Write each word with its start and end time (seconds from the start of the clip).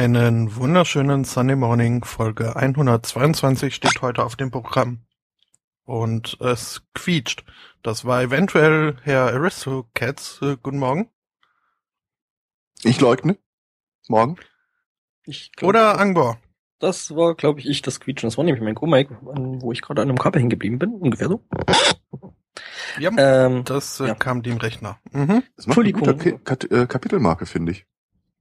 Einen 0.00 0.56
wunderschönen 0.56 1.24
Sunday 1.24 1.56
Morning. 1.56 2.04
Folge 2.04 2.56
122 2.56 3.74
steht 3.74 4.00
heute 4.00 4.24
auf 4.24 4.34
dem 4.34 4.50
Programm. 4.50 5.02
Und 5.84 6.40
es 6.40 6.80
quietscht. 6.94 7.44
Das 7.82 8.06
war 8.06 8.22
eventuell 8.22 8.96
Herr 9.02 9.24
Aristocats. 9.24 10.40
Äh, 10.40 10.56
guten 10.62 10.78
Morgen. 10.78 11.10
Ich 12.82 12.98
leugne. 13.02 13.36
Morgen. 14.08 14.36
Ich 15.26 15.52
glaub, 15.52 15.68
Oder 15.68 15.98
Angbor. 15.98 16.38
Das 16.78 17.14
war, 17.14 17.34
glaube 17.34 17.60
ich, 17.60 17.68
ich, 17.68 17.82
das 17.82 18.00
Quietschen. 18.00 18.26
Das 18.26 18.38
war 18.38 18.44
nämlich 18.46 18.64
mein 18.64 18.76
Co-Mic, 18.76 19.10
wo 19.20 19.70
ich 19.70 19.82
gerade 19.82 20.00
an 20.00 20.08
einem 20.08 20.18
Kabel 20.18 20.40
hängen 20.40 20.48
geblieben 20.48 20.78
bin. 20.78 20.94
Ungefähr 20.94 21.28
so. 21.28 21.44
Ja, 22.98 23.10
ähm, 23.18 23.64
das 23.64 24.00
äh, 24.00 24.06
ja. 24.06 24.14
kam 24.14 24.42
dem 24.42 24.56
Rechner. 24.56 24.98
Mhm. 25.12 25.42
Das 25.56 25.66
macht. 25.66 25.78
Eine 25.78 25.92
gute 25.92 26.40
äh, 26.70 26.86
Kapitelmarke, 26.86 27.44
finde 27.44 27.72
ich. 27.72 27.86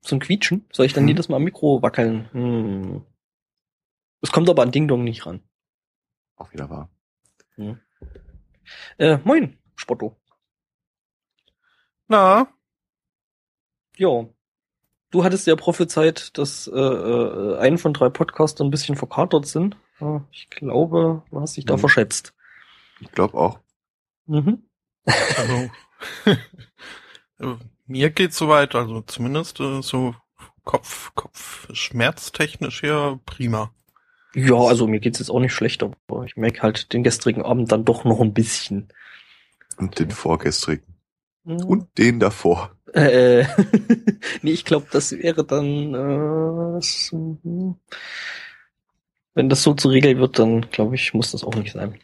Zum 0.01 0.19
Quietschen? 0.19 0.65
Soll 0.71 0.85
ich 0.85 0.93
dann 0.93 1.03
hm. 1.03 1.09
jedes 1.09 1.29
Mal 1.29 1.37
am 1.37 1.43
Mikro 1.43 1.81
wackeln? 1.81 2.29
Hm. 2.31 3.05
Es 4.21 4.31
kommt 4.31 4.49
aber 4.49 4.63
an 4.63 4.71
Ding 4.71 4.87
Dong 4.87 5.03
nicht 5.03 5.25
ran. 5.25 5.41
Auch 6.35 6.53
wieder 6.53 6.69
wahr. 6.69 6.89
Hm. 7.55 7.79
Äh, 8.97 9.17
moin, 9.23 9.57
Spotto. 9.75 10.15
Na? 12.07 12.47
Ja. 13.97 14.25
Du 15.11 15.23
hattest 15.23 15.47
ja 15.47 15.55
prophezeit, 15.55 16.37
dass 16.37 16.67
äh, 16.67 16.79
äh, 16.79 17.57
ein 17.57 17.77
von 17.77 17.93
drei 17.93 18.09
Podcaster 18.09 18.63
ein 18.63 18.71
bisschen 18.71 18.95
verkatert 18.95 19.47
sind. 19.47 19.75
Ja, 19.99 20.25
ich 20.31 20.49
glaube, 20.49 21.23
du 21.29 21.41
hast 21.41 21.57
dich 21.57 21.65
da 21.65 21.73
hm. 21.73 21.79
verschätzt. 21.79 22.33
Ich 23.01 23.11
glaube 23.11 23.37
auch. 23.37 23.59
Mhm. 24.27 24.69
Also, 25.05 25.69
mir 27.89 28.11
geht's 28.11 28.37
soweit, 28.37 28.75
also 28.75 29.01
zumindest 29.01 29.59
äh, 29.59 29.81
so 29.81 30.15
Kopf, 30.63 31.11
Kopf, 31.15 31.67
schmerztechnisch 31.73 32.83
ja 32.83 33.19
prima. 33.25 33.73
Ja, 34.35 34.55
also 34.55 34.87
mir 34.87 34.99
geht's 34.99 35.19
jetzt 35.19 35.31
auch 35.31 35.39
nicht 35.39 35.53
schlecht, 35.53 35.81
aber 35.83 36.23
ich 36.23 36.37
merke 36.37 36.61
halt 36.61 36.93
den 36.93 37.03
gestrigen 37.03 37.43
Abend 37.43 37.71
dann 37.71 37.85
doch 37.85 38.03
noch 38.03 38.21
ein 38.21 38.33
bisschen. 38.33 38.89
Und 39.77 39.97
den 39.97 40.11
vorgestrigen. 40.11 40.85
Mhm. 41.43 41.63
Und 41.63 41.97
den 41.97 42.19
davor. 42.19 42.75
Äh, 42.93 43.45
nee, 44.43 44.51
ich 44.51 44.65
glaube, 44.65 44.87
das 44.91 45.11
wäre 45.11 45.43
dann, 45.43 45.95
äh, 45.95 46.79
wenn 49.33 49.49
das 49.49 49.63
so 49.63 49.73
zu 49.73 49.89
regeln 49.89 50.19
wird, 50.19 50.37
dann 50.37 50.69
glaube 50.69 50.95
ich, 50.95 51.13
muss 51.15 51.31
das 51.31 51.43
auch 51.43 51.55
nicht 51.55 51.73
sein 51.73 51.99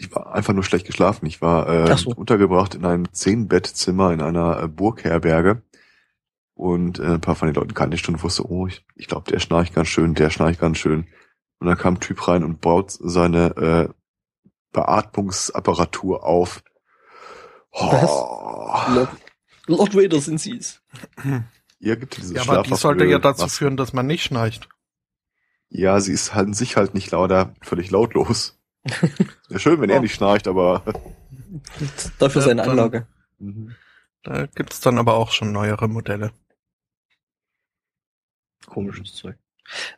ich 0.00 0.14
war 0.14 0.34
einfach 0.34 0.54
nur 0.54 0.64
schlecht 0.64 0.86
geschlafen. 0.86 1.26
Ich 1.26 1.42
war 1.42 1.68
äh, 1.68 1.96
so. 1.96 2.10
untergebracht 2.10 2.74
in 2.74 2.86
einem 2.86 3.12
Zehn-Bettzimmer 3.12 4.12
in 4.12 4.22
einer 4.22 4.62
äh, 4.62 4.68
Burgherberge. 4.68 5.62
Und 6.54 6.98
äh, 6.98 7.04
ein 7.04 7.20
paar 7.20 7.34
von 7.34 7.48
den 7.48 7.54
Leuten 7.54 7.74
kannte 7.74 7.96
ich 7.96 8.00
schon 8.00 8.14
und 8.14 8.22
wusste, 8.22 8.50
oh, 8.50 8.66
ich, 8.66 8.84
ich 8.94 9.08
glaube, 9.08 9.30
der 9.30 9.40
schnarcht 9.40 9.74
ganz 9.74 9.88
schön, 9.88 10.14
der 10.14 10.30
schnarcht 10.30 10.58
ganz 10.58 10.78
schön. 10.78 11.06
Und 11.58 11.66
dann 11.66 11.76
kam 11.76 11.94
ein 11.94 12.00
Typ 12.00 12.26
rein 12.28 12.44
und 12.44 12.62
baut 12.62 12.90
seine 12.92 13.56
äh, 13.56 13.88
Beatmungsapparatur 14.72 16.24
auf. 16.24 16.62
Oh. 17.72 17.92
Was? 17.92 18.94
Lord, 18.94 19.10
Lord 19.66 19.94
Vader 19.94 20.20
sind 20.20 20.40
sie's. 20.40 20.80
Ja, 21.78 21.94
gibt 21.94 22.16
dieses 22.16 22.32
Ja, 22.32 22.42
aber 22.42 22.62
die 22.62 22.74
sollte 22.74 23.04
ja 23.04 23.18
dazu 23.18 23.48
führen, 23.48 23.76
dass 23.76 23.92
man 23.92 24.06
nicht 24.06 24.22
schnarcht. 24.22 24.68
Ja, 25.68 26.00
sie 26.00 26.12
ist 26.12 26.34
halt 26.34 26.48
in 26.48 26.54
sich 26.54 26.76
halt 26.76 26.94
nicht 26.94 27.10
lauter, 27.10 27.54
völlig 27.62 27.90
lautlos. 27.90 28.59
Wäre 29.48 29.60
schön, 29.60 29.80
wenn 29.80 29.90
oh. 29.90 29.94
er 29.94 30.00
nicht 30.00 30.14
schnarcht, 30.14 30.48
aber. 30.48 30.82
Dafür 32.18 32.42
seine 32.42 32.62
Anlage. 32.62 33.06
Mhm. 33.38 33.74
Da 34.22 34.46
gibt's 34.46 34.80
dann 34.80 34.98
aber 34.98 35.14
auch 35.14 35.32
schon 35.32 35.52
neuere 35.52 35.88
Modelle. 35.88 36.32
Komisches 38.66 39.14
Zeug. 39.14 39.36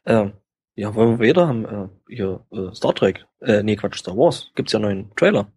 Ähm, 0.07 0.33
ja, 0.75 0.95
weil 0.95 1.19
wir 1.19 1.21
wieder 1.21 1.49
haben 1.49 1.65
äh, 1.65 1.89
hier 2.09 2.47
äh, 2.51 2.75
Star 2.75 2.95
Trek, 2.95 3.27
äh, 3.41 3.63
nee, 3.63 3.77
Quatsch, 3.77 3.99
Star 3.99 4.17
Wars. 4.17 4.51
Gibt's 4.55 4.73
ja 4.73 4.79
einen 4.79 4.85
neuen 4.85 5.17
Trailer. 5.17 5.51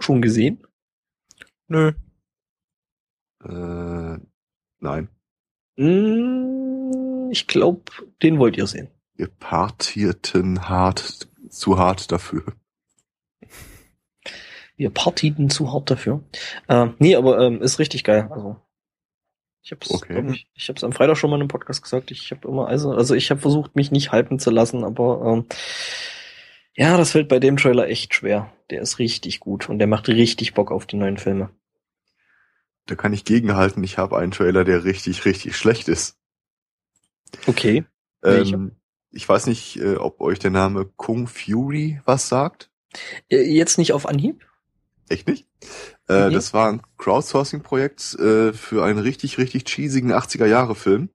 Schon 0.00 0.20
gesehen? 0.20 0.66
Nö. 1.68 1.92
Äh, 3.44 4.18
nein. 4.80 5.08
Mm, 5.76 7.30
ich 7.30 7.46
glaube, 7.46 7.82
den 8.22 8.38
wollt 8.38 8.56
ihr 8.56 8.66
sehen. 8.66 8.88
Ihr 9.16 9.28
partierten 9.28 10.68
hart 10.68 11.28
zu 11.54 11.78
hart 11.78 12.12
dafür. 12.12 12.44
Wir 14.76 14.90
partien 14.90 15.50
zu 15.50 15.72
hart 15.72 15.90
dafür. 15.90 16.22
Äh, 16.68 16.88
nee, 16.98 17.14
aber 17.14 17.38
ähm, 17.40 17.62
ist 17.62 17.78
richtig 17.78 18.04
geil. 18.04 18.28
Also 18.30 18.56
ich 19.62 19.72
hab's, 19.72 19.90
okay. 19.90 20.22
ich, 20.32 20.46
ich 20.54 20.68
hab's 20.68 20.84
am 20.84 20.92
Freitag 20.92 21.16
schon 21.16 21.30
mal 21.30 21.36
in 21.36 21.42
einem 21.42 21.48
Podcast 21.48 21.82
gesagt. 21.82 22.10
Ich 22.10 22.30
habe 22.32 22.46
immer 22.48 22.68
also, 22.68 22.92
also 22.92 23.14
ich 23.14 23.30
habe 23.30 23.40
versucht, 23.40 23.76
mich 23.76 23.90
nicht 23.90 24.12
hypen 24.12 24.38
zu 24.38 24.50
lassen, 24.50 24.84
aber 24.84 25.22
ähm, 25.24 25.46
ja, 26.74 26.96
das 26.96 27.12
fällt 27.12 27.28
bei 27.28 27.38
dem 27.38 27.56
Trailer 27.56 27.88
echt 27.88 28.14
schwer. 28.14 28.52
Der 28.70 28.82
ist 28.82 28.98
richtig 28.98 29.40
gut 29.40 29.68
und 29.68 29.78
der 29.78 29.86
macht 29.86 30.08
richtig 30.08 30.54
Bock 30.54 30.72
auf 30.72 30.86
die 30.86 30.96
neuen 30.96 31.16
Filme. 31.16 31.50
Da 32.86 32.94
kann 32.94 33.12
ich 33.12 33.24
gegenhalten. 33.24 33.82
Ich 33.84 33.96
habe 33.96 34.18
einen 34.18 34.32
Trailer, 34.32 34.64
der 34.64 34.84
richtig, 34.84 35.24
richtig 35.24 35.56
schlecht 35.56 35.88
ist. 35.88 36.18
Okay. 37.46 37.84
Ähm, 38.22 38.72
ich 39.14 39.28
weiß 39.28 39.46
nicht, 39.46 39.76
äh, 39.76 39.96
ob 39.96 40.20
euch 40.20 40.38
der 40.38 40.50
Name 40.50 40.86
Kung 40.96 41.26
Fury 41.26 42.00
was 42.04 42.28
sagt. 42.28 42.70
Äh, 43.30 43.42
jetzt 43.42 43.78
nicht 43.78 43.92
auf 43.92 44.06
Anhieb? 44.06 44.46
Echt 45.08 45.28
nicht? 45.28 45.46
Äh, 46.08 46.24
okay. 46.24 46.34
Das 46.34 46.52
war 46.52 46.68
ein 46.68 46.82
Crowdsourcing-Projekt 46.98 48.14
äh, 48.18 48.52
für 48.52 48.84
einen 48.84 48.98
richtig, 48.98 49.38
richtig 49.38 49.64
cheesigen 49.68 50.12
80er-Jahre-Film. 50.12 51.10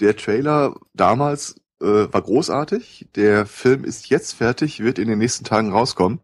Der 0.00 0.16
Trailer 0.16 0.74
damals 0.94 1.56
äh, 1.80 1.86
war 1.86 2.22
großartig. 2.22 3.08
Der 3.14 3.46
Film 3.46 3.84
ist 3.84 4.08
jetzt 4.08 4.32
fertig, 4.32 4.80
wird 4.80 4.98
in 4.98 5.08
den 5.08 5.18
nächsten 5.18 5.44
Tagen 5.44 5.72
rauskommen. 5.72 6.20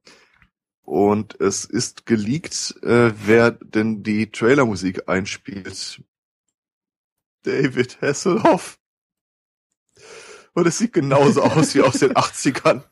Und 0.83 1.41
es 1.41 1.65
ist 1.65 2.06
geleakt, 2.06 2.77
äh, 2.83 3.12
wer 3.25 3.53
denn 3.53 4.03
die 4.03 4.31
Trailermusik 4.31 5.09
einspielt. 5.09 6.03
David 7.45 8.01
Hasselhoff. 8.01 8.79
Und 10.55 10.67
es 10.67 10.79
sieht 10.79 10.93
genauso 10.93 11.43
aus 11.43 11.75
wie 11.75 11.83
aus 11.83 11.99
den 11.99 12.13
80ern. 12.15 12.83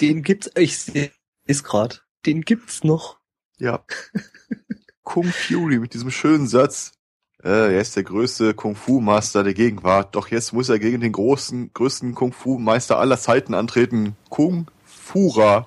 Den 0.00 0.22
gibt's, 0.22 0.50
ich 0.56 0.78
sehe 0.78 1.10
es 1.46 1.64
grad. 1.64 2.04
Den 2.26 2.42
gibt's 2.42 2.84
noch. 2.84 3.18
Ja. 3.58 3.84
Kung 5.02 5.24
Fury 5.24 5.78
mit 5.78 5.94
diesem 5.94 6.10
schönen 6.10 6.46
Satz. 6.46 6.92
Äh, 7.42 7.74
er 7.74 7.80
ist 7.80 7.96
der 7.96 8.02
größte 8.02 8.52
Kung 8.54 8.76
Fu 8.76 9.00
Master 9.00 9.42
der 9.42 9.54
Gegenwart. 9.54 10.14
Doch 10.14 10.28
jetzt 10.28 10.52
muss 10.52 10.68
er 10.68 10.78
gegen 10.78 11.00
den 11.00 11.12
großen, 11.12 11.72
größten 11.72 12.14
Kung 12.14 12.32
Fu 12.32 12.58
Meister 12.58 12.98
aller 12.98 13.18
Zeiten 13.18 13.54
antreten. 13.54 14.16
Kung 14.28 14.70
Fura 14.84 15.66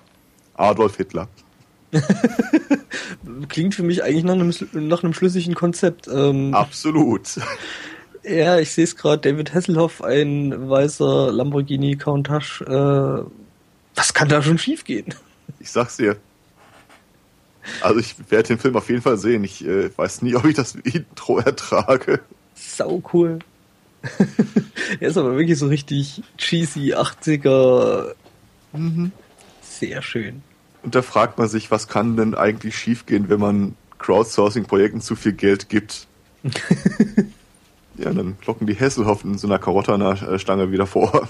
Adolf 0.54 0.98
Hitler. 0.98 1.28
Klingt 3.50 3.76
für 3.76 3.84
mich 3.84 4.04
eigentlich 4.04 4.24
nach 4.24 4.34
einem, 4.34 4.54
nach 4.74 5.04
einem 5.04 5.14
schlüssigen 5.14 5.56
Konzept. 5.56 6.08
Ähm, 6.08 6.54
Absolut. 6.54 7.28
Ja, 8.24 8.60
ich 8.60 8.72
sehe 8.72 8.84
es 8.84 8.96
gerade, 8.96 9.30
David 9.30 9.54
Hasselhoff, 9.54 10.04
ein 10.04 10.70
weißer 10.70 11.32
Lamborghini 11.32 11.96
Countach. 11.96 12.62
Äh, 12.62 13.26
was 13.96 14.14
kann 14.14 14.30
da 14.30 14.42
schon 14.42 14.58
schiefgehen? 14.58 15.14
Ich 15.60 15.72
sag's 15.72 15.98
dir. 15.98 16.18
Also 17.82 18.00
ich 18.00 18.16
werde 18.30 18.50
den 18.50 18.60
Film 18.60 18.76
auf 18.76 18.90
jeden 18.90 19.02
Fall 19.02 19.18
sehen. 19.18 19.44
Ich 19.44 19.66
äh, 19.66 19.96
weiß 19.96 20.22
nie, 20.22 20.36
ob 20.36 20.46
ich 20.46 20.56
das 20.56 20.76
Intro 20.76 21.40
ertrage. 21.40 22.20
Sau 22.56 23.02
cool. 23.14 23.40
er 25.00 25.10
ist 25.10 25.18
aber 25.18 25.36
wirklich 25.38 25.58
so 25.58 25.68
richtig 25.68 26.24
cheesy 26.38 26.94
80er. 26.94 28.14
Mhm. 28.74 29.12
Sehr 29.62 30.02
schön. 30.02 30.44
Und 30.84 30.96
da 30.96 31.02
fragt 31.02 31.38
man 31.38 31.48
sich, 31.48 31.70
was 31.70 31.88
kann 31.88 32.18
denn 32.18 32.34
eigentlich 32.34 32.76
schiefgehen, 32.76 33.30
wenn 33.30 33.40
man 33.40 33.76
Crowdsourcing-Projekten 34.00 35.02
zu 35.02 35.16
viel 35.16 35.34
Geld 35.34 35.70
gibt? 35.70 36.08
Ja, 38.04 38.12
dann 38.12 38.38
locken 38.46 38.66
die 38.66 38.76
Hasselhoff 38.76 39.24
in 39.24 39.38
so 39.38 39.48
einer 39.48 39.60
Karotte 39.60 39.94
an 39.94 40.00
der 40.00 40.40
Stange 40.40 40.72
wieder 40.72 40.88
vor. 40.88 41.30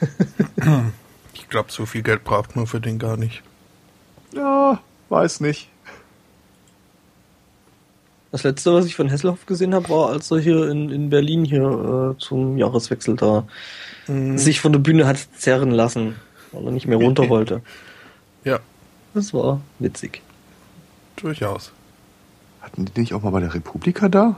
ich 1.34 1.48
glaube, 1.48 1.70
so 1.70 1.84
viel 1.84 2.02
Geld 2.02 2.24
braucht 2.24 2.56
man 2.56 2.66
für 2.66 2.80
den 2.80 2.98
gar 2.98 3.16
nicht. 3.16 3.42
Ja, 4.32 4.80
weiß 5.10 5.40
nicht. 5.40 5.68
Das 8.32 8.44
letzte, 8.44 8.72
was 8.72 8.86
ich 8.86 8.94
von 8.94 9.10
Hasselhoff 9.10 9.44
gesehen 9.44 9.74
habe, 9.74 9.88
war, 9.88 10.10
als 10.10 10.30
er 10.30 10.38
hier 10.38 10.68
in, 10.70 10.88
in 10.90 11.10
Berlin 11.10 11.44
hier 11.44 12.14
äh, 12.14 12.18
zum 12.18 12.56
Jahreswechsel 12.56 13.16
da 13.16 13.46
mhm. 14.06 14.38
sich 14.38 14.60
von 14.60 14.72
der 14.72 14.78
Bühne 14.78 15.06
hat 15.06 15.18
zerren 15.36 15.72
lassen, 15.72 16.14
weil 16.52 16.64
er 16.64 16.70
nicht 16.70 16.86
mehr 16.86 16.98
runter 16.98 17.28
wollte. 17.28 17.60
Ja. 18.44 18.60
Das 19.12 19.34
war 19.34 19.60
witzig. 19.80 20.22
Durchaus. 21.16 21.72
Hatten 22.60 22.84
die 22.84 23.00
nicht 23.00 23.12
auch 23.12 23.22
mal 23.22 23.30
bei 23.30 23.40
der 23.40 23.52
Republika 23.52 24.08
da? 24.08 24.36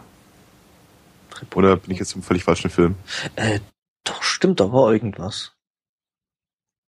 Oder 1.55 1.77
bin 1.77 1.91
ich 1.93 1.99
jetzt 1.99 2.15
im 2.15 2.23
völlig 2.23 2.45
falschen 2.45 2.71
Film? 2.71 2.97
Äh, 3.37 3.61
doch, 4.05 4.23
stimmt, 4.23 4.61
da 4.61 4.73
war 4.73 4.93
irgendwas. 4.93 5.57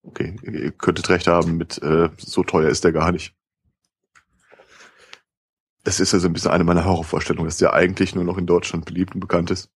Okay, 0.03 0.35
ihr 0.43 0.71
könntet 0.71 1.09
recht 1.09 1.27
haben 1.27 1.57
mit, 1.57 1.81
äh, 1.81 2.09
so 2.17 2.43
teuer 2.43 2.69
ist 2.69 2.83
der 2.83 2.91
gar 2.91 3.11
nicht. 3.11 3.35
Das 5.83 5.99
ist 5.99 6.13
ja 6.13 6.19
so 6.19 6.27
ein 6.27 6.33
bisschen 6.33 6.51
eine 6.51 6.63
meiner 6.63 6.85
Horrorvorstellungen, 6.85 7.47
dass 7.47 7.57
der 7.57 7.73
eigentlich 7.73 8.13
nur 8.13 8.23
noch 8.23 8.37
in 8.37 8.45
Deutschland 8.45 8.85
beliebt 8.85 9.13
und 9.13 9.19
bekannt 9.19 9.51
ist. 9.51 9.69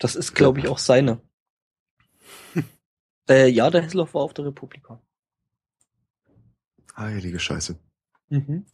Das 0.00 0.16
ist, 0.16 0.34
glaube 0.34 0.58
ich, 0.60 0.68
auch 0.68 0.78
seine. 0.78 1.20
äh, 3.28 3.48
ja, 3.48 3.70
der 3.70 3.82
Hesselhoff 3.82 4.14
war 4.14 4.22
auf 4.22 4.34
der 4.34 4.46
Republika. 4.46 5.00
Heilige 6.96 7.38
Scheiße. 7.38 7.78
Mhm. 8.28 8.66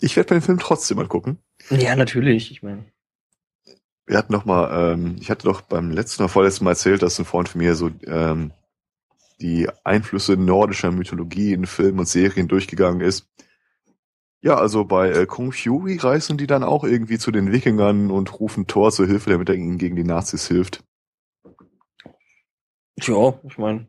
Ich 0.00 0.16
werde 0.16 0.34
mir 0.34 0.40
den 0.40 0.44
Film 0.44 0.58
trotzdem 0.58 0.96
mal 0.96 1.06
gucken. 1.06 1.38
Ja, 1.70 1.94
natürlich. 1.94 2.50
Ich 2.50 2.62
meine. 2.62 2.84
Wir 4.06 4.18
hatten 4.18 4.32
noch 4.32 4.44
mal, 4.44 4.94
ähm, 4.94 5.16
ich 5.20 5.30
hatte 5.30 5.46
doch 5.46 5.60
beim 5.60 5.90
letzten 5.90 6.22
oder 6.22 6.28
vorletzten 6.28 6.64
Mal 6.64 6.72
erzählt, 6.72 7.02
dass 7.02 7.18
ein 7.18 7.24
Freund 7.24 7.48
von 7.48 7.60
mir 7.60 7.76
so 7.76 7.90
ähm, 8.06 8.52
die 9.40 9.68
Einflüsse 9.84 10.36
nordischer 10.36 10.90
Mythologie 10.90 11.52
in 11.52 11.66
Filmen 11.66 12.00
und 12.00 12.08
Serien 12.08 12.48
durchgegangen 12.48 13.00
ist. 13.00 13.28
Ja, 14.42 14.56
also 14.56 14.84
bei 14.84 15.10
äh, 15.10 15.26
Kung 15.26 15.52
Fury 15.52 15.98
reisen 15.98 16.38
die 16.38 16.46
dann 16.46 16.64
auch 16.64 16.82
irgendwie 16.82 17.18
zu 17.18 17.30
den 17.30 17.52
Wikingern 17.52 18.10
und 18.10 18.40
rufen 18.40 18.66
Thor 18.66 18.90
zur 18.90 19.06
Hilfe, 19.06 19.30
damit 19.30 19.48
er 19.50 19.54
ihnen 19.54 19.78
gegen 19.78 19.96
die 19.96 20.04
Nazis 20.04 20.48
hilft. 20.48 20.82
Tja, 22.98 23.38
ich 23.44 23.58
meine, 23.58 23.86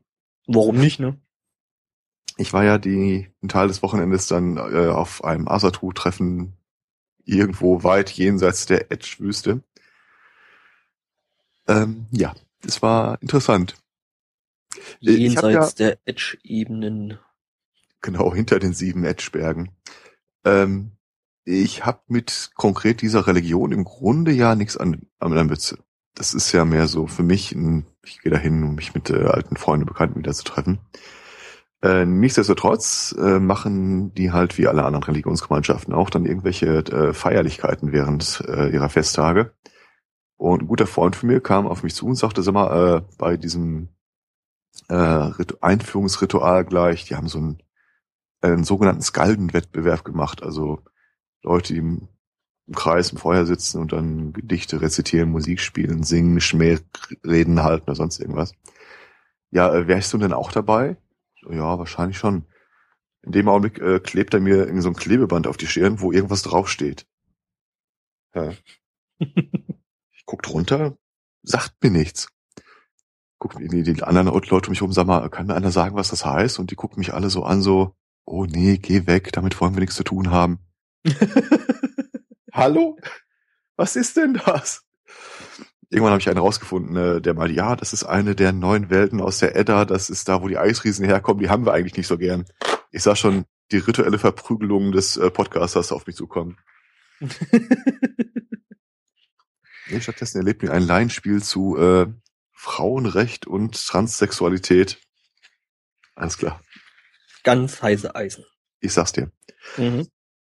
warum 0.48 0.78
nicht, 0.78 1.00
ne? 1.00 1.18
Ich 2.38 2.54
war 2.54 2.64
ja 2.64 2.78
die, 2.78 3.30
einen 3.42 3.50
Teil 3.50 3.68
des 3.68 3.84
Wochenendes 3.84 4.28
dann 4.28 4.58
äh, 4.58 4.88
auf 4.88 5.24
einem 5.24 5.48
Asatru-Treffen 5.48 6.54
irgendwo 7.26 7.84
weit 7.84 8.10
jenseits 8.12 8.66
der 8.66 8.92
Edge-Wüste. 8.92 9.62
Ähm, 11.68 12.08
ja, 12.12 12.34
es 12.66 12.82
war 12.82 13.22
interessant. 13.22 13.76
Jenseits 15.00 15.78
ja, 15.78 15.88
der 15.88 16.00
Edge-Ebenen. 16.06 17.20
Genau, 18.02 18.34
hinter 18.34 18.60
den 18.60 18.74
sieben 18.74 19.04
Edge-Bergen. 19.04 19.72
Ähm, 20.44 20.92
ich 21.44 21.86
habe 21.86 22.02
mit 22.08 22.52
konkret 22.56 23.02
dieser 23.02 23.28
Religion 23.28 23.72
im 23.72 23.84
Grunde 23.84 24.32
ja 24.32 24.56
nichts 24.56 24.78
an, 24.78 25.08
an 25.20 25.32
der 25.32 25.44
Mütze. 25.44 25.80
Das 26.14 26.34
ist 26.34 26.52
ja 26.52 26.66
mehr 26.66 26.88
so 26.88 27.08
für 27.08 27.24
mich, 27.24 27.54
ein, 27.54 27.86
ich 28.04 28.22
gehe 28.22 28.32
dahin, 28.32 28.64
um 28.64 28.76
mich 28.76 28.94
mit 28.94 29.10
äh, 29.10 29.24
alten 29.26 29.56
Freunden, 29.56 29.86
Bekannten 29.86 30.20
wieder 30.20 30.34
zu 30.34 30.44
treffen. 30.44 30.80
Äh, 31.84 32.06
nichtsdestotrotz 32.06 33.16
äh, 33.18 33.40
machen 33.40 34.14
die 34.14 34.32
halt 34.32 34.58
wie 34.58 34.68
alle 34.68 34.86
anderen 34.86 35.04
Religionsgemeinschaften 35.04 35.94
auch 35.94 36.12
dann 36.12 36.26
irgendwelche 36.26 36.68
äh, 36.68 37.14
Feierlichkeiten 37.14 37.92
während 37.92 38.44
äh, 38.48 38.70
ihrer 38.70 38.90
Festtage. 38.90 39.54
Und 40.38 40.64
ein 40.64 40.68
guter 40.68 40.88
Freund 40.88 41.16
von 41.16 41.30
mir 41.30 41.42
kam 41.42 41.68
auf 41.68 41.84
mich 41.84 41.96
zu 41.96 42.06
und 42.08 42.16
sagte, 42.16 42.44
sag 42.44 42.54
mal, 42.54 42.98
äh, 42.98 43.02
bei 43.18 43.38
diesem 43.38 43.90
äh, 44.90 45.30
Einführungsritual 45.62 46.66
gleich, 46.66 47.06
die 47.06 47.16
haben 47.16 47.28
so 47.28 47.40
einen, 47.40 47.64
einen 48.42 48.64
sogenannten 48.64 49.02
Skaldenwettbewerb 49.02 50.04
gemacht, 50.04 50.44
also 50.44 50.84
Leute, 51.44 51.74
die 51.74 51.80
im, 51.80 52.08
im 52.68 52.76
Kreis 52.76 53.12
im 53.12 53.18
Feuer 53.18 53.46
sitzen 53.46 53.82
und 53.82 53.92
dann 53.92 54.34
Gedichte 54.34 54.82
rezitieren, 54.82 55.32
Musik 55.32 55.60
spielen, 55.60 56.04
singen, 56.04 56.40
Schmährreden 56.40 57.64
halten 57.64 57.84
oder 57.84 57.96
sonst 57.96 58.20
irgendwas. 58.20 58.54
Ja, 59.50 59.74
äh, 59.74 59.88
wärst 59.88 60.14
du 60.14 60.18
denn 60.20 60.34
auch 60.34 60.52
dabei? 60.52 60.98
Ja, 61.50 61.78
wahrscheinlich 61.80 62.18
schon. 62.18 62.46
In 63.24 63.32
dem 63.32 63.50
Augenblick 63.50 63.80
äh, 63.80 64.00
klebt 64.00 64.34
er 64.34 64.40
mir 64.40 64.58
irgendwie 64.58 64.82
so 64.82 64.90
ein 64.90 64.96
Klebeband 64.96 65.48
auf 65.48 65.58
die 65.58 65.68
Stirn, 65.68 66.00
wo 66.02 66.12
irgendwas 66.12 66.42
draufsteht. 66.42 67.06
Ja. 68.34 68.54
ich 69.20 70.26
guck 70.26 70.42
drunter, 70.44 70.98
sagt 71.44 71.84
mir 71.84 71.92
nichts. 71.92 72.30
Guck 73.40 73.60
mir 73.60 73.68
die, 73.68 73.84
die 73.84 74.04
anderen 74.04 74.28
Leute 74.28 74.68
um 74.68 74.72
mich 74.72 74.82
rum, 74.82 74.92
sag 74.92 75.08
mal, 75.08 75.30
kann 75.30 75.48
mir 75.48 75.56
einer 75.56 75.72
sagen, 75.72 75.96
was 75.96 76.10
das 76.10 76.26
heißt? 76.26 76.60
Und 76.60 76.72
die 76.72 76.76
gucken 76.76 77.00
mich 77.00 77.14
alle 77.14 77.30
so 77.30 77.44
an, 77.44 77.62
so, 77.62 77.96
oh 78.26 78.46
nee, 78.46 78.78
geh 78.78 79.08
weg, 79.08 79.32
damit 79.32 79.60
wollen 79.60 79.74
wir 79.74 79.82
nichts 79.82 79.96
zu 79.96 80.04
tun 80.04 80.32
haben. 80.32 80.60
Hallo? 82.54 82.98
Was 83.76 83.96
ist 83.96 84.18
denn 84.18 84.36
das? 84.46 84.86
Irgendwann 85.92 86.12
habe 86.14 86.22
ich 86.22 86.30
einen 86.30 86.38
rausgefunden, 86.38 86.96
äh, 86.96 87.22
der 87.22 87.34
mal, 87.34 87.52
ja, 87.52 87.76
das 87.76 87.92
ist 87.92 88.06
eine 88.06 88.34
der 88.34 88.54
neuen 88.54 88.90
Welten 88.90 89.20
aus 89.20 89.40
der 89.40 89.58
Edda, 89.58 89.84
das 89.84 90.10
ist 90.10 90.30
da, 90.30 90.42
wo 90.42 90.48
die 90.48 90.58
Eisriesen 90.58 91.06
herkommen, 91.06 91.44
die 91.44 91.50
haben 91.50 91.66
wir 91.66 91.74
eigentlich 91.74 91.98
nicht 91.98 92.08
so 92.08 92.18
gern. 92.18 92.46
Ich 92.92 93.04
sah 93.04 93.14
schon 93.14 93.44
die 93.72 93.78
rituelle 93.78 94.18
Verprügelung 94.18 94.94
des 94.94 95.18
äh, 95.18 95.30
Podcasters 95.30 95.92
auf 95.92 96.08
mich 96.08 96.16
zukommen. 96.16 96.58
nee, 99.90 100.00
stattdessen 100.00 100.38
erlebt 100.38 100.64
mir 100.64 100.72
ein 100.72 100.84
Laienspiel 100.84 101.44
zu 101.44 101.76
äh, 101.78 102.08
Frauenrecht 102.54 103.46
und 103.46 103.76
Transsexualität. 103.86 104.98
Alles 106.16 106.38
klar. 106.38 106.62
Ganz 107.44 107.82
heiße 107.82 108.16
Eisen. 108.16 108.46
Ich 108.80 108.94
sag's 108.94 109.12
dir. 109.12 109.30
Mhm. 109.76 110.08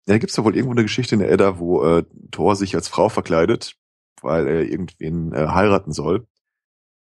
Ja, 0.07 0.19
gibt's 0.19 0.37
da 0.37 0.45
wohl 0.45 0.55
irgendwo 0.55 0.75
eine 0.75 0.85
Geschichte 0.85 1.17
in 1.17 1.21
der 1.21 1.33
Edda, 1.33 1.59
wo 1.59 1.85
äh, 1.85 2.05
Thor 2.31 2.55
sich 2.55 2.77
als 2.77 2.87
Frau 2.87 3.09
verkleidet 3.09 3.75
weil 4.25 4.49
er 4.49 4.63
irgendwen 4.63 5.33
äh, 5.33 5.49
heiraten 5.49 5.93
soll. 5.93 6.27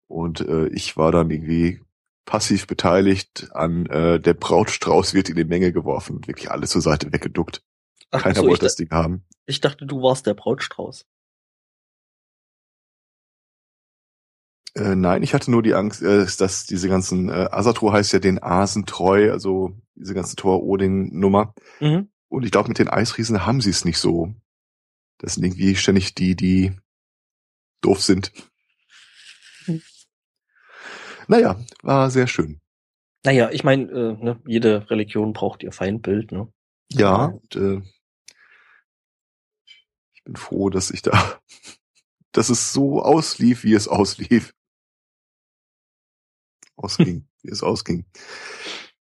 Und 0.08 0.42
äh, 0.42 0.68
ich 0.68 0.96
war 0.96 1.12
dann 1.12 1.30
irgendwie 1.30 1.82
passiv 2.26 2.68
beteiligt 2.68 3.50
an 3.54 3.86
äh, 3.88 4.20
der 4.20 4.34
Brautstrauß 4.34 5.14
wird 5.14 5.30
in 5.30 5.36
die 5.36 5.46
Menge 5.46 5.72
geworfen 5.72 6.18
und 6.18 6.28
wirklich 6.28 6.52
alles 6.52 6.72
zur 6.72 6.82
Seite 6.82 7.12
weggeduckt. 7.12 7.64
Ach, 8.12 8.22
Keiner 8.22 8.36
so, 8.36 8.48
wollte 8.48 8.66
das 8.66 8.76
Ding 8.76 8.92
haben. 8.92 9.26
Ich 9.46 9.62
dachte, 9.62 9.86
du 9.86 10.02
warst 10.02 10.28
der 10.28 10.34
Brautstrauß. 10.34 11.06
Äh, 14.76 14.96
nein, 14.96 15.24
ich 15.24 15.34
hatte 15.34 15.52
nur 15.52 15.64
die 15.64 15.74
Angst, 15.74 16.02
äh, 16.04 16.26
dass 16.38 16.66
diese 16.66 16.88
ganzen, 16.88 17.30
äh, 17.30 17.48
Asatru 17.52 17.92
heißt 17.92 18.14
ja 18.14 18.20
den 18.20 18.42
Asen 18.42 18.86
treu, 18.86 19.32
also 19.32 19.76
diese 19.96 20.14
ganze 20.14 20.36
Thor-Odin-Nummer. 20.36 21.54
Mhm. 21.80 22.10
Und 22.30 22.44
ich 22.44 22.52
glaube, 22.52 22.68
mit 22.68 22.80
den 22.80 22.90
Eisriesen 22.90 23.46
haben 23.46 23.62
sie 23.62 23.72
es 23.72 23.86
nicht 23.86 23.98
so. 23.98 24.34
Das 25.18 25.36
sind 25.36 25.44
irgendwie 25.44 25.76
ständig 25.76 26.14
die, 26.14 26.36
die 26.36 26.78
doof 27.82 28.02
sind. 28.02 28.32
Hm. 29.66 29.82
Naja, 31.28 31.60
war 31.82 32.10
sehr 32.10 32.28
schön. 32.28 32.62
Naja, 33.24 33.50
ich 33.52 33.64
meine, 33.64 33.92
äh, 33.92 34.24
ne, 34.24 34.42
jede 34.46 34.90
Religion 34.90 35.34
braucht 35.34 35.64
ihr 35.64 35.72
Feindbild, 35.72 36.32
ne? 36.32 36.52
Ja, 36.92 37.26
und, 37.26 37.56
äh, 37.56 37.82
ich 40.14 40.24
bin 40.24 40.36
froh, 40.36 40.70
dass 40.70 40.92
ich 40.92 41.02
da, 41.02 41.12
dass 42.32 42.50
es 42.50 42.72
so 42.72 43.02
auslief, 43.02 43.64
wie 43.64 43.74
es 43.74 43.88
auslief. 43.88 44.54
Ausging, 46.76 47.28
wie 47.42 47.50
es 47.50 47.64
ausging. 47.64 48.06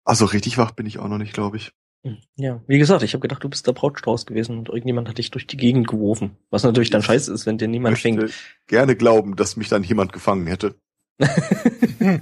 Also 0.03 0.25
richtig 0.25 0.57
wach 0.57 0.71
bin 0.71 0.85
ich 0.85 0.99
auch 0.99 1.07
noch 1.07 1.17
nicht, 1.17 1.33
glaube 1.33 1.57
ich. 1.57 1.71
Hm, 2.03 2.17
ja, 2.35 2.61
wie 2.67 2.77
gesagt, 2.77 3.03
ich 3.03 3.13
habe 3.13 3.21
gedacht, 3.21 3.43
du 3.43 3.49
bist 3.49 3.65
der 3.67 3.73
Brautstrauß 3.73 4.25
gewesen 4.25 4.57
und 4.57 4.69
irgendjemand 4.69 5.09
hat 5.09 5.17
dich 5.17 5.31
durch 5.31 5.47
die 5.47 5.57
Gegend 5.57 5.87
geworfen. 5.87 6.37
Was 6.49 6.63
natürlich 6.63 6.89
dann 6.89 7.01
scheiße 7.01 7.33
ist, 7.33 7.45
wenn 7.45 7.57
dir 7.57 7.67
niemand 7.67 7.97
fängt. 7.97 8.31
gerne 8.67 8.95
glauben, 8.95 9.35
dass 9.35 9.57
mich 9.57 9.69
dann 9.69 9.83
jemand 9.83 10.13
gefangen 10.13 10.47
hätte. 10.47 10.75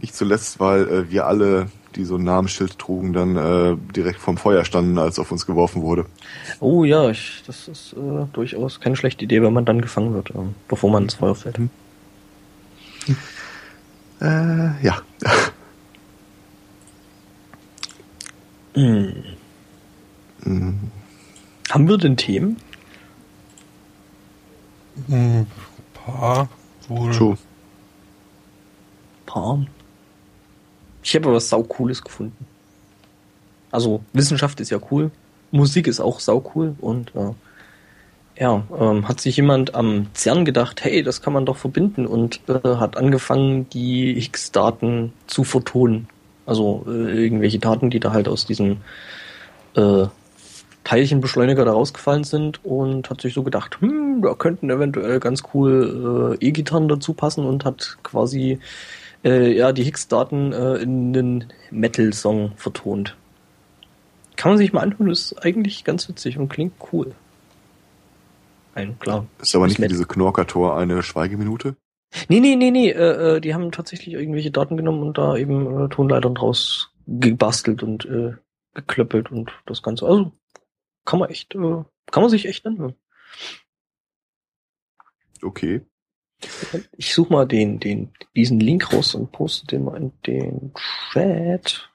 Nicht 0.00 0.14
zuletzt, 0.14 0.60
weil 0.60 0.88
äh, 0.88 1.10
wir 1.10 1.26
alle, 1.26 1.70
die 1.94 2.04
so 2.04 2.16
ein 2.16 2.24
Namensschild 2.24 2.78
trugen, 2.78 3.12
dann 3.12 3.36
äh, 3.36 3.76
direkt 3.94 4.18
vom 4.18 4.36
Feuer 4.36 4.64
standen, 4.64 4.98
als 4.98 5.18
auf 5.18 5.30
uns 5.30 5.46
geworfen 5.46 5.82
wurde. 5.82 6.06
Oh 6.60 6.84
ja, 6.84 7.08
ich, 7.08 7.42
das 7.46 7.68
ist 7.68 7.92
äh, 7.94 8.26
durchaus 8.32 8.80
keine 8.80 8.96
schlechte 8.96 9.24
Idee, 9.24 9.42
wenn 9.42 9.52
man 9.52 9.64
dann 9.64 9.80
gefangen 9.80 10.12
wird, 10.12 10.30
äh, 10.30 10.38
bevor 10.68 10.90
man 10.90 11.04
ins 11.04 11.14
Feuer 11.14 11.34
fällt. 11.34 11.58
Hm. 11.58 11.70
Äh, 14.20 14.84
ja. 14.84 15.02
Hm. 18.74 19.24
Mhm. 20.44 20.78
Haben 21.70 21.88
wir 21.88 21.98
denn 21.98 22.16
Themen? 22.16 22.56
Ein 25.08 25.14
hm, 25.14 25.46
paar 25.94 26.48
wohl. 26.88 27.12
True. 27.12 27.38
Paar. 29.26 29.64
Ich 31.02 31.14
habe 31.14 31.32
was 31.32 31.48
sau 31.48 31.62
cooles 31.62 32.02
gefunden. 32.02 32.46
Also 33.70 34.02
Wissenschaft 34.12 34.60
ist 34.60 34.70
ja 34.70 34.78
cool, 34.90 35.10
Musik 35.50 35.86
ist 35.86 36.00
auch 36.00 36.20
sau 36.20 36.52
cool 36.54 36.76
und 36.80 37.14
äh, 37.14 37.30
ja, 38.38 38.62
ähm, 38.78 39.08
hat 39.08 39.20
sich 39.20 39.36
jemand 39.36 39.74
am 39.74 40.08
CERN 40.14 40.44
gedacht, 40.44 40.84
hey, 40.84 41.02
das 41.02 41.22
kann 41.22 41.32
man 41.32 41.46
doch 41.46 41.56
verbinden 41.56 42.06
und 42.06 42.40
äh, 42.48 42.76
hat 42.76 42.96
angefangen, 42.96 43.68
die 43.70 44.14
Higgs-Daten 44.14 45.12
zu 45.26 45.44
vertonen. 45.44 46.08
Also 46.46 46.84
äh, 46.88 47.24
irgendwelche 47.24 47.58
Daten, 47.58 47.90
die 47.90 48.00
da 48.00 48.12
halt 48.12 48.28
aus 48.28 48.46
diesem 48.46 48.78
äh, 49.74 50.06
Teilchenbeschleuniger 50.84 51.64
da 51.64 51.72
rausgefallen 51.72 52.24
sind 52.24 52.64
und 52.64 53.08
hat 53.08 53.20
sich 53.20 53.34
so 53.34 53.42
gedacht, 53.42 53.80
hm, 53.80 54.22
da 54.22 54.34
könnten 54.34 54.70
eventuell 54.70 55.20
ganz 55.20 55.42
cool 55.54 56.36
äh, 56.40 56.46
E-Gitarren 56.46 56.88
dazu 56.88 57.14
passen 57.14 57.44
und 57.44 57.64
hat 57.64 57.98
quasi 58.02 58.58
äh, 59.24 59.56
ja 59.56 59.72
die 59.72 59.84
Higgs-Daten 59.84 60.52
äh, 60.52 60.74
in 60.76 61.16
einen 61.16 61.44
Metal-Song 61.70 62.52
vertont. 62.56 63.16
Kann 64.36 64.52
man 64.52 64.58
sich 64.58 64.72
mal 64.72 64.80
anhören, 64.80 65.10
ist 65.10 65.34
eigentlich 65.44 65.84
ganz 65.84 66.08
witzig 66.08 66.38
und 66.38 66.48
klingt 66.48 66.74
cool. 66.92 67.12
Ein, 68.74 68.98
klar. 68.98 69.26
Ist 69.40 69.54
aber 69.54 69.66
nicht 69.66 69.80
wie 69.80 69.86
diese 69.86 70.06
Knorkator 70.06 70.76
eine 70.76 71.02
Schweigeminute? 71.02 71.76
Nee, 72.28 72.40
nee, 72.40 72.56
nee, 72.56 72.70
nee. 72.70 72.90
Äh, 72.90 73.36
äh, 73.36 73.40
die 73.40 73.54
haben 73.54 73.72
tatsächlich 73.72 74.14
irgendwelche 74.14 74.50
Daten 74.50 74.76
genommen 74.76 75.02
und 75.02 75.18
da 75.18 75.36
eben 75.36 75.84
äh, 75.84 75.88
Tonleitern 75.88 76.34
draus 76.34 76.92
gebastelt 77.06 77.82
und 77.82 78.04
äh, 78.04 78.34
geklöppelt 78.74 79.30
und 79.30 79.50
das 79.66 79.82
Ganze. 79.82 80.06
Also 80.06 80.32
kann 81.04 81.18
man 81.18 81.30
echt, 81.30 81.54
äh, 81.54 81.84
kann 82.10 82.22
man 82.22 82.30
sich 82.30 82.46
echt 82.46 82.66
anhören. 82.66 82.94
Okay. 85.42 85.82
Ich 86.96 87.14
suche 87.14 87.32
mal 87.32 87.46
den, 87.46 87.78
den, 87.78 88.12
diesen 88.34 88.58
Link 88.60 88.92
raus 88.92 89.14
und 89.14 89.30
poste 89.30 89.66
den 89.66 89.84
mal 89.84 89.96
in 89.96 90.12
den 90.26 90.72
Chat. 91.12 91.88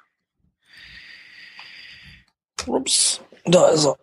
Ups, 2.66 3.22
da 3.46 3.70
ist 3.70 3.86
er. 3.86 3.98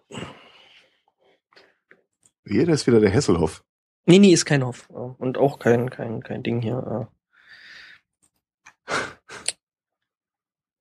Hier, 2.47 2.68
ist 2.68 2.87
wieder 2.87 3.00
der 3.00 3.11
Hesselhoff. 3.11 3.64
Nee, 4.07 4.19
nee, 4.19 4.33
ist 4.33 4.45
kein 4.45 4.65
Hoff. 4.65 4.89
Und 4.91 5.39
auch 5.39 5.59
kein, 5.59 5.91
kein, 5.91 6.23
kein 6.23 6.43
Ding 6.43 6.61
hier. 6.61 7.09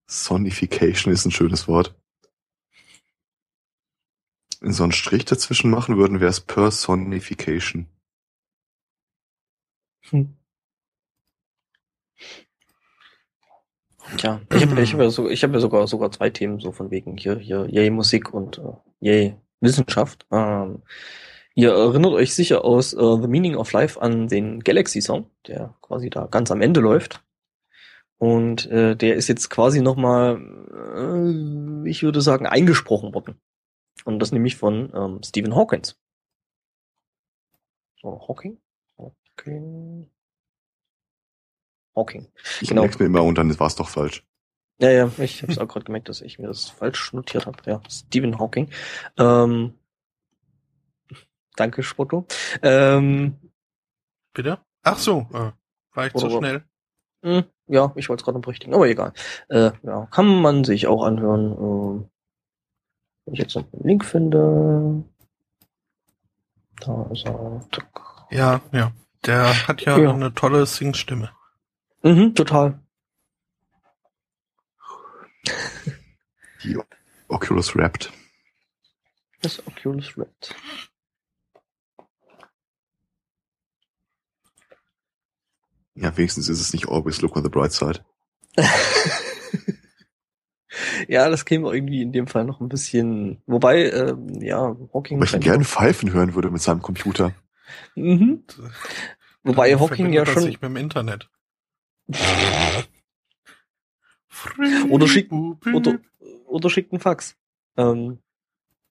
Sonification 0.08 1.14
ist 1.14 1.26
ein 1.26 1.32
schönes 1.32 1.68
Wort. 1.68 1.96
Wenn 4.60 4.74
so 4.74 4.84
einen 4.84 4.92
Strich 4.92 5.26
dazwischen 5.26 5.70
machen 5.70 5.98
würden, 5.98 6.20
wäre 6.20 6.30
es 6.30 6.42
Personification. 6.42 7.88
Hm. 10.10 10.38
Tja, 14.18 14.42
ich 14.54 14.62
habe 14.62 14.82
ich 14.82 14.94
hab 14.94 15.00
ja, 15.00 15.10
so, 15.10 15.30
ich 15.30 15.44
hab 15.44 15.54
ja 15.54 15.60
sogar, 15.60 15.88
sogar 15.88 16.12
zwei 16.12 16.30
Themen, 16.30 16.60
so 16.60 16.72
von 16.72 16.92
wegen 16.92 17.18
hier, 17.18 17.38
hier, 17.38 17.68
yay 17.70 17.90
Musik 17.90 18.34
und 18.34 18.58
uh, 18.60 18.78
yay 19.00 19.36
Wissenschaft. 19.62 20.26
Ähm, 20.30 20.84
ihr 21.56 21.72
erinnert 21.72 22.14
euch 22.14 22.34
sicher 22.34 22.64
aus 22.64 22.94
uh, 22.94 23.22
The 23.22 23.28
Meaning 23.28 23.56
of 23.56 23.72
Life 23.72 24.02
an 24.02 24.28
den 24.28 24.62
Galaxy 24.62 25.02
Song, 25.02 25.30
der 25.48 25.76
quasi 25.82 26.10
da 26.10 26.26
ganz 26.26 26.52
am 26.52 26.62
Ende 26.62 26.80
läuft. 26.80 27.24
Und 28.18 28.68
äh, 28.68 28.96
der 28.96 29.16
ist 29.16 29.28
jetzt 29.28 29.50
quasi 29.50 29.82
nochmal, 29.82 30.38
äh, 31.86 31.90
ich 31.90 32.04
würde 32.04 32.22
sagen, 32.22 32.46
eingesprochen 32.46 33.14
worden. 33.14 33.40
Und 34.06 34.20
das 34.20 34.32
nämlich 34.32 34.56
von 34.56 34.92
ähm, 34.96 35.22
Stephen 35.24 35.56
Hawkins. 35.56 36.00
Oh, 38.02 38.28
Hawking? 38.28 38.58
Hawking. 38.98 40.10
Hawking. 41.96 42.28
Ich 42.62 42.70
genau. 42.70 42.84
mir 42.84 43.06
immer 43.06 43.24
und 43.24 43.38
dann 43.38 43.60
war 43.60 43.68
es 43.68 43.76
doch 43.76 43.90
falsch. 43.90 44.26
Ja, 44.80 44.90
ja, 44.90 45.12
ich 45.20 45.42
habe 45.44 45.52
es 45.52 45.60
auch 45.60 45.68
gerade 45.68 45.86
gemerkt, 45.86 46.10
dass 46.10 46.22
ich 46.22 46.40
mir 46.40 46.48
das 46.48 46.70
falsch 46.70 47.14
notiert 47.14 47.46
habe. 47.46 47.58
Ja, 47.66 47.82
Stephen 47.90 48.40
Hawking. 48.40 48.70
Ähm, 49.18 49.74
danke, 51.56 51.84
Spotto. 51.84 52.26
Ähm, 52.62 53.38
Bitte? 54.34 54.60
Ach 54.82 54.98
so, 54.98 55.28
äh, 55.34 55.52
war 55.94 56.08
ich 56.08 56.14
zu 56.14 56.30
schnell? 56.30 56.64
Mh, 57.22 57.38
hm, 57.38 57.44
ja, 57.68 57.94
ich 57.96 58.10
wollte 58.10 58.22
es 58.22 58.26
gerade 58.26 58.40
berichtigen, 58.40 58.74
aber 58.74 58.88
egal. 58.88 59.14
Äh, 59.50 59.72
ja, 59.84 60.08
kann 60.08 60.42
man 60.42 60.64
sich 60.64 60.88
auch 60.88 61.04
anhören. 61.04 61.54
Äh, 61.54 62.10
wenn 63.26 63.34
ich 63.34 63.40
jetzt 63.40 63.56
noch 63.56 63.66
einen 63.74 63.84
Link 63.84 64.06
finde. 64.06 65.04
Da 66.82 67.08
ist 67.12 67.26
er. 67.26 67.62
Ja, 68.32 68.62
ja. 68.72 68.92
Der 69.26 69.68
hat 69.68 69.82
ja, 69.84 69.98
ja. 69.98 70.14
eine 70.14 70.34
tolle 70.34 70.66
Singstimme. 70.66 71.32
Mhm, 72.02 72.36
total. 72.36 72.80
Die 76.64 76.78
Oculus 77.30 77.76
Wrapped. 77.76 78.12
Das 79.42 79.66
Oculus 79.66 80.18
Wrapped. 80.18 80.56
Ja, 85.96 86.16
wenigstens 86.18 86.50
ist 86.50 86.60
es 86.60 86.74
nicht 86.74 86.90
always 86.90 87.22
look 87.22 87.36
on 87.36 87.44
the 87.44 87.50
bright 87.50 87.72
side. 87.72 88.04
ja, 91.08 91.30
das 91.30 91.46
käme 91.46 91.72
irgendwie 91.74 92.02
in 92.02 92.12
dem 92.12 92.28
Fall 92.28 92.46
noch 92.46 92.60
ein 92.62 92.70
bisschen. 92.70 93.42
Wobei, 93.46 93.84
äh, 93.84 94.16
ja, 94.40 94.76
Hawking. 94.94 95.20
Weil 95.20 95.28
ich 95.28 95.34
ihn 95.34 95.40
gerne 95.42 95.66
pfeifen 95.66 96.12
hören 96.12 96.34
würde 96.34 96.50
mit 96.50 96.62
seinem 96.62 96.82
Computer. 96.82 97.34
Mhm. 97.96 98.44
Wobei 99.44 99.76
Hawking 99.78 100.14
ja 100.14 100.26
schon. 100.26 100.44
Sich 100.44 100.62
mit 100.62 100.70
dem 100.70 100.78
Internet. 100.78 101.30
oder 104.90 105.08
schickt 105.08 105.32
oder, 105.32 106.00
oder 106.46 106.70
schickt 106.70 106.92
einen 106.92 107.00
Fax. 107.00 107.38
Ähm, 107.78 108.20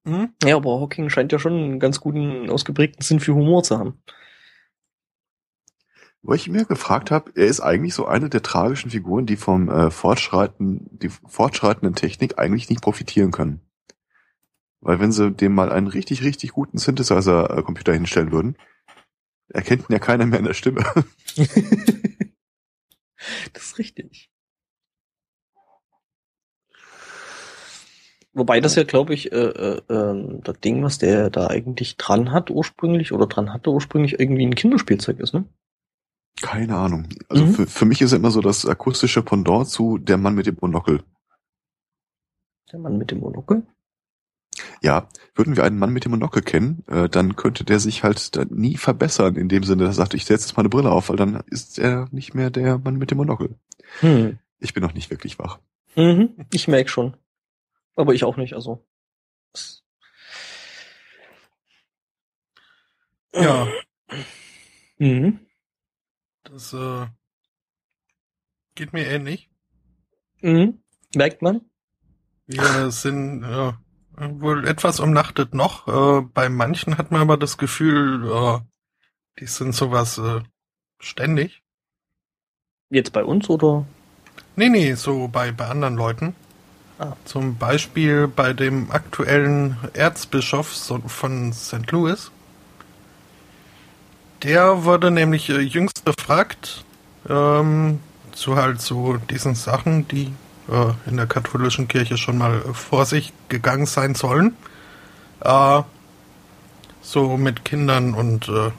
hm? 0.04 0.32
Ja, 0.42 0.56
aber 0.56 0.80
Hawking 0.80 1.10
scheint 1.10 1.30
ja 1.32 1.38
schon 1.38 1.52
einen 1.52 1.78
ganz 1.80 2.00
guten, 2.00 2.50
ausgeprägten 2.50 3.02
Sinn 3.02 3.20
für 3.20 3.34
Humor 3.34 3.62
zu 3.62 3.78
haben. 3.78 4.02
Wo 6.24 6.34
ich 6.34 6.48
mir 6.48 6.64
gefragt 6.64 7.10
habe, 7.10 7.32
er 7.34 7.46
ist 7.46 7.60
eigentlich 7.60 7.94
so 7.94 8.06
eine 8.06 8.28
der 8.28 8.42
tragischen 8.42 8.90
Figuren, 8.90 9.26
die 9.26 9.36
vom 9.36 9.68
äh, 9.68 9.90
Fortschreiten, 9.90 10.88
die 10.92 11.08
fortschreitenden 11.08 11.96
Technik 11.96 12.38
eigentlich 12.38 12.70
nicht 12.70 12.80
profitieren 12.80 13.32
können. 13.32 13.60
Weil 14.80 15.00
wenn 15.00 15.10
sie 15.10 15.32
dem 15.32 15.52
mal 15.54 15.72
einen 15.72 15.88
richtig, 15.88 16.22
richtig 16.22 16.52
guten 16.52 16.78
Synthesizer-Computer 16.78 17.92
hinstellen 17.92 18.30
würden, 18.30 18.56
erkennt 19.48 19.88
ihn 19.88 19.92
ja 19.92 19.98
keiner 19.98 20.26
mehr 20.26 20.38
in 20.38 20.44
der 20.44 20.54
Stimme. 20.54 20.84
das 23.52 23.64
ist 23.64 23.78
richtig. 23.78 24.30
Wobei 28.32 28.60
das 28.60 28.76
ja, 28.76 28.84
glaube 28.84 29.12
ich, 29.12 29.30
äh, 29.30 29.36
äh, 29.36 29.82
äh, 29.88 30.40
das 30.42 30.60
Ding, 30.60 30.82
was 30.82 30.98
der 30.98 31.30
da 31.30 31.48
eigentlich 31.48 31.96
dran 31.96 32.32
hat 32.32 32.50
ursprünglich 32.50 33.12
oder 33.12 33.26
dran 33.26 33.52
hatte 33.52 33.70
ursprünglich 33.70 34.18
irgendwie 34.18 34.46
ein 34.46 34.54
Kinderspielzeug 34.54 35.18
ist, 35.20 35.34
ne? 35.34 35.44
Keine 36.42 36.76
Ahnung. 36.76 37.08
Also 37.28 37.46
mhm. 37.46 37.54
für, 37.54 37.66
für 37.66 37.84
mich 37.84 38.02
ist 38.02 38.12
es 38.12 38.18
immer 38.18 38.30
so 38.30 38.40
das 38.40 38.66
akustische 38.66 39.22
Pendant 39.22 39.68
zu 39.68 39.98
Der 39.98 40.18
Mann 40.18 40.34
mit 40.34 40.46
dem 40.46 40.56
Monokel. 40.60 41.02
Der 42.72 42.78
Mann 42.78 42.98
mit 42.98 43.10
dem 43.10 43.20
Monokel? 43.20 43.62
Ja, 44.82 45.08
würden 45.34 45.56
wir 45.56 45.64
einen 45.64 45.78
Mann 45.78 45.92
mit 45.92 46.04
dem 46.04 46.10
Monokel 46.10 46.42
kennen, 46.42 46.84
äh, 46.88 47.08
dann 47.08 47.36
könnte 47.36 47.64
der 47.64 47.78
sich 47.78 48.02
halt 48.02 48.32
nie 48.50 48.76
verbessern, 48.76 49.36
in 49.36 49.48
dem 49.48 49.64
Sinne, 49.64 49.84
dass 49.84 49.94
er 49.94 50.02
sagt, 50.02 50.14
ich 50.14 50.24
setze 50.24 50.46
jetzt 50.46 50.56
mal 50.56 50.62
eine 50.62 50.68
Brille 50.68 50.90
auf, 50.90 51.08
weil 51.08 51.16
dann 51.16 51.42
ist 51.46 51.78
er 51.78 52.08
nicht 52.10 52.34
mehr 52.34 52.50
der 52.50 52.78
Mann 52.78 52.96
mit 52.96 53.10
dem 53.10 53.18
Monokel. 53.18 53.54
Hm. 54.00 54.38
Ich 54.58 54.74
bin 54.74 54.82
noch 54.82 54.94
nicht 54.94 55.10
wirklich 55.10 55.38
wach. 55.38 55.58
Mhm, 55.96 56.46
ich 56.52 56.68
merke 56.68 56.90
schon. 56.90 57.16
Aber 57.94 58.14
ich 58.14 58.24
auch 58.24 58.36
nicht, 58.36 58.54
also. 58.54 58.84
Ja. 63.34 63.68
Mhm. 64.98 65.40
Das 66.52 66.74
äh, 66.74 67.06
geht 68.74 68.92
mir 68.92 69.06
ähnlich. 69.06 69.48
Mhm. 70.42 70.82
Merkt 71.14 71.40
man? 71.40 71.62
Wir 72.46 72.90
sind 72.90 73.42
äh, 73.42 73.72
wohl 74.18 74.68
etwas 74.68 75.00
umnachtet 75.00 75.54
noch. 75.54 75.88
Äh, 75.88 76.20
bei 76.20 76.50
manchen 76.50 76.98
hat 76.98 77.10
man 77.10 77.22
aber 77.22 77.38
das 77.38 77.56
Gefühl, 77.56 78.30
äh, 78.30 78.58
die 79.40 79.46
sind 79.46 79.74
sowas 79.74 80.18
äh, 80.18 80.42
ständig. 80.98 81.62
Jetzt 82.90 83.14
bei 83.14 83.24
uns 83.24 83.48
oder? 83.48 83.86
Nee, 84.54 84.68
nee, 84.68 84.92
so 84.92 85.28
bei, 85.28 85.52
bei 85.52 85.68
anderen 85.68 85.96
Leuten. 85.96 86.34
Ah. 86.98 87.16
Zum 87.24 87.56
Beispiel 87.56 88.28
bei 88.28 88.52
dem 88.52 88.90
aktuellen 88.90 89.78
Erzbischof 89.94 90.68
von 91.06 91.54
St. 91.54 91.90
Louis. 91.90 92.30
Der 94.42 94.84
wurde 94.84 95.10
nämlich 95.10 95.50
äh, 95.50 95.60
jüngst 95.60 96.04
befragt 96.04 96.84
ähm, 97.28 98.00
zu 98.32 98.56
halt 98.56 98.80
so 98.80 99.16
diesen 99.16 99.54
Sachen, 99.54 100.08
die 100.08 100.32
äh, 100.68 101.08
in 101.08 101.16
der 101.16 101.26
katholischen 101.26 101.86
Kirche 101.86 102.16
schon 102.16 102.38
mal 102.38 102.60
vor 102.72 103.04
sich 103.04 103.32
gegangen 103.48 103.86
sein 103.86 104.14
sollen. 104.14 104.56
Äh, 105.40 105.82
so 107.02 107.36
mit 107.36 107.64
Kindern 107.64 108.14
und 108.14 108.48
äh, 108.48 108.70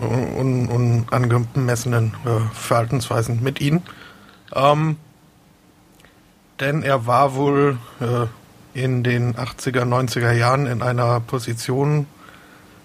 un 0.00 0.68
unangemessenen 0.68 2.14
äh, 2.24 2.54
Verhaltensweisen 2.54 3.42
mit 3.42 3.60
ihnen. 3.60 3.82
Ähm, 4.54 4.96
denn 6.60 6.82
er 6.82 7.06
war 7.06 7.34
wohl 7.34 7.78
äh, 8.00 8.26
in 8.80 9.02
den 9.02 9.34
80er, 9.34 9.82
90er 9.82 10.32
Jahren 10.32 10.66
in 10.66 10.82
einer 10.82 11.20
Position, 11.20 12.06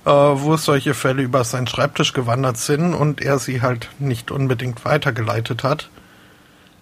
äh, 0.06 0.10
wo 0.10 0.58
solche 0.58 0.94
Fälle 0.94 1.24
über 1.24 1.44
seinen 1.44 1.68
Schreibtisch 1.68 2.14
gewandert 2.14 2.58
sind 2.58 2.94
und 2.94 3.22
er 3.22 3.40
sie 3.40 3.62
halt 3.62 3.90
nicht 4.00 4.32
unbedingt 4.32 4.84
weitergeleitet 4.86 5.64
hat, 5.64 5.90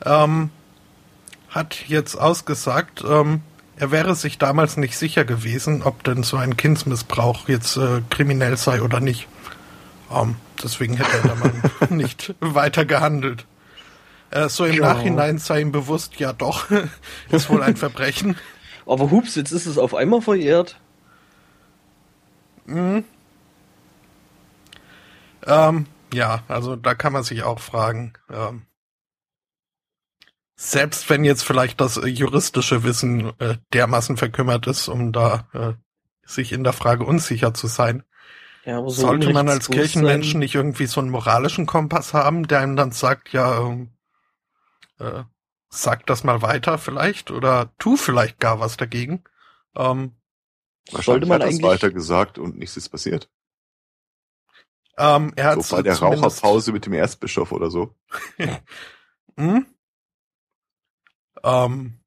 ähm, 0.05 0.49
hat 1.49 1.87
jetzt 1.87 2.15
ausgesagt, 2.15 3.03
ähm, 3.07 3.41
er 3.75 3.91
wäre 3.91 4.15
sich 4.15 4.37
damals 4.37 4.77
nicht 4.77 4.97
sicher 4.97 5.25
gewesen, 5.25 5.81
ob 5.83 6.03
denn 6.03 6.23
so 6.23 6.37
ein 6.37 6.55
Kindsmissbrauch 6.55 7.47
jetzt 7.47 7.77
äh, 7.77 8.01
kriminell 8.09 8.57
sei 8.57 8.81
oder 8.81 8.99
nicht. 8.99 9.27
Ähm, 10.13 10.35
deswegen 10.63 10.97
hätte 10.97 11.17
er 11.17 11.29
da 11.29 11.35
mal 11.35 11.51
nicht 11.89 12.35
weiter 12.39 12.85
gehandelt. 12.85 13.45
Äh, 14.29 14.49
so 14.49 14.65
im 14.65 14.75
ja. 14.75 14.93
Nachhinein 14.93 15.39
sei 15.39 15.61
ihm 15.61 15.71
bewusst, 15.71 16.15
ja 16.17 16.31
doch, 16.33 16.67
ist 17.31 17.49
wohl 17.49 17.63
ein 17.63 17.75
Verbrechen. 17.75 18.35
Aber 18.85 19.11
hups, 19.11 19.35
jetzt 19.35 19.51
ist 19.51 19.65
es 19.65 19.77
auf 19.77 19.93
einmal 19.93 20.21
verjährt. 20.21 20.77
Mhm. 22.65 23.03
Ähm, 25.45 25.87
ja, 26.13 26.43
also 26.47 26.75
da 26.75 26.93
kann 26.93 27.13
man 27.13 27.23
sich 27.23 27.43
auch 27.43 27.59
fragen. 27.59 28.13
Ähm, 28.29 28.65
selbst 30.55 31.09
wenn 31.09 31.23
jetzt 31.23 31.43
vielleicht 31.43 31.81
das 31.81 31.97
äh, 31.97 32.07
juristische 32.07 32.83
Wissen 32.83 33.31
äh, 33.39 33.57
dermaßen 33.73 34.17
verkümmert 34.17 34.67
ist, 34.67 34.87
um 34.87 35.11
da 35.11 35.47
äh, 35.53 35.73
sich 36.23 36.51
in 36.51 36.63
der 36.63 36.73
Frage 36.73 37.03
unsicher 37.03 37.53
zu 37.53 37.67
sein, 37.67 38.03
Ja, 38.65 38.77
so 38.81 38.89
Sollte 38.89 39.33
man 39.33 39.49
als 39.49 39.69
Kirchenmenschen 39.69 40.39
nicht 40.39 40.53
irgendwie 40.53 40.85
so 40.85 41.01
einen 41.01 41.09
moralischen 41.09 41.65
Kompass 41.65 42.13
haben, 42.13 42.47
der 42.47 42.59
einem 42.59 42.75
dann 42.75 42.91
sagt, 42.91 43.33
ja, 43.33 43.59
ähm, 43.59 43.89
äh, 44.99 45.23
sag 45.69 46.05
das 46.05 46.23
mal 46.23 46.41
weiter 46.41 46.77
vielleicht 46.77 47.31
oder 47.31 47.71
tu 47.79 47.95
vielleicht 47.95 48.39
gar 48.39 48.59
was 48.59 48.77
dagegen. 48.77 49.23
Ähm, 49.75 50.15
Wahrscheinlich 50.91 51.29
man 51.29 51.41
hat 51.41 51.49
das 51.49 51.61
weiter 51.61 51.91
gesagt 51.91 52.37
und 52.37 52.57
nichts 52.57 52.77
ist 52.77 52.89
passiert. 52.89 53.29
Ähm, 55.01 55.33
er 55.35 55.45
hat 55.45 55.63
so 55.63 55.75
bei 55.75 55.81
der 55.81 55.97
Raucherpause 55.97 56.71
mit 56.71 56.85
dem 56.85 56.93
Erzbischof 56.93 57.51
oder 57.51 57.71
so. 57.71 57.95
hm? 59.37 59.65
ähm, 61.43 61.99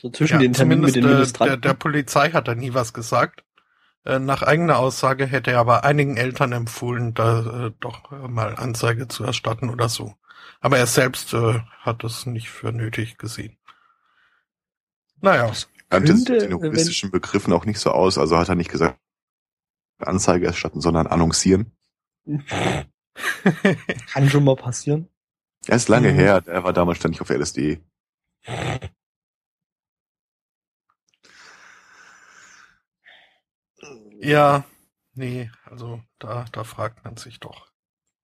so 0.00 0.10
zwischen 0.10 0.34
ja, 0.34 0.40
den 0.40 0.52
Terminen 0.52 0.82
mit 0.82 0.94
den 0.94 1.04
Ministranten. 1.04 1.62
Der, 1.62 1.70
der 1.70 1.74
Polizei 1.74 2.30
hat 2.32 2.48
er 2.48 2.54
nie 2.54 2.74
was 2.74 2.92
gesagt. 2.92 3.44
Äh, 4.04 4.18
nach 4.18 4.42
eigener 4.42 4.78
Aussage 4.78 5.26
hätte 5.26 5.52
er 5.52 5.60
aber 5.60 5.84
einigen 5.84 6.18
Eltern 6.18 6.52
empfohlen, 6.52 7.14
da 7.14 7.68
äh, 7.68 7.72
doch 7.80 8.12
äh, 8.12 8.28
mal 8.28 8.56
Anzeige 8.56 9.08
zu 9.08 9.24
erstatten 9.24 9.70
oder 9.70 9.88
so. 9.88 10.14
Aber 10.60 10.76
er 10.76 10.86
selbst 10.86 11.32
äh, 11.32 11.60
hat 11.80 12.04
es 12.04 12.26
nicht 12.26 12.50
für 12.50 12.72
nötig 12.72 13.16
gesehen. 13.16 13.56
Naja. 15.22 15.50
Kannte 15.88 16.14
den 16.14 16.50
juristischen 16.50 17.10
Begriffen 17.10 17.54
auch 17.54 17.64
nicht 17.64 17.78
so 17.78 17.90
aus, 17.90 18.18
also 18.18 18.36
hat 18.36 18.50
er 18.50 18.54
nicht 18.56 18.70
gesagt 18.70 18.98
Anzeige 19.98 20.46
erstatten, 20.46 20.82
sondern 20.82 21.06
annoncieren. 21.06 21.72
Kann 24.12 24.28
schon 24.28 24.44
mal 24.44 24.56
passieren. 24.56 25.08
Er 25.66 25.76
ist 25.76 25.88
lange 25.88 26.12
mhm. 26.12 26.16
her, 26.16 26.42
er 26.46 26.64
war 26.64 26.72
damals 26.72 26.98
ständig 26.98 27.20
auf 27.20 27.30
LSD. 27.30 27.80
Ja, 34.20 34.64
nee, 35.14 35.50
also 35.64 36.00
da, 36.18 36.46
da 36.52 36.64
fragt 36.64 37.04
man 37.04 37.16
sich 37.16 37.40
doch. 37.40 37.68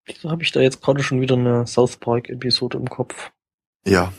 Wieso 0.04 0.30
habe 0.30 0.42
ich 0.42 0.52
da 0.52 0.60
jetzt 0.60 0.80
gerade 0.80 1.02
schon 1.02 1.20
wieder 1.20 1.36
eine 1.36 1.66
South 1.66 1.98
Park-Episode 1.98 2.78
im 2.78 2.88
Kopf? 2.88 3.32
Ja. 3.84 4.12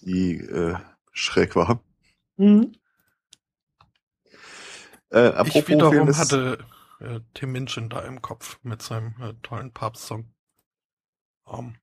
Die 0.00 0.36
äh, 0.36 0.76
schräg 1.12 1.54
war. 1.54 1.80
Mhm. 2.36 2.74
Äh, 5.10 5.28
apropos 5.28 5.54
ich 5.54 5.68
wiederum 5.68 5.92
Film 5.92 6.16
hatte 6.16 6.58
äh, 7.02 7.20
Tim 7.34 7.52
Minchin 7.52 7.88
da 7.88 8.00
im 8.00 8.22
Kopf 8.22 8.58
mit 8.62 8.82
seinem 8.82 9.14
äh, 9.20 9.34
tollen 9.42 9.72
Papst-Song. 9.72 10.32
Um. 11.44 11.58
Ähm. 11.58 11.76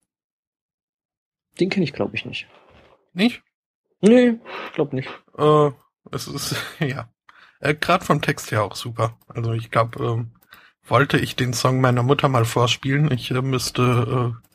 Den 1.60 1.69
kenne 1.69 1.84
ich, 1.84 1.93
glaube 1.93 2.15
ich, 2.15 2.25
nicht. 2.25 2.47
Nicht? 3.13 3.43
Nee, 4.01 4.39
glaub 4.73 4.93
nicht. 4.93 5.10
Äh, 5.38 5.71
es 6.12 6.27
ist, 6.27 6.55
ja. 6.79 7.12
Äh, 7.60 7.75
Gerade 7.75 8.05
vom 8.05 8.21
Text 8.21 8.51
her 8.51 8.63
auch 8.63 8.75
super. 8.75 9.17
Also 9.27 9.51
ich 9.53 9.71
glaube, 9.71 10.03
ähm, 10.03 10.32
wollte 10.84 11.17
ich 11.17 11.36
den 11.36 11.53
Song 11.53 11.82
meiner 11.82 12.03
Mutter 12.03 12.29
mal 12.29 12.45
vorspielen, 12.45 13.12
ich 13.12 13.32
äh, 13.32 13.41
müsste 13.41 14.34
äh, 14.41 14.49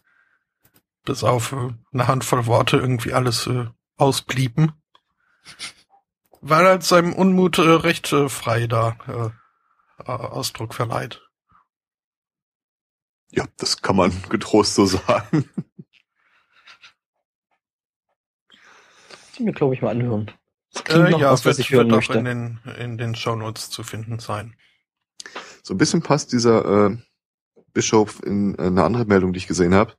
bis 1.05 1.23
auf 1.23 1.53
äh, 1.53 1.71
eine 1.93 2.09
Handvoll 2.09 2.47
Worte 2.47 2.79
irgendwie 2.79 3.13
alles 3.13 3.47
äh, 3.47 3.67
ausblieben. 3.97 4.73
Weil 6.41 6.67
er 6.67 6.81
seinem 6.81 7.13
Unmut 7.13 7.59
äh, 7.59 7.63
recht 7.63 8.13
äh, 8.13 8.29
frei 8.29 8.67
da 8.67 8.97
äh, 9.07 9.44
Ausdruck 9.99 10.75
verleiht. 10.75 11.23
Ja, 13.31 13.47
das 13.57 13.83
kann 13.83 13.97
man 13.97 14.13
getrost 14.29 14.75
so 14.75 14.87
sagen. 14.87 15.49
Die 19.37 19.43
mir, 19.43 19.53
glaube 19.53 19.75
ich, 19.75 19.83
mal 19.83 19.91
anhören. 19.91 20.31
Äh, 20.89 21.11
ja, 21.13 21.33
was, 21.33 21.45
wird, 21.45 21.55
was 21.55 21.59
ich 21.59 21.71
hören 21.71 21.89
wird 21.89 21.97
möchte. 21.97 22.15
auch 22.15 22.19
in 22.19 22.25
den, 22.25 22.61
in 22.79 22.99
den 22.99 23.15
Shownotes 23.15 23.71
zu 23.71 23.83
finden 23.83 24.19
sein. 24.19 24.55
So 25.63 25.75
ein 25.75 25.79
bisschen 25.79 26.03
passt 26.03 26.33
dieser 26.33 26.91
äh, 26.91 26.97
Bischof 27.73 28.23
in 28.23 28.55
äh, 28.59 28.63
eine 28.63 28.85
andere 28.85 29.05
Meldung, 29.05 29.33
die 29.33 29.39
ich 29.39 29.47
gesehen 29.47 29.75
habe. 29.75 29.95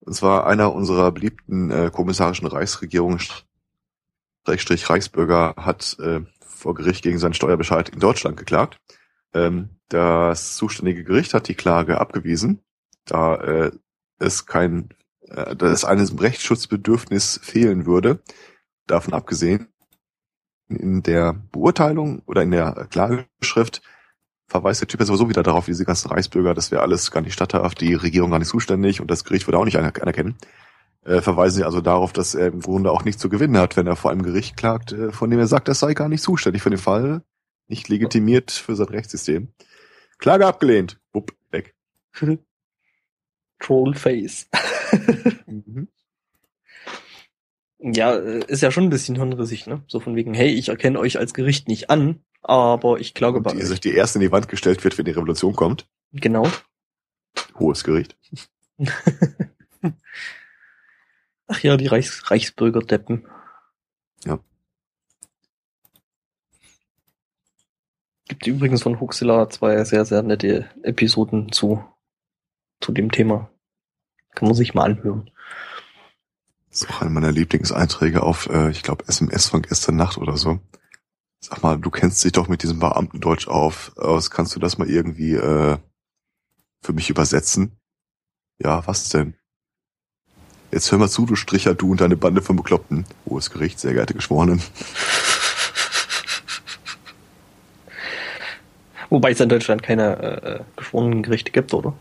Und 0.00 0.14
zwar 0.14 0.46
einer 0.46 0.74
unserer 0.74 1.12
beliebten 1.12 1.70
äh, 1.70 1.90
kommissarischen 1.92 2.46
Reichsregierungen, 2.46 3.20
Reichsbürger, 4.46 5.54
hat 5.56 5.96
äh, 6.00 6.20
vor 6.40 6.74
Gericht 6.74 7.02
gegen 7.02 7.18
seinen 7.18 7.34
Steuerbescheid 7.34 7.88
in 7.88 8.00
Deutschland 8.00 8.36
geklagt. 8.36 8.78
Ähm, 9.34 9.70
das 9.88 10.56
zuständige 10.56 11.04
Gericht 11.04 11.34
hat 11.34 11.48
die 11.48 11.54
Klage 11.54 12.00
abgewiesen, 12.00 12.60
da 13.04 13.36
äh, 13.36 13.70
es 14.18 14.46
kein, 14.46 14.90
äh, 15.28 15.54
da 15.56 15.66
es 15.66 15.84
einem 15.84 16.18
Rechtsschutzbedürfnis 16.18 17.40
fehlen 17.42 17.86
würde. 17.86 18.22
Davon 18.86 19.14
abgesehen, 19.14 19.68
in 20.68 21.02
der 21.02 21.34
Beurteilung 21.52 22.22
oder 22.26 22.42
in 22.42 22.50
der 22.50 22.86
Klageschrift 22.90 23.82
verweist 24.46 24.80
der 24.80 24.88
Typ 24.88 25.00
ja 25.00 25.06
sowieso 25.06 25.28
wieder 25.28 25.42
darauf, 25.42 25.66
diese 25.66 25.84
ganzen 25.84 26.08
Reichsbürger, 26.08 26.54
das 26.54 26.70
wäre 26.70 26.82
alles 26.82 27.10
gar 27.10 27.22
nicht 27.22 27.32
statthaft, 27.32 27.80
die 27.80 27.94
Regierung 27.94 28.30
gar 28.30 28.38
nicht 28.38 28.48
zuständig 28.48 29.00
und 29.00 29.10
das 29.10 29.24
Gericht 29.24 29.46
würde 29.46 29.58
auch 29.58 29.64
nicht 29.64 29.78
anerkennen. 29.78 30.36
Äh, 31.04 31.20
verweisen 31.20 31.56
sie 31.56 31.64
also 31.64 31.80
darauf, 31.80 32.12
dass 32.12 32.34
er 32.34 32.48
im 32.48 32.60
Grunde 32.60 32.92
auch 32.92 33.04
nichts 33.04 33.20
zu 33.20 33.28
gewinnen 33.28 33.58
hat, 33.58 33.76
wenn 33.76 33.86
er 33.86 33.96
vor 33.96 34.10
einem 34.10 34.22
Gericht 34.22 34.56
klagt, 34.56 34.92
äh, 34.92 35.10
von 35.10 35.30
dem 35.30 35.40
er 35.40 35.48
sagt, 35.48 35.68
das 35.68 35.80
sei 35.80 35.94
gar 35.94 36.08
nicht 36.08 36.22
zuständig 36.22 36.62
für 36.62 36.70
den 36.70 36.78
Fall, 36.78 37.22
nicht 37.72 37.88
legitimiert 37.88 38.50
für 38.50 38.76
sein 38.76 38.88
Rechtssystem. 38.88 39.48
Klage 40.18 40.46
abgelehnt. 40.46 41.00
Wupp, 41.12 41.34
weg. 41.50 41.74
Trollface. 43.58 44.48
mhm. 45.46 45.88
Ja, 47.78 48.14
äh, 48.14 48.44
ist 48.46 48.62
ja 48.62 48.70
schon 48.70 48.84
ein 48.84 48.90
bisschen 48.90 49.16
hirnrissig, 49.16 49.66
ne? 49.66 49.82
So 49.88 49.98
von 50.00 50.14
wegen, 50.14 50.34
hey, 50.34 50.50
ich 50.50 50.68
erkenne 50.68 51.00
euch 51.00 51.18
als 51.18 51.32
Gericht 51.34 51.66
nicht 51.66 51.88
an, 51.90 52.22
aber 52.42 53.00
ich 53.00 53.14
glaube 53.14 53.40
bei 53.40 53.52
die, 53.52 53.64
euch. 53.64 53.80
die 53.80 53.94
erste 53.94 54.18
in 54.18 54.22
die 54.22 54.30
Wand 54.30 54.48
gestellt 54.48 54.84
wird, 54.84 54.98
wenn 54.98 55.06
die 55.06 55.12
Revolution 55.12 55.56
kommt. 55.56 55.88
Genau. 56.12 56.46
Hohes 57.58 57.82
Gericht. 57.82 58.16
Ach 61.46 61.60
ja, 61.62 61.76
die 61.76 61.86
Reichs 61.86 62.30
Reichsbürgerdeppen. 62.30 63.26
Ja. 64.24 64.38
Gibt 68.32 68.46
übrigens 68.46 68.82
von 68.82 68.98
Huxilla 68.98 69.50
zwei 69.50 69.84
sehr, 69.84 70.06
sehr 70.06 70.22
nette 70.22 70.64
Episoden 70.82 71.52
zu, 71.52 71.84
zu 72.80 72.90
dem 72.90 73.10
Thema. 73.12 73.50
Kann 74.34 74.48
man 74.48 74.54
sich 74.54 74.72
mal 74.72 74.84
anhören. 74.84 75.30
Das 76.70 76.80
ist 76.80 76.90
auch 76.90 77.02
einer 77.02 77.10
meiner 77.10 77.30
Lieblingseinträge 77.30 78.22
auf, 78.22 78.48
äh, 78.48 78.70
ich 78.70 78.82
glaube, 78.82 79.04
SMS 79.06 79.50
von 79.50 79.60
gestern 79.60 79.96
Nacht 79.96 80.16
oder 80.16 80.38
so. 80.38 80.60
Sag 81.40 81.62
mal, 81.62 81.78
du 81.78 81.90
kennst 81.90 82.24
dich 82.24 82.32
doch 82.32 82.48
mit 82.48 82.62
diesem 82.62 82.78
Beamtendeutsch 82.78 83.48
auf, 83.48 83.94
aus. 83.98 84.30
Kannst 84.30 84.56
du 84.56 84.60
das 84.60 84.78
mal 84.78 84.88
irgendwie 84.88 85.34
äh, 85.34 85.76
für 86.80 86.92
mich 86.94 87.10
übersetzen? 87.10 87.76
Ja, 88.58 88.86
was 88.86 89.10
denn? 89.10 89.36
Jetzt 90.70 90.90
hör 90.90 90.98
mal 90.98 91.10
zu, 91.10 91.26
du 91.26 91.36
Stricher, 91.36 91.74
du 91.74 91.90
und 91.90 92.00
deine 92.00 92.16
Bande 92.16 92.40
von 92.40 92.56
Bekloppten. 92.56 93.04
Hohes 93.26 93.50
Gericht, 93.50 93.78
sehr 93.78 93.92
geehrte 93.92 94.14
Geschworenen. 94.14 94.62
Wobei 99.12 99.32
es 99.32 99.40
in 99.40 99.50
Deutschland 99.50 99.82
keine 99.82 100.16
äh, 100.22 100.52
äh 100.54 100.60
geschworenen 100.74 101.22
Gerichte 101.22 101.52
gibt, 101.52 101.74
oder? 101.74 101.92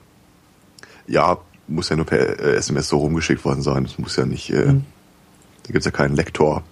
Ja, 1.08 1.40
muss 1.68 1.90
ja 1.90 1.98
nur 1.98 2.06
per 2.06 2.40
äh, 2.40 2.56
SMS 2.56 2.88
so 2.88 3.00
rumgeschickt 3.00 3.44
worden 3.44 3.62
sein. 3.62 3.84
Das 3.84 4.00
muss 4.00 4.16
ja 4.16 4.26
nicht, 4.26 4.50
äh, 4.50 4.68
mhm. 4.68 4.86
da 5.64 5.74
gibt's 5.74 5.84
ja 5.84 5.92
keinen 5.92 6.16
Lektor. 6.16 6.64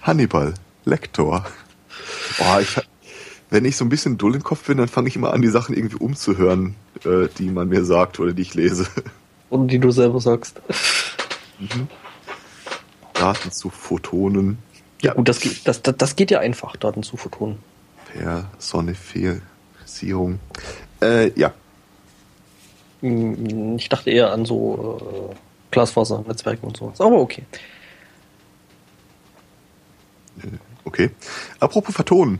Hannibal, 0.00 0.54
Lektor. 0.84 1.46
Boah, 2.36 2.60
ich, 2.60 2.80
wenn 3.50 3.64
ich 3.64 3.76
so 3.76 3.84
ein 3.84 3.90
bisschen 3.90 4.18
dull 4.18 4.34
im 4.34 4.42
Kopf 4.42 4.66
bin, 4.66 4.78
dann 4.78 4.88
fange 4.88 5.06
ich 5.06 5.14
immer 5.14 5.32
an, 5.32 5.40
die 5.40 5.46
Sachen 5.46 5.76
irgendwie 5.76 5.98
umzuhören, 5.98 6.74
äh, 7.04 7.28
die 7.38 7.48
man 7.48 7.68
mir 7.68 7.84
sagt 7.84 8.18
oder 8.18 8.32
die 8.32 8.42
ich 8.42 8.54
lese. 8.54 8.88
Und 9.50 9.68
die 9.68 9.78
du 9.78 9.92
selber 9.92 10.18
sagst. 10.18 10.60
Mhm. 11.60 11.86
Daten 13.12 13.52
zu 13.52 13.70
Photonen. 13.70 14.58
Ja, 15.02 15.12
gut, 15.14 15.28
das 15.28 15.40
geht, 15.40 15.68
das, 15.68 15.82
das, 15.82 15.94
das 15.96 16.16
geht 16.16 16.30
ja 16.30 16.40
einfach, 16.40 16.76
Daten 16.76 17.02
zu 17.02 17.18
Photonen. 17.18 17.58
Personifizierung. 18.14 20.40
Äh, 21.00 21.38
ja, 21.38 21.52
hm, 23.02 23.76
ich 23.76 23.88
dachte 23.88 24.10
eher 24.10 24.32
an 24.32 24.44
so 24.44 25.30
äh, 25.30 25.34
Glasfasernetzwerken 25.70 26.68
und 26.68 26.76
sowas. 26.76 27.00
Aber 27.00 27.20
okay. 27.20 27.44
Äh, 30.38 30.56
okay. 30.84 31.10
Apropos 31.60 31.94
Vertonen. 31.94 32.38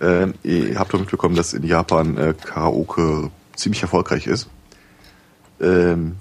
Äh, 0.00 0.28
ihr 0.42 0.78
habt 0.78 0.92
doch 0.92 1.00
mitbekommen, 1.00 1.34
dass 1.34 1.54
in 1.54 1.64
Japan 1.64 2.16
äh, 2.18 2.34
Karaoke 2.34 3.30
ziemlich 3.56 3.82
erfolgreich 3.82 4.26
ist. 4.26 4.48
Ähm, 5.60 6.16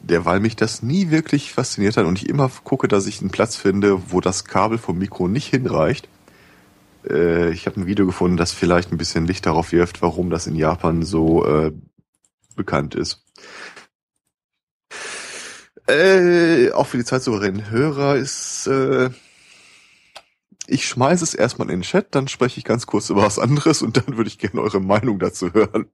derweil 0.00 0.40
mich 0.40 0.56
das 0.56 0.82
nie 0.82 1.10
wirklich 1.10 1.52
fasziniert 1.52 1.96
hat 1.96 2.06
und 2.06 2.18
ich 2.18 2.28
immer 2.28 2.50
gucke, 2.64 2.88
dass 2.88 3.06
ich 3.06 3.20
einen 3.20 3.30
Platz 3.30 3.56
finde, 3.56 4.12
wo 4.12 4.20
das 4.20 4.44
Kabel 4.44 4.78
vom 4.78 4.98
Mikro 4.98 5.28
nicht 5.28 5.48
hinreicht. 5.48 6.08
Äh, 7.08 7.50
ich 7.50 7.66
habe 7.66 7.80
ein 7.80 7.86
Video 7.86 8.06
gefunden, 8.06 8.36
das 8.36 8.52
vielleicht 8.52 8.92
ein 8.92 8.98
bisschen 8.98 9.26
Licht 9.26 9.46
darauf 9.46 9.72
wirft, 9.72 10.02
warum 10.02 10.30
das 10.30 10.46
in 10.46 10.56
Japan 10.56 11.02
so 11.02 11.46
äh, 11.46 11.72
bekannt 12.56 12.94
ist. 12.94 13.24
Äh, 15.86 16.70
auch 16.72 16.86
für 16.86 16.98
die 16.98 17.04
zeitsouveränen 17.04 17.70
Hörer 17.70 18.16
ist 18.16 18.66
äh, 18.66 19.10
ich 20.68 20.86
schmeiße 20.86 21.24
es 21.24 21.34
erstmal 21.34 21.70
in 21.70 21.80
den 21.80 21.82
Chat, 21.82 22.14
dann 22.14 22.28
spreche 22.28 22.58
ich 22.58 22.64
ganz 22.64 22.86
kurz 22.86 23.08
über 23.08 23.22
was 23.22 23.38
anderes 23.38 23.82
und 23.82 23.96
dann 23.96 24.16
würde 24.16 24.28
ich 24.28 24.38
gerne 24.38 24.60
eure 24.60 24.80
Meinung 24.80 25.18
dazu 25.18 25.52
hören. 25.52 25.90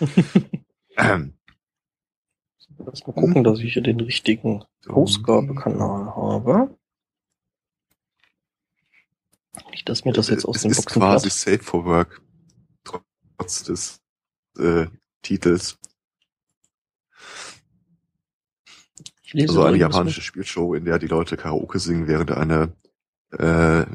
ähm. 0.96 1.35
Erst 2.84 3.06
mal 3.06 3.14
gucken, 3.14 3.44
dass 3.44 3.60
ich 3.60 3.72
hier 3.72 3.82
den 3.82 4.00
richtigen 4.00 4.64
Ausgabekanal 4.86 6.14
habe. 6.14 6.76
Nicht, 9.70 9.88
dass 9.88 10.04
mir 10.04 10.12
das 10.12 10.28
jetzt 10.28 10.44
aus 10.44 10.56
es 10.56 10.62
den 10.62 10.70
ist 10.72 10.84
Boxen 10.84 11.00
quasi 11.00 11.28
platt. 11.28 11.38
Safe 11.38 11.62
for 11.62 11.84
Work, 11.84 12.22
trotz 12.84 13.64
des 13.64 14.00
äh, 14.58 14.86
Titels. 15.22 15.78
also 19.34 19.64
eine 19.64 19.76
japanische 19.76 20.22
Spielshow, 20.22 20.74
in 20.74 20.84
der 20.84 20.98
die 20.98 21.08
Leute 21.08 21.36
Karaoke 21.36 21.78
singen, 21.78 22.06
während 22.06 22.30
eine 22.30 22.72
äh, 23.32 23.86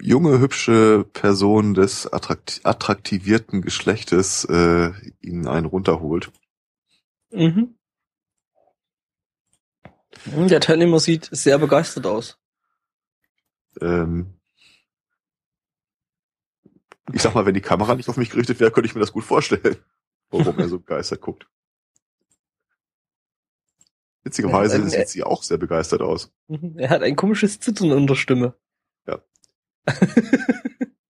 junge, 0.00 0.38
hübsche 0.38 1.04
Person 1.12 1.74
des 1.74 2.12
attrakt 2.12 2.60
attraktivierten 2.64 3.62
Geschlechtes 3.62 4.44
äh, 4.44 4.92
ihnen 5.20 5.46
einen 5.46 5.66
runterholt. 5.66 6.30
Mhm. 7.32 7.75
Der 10.26 10.60
Teilnehmer 10.60 10.98
sieht 10.98 11.28
sehr 11.30 11.58
begeistert 11.58 12.06
aus. 12.06 12.38
Ähm, 13.80 14.34
ich 17.12 17.22
sag 17.22 17.34
mal, 17.34 17.46
wenn 17.46 17.54
die 17.54 17.60
Kamera 17.60 17.94
nicht 17.94 18.08
auf 18.08 18.16
mich 18.16 18.30
gerichtet 18.30 18.58
wäre, 18.58 18.70
könnte 18.70 18.88
ich 18.88 18.94
mir 18.94 19.00
das 19.00 19.12
gut 19.12 19.24
vorstellen, 19.24 19.76
warum 20.30 20.58
er 20.58 20.68
so 20.68 20.78
begeistert 20.78 21.20
guckt. 21.20 21.46
Witzigerweise 24.24 24.78
äh, 24.78 24.88
sieht 24.88 25.08
sie 25.08 25.22
auch 25.22 25.44
sehr 25.44 25.58
begeistert 25.58 26.02
aus. 26.02 26.32
Er 26.76 26.90
hat 26.90 27.02
ein 27.02 27.14
komisches 27.14 27.60
Zittern 27.60 27.92
in 27.92 28.08
der 28.08 28.16
Stimme. 28.16 28.54
Ja. 29.06 29.22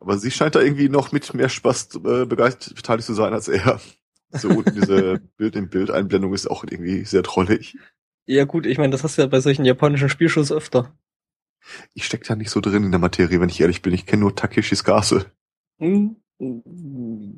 Aber 0.01 0.19
sie 0.19 0.31
scheint 0.31 0.55
da 0.55 0.61
irgendwie 0.61 0.91
noch 0.91 1.13
mit 1.13 1.33
mehr 1.33 1.49
Spaß 1.49 1.95
äh, 1.95 2.27
begeistert 2.27 2.75
beteiligt 2.75 3.07
zu 3.07 3.15
sein 3.15 3.33
als 3.33 3.49
er. 3.49 3.81
So 4.33 4.49
unten 4.49 4.75
diese 4.75 5.21
Bild 5.37 5.57
in 5.57 5.71
Bild 5.71 5.91
Einblendung 5.91 6.35
ist 6.35 6.47
auch 6.47 6.65
irgendwie 6.65 7.05
sehr 7.05 7.23
trollig. 7.23 7.79
Ja 8.27 8.45
gut, 8.45 8.67
ich 8.67 8.79
meine, 8.79 8.91
das 8.91 9.05
hast 9.05 9.17
du 9.17 9.23
ja 9.23 9.29
bei 9.29 9.41
solchen 9.41 9.65
japanischen 9.65 10.09
Spielshows 10.09 10.51
öfter. 10.51 10.93
Ich 11.95 12.05
steck 12.05 12.25
da 12.25 12.37
nicht 12.37 12.51
so 12.51 12.61
drin 12.61 12.85
in 12.85 12.91
der 12.91 13.01
Materie, 13.01 13.41
wenn 13.41 13.49
ich 13.49 13.61
ehrlich 13.61 13.83
bin. 13.83 13.95
Ich 13.95 14.05
kenne 14.07 14.21
nur 14.21 14.35
Takeshis 14.35 14.85
Gase. 14.85 15.27
Hm, 15.79 16.17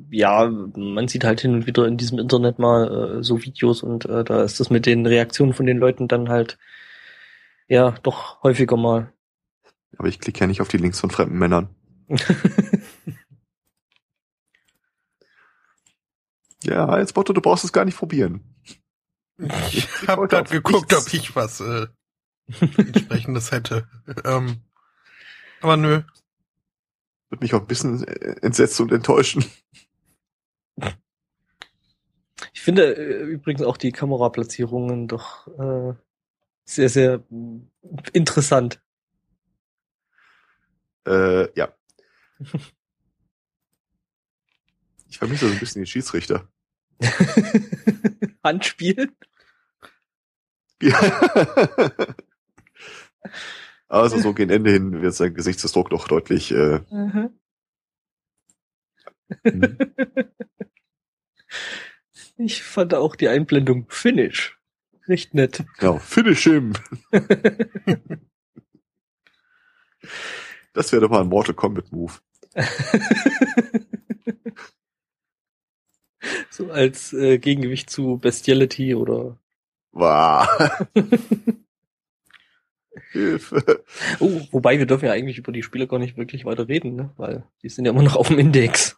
ja, 0.09 0.49
man 0.49 1.07
sieht 1.07 1.23
halt 1.23 1.41
hin 1.41 1.53
und 1.53 1.67
wieder 1.67 1.87
in 1.87 1.97
diesem 1.97 2.17
Internet 2.19 2.59
mal 2.59 3.19
äh, 3.19 3.23
so 3.23 3.41
Videos 3.43 3.81
und 3.83 4.05
äh, 4.05 4.23
da 4.23 4.43
ist 4.43 4.59
das 4.59 4.69
mit 4.69 4.85
den 4.85 5.05
Reaktionen 5.05 5.53
von 5.53 5.65
den 5.65 5.77
Leuten 5.77 6.09
dann 6.09 6.29
halt 6.29 6.57
ja 7.67 7.91
doch 8.03 8.43
häufiger 8.43 8.75
mal. 8.75 9.13
Aber 9.97 10.07
ich 10.07 10.19
klicke 10.19 10.39
ja 10.41 10.47
nicht 10.47 10.61
auf 10.61 10.67
die 10.67 10.77
Links 10.77 10.99
von 10.99 11.11
fremden 11.11 11.37
Männern. 11.37 11.69
ja, 16.63 16.97
jetzt 16.99 17.13
Botto, 17.13 17.31
du 17.33 17.41
brauchst 17.41 17.63
es 17.63 17.71
gar 17.73 17.85
nicht 17.85 17.97
probieren. 17.97 18.41
Ich 19.39 19.87
habe 20.07 20.27
gerade 20.27 20.49
geguckt, 20.49 20.91
nichts. 20.91 21.07
ob 21.07 21.13
ich 21.13 21.35
was 21.35 21.61
äh, 21.61 21.87
entsprechendes 22.77 23.51
hätte. 23.51 23.87
Ähm, 24.25 24.61
aber 25.61 25.77
nö. 25.77 26.03
Wird 27.29 27.41
mich 27.41 27.53
auch 27.53 27.61
ein 27.61 27.67
bisschen 27.67 28.03
äh, 28.05 28.35
entsetzt 28.41 28.79
und 28.81 28.91
enttäuschen. 28.91 29.45
Ich 32.53 32.61
finde 32.61 32.95
äh, 32.95 33.23
übrigens 33.23 33.61
auch 33.61 33.77
die 33.77 33.91
Kameraplatzierungen 33.91 35.07
doch 35.07 35.47
äh, 35.59 35.93
sehr, 36.65 36.89
sehr 36.89 37.23
interessant. 38.13 38.81
Äh, 41.07 41.51
ja. 41.57 41.73
Ich 45.11 45.17
vermisse 45.17 45.47
so 45.47 45.53
ein 45.53 45.59
bisschen 45.59 45.81
den 45.81 45.87
Schiedsrichter. 45.87 46.47
Handspiel? 48.43 49.11
Ja. 50.81 50.99
Also 53.89 54.19
so 54.19 54.33
gegen 54.35 54.51
Ende 54.51 54.71
hin 54.71 55.01
wird 55.01 55.15
sein 55.15 55.33
Gesichtsausdruck 55.33 55.89
doch 55.89 56.07
deutlich. 56.07 56.51
Äh, 56.51 56.81
mhm. 56.91 57.31
Ich 62.37 62.63
fand 62.63 62.93
auch 62.93 63.15
die 63.15 63.27
Einblendung 63.27 63.87
Finish. 63.89 64.59
Recht 65.07 65.33
nett. 65.33 65.65
Genau, 65.79 65.97
Finish 65.97 66.43
him. 66.43 66.73
das 70.73 70.91
wäre 70.91 71.01
doch 71.01 71.09
mal 71.09 71.21
ein 71.21 71.27
Mortal 71.27 71.55
Kombat 71.55 71.91
Move. 71.91 72.13
so 76.49 76.71
als 76.71 77.13
äh, 77.13 77.37
Gegengewicht 77.37 77.89
zu 77.89 78.17
Bestiality 78.17 78.95
oder. 78.95 79.37
Wow. 79.91 80.47
Hilfe. 83.11 83.83
Oh, 84.19 84.41
wobei 84.51 84.77
wir 84.77 84.85
dürfen 84.85 85.05
ja 85.05 85.13
eigentlich 85.13 85.37
über 85.37 85.51
die 85.51 85.63
Spiele 85.63 85.87
gar 85.87 85.99
nicht 85.99 86.17
wirklich 86.17 86.45
weiter 86.45 86.67
reden, 86.67 86.95
ne? 86.95 87.09
weil 87.17 87.43
die 87.63 87.69
sind 87.69 87.85
ja 87.85 87.91
immer 87.91 88.03
noch 88.03 88.15
auf 88.15 88.27
dem 88.27 88.37
Index. 88.37 88.97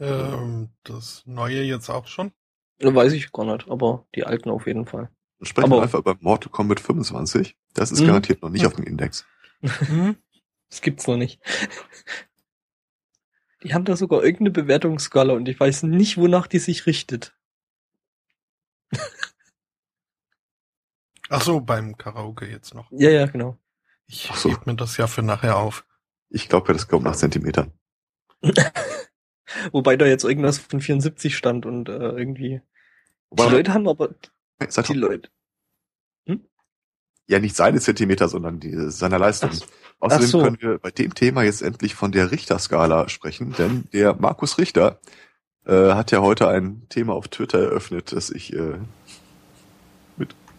Ähm, 0.00 0.70
das 0.82 1.22
neue 1.26 1.62
jetzt 1.62 1.88
auch 1.88 2.06
schon? 2.06 2.32
Weiß 2.80 3.12
ich 3.12 3.30
gar 3.30 3.44
nicht, 3.44 3.68
aber 3.68 4.06
die 4.14 4.24
alten 4.24 4.50
auf 4.50 4.66
jeden 4.66 4.86
Fall. 4.86 5.08
Sprechen 5.42 5.66
aber, 5.66 5.78
wir 5.78 5.82
einfach 5.82 6.00
über 6.00 6.16
Mortal 6.20 6.50
Kombat 6.50 6.80
25. 6.80 7.56
Das 7.74 7.92
ist 7.92 8.00
mhm. 8.00 8.06
garantiert 8.06 8.42
noch 8.42 8.50
nicht 8.50 8.66
auf 8.66 8.74
dem 8.74 8.84
Index. 8.84 9.24
Mhm. 9.60 10.16
das 10.68 10.80
gibt's 10.80 11.06
noch 11.06 11.16
nicht. 11.16 11.40
Die 13.62 13.74
haben 13.74 13.84
da 13.84 13.96
sogar 13.96 14.22
irgendeine 14.22 14.50
Bewertungsskala 14.50 15.34
und 15.34 15.48
ich 15.48 15.58
weiß 15.58 15.84
nicht, 15.84 16.16
wonach 16.16 16.46
die 16.46 16.58
sich 16.58 16.86
richtet. 16.86 17.34
Ach 21.28 21.40
so, 21.40 21.60
beim 21.60 21.96
Karaoke 21.96 22.46
jetzt 22.46 22.74
noch. 22.74 22.90
Ja, 22.90 23.10
ja, 23.10 23.26
genau. 23.26 23.56
Ich 24.06 24.30
so. 24.34 24.50
heb 24.50 24.66
mir 24.66 24.74
das 24.74 24.96
ja 24.98 25.06
für 25.06 25.22
nachher 25.22 25.56
auf. 25.56 25.86
Ich 26.28 26.48
glaube, 26.48 26.72
das 26.72 26.88
kommt 26.88 27.04
nach 27.04 27.16
Zentimetern. 27.16 27.72
Wobei 29.72 29.96
da 29.96 30.06
jetzt 30.06 30.24
irgendwas 30.24 30.58
von 30.58 30.80
74 30.80 31.36
stand 31.36 31.64
und 31.64 31.88
äh, 31.88 31.92
irgendwie. 31.92 32.60
Wobei 33.30 33.46
die 33.46 33.52
Leute 33.52 33.74
haben 33.74 33.88
aber. 33.88 34.14
Sag 34.68 34.86
die 34.86 34.94
Leute. 34.94 35.30
Hm? 36.26 36.46
Ja, 37.28 37.38
nicht 37.38 37.56
seine 37.56 37.80
Zentimeter, 37.80 38.28
sondern 38.28 38.60
die, 38.60 38.90
seiner 38.90 39.18
Leistung. 39.18 39.50
Ach, 39.52 39.66
Außerdem 40.02 40.26
so. 40.26 40.42
können 40.42 40.58
wir 40.60 40.78
bei 40.78 40.90
dem 40.90 41.14
Thema 41.14 41.44
jetzt 41.44 41.62
endlich 41.62 41.94
von 41.94 42.10
der 42.10 42.32
Richterskala 42.32 43.08
sprechen, 43.08 43.54
denn 43.56 43.84
der 43.92 44.14
Markus 44.14 44.58
Richter 44.58 44.98
äh, 45.64 45.92
hat 45.92 46.10
ja 46.10 46.20
heute 46.20 46.48
ein 46.48 46.82
Thema 46.88 47.12
auf 47.12 47.28
Twitter 47.28 47.60
eröffnet, 47.60 48.10
das 48.10 48.30
ich 48.30 48.52
äh, 48.52 48.78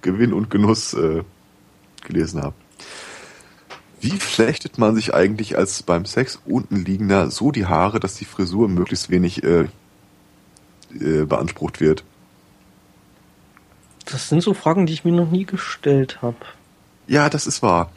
Gewinn 0.01 0.31
und 0.31 0.49
Genuss 0.49 0.93
äh, 0.93 1.23
gelesen 2.05 2.41
habe. 2.41 2.55
Wie 3.99 4.11
flechtet 4.11 4.77
man 4.77 4.95
sich 4.95 5.13
eigentlich 5.13 5.57
als 5.57 5.83
beim 5.83 6.05
Sex 6.05 6.39
unten 6.45 6.77
liegender 6.77 7.29
so 7.29 7.51
die 7.51 7.65
Haare, 7.65 7.99
dass 7.99 8.15
die 8.15 8.25
Frisur 8.25 8.69
möglichst 8.69 9.09
wenig 9.09 9.43
äh, 9.43 9.67
äh, 10.93 11.25
beansprucht 11.25 11.81
wird? 11.81 12.05
Das 14.05 14.29
sind 14.29 14.41
so 14.41 14.53
Fragen, 14.53 14.85
die 14.85 14.93
ich 14.93 15.03
mir 15.03 15.11
noch 15.11 15.31
nie 15.31 15.45
gestellt 15.45 16.21
habe. 16.21 16.37
Ja, 17.07 17.29
das 17.29 17.45
ist 17.45 17.61
wahr. 17.61 17.91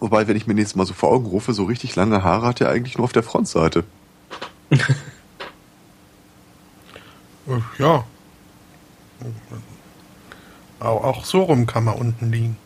Wobei, 0.00 0.26
wenn 0.28 0.36
ich 0.36 0.46
mir 0.46 0.54
jetzt 0.54 0.76
mal 0.76 0.86
so 0.86 0.94
vor 0.94 1.10
Augen 1.10 1.26
rufe, 1.26 1.52
so 1.52 1.64
richtig 1.64 1.96
lange 1.96 2.22
Haare 2.22 2.46
hat 2.46 2.60
er 2.60 2.68
eigentlich 2.68 2.98
nur 2.98 3.04
auf 3.04 3.12
der 3.12 3.22
Frontseite. 3.22 3.84
Äh, 7.46 7.60
ja. 7.78 8.04
Auch 10.80 11.24
so 11.24 11.42
rum 11.42 11.66
kann 11.66 11.84
man 11.84 11.94
unten 11.94 12.30
liegen. 12.30 12.56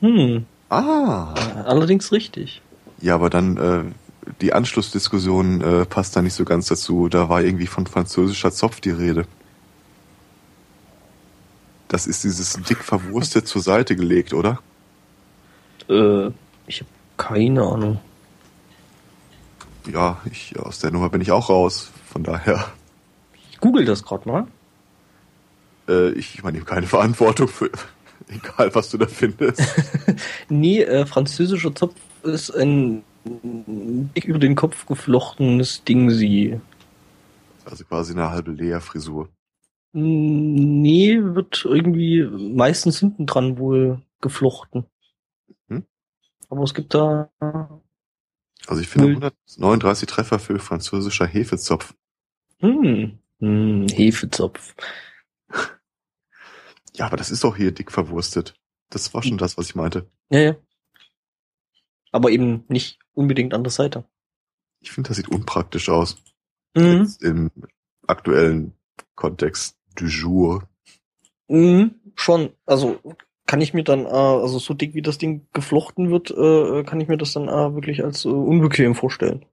Hm. 0.00 0.44
Ah. 0.68 1.34
Allerdings 1.64 2.12
richtig. 2.12 2.62
Ja, 3.00 3.14
aber 3.14 3.30
dann 3.30 3.56
äh, 3.56 3.84
die 4.40 4.52
Anschlussdiskussion 4.52 5.60
äh, 5.60 5.86
passt 5.86 6.16
da 6.16 6.22
nicht 6.22 6.34
so 6.34 6.44
ganz 6.44 6.66
dazu. 6.66 7.08
Da 7.08 7.28
war 7.28 7.42
irgendwie 7.42 7.66
von 7.66 7.86
französischer 7.86 8.52
Zopf 8.52 8.80
die 8.80 8.90
Rede. 8.90 9.26
Das 11.88 12.06
ist 12.06 12.24
dieses 12.24 12.54
dick 12.68 12.82
verwurstet 12.82 13.46
zur 13.46 13.62
Seite 13.62 13.94
gelegt, 13.94 14.34
oder? 14.34 14.58
Äh, 15.88 16.30
ich 16.66 16.80
habe 16.80 16.90
keine 17.16 17.62
Ahnung. 17.62 18.00
Ja, 19.92 20.20
ich 20.30 20.58
aus 20.58 20.80
der 20.80 20.90
Nummer 20.90 21.10
bin 21.10 21.20
ich 21.20 21.30
auch 21.30 21.48
raus. 21.48 21.90
Von 22.06 22.24
daher. 22.24 22.66
Ich 23.50 23.60
google 23.60 23.84
das 23.84 24.02
gerade 24.02 24.28
mal. 24.28 24.46
Äh, 25.88 26.10
ich 26.12 26.42
meine, 26.42 26.60
keine 26.60 26.86
Verantwortung 26.86 27.48
für, 27.48 27.70
egal 28.28 28.74
was 28.74 28.90
du 28.90 28.98
da 28.98 29.06
findest. 29.06 29.62
nee, 30.48 30.82
äh, 30.82 31.06
französischer 31.06 31.74
Zopf 31.74 31.94
ist 32.22 32.50
ein 32.50 33.02
dick 33.24 34.24
über 34.24 34.38
den 34.38 34.54
Kopf 34.54 34.86
geflochtenes 34.86 35.84
Ding 35.84 36.10
sie. 36.10 36.60
Also 37.64 37.84
quasi 37.84 38.12
eine 38.12 38.30
halbe 38.30 38.52
Lea-Frisur. 38.52 39.28
Nee, 39.92 41.18
wird 41.20 41.64
irgendwie 41.64 42.22
meistens 42.22 43.00
hinten 43.00 43.26
dran 43.26 43.58
wohl 43.58 44.02
geflochten. 44.20 44.84
Hm? 46.48 46.56
Aber 46.56 46.62
es 46.62 46.74
gibt 46.74 46.94
da. 46.94 47.30
Also 48.66 48.82
ich 48.82 48.88
finde 48.88 49.08
139 49.08 50.08
Treffer 50.08 50.38
für 50.38 50.58
französischer 50.58 51.26
Hefezopf. 51.26 51.94
Hm. 52.58 53.18
hm 53.40 53.86
Hefezopf. 53.88 54.74
Ja, 56.94 57.06
aber 57.06 57.16
das 57.16 57.30
ist 57.30 57.44
doch 57.44 57.56
hier 57.56 57.72
dick 57.72 57.92
verwurstet. 57.92 58.54
Das 58.90 59.12
war 59.12 59.22
schon 59.22 59.38
das, 59.38 59.58
was 59.58 59.66
ich 59.66 59.74
meinte. 59.74 60.10
Ja, 60.30 60.40
ja. 60.40 60.56
Aber 62.10 62.30
eben 62.30 62.64
nicht 62.68 62.98
unbedingt 63.12 63.52
an 63.52 63.64
der 63.64 63.70
Seite. 63.72 64.04
Ich 64.80 64.92
finde, 64.92 65.08
das 65.08 65.16
sieht 65.16 65.28
unpraktisch 65.28 65.88
aus. 65.88 66.16
Mhm. 66.74 67.12
Im 67.20 67.50
aktuellen 68.06 68.72
Kontext 69.14 69.76
du 69.96 70.06
jour. 70.06 70.68
Mhm, 71.48 71.94
schon. 72.14 72.52
Also 72.64 73.00
kann 73.46 73.60
ich 73.60 73.72
mir 73.74 73.84
dann, 73.84 74.04
äh, 74.04 74.08
also 74.08 74.58
so 74.58 74.74
dick 74.74 74.94
wie 74.94 75.02
das 75.02 75.18
Ding 75.18 75.46
geflochten 75.52 76.10
wird, 76.10 76.30
äh, 76.30 76.84
kann 76.84 77.00
ich 77.00 77.08
mir 77.08 77.16
das 77.16 77.32
dann 77.32 77.48
äh, 77.48 77.74
wirklich 77.74 78.04
als 78.04 78.24
äh, 78.24 78.28
unbequem 78.28 78.94
vorstellen. 78.94 79.44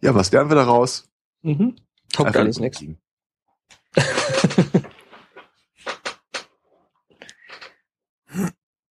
Ja, 0.00 0.14
was 0.14 0.30
lernen 0.30 0.50
wir 0.50 0.56
daraus? 0.56 1.08
Mhm. 1.42 1.76
Taugt 2.12 2.36
alles 2.36 2.60
nichts. 2.60 2.84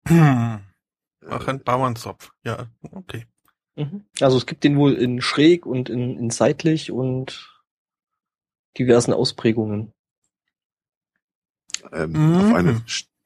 Ach, 0.06 1.48
ein 1.48 1.64
Bauernzopf. 1.64 2.32
Ja, 2.44 2.68
okay. 2.92 3.26
Mhm. 3.76 4.06
Also 4.20 4.38
es 4.38 4.46
gibt 4.46 4.64
den 4.64 4.78
wohl 4.78 4.94
in 4.94 5.22
schräg 5.22 5.66
und 5.66 5.90
in, 5.90 6.18
in 6.18 6.30
seitlich 6.30 6.92
und 6.92 7.62
diversen 8.78 9.14
Ausprägungen. 9.14 9.94
Ähm, 11.92 12.12
mhm. 12.12 12.36
Auf 12.36 12.54
eine 12.54 12.82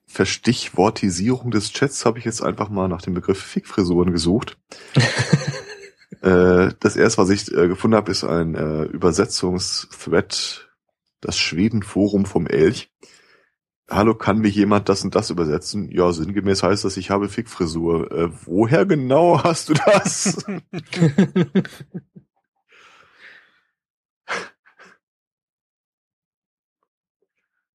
Verstichwortisierung 0.08 1.52
des 1.52 1.72
Chats 1.74 2.06
habe 2.06 2.20
ich 2.20 2.26
jetzt 2.26 2.42
einfach 2.42 2.70
mal 2.70 2.88
nach 2.88 3.02
dem 3.02 3.14
Begriff 3.14 3.40
Fickfrisuren 3.40 4.12
gesucht. 4.12 4.58
äh, 6.22 6.70
das 6.80 6.96
erste, 6.96 7.22
was 7.22 7.30
ich 7.30 7.52
äh, 7.52 7.68
gefunden 7.68 7.98
habe, 7.98 8.12
ist 8.12 8.24
ein 8.24 8.56
äh, 8.56 8.84
Übersetzungsthread, 8.84 10.70
das 11.22 11.38
Schwedenforum 11.38 12.26
vom 12.26 12.48
Elch. 12.48 12.92
Hallo, 13.90 14.16
kann 14.16 14.40
mir 14.40 14.50
jemand 14.50 14.90
das 14.90 15.04
und 15.04 15.16
das 15.16 15.30
übersetzen? 15.30 15.90
Ja, 15.92 16.12
sinngemäß 16.12 16.64
heißt 16.64 16.84
das, 16.84 16.98
ich 16.98 17.10
habe 17.10 17.30
Fickfrisur. 17.30 18.12
Äh, 18.12 18.30
woher 18.46 18.86
genau 18.86 19.44
hast 19.44 19.70
du 19.70 19.74
das? 19.74 20.46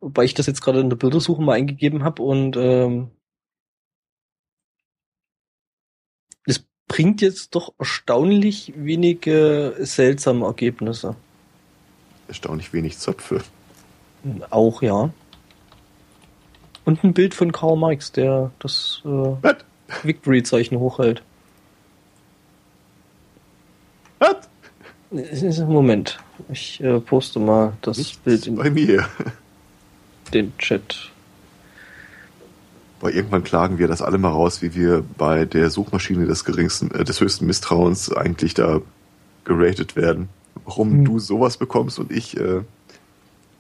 Wobei 0.03 0.25
ich 0.25 0.35
das 0.35 0.47
jetzt 0.47 0.61
gerade 0.63 0.81
in 0.81 0.91
der 0.91 0.97
Bildersuche 0.97 1.41
mal 1.41 1.53
eingegeben 1.53 2.03
habe 2.03 2.23
und 2.23 2.57
ähm, 2.57 3.13
es 6.45 6.65
bringt 6.89 7.23
jetzt 7.23 7.55
doch 7.55 7.73
erstaunlich 7.79 8.73
wenige 8.77 9.77
seltsame 9.79 10.45
Ergebnisse. 10.45 11.15
Erstaunlich 12.27 12.73
wenig 12.73 12.99
Zöpfe. 12.99 13.43
Auch 14.51 14.83
ja. 14.83 15.11
Und 16.85 17.05
ein 17.05 17.15
Bild 17.15 17.33
von 17.33 17.53
Karl 17.53 17.77
Marx, 17.77 18.11
der 18.11 18.51
das 18.59 19.03
äh, 19.05 19.55
Victory-Zeichen 20.03 20.81
hochhält. 20.81 21.23
Was? 24.19 24.49
Moment, 25.61 26.19
ich 26.51 26.83
äh, 26.83 26.99
poste 26.99 27.39
mal 27.39 27.75
das 27.83 27.99
Nichts 27.99 28.17
Bild 28.19 28.49
in 28.49 28.57
bei 28.57 28.69
mir. 28.69 29.07
Den 30.35 30.57
Chat. 30.59 31.11
Boah, 33.01 33.11
irgendwann 33.11 33.43
klagen 33.43 33.79
wir 33.79 33.89
das 33.89 34.01
alle 34.01 34.19
mal 34.19 34.31
raus, 34.31 34.63
wie 34.63 34.75
wir 34.75 35.05
bei 35.19 35.45
der 35.45 35.71
Suchmaschine 35.71 36.27
des 36.27 36.45
geringsten, 36.45 36.91
äh, 36.93 37.05
des 37.05 37.21
höchsten 37.21 37.47
Misstrauens 37.47 38.13
eigentlich 38.13 38.55
da 38.55 38.81
geratet 39.45 39.97
werden. 39.97 40.29
Warum 40.65 40.93
hm. 40.93 41.05
du 41.05 41.19
sowas 41.19 41.57
bekommst 41.57 41.99
und 41.99 42.13
ich. 42.13 42.37
Äh, 42.37 42.61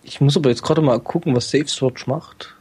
ich 0.04 0.20
muss 0.20 0.36
aber 0.36 0.50
jetzt 0.50 0.62
gerade 0.62 0.80
mal 0.80 1.00
gucken, 1.00 1.34
was 1.34 1.50
Safe 1.50 1.66
Search 1.66 2.06
macht. 2.06 2.54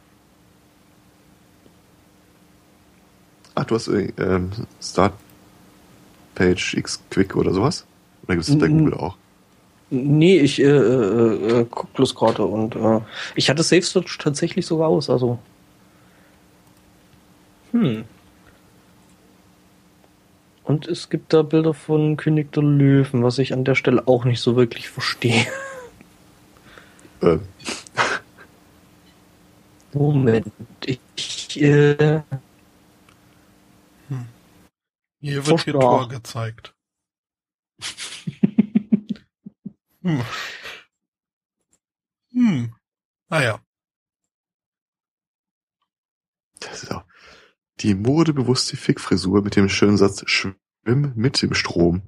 Ach, 3.53 3.65
du 3.65 3.75
hast 3.75 3.87
äh, 3.87 4.11
ähm, 4.17 4.49
Start 4.81 5.13
Page 6.33 6.73
X 6.75 6.99
Quick 7.11 7.35
oder 7.35 7.53
sowas? 7.53 7.85
Oder 8.23 8.35
gibt 8.35 8.47
es 8.47 8.57
bei 8.57 8.67
Google 8.67 8.95
auch? 8.95 9.17
Nee, 9.93 10.39
ich 10.39 10.61
äh, 10.61 10.63
äh, 10.63 11.59
äh, 11.59 11.65
guck 11.69 11.91
bloß 11.93 12.15
gerade 12.15 12.45
und 12.45 12.77
äh, 12.77 13.01
ich 13.35 13.49
hatte 13.49 13.61
Safe 13.61 13.81
Search 13.81 14.17
tatsächlich 14.17 14.65
sogar 14.65 14.87
aus, 14.87 15.09
also. 15.09 15.37
Hm. 17.71 18.05
Und 20.63 20.87
es 20.87 21.09
gibt 21.09 21.33
da 21.33 21.41
Bilder 21.41 21.73
von 21.73 22.15
König 22.15 22.53
der 22.53 22.63
Löwen, 22.63 23.23
was 23.23 23.37
ich 23.37 23.51
an 23.51 23.65
der 23.65 23.75
Stelle 23.75 24.07
auch 24.07 24.23
nicht 24.23 24.39
so 24.39 24.55
wirklich 24.55 24.89
verstehe. 24.89 25.45
Äh. 27.21 27.39
Moment, 29.93 30.47
ich 30.85 31.61
äh, 31.61 32.21
hier 35.19 35.45
wird 35.45 35.63
hier 35.63 35.73
Tor 35.73 36.07
gezeigt. 36.07 36.73
hm. 40.01 40.21
Hm. 42.31 42.75
Naja. 43.29 43.59
Das 46.59 46.83
ist 46.83 46.91
auch 46.91 47.03
die 47.79 47.95
modebewusste 47.95 48.77
Fickfrisur 48.77 49.41
mit 49.41 49.55
dem 49.55 49.69
schönen 49.69 49.97
Satz 49.97 50.23
Schwimm 50.25 51.13
mit 51.15 51.41
dem 51.41 51.53
Strom. 51.53 52.03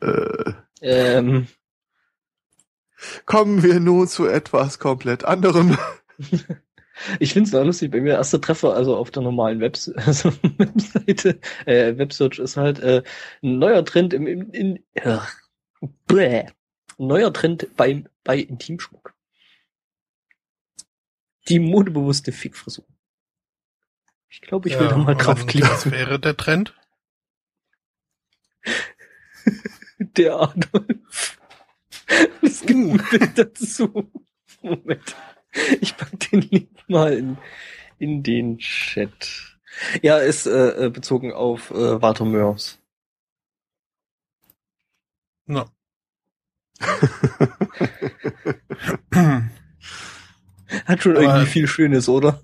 Äh. 0.00 0.52
Ähm. 0.80 1.46
Kommen 3.26 3.62
wir 3.62 3.80
nun 3.80 4.08
zu 4.08 4.26
etwas 4.26 4.78
komplett 4.78 5.24
anderem. 5.24 5.78
Ich 7.18 7.32
finde 7.32 7.48
es 7.48 7.52
noch 7.52 7.64
lustig, 7.64 7.90
bei 7.90 8.00
mir 8.00 8.12
erster 8.12 8.40
Treffer, 8.40 8.74
also 8.74 8.96
auf 8.96 9.10
der 9.10 9.22
normalen 9.22 9.60
Webs 9.60 9.88
also 9.88 10.32
Webseite, 10.58 11.40
äh, 11.64 11.96
Websearch 11.96 12.38
ist 12.38 12.56
halt 12.56 12.78
äh, 12.80 13.02
ein 13.42 13.58
neuer 13.58 13.84
Trend 13.84 14.12
im, 14.12 14.26
im 14.26 14.50
in, 14.52 14.84
äh, 14.94 15.18
bläh, 16.06 16.46
neuer 16.98 17.32
Trend 17.32 17.68
bei, 17.76 18.04
bei 18.24 18.38
Intimschmuck. 18.38 19.14
Die 21.48 21.58
modebewusste 21.58 22.32
Fickfrisur. 22.32 22.86
Ich 24.28 24.40
glaube, 24.40 24.68
ich 24.68 24.78
will 24.78 24.86
ja, 24.86 24.92
da 24.92 24.96
mal 24.96 25.14
draufklicken. 25.14 25.68
Was 25.68 25.90
wäre 25.90 26.18
der 26.18 26.36
Trend? 26.36 26.74
der 29.98 30.36
Adolf. 30.36 31.38
Es 32.40 32.60
gibt 32.62 32.78
uh. 32.78 32.92
ein 32.92 33.04
Bild 33.10 33.38
dazu. 33.38 34.10
Moment. 34.62 35.16
Ich 35.80 35.96
pack 35.96 36.18
den 36.30 36.42
Link 36.42 36.70
mal 36.88 37.12
in, 37.12 37.38
in 37.98 38.22
den 38.22 38.58
Chat. 38.58 39.58
Ja, 40.00 40.18
ist 40.18 40.46
äh, 40.46 40.86
äh 40.86 40.90
bezogen 40.90 41.32
auf 41.32 41.70
äh, 41.70 42.00
Walter 42.00 42.24
Mörs. 42.24 42.81
No. 45.46 45.68
Hat 50.86 51.02
schon 51.02 51.16
Aber 51.16 51.22
irgendwie 51.22 51.46
viel 51.46 51.66
Schönes, 51.66 52.08
oder? 52.08 52.42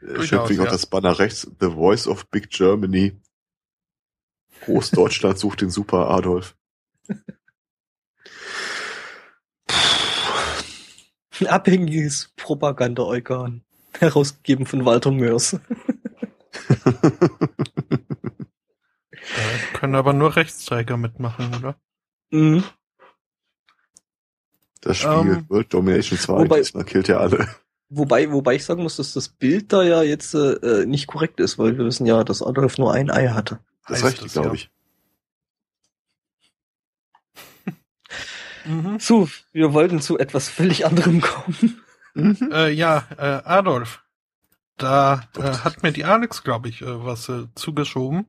Schön 0.00 0.44
kriegt 0.44 0.60
auch 0.60 0.66
das 0.66 0.86
Banner 0.86 1.18
rechts, 1.18 1.50
The 1.60 1.70
Voice 1.70 2.06
of 2.06 2.28
Big 2.28 2.50
Germany. 2.50 3.18
Großdeutschland 4.64 5.38
sucht 5.38 5.60
den 5.60 5.70
Super 5.70 6.10
Adolf. 6.10 6.56
Ein 11.40 11.46
abhängiges 11.48 12.32
Propagandaorgan. 12.36 13.64
Herausgegeben 13.98 14.66
von 14.66 14.84
Walter 14.84 15.10
Mörs. 15.10 15.56
da 19.36 19.78
können 19.78 19.94
aber 19.94 20.12
nur 20.12 20.36
Rechtsträger 20.36 20.96
mitmachen, 20.96 21.54
oder? 21.54 21.76
Mhm. 22.30 22.64
Das 24.80 24.98
Spiel 24.98 25.10
um, 25.10 25.30
ähm, 25.30 25.46
World 25.48 25.72
Domination 25.72 26.18
2, 26.18 26.32
wobei, 26.38 26.58
diesmal 26.58 26.84
killt 26.84 27.08
ja 27.08 27.18
alle. 27.18 27.48
Wobei, 27.88 28.32
wobei 28.32 28.56
ich 28.56 28.64
sagen 28.64 28.82
muss, 28.82 28.96
dass 28.96 29.12
das 29.12 29.28
Bild 29.28 29.72
da 29.72 29.82
ja 29.82 30.02
jetzt 30.02 30.34
äh, 30.34 30.86
nicht 30.86 31.06
korrekt 31.06 31.40
ist, 31.40 31.58
weil 31.58 31.76
wir 31.78 31.84
wissen 31.84 32.06
ja, 32.06 32.24
dass 32.24 32.42
Adolf 32.42 32.78
nur 32.78 32.92
ein 32.92 33.10
Ei 33.10 33.28
hatte. 33.28 33.60
Das 33.86 34.02
reicht, 34.02 34.26
glaube 34.32 34.48
ja. 34.48 34.54
ich. 34.54 34.70
Mhm. 38.64 39.00
So, 39.00 39.28
wir 39.50 39.72
wollten 39.72 40.00
zu 40.00 40.20
etwas 40.20 40.48
völlig 40.48 40.86
anderem 40.86 41.20
kommen. 41.20 41.82
Mhm. 42.14 42.50
Äh, 42.52 42.70
ja, 42.70 43.08
äh, 43.18 43.42
Adolf. 43.44 44.04
Da 44.76 45.28
äh, 45.36 45.42
hat 45.42 45.82
mir 45.82 45.90
die 45.90 46.04
Alex, 46.04 46.44
glaube 46.44 46.68
ich, 46.68 46.80
äh, 46.82 47.04
was 47.04 47.28
äh, 47.28 47.46
zugeschoben. 47.56 48.28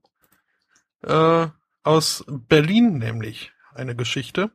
Äh, 1.03 1.47
aus 1.83 2.23
Berlin 2.27 2.97
nämlich 2.97 3.51
eine 3.73 3.95
Geschichte 3.95 4.51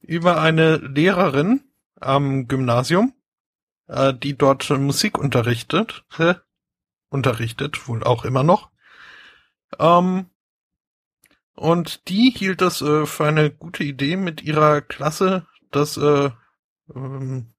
über 0.00 0.40
eine 0.40 0.76
Lehrerin 0.76 1.62
am 2.00 2.48
Gymnasium, 2.48 3.14
äh, 3.86 4.12
die 4.14 4.36
dort 4.36 4.68
Musik 4.70 5.18
unterrichtet, 5.18 6.04
äh, 6.18 6.34
unterrichtet, 7.08 7.86
wohl 7.86 8.02
auch 8.02 8.24
immer 8.24 8.42
noch. 8.42 8.70
Ähm, 9.78 10.26
und 11.54 12.08
die 12.08 12.30
hielt 12.30 12.62
es 12.62 12.80
äh, 12.80 13.06
für 13.06 13.26
eine 13.26 13.50
gute 13.50 13.84
Idee 13.84 14.16
mit 14.16 14.42
ihrer 14.42 14.80
Klasse, 14.80 15.46
das 15.70 15.96
äh, 15.98 16.30
ähm, 16.94 17.52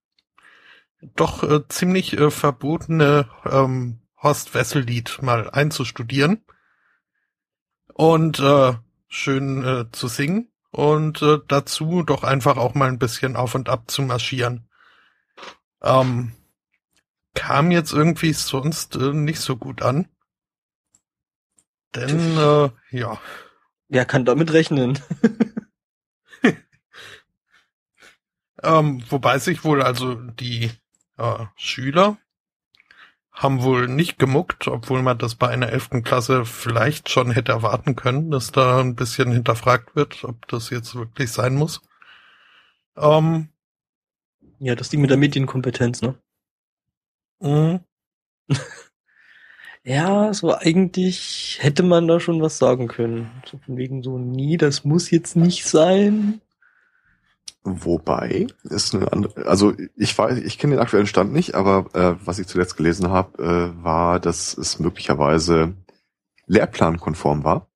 doch 1.16 1.44
äh, 1.44 1.68
ziemlich 1.70 2.18
äh, 2.18 2.30
verbotene 2.30 3.30
ähm, 3.46 4.02
Horst 4.22 4.54
Wessel-Lied 4.54 5.22
mal 5.22 5.50
einzustudieren 5.50 6.44
und 7.94 8.40
äh, 8.40 8.74
schön 9.08 9.64
äh, 9.64 9.92
zu 9.92 10.08
singen 10.08 10.52
und 10.72 11.22
äh, 11.22 11.40
dazu 11.48 12.04
doch 12.04 12.24
einfach 12.24 12.58
auch 12.58 12.74
mal 12.74 12.88
ein 12.88 13.00
bisschen 13.00 13.36
auf 13.36 13.56
und 13.56 13.70
ab 13.70 13.92
zu 13.92 14.02
marschieren. 14.02 14.68
Ähm, 15.82 16.34
kam 17.34 17.72
jetzt 17.72 17.94
irgendwie 17.94 18.34
sonst 18.34 18.96
äh, 18.96 19.14
nicht 19.14 19.40
so 19.40 19.58
gut 19.58 19.82
an. 19.82 20.08
Denn, 21.96 22.38
äh, 22.38 22.70
ja. 22.92 23.20
Wer 23.90 24.06
kann 24.06 24.24
damit 24.24 24.54
rechnen? 24.54 24.98
ähm, 28.64 29.04
wobei 29.10 29.40
sich 29.40 29.66
wohl 29.66 29.82
also 29.82 30.16
die 30.16 30.72
äh, 31.18 31.46
Schüler 31.56 32.18
haben 33.32 33.64
wohl 33.64 33.88
nicht 33.88 34.20
gemuckt, 34.20 34.68
obwohl 34.68 35.02
man 35.02 35.18
das 35.18 35.36
bei 35.36 35.48
einer 35.48 35.70
elften 35.70 36.04
Klasse 36.04 36.46
vielleicht 36.46 37.10
schon 37.10 37.32
hätte 37.32 37.54
erwarten 37.54 37.96
können, 37.96 38.30
dass 38.30 38.52
da 38.52 38.80
ein 38.80 38.96
bisschen 38.96 39.32
hinterfragt 39.32 39.96
wird, 39.96 40.24
ob 40.24 40.48
das 40.48 40.70
jetzt 40.70 40.96
wirklich 40.96 41.32
sein 41.32 41.56
muss. 41.56 41.82
Ähm, 42.98 43.50
ja, 44.60 44.76
das 44.76 44.90
Ding 44.90 45.02
mit 45.02 45.10
der 45.10 45.18
Medienkompetenz, 45.18 46.02
ne? 46.02 46.16
Mhm. 47.40 47.80
ja, 49.84 50.34
so 50.34 50.54
eigentlich 50.54 51.58
hätte 51.62 51.84
man 51.84 52.08
da 52.08 52.20
schon 52.20 52.42
was 52.42 52.58
sagen 52.58 52.88
können. 52.88 53.32
So 53.50 53.58
von 53.58 53.78
wegen 53.78 54.04
so, 54.04 54.18
nie, 54.18 54.58
das 54.58 54.84
muss 54.84 55.10
jetzt 55.10 55.36
nicht 55.36 55.66
sein. 55.66 56.42
Wobei 57.64 58.48
ist 58.64 58.96
eine 58.96 59.12
andere, 59.14 59.46
also 59.46 59.74
ich 59.96 60.18
weiß, 60.18 60.40
ich 60.40 60.58
kenne 60.58 60.76
den 60.76 60.82
aktuellen 60.82 61.06
Stand 61.06 61.32
nicht, 61.32 61.54
aber 61.54 61.86
äh, 61.94 62.16
was 62.26 62.40
ich 62.40 62.48
zuletzt 62.48 62.76
gelesen 62.76 63.10
habe, 63.10 63.44
äh, 63.44 63.84
war, 63.84 64.20
dass 64.20 64.58
es 64.58 64.80
möglicherweise 64.80 65.76
lehrplankonform 66.48 67.44
war, 67.44 67.68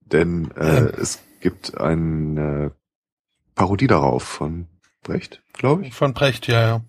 denn 0.00 0.52
äh, 0.52 0.84
ja. 0.84 0.86
es 0.90 1.18
gibt 1.40 1.76
eine 1.76 2.70
Parodie 3.56 3.88
darauf 3.88 4.22
von 4.22 4.68
Brecht, 5.02 5.42
glaube 5.52 5.86
ich. 5.86 5.94
Von 5.94 6.14
Brecht, 6.14 6.46
ja, 6.46 6.60
ja. 6.60 6.84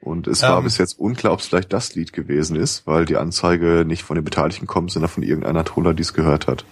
Und 0.00 0.26
es 0.26 0.42
war 0.42 0.58
ähm, 0.58 0.64
bis 0.64 0.78
jetzt 0.78 0.98
unklar, 0.98 1.32
ob 1.32 1.38
es 1.38 1.46
vielleicht 1.46 1.72
das 1.72 1.94
Lied 1.94 2.12
gewesen 2.12 2.56
ist, 2.56 2.88
weil 2.88 3.04
die 3.04 3.16
Anzeige 3.16 3.84
nicht 3.86 4.02
von 4.02 4.16
den 4.16 4.24
Beteiligten 4.24 4.66
kommt, 4.66 4.90
sondern 4.90 5.08
von 5.08 5.22
irgendeiner 5.22 5.64
Troller, 5.64 5.94
die 5.94 6.02
es 6.02 6.12
gehört 6.12 6.48
hat. 6.48 6.64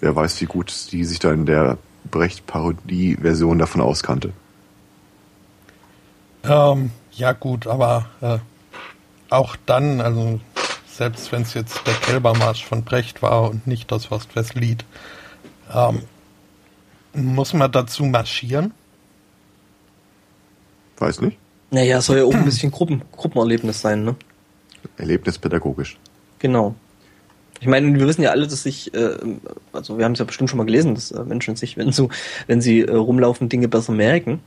Wer 0.00 0.14
weiß, 0.14 0.40
wie 0.40 0.46
gut 0.46 0.92
die 0.92 1.04
sich 1.04 1.18
da 1.18 1.32
in 1.32 1.46
der 1.46 1.78
Brecht-Parodie-Version 2.10 3.58
davon 3.58 3.80
auskannte. 3.80 4.32
Ähm, 6.44 6.90
ja 7.12 7.32
gut, 7.32 7.66
aber 7.66 8.06
äh, 8.20 8.38
auch 9.30 9.56
dann, 9.66 10.00
also 10.00 10.40
selbst 10.86 11.32
wenn 11.32 11.42
es 11.42 11.54
jetzt 11.54 11.86
der 11.86 11.94
Kälbermarsch 11.94 12.64
von 12.64 12.84
Brecht 12.84 13.22
war 13.22 13.50
und 13.50 13.66
nicht 13.66 13.90
das 13.90 14.12
Ostwestlied, 14.12 14.84
ähm, 15.72 16.02
muss 17.14 17.54
man 17.54 17.70
dazu 17.72 18.04
marschieren? 18.04 18.72
Weiß 20.98 21.20
nicht. 21.20 21.38
Naja, 21.70 22.00
soll 22.00 22.18
ja 22.18 22.24
auch 22.24 22.34
ein 22.34 22.44
bisschen 22.44 22.70
Gruppen, 22.70 23.02
Gruppenerlebnis 23.12 23.80
sein, 23.80 24.04
ne? 24.04 24.16
Erlebnispädagogisch. 24.96 25.98
Genau. 26.38 26.74
Ich 27.64 27.70
meine, 27.70 27.98
wir 27.98 28.06
wissen 28.06 28.20
ja 28.20 28.30
alle, 28.30 28.46
dass 28.46 28.62
sich, 28.62 28.92
äh, 28.92 29.16
also 29.72 29.96
wir 29.96 30.04
haben 30.04 30.12
es 30.12 30.18
ja 30.18 30.26
bestimmt 30.26 30.50
schon 30.50 30.58
mal 30.58 30.66
gelesen, 30.66 30.94
dass 30.94 31.12
äh, 31.12 31.24
Menschen 31.24 31.56
sich, 31.56 31.78
wenn 31.78 31.92
so, 31.92 32.10
wenn 32.46 32.60
sie 32.60 32.82
äh, 32.82 32.94
rumlaufen, 32.94 33.48
Dinge 33.48 33.68
besser 33.68 33.92
merken. 33.92 34.40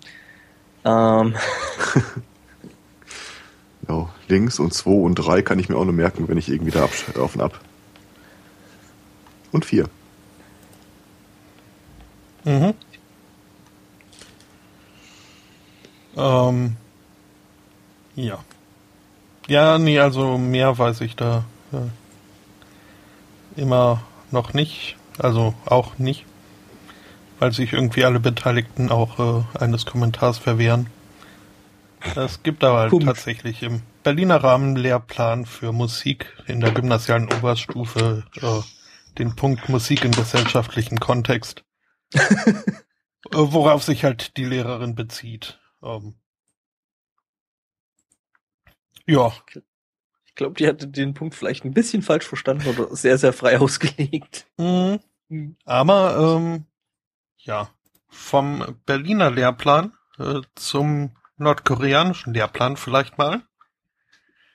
Ähm. 0.85 1.33
ja, 3.89 4.07
links 4.27 4.59
und 4.59 4.71
zwei 4.71 4.91
und 4.91 5.15
drei 5.15 5.41
kann 5.41 5.57
ich 5.57 5.67
mir 5.67 5.77
auch 5.77 5.85
nur 5.85 5.95
merken, 5.95 6.27
wenn 6.27 6.37
ich 6.37 6.47
irgendwie 6.47 6.69
da 6.69 6.83
auf 6.83 7.33
und 7.33 7.41
ab. 7.41 7.59
Und 9.51 9.65
vier. 9.65 9.89
Mhm. 12.45 12.75
Ähm, 16.17 16.75
ja. 18.13 18.37
Ja, 19.47 19.79
nee, 19.79 19.97
also 19.97 20.37
mehr 20.37 20.77
weiß 20.77 21.01
ich 21.01 21.15
da 21.15 21.45
äh, 21.71 21.77
immer 23.57 24.03
noch 24.31 24.53
nicht. 24.53 24.95
Also 25.19 25.53
auch 25.65 25.97
nicht. 25.97 26.25
Weil 27.39 27.51
sich 27.51 27.73
irgendwie 27.73 28.05
alle 28.05 28.19
Beteiligten 28.19 28.89
auch 28.89 29.19
äh, 29.19 29.59
eines 29.59 29.85
Kommentars 29.85 30.37
verwehren. 30.37 30.87
Es 32.15 32.43
gibt 32.43 32.63
aber 32.63 32.79
halt 32.79 33.03
tatsächlich 33.03 33.63
im 33.63 33.81
Berliner 34.03 34.43
Rahmenlehrplan 34.43 35.45
für 35.45 35.71
Musik 35.71 36.33
in 36.45 36.61
der 36.61 36.71
gymnasialen 36.71 37.31
Oberstufe 37.33 38.23
äh, 38.41 38.61
den 39.17 39.35
Punkt 39.35 39.67
Musik 39.69 40.05
im 40.05 40.11
gesellschaftlichen 40.11 40.99
Kontext. 40.99 41.63
Äh, 43.33 43.39
worauf 43.39 43.83
sich 43.83 44.05
halt 44.05 44.37
die 44.37 44.45
Lehrerin 44.45 44.95
bezieht. 44.95 45.59
Ähm, 45.83 46.15
ja. 49.05 49.33
Ich 50.37 50.39
glaube, 50.39 50.53
die 50.53 50.67
hatte 50.67 50.87
den 50.87 51.15
Punkt 51.15 51.33
vielleicht 51.33 51.65
ein 51.65 51.73
bisschen 51.73 52.03
falsch 52.03 52.27
verstanden 52.27 52.67
oder 52.67 52.95
sehr, 52.95 53.17
sehr 53.17 53.33
frei 53.33 53.59
ausgelegt. 53.59 54.45
Mhm. 54.59 54.99
Aber 55.65 56.37
ähm, 56.37 56.65
ja, 57.37 57.71
vom 58.07 58.77
Berliner 58.85 59.31
Lehrplan 59.31 59.93
äh, 60.19 60.41
zum 60.53 61.15
nordkoreanischen 61.37 62.35
Lehrplan 62.35 62.77
vielleicht 62.77 63.17
mal. 63.17 63.41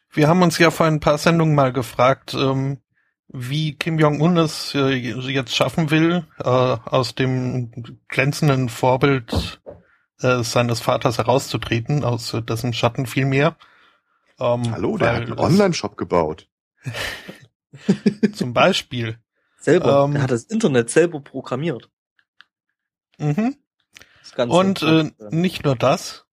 Wir 0.08 0.28
haben 0.28 0.42
uns 0.42 0.56
ja 0.56 0.70
vor 0.70 0.86
ein 0.86 1.00
paar 1.00 1.18
Sendungen 1.18 1.56
mal 1.56 1.72
gefragt, 1.72 2.32
ähm, 2.34 2.78
wie 3.26 3.74
Kim 3.76 3.98
Jong-un 3.98 4.36
es 4.36 4.76
äh, 4.76 4.90
jetzt 4.90 5.56
schaffen 5.56 5.90
will, 5.90 6.28
äh, 6.38 6.48
aus 6.48 7.16
dem 7.16 7.98
glänzenden 8.06 8.68
Vorbild 8.68 9.60
äh, 10.20 10.44
seines 10.44 10.80
Vaters 10.80 11.18
herauszutreten, 11.18 12.04
aus 12.04 12.32
äh, 12.34 12.40
dessen 12.40 12.72
Schatten 12.72 13.06
viel 13.06 13.24
mehr. 13.26 13.56
Ähm, 14.38 14.70
Hallo, 14.70 14.96
der 14.96 15.14
hat 15.14 15.22
einen 15.22 15.38
Online-Shop 15.38 15.96
gebaut. 15.96 16.48
zum 18.34 18.52
Beispiel. 18.52 19.18
Selber. 19.58 20.04
Ähm, 20.04 20.16
er 20.16 20.22
hat 20.22 20.30
das 20.30 20.44
Internet 20.44 20.90
selber 20.90 21.20
programmiert. 21.20 21.90
Mhm. 23.18 23.56
Und 24.36 24.82
äh, 24.82 25.10
nicht 25.30 25.64
nur 25.64 25.76
das. 25.76 26.24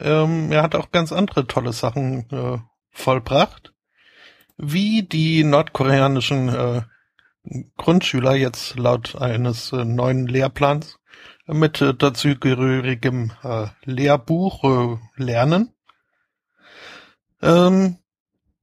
Ähm, 0.00 0.50
er 0.50 0.62
hat 0.62 0.74
auch 0.74 0.90
ganz 0.90 1.12
andere 1.12 1.46
tolle 1.46 1.72
Sachen 1.72 2.28
äh, 2.30 2.58
vollbracht 2.90 3.72
wie 4.56 5.02
die 5.02 5.44
nordkoreanischen 5.44 6.48
äh, 6.48 6.82
Grundschüler 7.76 8.34
jetzt 8.34 8.78
laut 8.78 9.16
eines 9.20 9.72
äh, 9.72 9.84
neuen 9.84 10.26
Lehrplans 10.28 10.98
mit 11.46 11.80
äh, 11.80 11.94
dazugehörigem 11.94 13.32
äh, 13.42 13.66
Lehrbuch 13.84 14.64
äh, 14.64 15.22
lernen. 15.22 15.74
Ähm, 17.42 17.98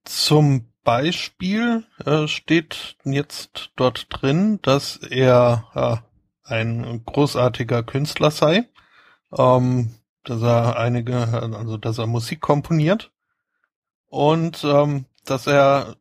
zum 0.05 0.71
Beispiel 0.83 1.85
äh, 2.05 2.27
steht 2.27 2.97
jetzt 3.03 3.71
dort 3.75 4.07
drin, 4.09 4.59
dass 4.61 4.97
er 4.97 6.01
äh, 6.45 6.51
ein 6.51 7.03
großartiger 7.05 7.83
Künstler 7.83 8.31
sei, 8.31 8.69
ähm, 9.37 9.95
dass 10.23 10.41
er 10.41 10.79
einige, 10.79 11.27
also 11.55 11.77
dass 11.77 11.97
er 11.97 12.07
Musik 12.07 12.41
komponiert. 12.41 13.11
Und 14.07 14.63
ähm, 14.63 15.05
dass 15.25 15.45
er 15.45 15.95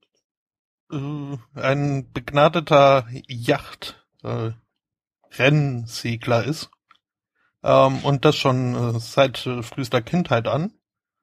äh, 0.91 1.37
ein 1.55 2.11
begnadeter 2.13 3.07
Yacht 3.27 4.07
äh, 4.23 4.53
Rennsegler 5.37 6.45
ist. 6.45 6.71
Ähm, 7.63 7.99
und 8.05 8.25
das 8.25 8.37
schon 8.37 8.75
äh, 8.75 8.99
seit 9.01 9.45
äh, 9.47 9.63
frühester 9.63 10.01
Kindheit 10.01 10.49
an. 10.49 10.73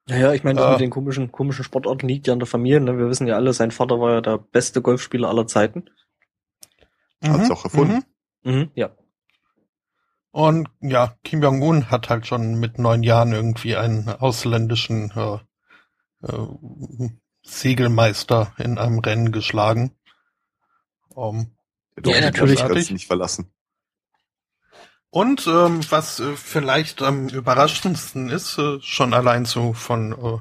Naja, 0.08 0.34
ich 0.34 0.43
meine, 0.43 0.60
das 0.60 0.68
äh, 0.68 0.72
mit 0.72 0.82
den 0.82 0.89
komischen, 0.91 1.32
komischen 1.32 1.64
Sportarten 1.64 2.08
liegt 2.08 2.28
ja 2.28 2.34
an 2.34 2.39
der 2.39 2.47
Familie. 2.47 2.80
Ne? 2.80 2.97
Wir 2.97 3.10
wissen 3.10 3.28
ja 3.28 3.36
alle, 3.36 3.53
sein 3.53 3.72
Vater 3.72 3.99
war 3.99 4.14
ja 4.14 4.22
der 4.22 4.38
beste 4.38 4.82
Golfspieler 4.82 5.30
aller 5.30 5.47
Zeiten. 5.47 5.89
Hat's 7.24 7.47
mhm, 7.47 7.51
auch 7.51 7.64
erfunden. 7.64 8.06
Mhm. 8.43 8.53
Mhm, 8.53 8.72
ja. 8.76 8.91
Und 10.32 10.70
ja, 10.82 11.18
Kim 11.24 11.41
Jong-un 11.41 11.89
hat 11.89 12.10
halt 12.10 12.28
schon 12.28 12.56
mit 12.60 12.78
neun 12.78 13.03
Jahren 13.03 13.32
irgendwie 13.32 13.78
einen 13.78 14.10
ausländischen 14.10 15.12
äh, 15.16 15.39
äh, 16.28 17.10
Segelmeister 17.41 18.53
in 18.58 18.78
einem 18.78 18.99
Rennen 18.99 19.32
geschlagen. 19.32 19.95
Um, 21.10 21.56
ja, 22.03 22.20
natürlich 22.20 22.60
kannst 22.60 22.91
nicht 22.91 23.08
verlassen. 23.08 23.55
Und 25.16 25.47
ähm, 25.47 25.80
was 25.91 26.20
äh, 26.20 26.36
vielleicht 26.36 27.01
am 27.01 27.30
überraschendsten 27.30 28.28
ist, 28.30 28.57
äh, 28.57 28.82
schon 28.82 29.13
allein 29.13 29.45
so 29.45 29.72
von 29.72 30.11
äh, 30.11 30.39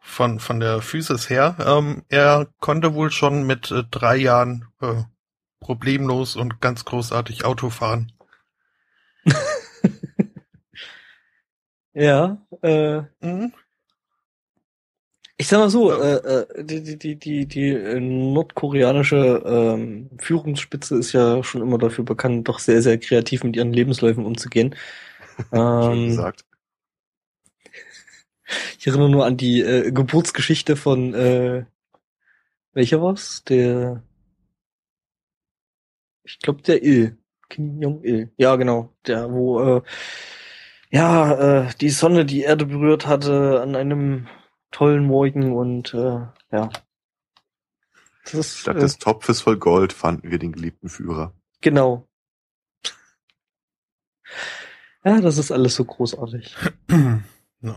von 0.00 0.40
von 0.40 0.58
der 0.58 0.80
Physis 0.80 1.28
her, 1.28 1.56
ähm, 1.58 2.02
er 2.08 2.46
konnte 2.60 2.94
wohl 2.94 3.10
schon 3.10 3.46
mit 3.46 3.70
äh, 3.70 3.84
drei 3.90 4.16
Jahren 4.16 4.68
äh, 4.80 5.02
problemlos 5.60 6.34
und 6.34 6.62
ganz 6.62 6.86
großartig 6.86 7.44
Auto 7.44 7.68
fahren. 7.68 8.12
ja, 11.92 12.38
äh, 12.62 13.02
mhm. 13.20 13.52
Ich 15.42 15.48
sag 15.48 15.58
mal 15.58 15.70
so, 15.70 15.90
äh, 15.90 16.18
äh, 16.18 16.64
die, 16.64 16.96
die, 16.96 17.16
die, 17.16 17.46
die, 17.46 17.70
äh, 17.70 17.98
nordkoreanische 17.98 19.42
ähm, 19.44 20.08
Führungsspitze 20.20 20.96
ist 20.96 21.12
ja 21.14 21.42
schon 21.42 21.62
immer 21.62 21.78
dafür 21.78 22.04
bekannt, 22.04 22.46
doch 22.46 22.60
sehr, 22.60 22.80
sehr 22.80 22.96
kreativ 22.96 23.42
mit 23.42 23.56
ihren 23.56 23.72
Lebensläufen 23.72 24.24
umzugehen. 24.24 24.76
ähm, 25.52 26.10
gesagt. 26.10 26.44
Ich 28.78 28.86
erinnere 28.86 29.10
nur 29.10 29.26
an 29.26 29.36
die 29.36 29.62
äh, 29.62 29.90
Geburtsgeschichte 29.90 30.76
von 30.76 31.12
äh, 31.12 31.64
welcher 32.72 33.02
war's? 33.02 33.42
Der 33.42 34.00
ich 36.22 36.38
glaube 36.38 36.62
der 36.62 36.84
Il. 36.84 37.18
Kim 37.48 37.82
Jong-il. 37.82 38.30
Ja, 38.36 38.54
genau. 38.54 38.94
Der, 39.08 39.32
wo 39.32 39.78
äh, 39.78 39.82
ja, 40.92 41.64
äh, 41.64 41.70
die 41.80 41.90
Sonne 41.90 42.24
die 42.24 42.42
Erde 42.42 42.64
berührt 42.64 43.08
hatte 43.08 43.60
an 43.60 43.74
einem 43.74 44.28
tollen 44.72 45.04
Morgen 45.06 45.54
und 45.54 45.94
äh, 45.94 46.26
ja. 46.50 46.70
Das 48.24 48.34
ist, 48.34 48.58
Statt 48.58 48.76
äh, 48.76 48.80
des 48.80 48.98
Topfes 48.98 49.42
voll 49.42 49.58
Gold 49.58 49.92
fanden 49.92 50.30
wir 50.30 50.38
den 50.38 50.52
geliebten 50.52 50.88
Führer. 50.88 51.34
Genau. 51.60 52.08
Ja, 55.04 55.20
das 55.20 55.38
ist 55.38 55.50
alles 55.50 55.74
so 55.74 55.84
großartig. 55.84 56.56
no. 57.60 57.76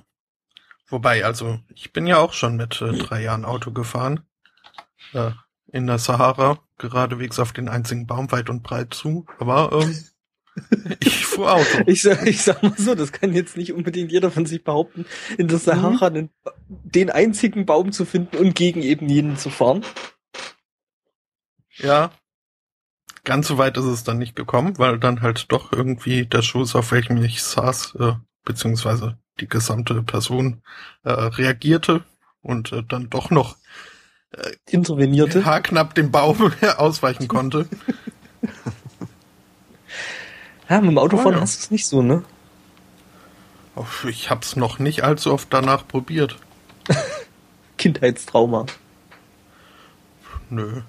Wobei, 0.87 1.25
also, 1.25 1.59
ich 1.73 1.91
bin 1.91 2.05
ja 2.07 2.17
auch 2.19 2.33
schon 2.33 2.55
mit 2.55 2.81
äh, 2.81 2.93
drei 2.97 3.21
Jahren 3.21 3.45
Auto 3.45 3.71
gefahren. 3.71 4.21
Äh, 5.13 5.31
in 5.71 5.87
der 5.87 5.97
Sahara, 5.97 6.59
geradewegs 6.77 7.39
auf 7.39 7.51
den 7.51 7.67
einzigen 7.67 8.05
Baum 8.05 8.31
weit 8.31 8.49
und 8.49 8.63
breit 8.63 8.93
zu. 8.93 9.25
Aber 9.39 9.71
ähm, 9.73 9.95
Ich 10.99 11.25
fuhr 11.25 11.53
Auto. 11.53 11.83
Ich 11.85 12.01
sag, 12.01 12.25
ich 12.25 12.41
sag 12.41 12.63
mal 12.63 12.77
so, 12.77 12.95
das 12.95 13.11
kann 13.11 13.33
jetzt 13.33 13.57
nicht 13.57 13.73
unbedingt 13.73 14.11
jeder 14.11 14.31
von 14.31 14.45
sich 14.45 14.63
behaupten, 14.63 15.05
in 15.37 15.47
der 15.47 15.57
Sahara 15.57 16.09
mhm. 16.09 16.29
den, 16.67 17.09
einzigen 17.09 17.65
Baum 17.65 17.91
zu 17.91 18.05
finden 18.05 18.37
und 18.37 18.55
gegen 18.55 18.81
eben 18.81 19.09
jeden 19.09 19.37
zu 19.37 19.49
fahren. 19.49 19.83
Ja. 21.77 22.11
Ganz 23.23 23.47
so 23.47 23.57
weit 23.57 23.75
ist 23.77 23.85
es 23.85 24.03
dann 24.03 24.19
nicht 24.19 24.35
gekommen, 24.35 24.77
weil 24.77 24.99
dann 24.99 25.21
halt 25.21 25.51
doch 25.51 25.73
irgendwie 25.73 26.25
der 26.25 26.43
Schuss, 26.43 26.75
auf 26.75 26.91
welchem 26.91 27.21
ich 27.23 27.41
saß, 27.41 27.95
äh, 27.99 28.13
beziehungsweise 28.43 29.17
die 29.39 29.47
gesamte 29.47 30.03
Person 30.03 30.61
äh, 31.03 31.11
reagierte 31.11 32.03
und 32.41 32.71
äh, 32.71 32.83
dann 32.87 33.09
doch 33.09 33.31
noch 33.31 33.57
äh, 34.31 34.51
intervenierte. 34.69 35.43
Haarknapp 35.43 35.95
dem 35.95 36.11
Baum 36.11 36.53
ausweichen 36.77 37.27
konnte. 37.27 37.67
Ja, 40.69 40.81
mit 40.81 40.91
dem 40.91 40.97
Autofahren 40.97 41.33
oh, 41.33 41.37
ja. 41.37 41.41
hast 41.41 41.57
du 41.57 41.63
es 41.63 41.71
nicht 41.71 41.85
so, 41.85 42.01
ne? 42.01 42.23
Ich 44.07 44.29
hab's 44.29 44.55
noch 44.55 44.79
nicht 44.79 45.03
allzu 45.03 45.33
oft 45.33 45.51
danach 45.51 45.87
probiert. 45.87 46.37
Kindheitstrauma. 47.77 48.65
Nö. 50.49 50.81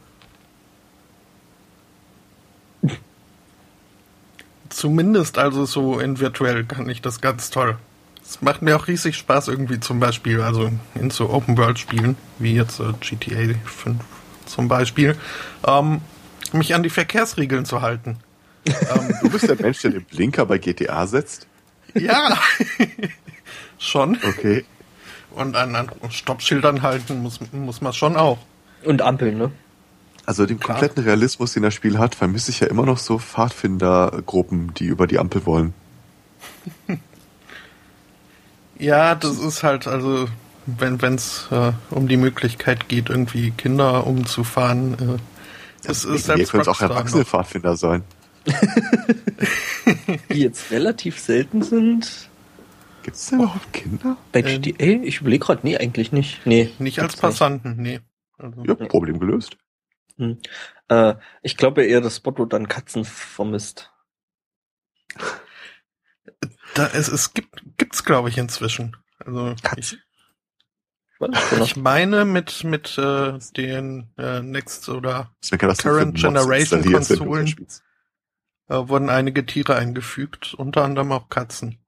Zumindest 4.69 5.39
also 5.39 5.65
so 5.65 5.99
in 5.99 6.21
virtuell 6.21 6.65
kann 6.65 6.89
ich 6.89 7.01
das 7.01 7.21
ganz 7.21 7.51
toll. 7.51 7.79
Es 8.23 8.43
macht 8.43 8.61
mir 8.63 8.77
auch 8.77 8.89
riesig 8.89 9.17
Spaß 9.17 9.49
irgendwie 9.49 9.81
zum 9.81 10.01
Beispiel, 10.01 10.41
also 10.41 10.71
in 10.95 11.11
so 11.11 11.31
Open-World-Spielen, 11.31 12.17
wie 12.39 12.55
jetzt 12.55 12.81
äh, 12.81 12.93
GTA 13.01 13.55
5 13.65 13.97
zum 14.47 14.69
Beispiel, 14.69 15.17
ähm, 15.67 16.01
mich 16.53 16.75
an 16.75 16.83
die 16.83 16.91
Verkehrsregeln 16.91 17.65
zu 17.65 17.83
halten. 17.83 18.19
Ähm, 18.67 19.15
du 19.23 19.31
bist 19.31 19.49
der 19.49 19.61
Mensch, 19.61 19.83
der 19.83 19.93
den 19.93 20.05
Blinker 20.05 20.47
bei 20.47 20.59
GTA 20.59 21.07
setzt? 21.07 21.47
Ja, 21.95 22.37
schon. 23.79 24.19
Okay. 24.27 24.65
Und 25.31 25.57
an, 25.57 25.75
an 25.75 25.91
Stoppschildern 26.11 26.83
halten 26.83 27.23
muss, 27.23 27.41
muss 27.53 27.81
man 27.81 27.93
schon 27.93 28.17
auch. 28.17 28.39
Und 28.85 29.03
Ampeln, 29.03 29.39
ne? 29.39 29.53
Also 30.25 30.45
den 30.45 30.59
Klar. 30.59 30.79
kompletten 30.79 31.05
Realismus, 31.05 31.53
den 31.53 31.63
das 31.63 31.75
Spiel 31.75 31.99
hat, 31.99 32.15
vermisse 32.15 32.51
ich 32.51 32.61
ja 32.61 32.67
immer 32.67 32.85
noch 32.85 32.99
so 32.99 33.19
Pfadfindergruppen, 33.19 34.75
die 34.75 34.87
über 34.87 35.07
die 35.07 35.19
Ampel 35.19 35.47
wollen. 35.47 35.73
ja, 38.79 39.15
das 39.15 39.39
ist 39.39 39.63
halt, 39.63 39.87
also 39.87 40.27
wenn 40.67 41.15
es 41.15 41.47
äh, 41.53 41.73
um 41.91 42.09
die 42.09 42.17
Möglichkeit 42.17 42.89
geht, 42.89 43.09
irgendwie 43.09 43.53
Kinder 43.53 44.07
umzufahren, 44.07 44.95
äh, 44.95 45.19
es 45.89 46.05
ist 46.05 46.25
selbst 46.25 46.39
Hier 46.39 46.47
können 46.47 46.63
es 46.63 46.69
auch 46.69 46.81
erwachsene 46.81 47.25
Pfadfinder 47.25 47.77
sein. 47.77 48.03
die 50.31 50.41
jetzt 50.41 50.71
relativ 50.71 51.19
selten 51.19 51.63
sind. 51.63 52.29
Gibt 53.03 53.17
es 53.17 53.27
denn 53.27 53.41
überhaupt 53.41 53.73
Kinder? 53.73 54.17
Bei 54.33 54.43
GTA? 54.43 54.85
Ähm, 54.85 55.05
ich 55.05 55.21
überlege 55.21 55.45
gerade, 55.45 55.61
nee, 55.65 55.77
eigentlich 55.77 56.13
nicht. 56.13 56.45
Nee. 56.45 56.71
Nicht 56.79 56.99
als 57.01 57.17
Passanten, 57.17 57.77
nicht. 57.77 58.03
nee. 58.03 58.45
Also, 58.45 58.65
ja, 58.65 58.77
nee. 58.79 58.87
Problem 58.87 59.19
gelöst. 59.19 59.57
Hm. 60.17 60.39
Äh, 60.89 61.15
ich 61.43 61.57
glaube 61.57 61.85
eher, 61.85 62.01
dass 62.01 62.17
Spotto 62.17 62.47
dann 62.47 62.69
Katzen 62.69 63.05
vermisst. 63.05 63.93
Da, 66.75 66.89
es, 66.95 67.09
es 67.09 67.33
gibt, 67.33 67.63
gibt's 67.79 68.05
glaube 68.05 68.29
ich 68.29 68.39
inzwischen. 68.39 68.97
Also 69.19 69.55
Katzen. 69.63 70.03
Ich, 71.19 71.61
ich 71.63 71.77
meine 71.77 72.25
mit 72.27 72.65
mit 72.65 72.99
äh, 72.99 73.39
den 73.57 74.11
äh, 74.19 74.43
Next 74.43 74.89
oder 74.89 75.35
Current 75.51 76.17
Generation 76.19 76.83
Konsolen 76.93 77.55
wurden 78.69 79.11
einige 79.11 79.47
Tiere 79.47 79.77
eingefügt, 79.77 80.55
unter 80.55 80.85
anderem 80.85 81.13
auch 81.13 81.29
Katzen. 81.29 81.79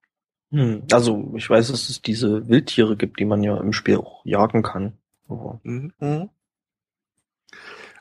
Hm, 0.51 0.85
also 0.93 1.33
ich 1.37 1.49
weiß, 1.49 1.69
dass 1.69 1.89
es 1.89 2.01
diese 2.01 2.49
Wildtiere 2.49 2.97
gibt, 2.97 3.21
die 3.21 3.25
man 3.25 3.43
ja 3.43 3.59
im 3.59 3.73
Spiel 3.73 3.99
auch 3.99 4.25
jagen 4.25 4.63
kann. 4.63 4.99
Mhm. 5.29 5.93
Mhm. 5.99 6.31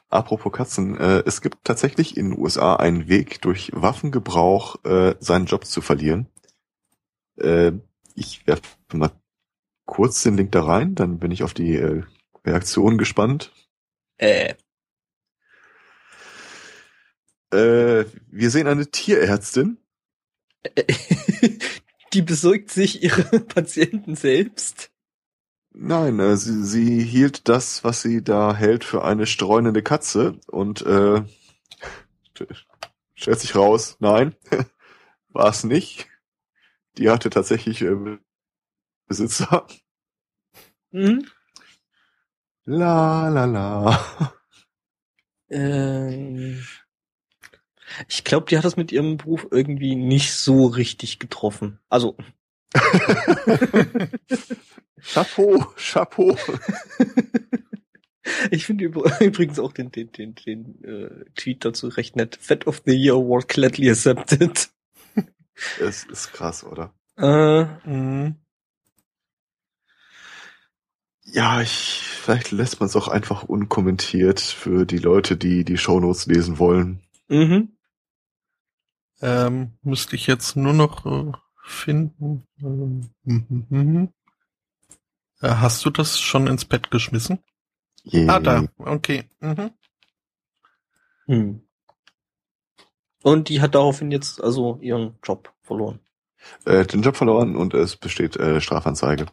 Apropos 0.10 0.54
Katzen, 0.54 0.98
äh, 0.98 1.24
es 1.26 1.42
gibt 1.42 1.66
tatsächlich 1.66 2.16
in 2.16 2.32
den 2.32 2.40
USA 2.40 2.78
einen 2.78 3.10
Weg, 3.10 3.42
durch 3.42 3.72
Waffengebrauch 3.74 4.84
äh, 4.86 5.16
seinen 5.20 5.48
Job 5.48 5.66
zu 5.66 5.82
verlieren. 5.82 6.28
Äh, 7.36 7.74
ich 8.16 8.48
werfe 8.48 8.62
mal 8.94 9.12
kurz 9.86 10.24
den 10.24 10.38
Link 10.38 10.54
da 10.54 10.64
rein, 10.64 10.96
dann 10.96 11.20
bin 11.20 11.32
ich 11.32 11.44
auf 11.44 11.54
die 11.54 11.76
äh, 11.76 12.04
Reaktion 12.46 12.98
gespannt. 12.98 13.52
Äh. 14.18 14.56
Äh, 17.52 18.06
wir 18.28 18.52
sehen 18.52 18.68
eine 18.68 18.88
Tierärztin. 18.88 19.78
Die 22.14 22.22
besorgt 22.22 22.72
sich 22.72 23.04
ihre 23.04 23.40
Patienten 23.48 24.16
selbst. 24.16 24.92
Nein, 25.72 26.20
äh, 26.20 26.36
sie, 26.38 26.64
sie 26.64 27.04
hielt 27.04 27.48
das, 27.48 27.84
was 27.84 28.02
sie 28.02 28.24
da 28.24 28.56
hält, 28.56 28.84
für 28.84 29.04
eine 29.04 29.28
streunende 29.28 29.84
Katze 29.84 30.40
und 30.48 30.82
äh, 30.82 31.24
stellt 33.16 33.40
sich 33.40 33.56
raus, 33.56 33.98
nein, 34.00 34.36
war 35.30 35.50
es 35.50 35.64
nicht. 35.64 36.08
Die 36.98 37.10
hatte 37.10 37.30
tatsächlich 37.30 37.82
äh, 37.84 38.18
Besitzer. 39.08 39.68
Mhm. 40.92 41.28
La 42.66 43.30
la 43.30 43.46
la. 43.46 44.34
Ähm, 45.50 46.66
ich 48.08 48.24
glaube, 48.24 48.46
die 48.50 48.58
hat 48.58 48.66
das 48.66 48.78
mit 48.78 48.92
ihrem 48.92 49.18
Beruf 49.18 49.48
irgendwie 49.52 49.96
nicht 49.96 50.34
so 50.34 50.66
richtig 50.66 51.20
getroffen. 51.20 51.80
Also. 51.90 52.16
Chapeau, 55.02 55.66
Chapeau. 55.78 56.38
Ich 58.52 58.66
finde 58.66 58.86
übrigens 58.86 59.60
auch 59.60 59.72
den, 59.72 59.92
den, 59.92 60.12
den, 60.12 60.36
den 60.36 60.84
äh, 60.84 61.26
Tweet 61.36 61.64
dazu 61.66 61.88
recht 61.88 62.16
nett. 62.16 62.38
Fed 62.40 62.68
of 62.68 62.82
the 62.86 62.94
Year 62.94 63.16
Award 63.16 63.48
gladly 63.48 63.90
accepted. 63.90 64.70
Es 65.80 66.04
ist 66.04 66.34
krass, 66.34 66.64
oder? 66.64 66.94
Äh, 67.18 67.64
mh. 67.90 68.36
Ja, 71.24 71.62
ich, 71.62 72.02
vielleicht 72.04 72.52
lässt 72.52 72.80
man 72.80 72.88
es 72.88 72.96
auch 72.96 73.08
einfach 73.08 73.44
unkommentiert 73.44 74.40
für 74.40 74.86
die 74.86 75.00
Leute, 75.00 75.36
die 75.36 75.66
die 75.66 75.78
Shownotes 75.78 76.28
lesen 76.28 76.60
wollen. 76.60 77.02
Mhm. 77.28 77.77
Ähm, 79.22 79.74
müsste 79.82 80.16
ich 80.16 80.28
jetzt 80.28 80.56
nur 80.56 80.74
noch 80.74 81.06
äh, 81.06 81.32
finden. 81.64 82.48
Ähm. 82.62 84.14
Äh, 85.42 85.50
hast 85.50 85.86
du 85.86 85.90
das 85.90 86.20
schon 86.20 86.48
ins 86.48 86.66
Bett 86.66 86.92
geschmissen? 86.92 87.40
Yeah. 88.06 88.36
Ah, 88.36 88.40
da. 88.40 88.68
Okay. 88.78 89.26
Mhm. 89.40 89.72
Hm. 91.26 91.62
Und 93.24 93.50
die 93.50 93.62
hat 93.62 93.76
daraufhin 93.76 94.12
jetzt 94.12 94.42
also 94.42 94.78
ihren 94.82 95.18
Job 95.24 95.54
verloren. 95.62 96.00
Äh, 96.66 96.86
den 96.86 97.02
Job 97.02 97.18
verloren 97.18 97.56
und 97.56 97.74
es 97.74 97.98
besteht 97.98 98.38
äh, 98.38 98.62
Strafanzeige. 98.62 99.26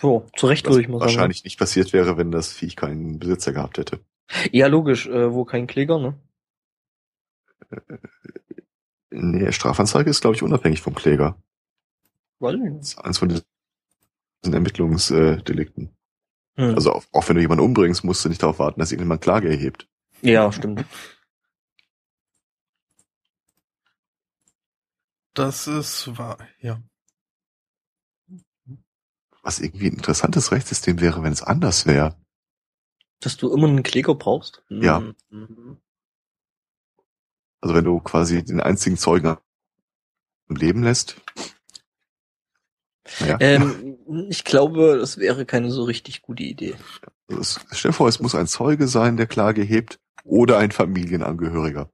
So, 0.00 0.26
zu 0.36 0.46
Recht 0.46 0.66
würde 0.66 0.80
ich 0.80 0.88
mal 0.88 1.00
sagen. 1.00 1.10
Wahrscheinlich 1.10 1.42
nicht 1.42 1.58
passiert 1.58 1.92
wäre, 1.92 2.16
wenn 2.16 2.30
das 2.30 2.52
Viech 2.52 2.76
keinen 2.76 3.18
Besitzer 3.18 3.52
gehabt 3.52 3.78
hätte. 3.78 3.98
Ja, 4.52 4.68
logisch, 4.68 5.06
äh, 5.06 5.32
wo 5.32 5.44
kein 5.44 5.66
Kläger, 5.66 5.98
ne? 5.98 6.14
Nee, 9.10 9.52
Strafanzeige 9.52 10.10
ist, 10.10 10.20
glaube 10.20 10.36
ich, 10.36 10.42
unabhängig 10.42 10.80
vom 10.80 10.94
Kläger. 10.94 11.40
Weil? 12.38 12.58
Das 12.78 12.88
ist 12.88 12.98
eins 12.98 13.18
von 13.18 13.28
diesen 13.28 13.44
Ermittlungsdelikten. 14.44 15.96
Hm. 16.56 16.74
Also 16.74 16.92
auch, 16.92 17.04
auch 17.12 17.28
wenn 17.28 17.36
du 17.36 17.42
jemanden 17.42 17.64
umbringst, 17.64 18.04
musst 18.04 18.24
du 18.24 18.28
nicht 18.28 18.42
darauf 18.42 18.58
warten, 18.58 18.80
dass 18.80 18.92
irgendjemand 18.92 19.22
Klage 19.22 19.48
erhebt. 19.48 19.88
Ja, 20.22 20.50
stimmt. 20.52 20.84
Das 25.34 25.68
ist 25.68 26.18
wahr, 26.18 26.38
ja. 26.60 26.82
Was 29.42 29.60
irgendwie 29.60 29.86
ein 29.86 29.94
interessantes 29.94 30.50
Rechtssystem 30.50 31.00
wäre, 31.00 31.22
wenn 31.22 31.32
es 31.32 31.42
anders 31.42 31.86
wäre. 31.86 32.16
Dass 33.20 33.36
du 33.36 33.52
immer 33.52 33.68
einen 33.68 33.84
Kläger 33.84 34.14
brauchst? 34.16 34.64
Ja. 34.68 35.00
Mhm. 35.30 35.78
Also 37.60 37.74
wenn 37.74 37.84
du 37.84 38.00
quasi 38.00 38.44
den 38.44 38.60
einzigen 38.60 38.96
Zeugen 38.96 39.36
im 40.48 40.56
Leben 40.56 40.82
lässt. 40.82 41.16
Naja. 43.20 43.38
Ähm, 43.40 43.98
ich 44.28 44.44
glaube, 44.44 44.98
das 44.98 45.18
wäre 45.18 45.46
keine 45.46 45.70
so 45.70 45.84
richtig 45.84 46.22
gute 46.22 46.42
Idee. 46.42 46.74
Also 47.28 47.40
es, 47.40 47.60
stell 47.72 47.90
dir 47.90 47.94
vor, 47.94 48.08
es 48.08 48.20
muss 48.20 48.34
ein 48.34 48.46
Zeuge 48.46 48.86
sein, 48.86 49.16
der 49.16 49.26
Klage 49.26 49.62
hebt, 49.62 49.98
oder 50.24 50.58
ein 50.58 50.72
Familienangehöriger. 50.72 51.90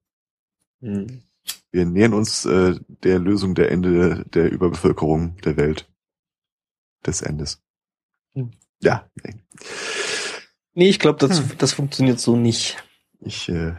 Hm. 0.80 1.22
Wir 1.70 1.86
nähern 1.86 2.14
uns 2.14 2.44
äh, 2.46 2.78
der 2.88 3.18
Lösung 3.18 3.54
der 3.54 3.70
Ende 3.70 4.24
der 4.26 4.50
Überbevölkerung 4.50 5.36
der 5.38 5.56
Welt. 5.56 5.88
Des 7.06 7.22
Endes. 7.22 7.62
Hm. 8.34 8.50
Ja. 8.80 9.10
Nee, 9.22 9.34
nee 10.74 10.88
ich 10.88 10.98
glaube, 10.98 11.18
das, 11.18 11.38
hm. 11.40 11.58
das 11.58 11.72
funktioniert 11.72 12.18
so 12.18 12.36
nicht. 12.36 12.82
Ich, 13.20 13.48
äh, 13.48 13.74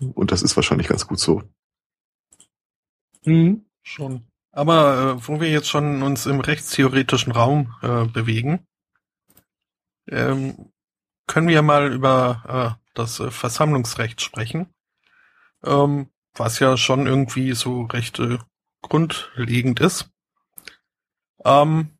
und 0.00 0.32
das 0.32 0.42
ist 0.42 0.56
wahrscheinlich 0.56 0.88
ganz 0.88 1.06
gut 1.06 1.18
so. 1.18 1.42
Mhm. 3.24 3.64
Schon. 3.82 4.26
Aber 4.52 5.16
äh, 5.18 5.28
wo 5.28 5.40
wir 5.40 5.50
jetzt 5.50 5.68
schon 5.68 6.02
uns 6.02 6.26
im 6.26 6.40
rechtstheoretischen 6.40 7.32
Raum 7.32 7.74
äh, 7.82 8.06
bewegen, 8.06 8.66
ähm, 10.08 10.72
können 11.26 11.48
wir 11.48 11.62
mal 11.62 11.92
über 11.92 12.76
äh, 12.76 12.90
das 12.94 13.20
äh, 13.20 13.30
Versammlungsrecht 13.30 14.20
sprechen, 14.20 14.74
ähm, 15.64 16.10
was 16.34 16.58
ja 16.58 16.76
schon 16.76 17.06
irgendwie 17.06 17.52
so 17.52 17.82
recht 17.82 18.18
äh, 18.18 18.38
grundlegend 18.82 19.80
ist. 19.80 20.10
Ähm, 21.44 21.98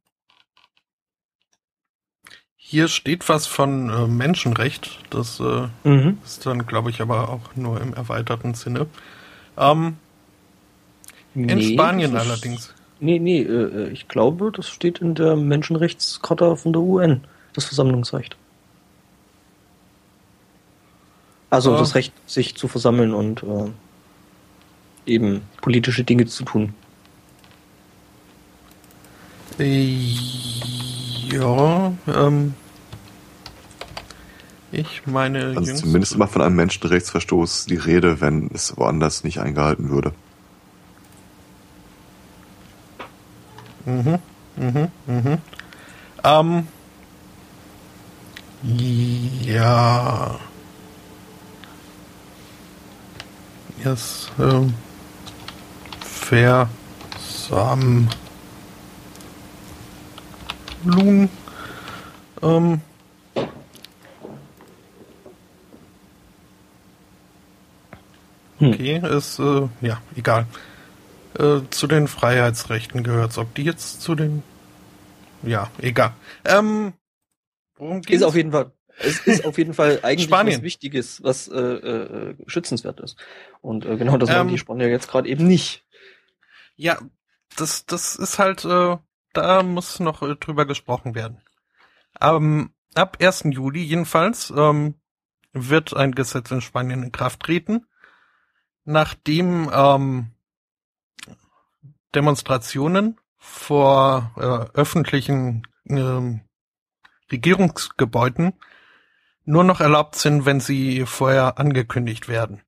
hier 2.70 2.86
steht 2.86 3.28
was 3.28 3.48
von 3.48 3.90
äh, 3.90 4.06
Menschenrecht. 4.06 5.00
Das 5.10 5.40
äh, 5.40 5.66
mhm. 5.82 6.18
ist 6.24 6.46
dann, 6.46 6.66
glaube 6.66 6.90
ich, 6.90 7.00
aber 7.00 7.28
auch 7.28 7.56
nur 7.56 7.80
im 7.80 7.94
erweiterten 7.94 8.54
Sinne. 8.54 8.86
Ähm, 9.58 9.96
nee, 11.34 11.52
in 11.52 11.60
Spanien 11.60 12.14
ist, 12.14 12.20
allerdings. 12.20 12.74
Nee, 13.00 13.18
nee, 13.18 13.42
äh, 13.42 13.88
ich 13.88 14.06
glaube, 14.06 14.52
das 14.52 14.68
steht 14.68 15.00
in 15.00 15.16
der 15.16 15.34
Menschenrechtscharta 15.34 16.54
von 16.54 16.72
der 16.72 16.82
UN, 16.82 17.24
das 17.54 17.64
Versammlungsrecht. 17.64 18.36
Also 21.50 21.76
das 21.76 21.96
Recht, 21.96 22.12
sich 22.26 22.54
zu 22.54 22.68
versammeln 22.68 23.12
und 23.12 23.42
äh, 23.42 23.70
eben 25.06 25.42
politische 25.60 26.04
Dinge 26.04 26.26
zu 26.26 26.44
tun. 26.44 26.72
Ja, 31.32 31.92
ähm, 32.06 32.54
ich 34.72 35.06
meine. 35.06 35.54
Also 35.56 35.74
zumindest 35.74 36.14
immer 36.14 36.28
von 36.28 36.42
einem 36.42 36.56
Menschenrechtsverstoß 36.56 37.66
die 37.66 37.76
Rede, 37.76 38.20
wenn 38.20 38.50
es 38.52 38.76
woanders 38.76 39.24
nicht 39.24 39.40
eingehalten 39.40 39.90
würde. 39.90 40.12
Mhm, 43.84 44.18
mhm, 44.56 44.88
mhm. 45.06 45.38
Ähm, 46.22 46.68
ja. 49.42 50.38
Yes, 53.82 54.30
ähm, 54.38 54.74
Versammlung. 56.00 58.08
Ähm, 62.42 62.80
hm. 68.60 68.72
okay, 68.72 69.02
ist, 69.16 69.38
äh, 69.38 69.68
ja, 69.80 70.00
egal. 70.16 70.46
Äh, 71.38 71.60
zu 71.70 71.86
den 71.86 72.08
Freiheitsrechten 72.08 73.02
gehört's. 73.02 73.38
Ob 73.38 73.54
die 73.54 73.64
jetzt 73.64 74.02
zu 74.02 74.14
den, 74.14 74.42
ja, 75.42 75.70
egal. 75.78 76.12
Ähm, 76.44 76.92
worum 77.76 78.02
geht's? 78.02 78.20
Ist 78.20 78.26
auf 78.26 78.36
jeden 78.36 78.52
Fall 78.52 78.72
es 79.00 79.26
ist 79.26 79.44
auf 79.44 79.58
jeden 79.58 79.74
Fall 79.74 80.00
eigentlich 80.02 80.28
Spanien. 80.28 80.58
was 80.58 80.62
Wichtiges, 80.62 81.22
was 81.22 81.48
äh, 81.48 81.58
äh, 81.58 82.36
schützenswert 82.46 83.00
ist. 83.00 83.16
Und 83.60 83.84
äh, 83.84 83.96
genau 83.96 84.16
das 84.16 84.30
ähm, 84.30 84.48
die 84.48 84.58
Spanier 84.58 84.88
jetzt 84.88 85.08
gerade 85.08 85.28
eben 85.28 85.46
nicht. 85.46 85.84
Ja, 86.76 86.98
das, 87.56 87.86
das 87.86 88.16
ist 88.16 88.38
halt, 88.38 88.64
äh, 88.64 88.96
da 89.32 89.62
muss 89.62 90.00
noch 90.00 90.22
äh, 90.22 90.36
drüber 90.36 90.66
gesprochen 90.66 91.14
werden. 91.14 91.40
Ähm, 92.20 92.72
ab 92.94 93.18
1. 93.20 93.44
Juli 93.50 93.82
jedenfalls 93.82 94.52
ähm, 94.56 94.94
wird 95.52 95.96
ein 95.96 96.12
Gesetz 96.12 96.50
in 96.50 96.60
Spanien 96.60 97.02
in 97.02 97.12
Kraft 97.12 97.40
treten, 97.40 97.86
nachdem 98.90 99.70
ähm, 99.72 100.32
Demonstrationen 102.14 103.18
vor 103.38 104.32
äh, 104.36 104.76
öffentlichen 104.78 105.66
äh, 105.84 106.40
Regierungsgebäuden 107.30 108.52
nur 109.44 109.64
noch 109.64 109.80
erlaubt 109.80 110.16
sind, 110.16 110.44
wenn 110.44 110.60
sie 110.60 111.06
vorher 111.06 111.58
angekündigt 111.58 112.28
werden. 112.28 112.62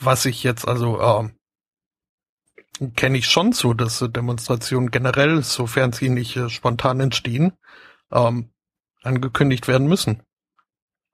Was 0.00 0.24
ich 0.24 0.42
jetzt 0.42 0.66
also 0.66 1.00
äh, 1.00 2.88
kenne 2.96 3.18
ich 3.18 3.28
schon 3.28 3.52
so, 3.52 3.74
dass 3.74 4.04
Demonstrationen 4.08 4.90
generell, 4.90 5.42
sofern 5.42 5.92
sie 5.92 6.08
nicht 6.08 6.36
äh, 6.36 6.48
spontan 6.48 7.00
entstehen, 7.00 7.52
ähm, 8.10 8.50
angekündigt 9.02 9.68
werden 9.68 9.86
müssen 9.86 10.22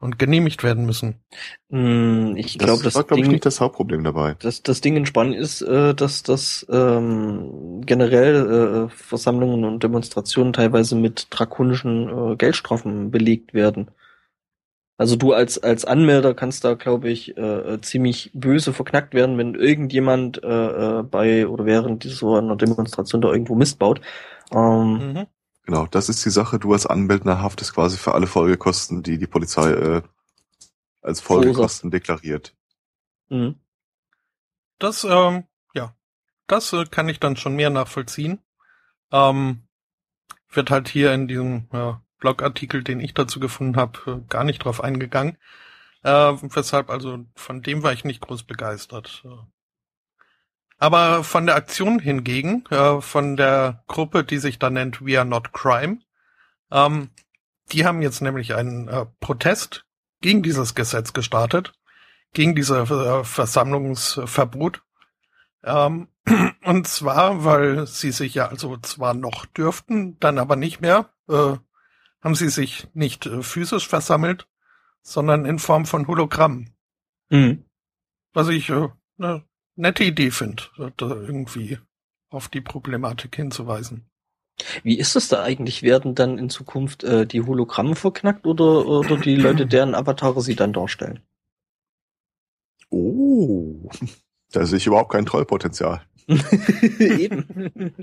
und 0.02 0.18
genehmigt 0.18 0.64
werden 0.64 0.84
müssen. 0.84 1.22
Mm, 1.68 2.34
ich 2.36 2.58
glaube, 2.58 2.82
das, 2.82 2.94
das 2.94 2.94
war, 2.96 3.04
glaube 3.04 3.22
ich, 3.22 3.28
nicht 3.28 3.46
das 3.46 3.60
Hauptproblem 3.60 4.02
dabei. 4.02 4.34
Das, 4.40 4.62
das 4.62 4.80
Ding 4.80 4.96
in 4.96 5.06
Spanien 5.06 5.40
ist, 5.40 5.62
äh, 5.62 5.94
dass 5.94 6.24
das 6.24 6.66
ähm, 6.70 7.82
generell 7.86 8.88
äh, 8.88 8.88
Versammlungen 8.88 9.64
und 9.64 9.84
Demonstrationen 9.84 10.52
teilweise 10.52 10.96
mit 10.96 11.28
drakonischen 11.30 12.32
äh, 12.32 12.36
Geldstrafen 12.36 13.12
belegt 13.12 13.54
werden. 13.54 13.92
Also 14.98 15.14
du 15.14 15.32
als 15.32 15.62
als 15.62 15.84
Anmelder 15.84 16.34
kannst 16.34 16.64
da, 16.64 16.74
glaube 16.74 17.08
ich, 17.08 17.36
äh, 17.36 17.80
ziemlich 17.80 18.32
böse 18.34 18.72
verknackt 18.72 19.14
werden, 19.14 19.38
wenn 19.38 19.54
irgendjemand 19.54 20.42
äh, 20.42 20.48
äh 20.98 21.02
bei 21.04 21.46
oder 21.46 21.64
während 21.64 22.02
dieser 22.02 22.38
einer 22.38 22.56
Demonstration 22.56 23.20
da 23.20 23.30
irgendwo 23.30 23.54
Mist 23.54 23.78
baut. 23.78 24.00
Ähm, 24.52 25.12
mhm. 25.12 25.26
Genau, 25.64 25.86
das 25.86 26.08
ist 26.08 26.24
die 26.24 26.30
Sache. 26.30 26.58
Du 26.58 26.72
als 26.72 26.86
Anmeldner 26.86 27.40
haftest 27.40 27.74
quasi 27.74 27.96
für 27.96 28.14
alle 28.14 28.26
Folgekosten, 28.26 29.02
die 29.02 29.18
die 29.18 29.26
Polizei 29.26 29.70
äh, 29.70 30.02
als 31.00 31.20
Folgekosten 31.20 31.90
deklariert. 31.90 32.54
Mhm. 33.28 33.56
Das, 34.78 35.04
ähm, 35.04 35.44
ja, 35.74 35.94
das 36.48 36.72
äh, 36.72 36.84
kann 36.86 37.08
ich 37.08 37.20
dann 37.20 37.36
schon 37.36 37.54
mehr 37.54 37.70
nachvollziehen. 37.70 38.40
Ähm, 39.12 39.62
wird 40.50 40.70
halt 40.70 40.88
hier 40.88 41.12
in 41.12 41.28
diesem 41.28 41.68
ja, 41.72 42.02
Blogartikel, 42.18 42.82
den 42.82 43.00
ich 43.00 43.14
dazu 43.14 43.38
gefunden 43.38 43.76
habe, 43.76 43.98
äh, 44.06 44.28
gar 44.28 44.44
nicht 44.44 44.64
drauf 44.64 44.82
eingegangen. 44.82 45.38
Äh, 46.02 46.10
weshalb 46.10 46.90
also 46.90 47.24
von 47.36 47.62
dem 47.62 47.84
war 47.84 47.92
ich 47.92 48.04
nicht 48.04 48.20
groß 48.20 48.42
begeistert. 48.42 49.24
Aber 50.82 51.22
von 51.22 51.46
der 51.46 51.54
Aktion 51.54 52.00
hingegen, 52.00 52.66
äh, 52.70 53.00
von 53.00 53.36
der 53.36 53.84
Gruppe, 53.86 54.24
die 54.24 54.38
sich 54.38 54.58
da 54.58 54.68
nennt 54.68 55.06
We 55.06 55.16
Are 55.16 55.24
Not 55.24 55.52
Crime, 55.52 56.00
ähm, 56.72 57.10
die 57.70 57.86
haben 57.86 58.02
jetzt 58.02 58.20
nämlich 58.20 58.56
einen 58.56 58.88
äh, 58.88 59.06
Protest 59.20 59.86
gegen 60.22 60.42
dieses 60.42 60.74
Gesetz 60.74 61.12
gestartet, 61.12 61.72
gegen 62.32 62.56
dieses 62.56 62.90
äh, 62.90 63.22
Versammlungsverbot. 63.22 64.82
Ähm, 65.62 66.08
und 66.64 66.88
zwar, 66.88 67.44
weil 67.44 67.86
sie 67.86 68.10
sich 68.10 68.34
ja 68.34 68.48
also 68.48 68.76
zwar 68.78 69.14
noch 69.14 69.46
dürften, 69.46 70.18
dann 70.18 70.36
aber 70.36 70.56
nicht 70.56 70.80
mehr, 70.80 71.10
äh, 71.28 71.58
haben 72.22 72.34
sie 72.34 72.48
sich 72.48 72.88
nicht 72.92 73.26
äh, 73.26 73.44
physisch 73.44 73.86
versammelt, 73.86 74.48
sondern 75.00 75.44
in 75.44 75.60
Form 75.60 75.86
von 75.86 76.08
Hologramm. 76.08 76.74
Mhm. 77.30 77.66
Was 78.32 78.48
ich 78.48 78.68
äh, 78.70 78.88
eine 79.20 79.44
nette 79.76 80.04
Idee 80.04 80.30
finde, 80.30 80.62
da 80.96 81.06
irgendwie 81.08 81.78
auf 82.30 82.48
die 82.48 82.60
Problematik 82.60 83.36
hinzuweisen. 83.36 84.06
Wie 84.82 84.98
ist 84.98 85.16
es 85.16 85.28
da 85.28 85.42
eigentlich? 85.42 85.82
Werden 85.82 86.14
dann 86.14 86.38
in 86.38 86.50
Zukunft 86.50 87.04
äh, 87.04 87.26
die 87.26 87.42
Hologramme 87.42 87.94
verknackt 87.94 88.46
oder, 88.46 88.86
oder 88.86 89.16
die 89.16 89.36
Leute, 89.36 89.66
deren 89.66 89.94
Avatare 89.94 90.40
sie 90.42 90.54
dann 90.54 90.72
darstellen? 90.72 91.20
Oh, 92.90 93.90
da 94.52 94.66
sehe 94.66 94.78
ich 94.78 94.86
überhaupt 94.86 95.12
kein 95.12 95.26
Trollpotenzial. 95.26 96.02
Eben. 96.98 97.94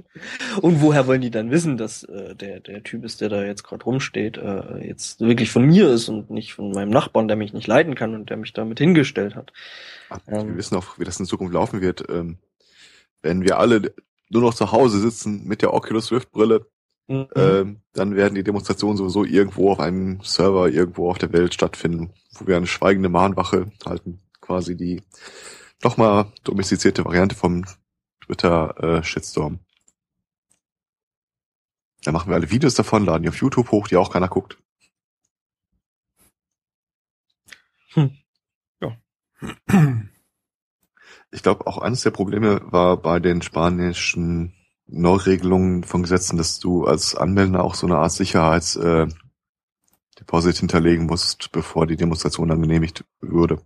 Und 0.61 0.82
woher 0.82 1.07
wollen 1.07 1.22
die 1.22 1.32
dann 1.32 1.51
wissen, 1.51 1.78
dass 1.78 2.03
äh, 2.03 2.36
der, 2.36 2.59
der 2.59 2.84
Typ 2.84 3.03
ist, 3.03 3.22
der 3.22 3.30
da 3.30 3.43
jetzt 3.43 3.63
gerade 3.63 3.84
rumsteht, 3.84 4.38
äh, 4.38 4.86
jetzt 4.88 5.22
wirklich 5.22 5.51
von 5.51 5.65
mir 5.65 5.89
ist 5.89 6.09
und 6.09 6.30
nicht 6.30 6.53
von 6.53 6.72
meinem 6.72 6.89
Nachbarn, 6.89 7.28
der 7.28 7.38
mich 7.38 7.53
nicht 7.53 7.67
leiden 7.67 7.95
kann 7.95 8.15
und 8.15 8.30
der 8.30 8.38
mich 8.38 8.53
damit 8.53 8.80
hingestellt 8.80 9.36
hat? 9.36 9.53
Ach, 10.09 10.20
wir 10.28 10.39
ähm, 10.39 10.57
wissen 10.57 10.76
auch, 10.76 10.99
wie 10.99 11.03
das 11.03 11.20
in 11.20 11.26
Zukunft 11.26 11.53
laufen 11.53 11.82
wird. 11.82 12.03
Ähm, 12.09 12.38
wenn 13.22 13.43
wir 13.43 13.59
alle 13.59 13.93
nur 14.30 14.41
noch 14.41 14.53
zu 14.53 14.72
Hause 14.72 14.99
sitzen 14.99 15.45
mit 15.45 15.61
der 15.61 15.74
Oculus 15.74 16.11
Rift 16.11 16.32
Brille, 16.32 16.65
mhm. 17.07 17.28
ähm, 17.36 17.82
dann 17.93 18.15
werden 18.15 18.36
die 18.36 18.43
Demonstrationen 18.43 18.97
sowieso 18.97 19.24
irgendwo 19.24 19.72
auf 19.72 19.80
einem 19.80 20.20
Server 20.22 20.70
irgendwo 20.70 21.09
auf 21.09 21.17
der 21.17 21.34
Welt 21.34 21.53
stattfinden, 21.53 22.11
wo 22.34 22.47
wir 22.47 22.57
eine 22.57 22.67
schweigende 22.67 23.09
Mahnwache 23.09 23.72
halten, 23.86 24.20
quasi 24.41 24.76
die 24.76 25.01
nochmal 25.84 26.28
domestizierte 26.43 27.05
Variante 27.05 27.36
vom 27.36 27.65
Twitter-Shitstorm. 28.30 29.59
Da 32.03 32.11
machen 32.11 32.30
wir 32.30 32.36
alle 32.36 32.51
Videos 32.51 32.75
davon, 32.75 33.05
laden 33.05 33.23
die 33.23 33.30
auf 33.30 33.41
YouTube 33.41 33.71
hoch, 33.71 33.88
die 33.88 33.97
auch 33.97 34.11
keiner 34.11 34.27
guckt. 34.27 34.57
Hm. 37.93 38.11
Ja. 38.80 38.97
Ich 41.32 41.43
glaube, 41.43 41.67
auch 41.67 41.80
eines 41.80 42.01
der 42.01 42.11
Probleme 42.11 42.61
war 42.71 42.97
bei 42.97 43.19
den 43.19 43.41
spanischen 43.41 44.53
Neuregelungen 44.86 45.84
von 45.84 46.03
Gesetzen, 46.03 46.38
dass 46.38 46.59
du 46.59 46.86
als 46.86 47.15
Anwender 47.15 47.63
auch 47.63 47.75
so 47.75 47.86
eine 47.88 47.97
Art 47.97 48.11
Sicherheitsdeposit 48.11 49.15
äh, 50.55 50.59
hinterlegen 50.59 51.05
musst, 51.05 51.51
bevor 51.51 51.86
die 51.86 51.97
Demonstration 51.97 52.47
dann 52.47 52.61
genehmigt 52.61 53.05
würde. 53.19 53.61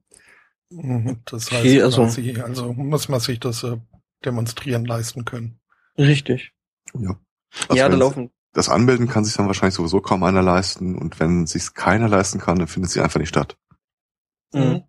Mhm, 0.70 1.22
das 1.26 1.51
heißt 1.51 1.61
okay, 1.61 1.82
also, 1.82 2.03
also 2.03 2.74
muss 2.74 3.07
man 3.07 3.20
sich 3.20 3.39
das 3.39 3.64
äh, 3.64 3.78
demonstrieren 4.26 4.86
leisten 4.86 5.26
können. 5.26 5.59
Richtig. 5.97 6.53
Ja. 6.93 7.19
Also 7.67 7.76
ja, 7.76 7.89
da 7.89 7.95
laufen. 7.95 8.32
Das 8.53 8.69
Anmelden 8.69 9.07
kann 9.07 9.26
sich 9.26 9.36
dann 9.36 9.47
wahrscheinlich 9.47 9.76
sowieso 9.76 9.99
kaum 9.99 10.24
einer 10.24 10.43
leisten 10.43 10.95
und 10.95 11.19
wenn 11.19 11.47
sich 11.47 11.74
keiner 11.74 12.07
leisten 12.07 12.39
kann, 12.39 12.59
dann 12.59 12.67
findet 12.67 12.91
sie 12.91 13.01
einfach 13.01 13.19
nicht 13.19 13.30
statt. 13.30 13.57
Mhm. 14.53 14.84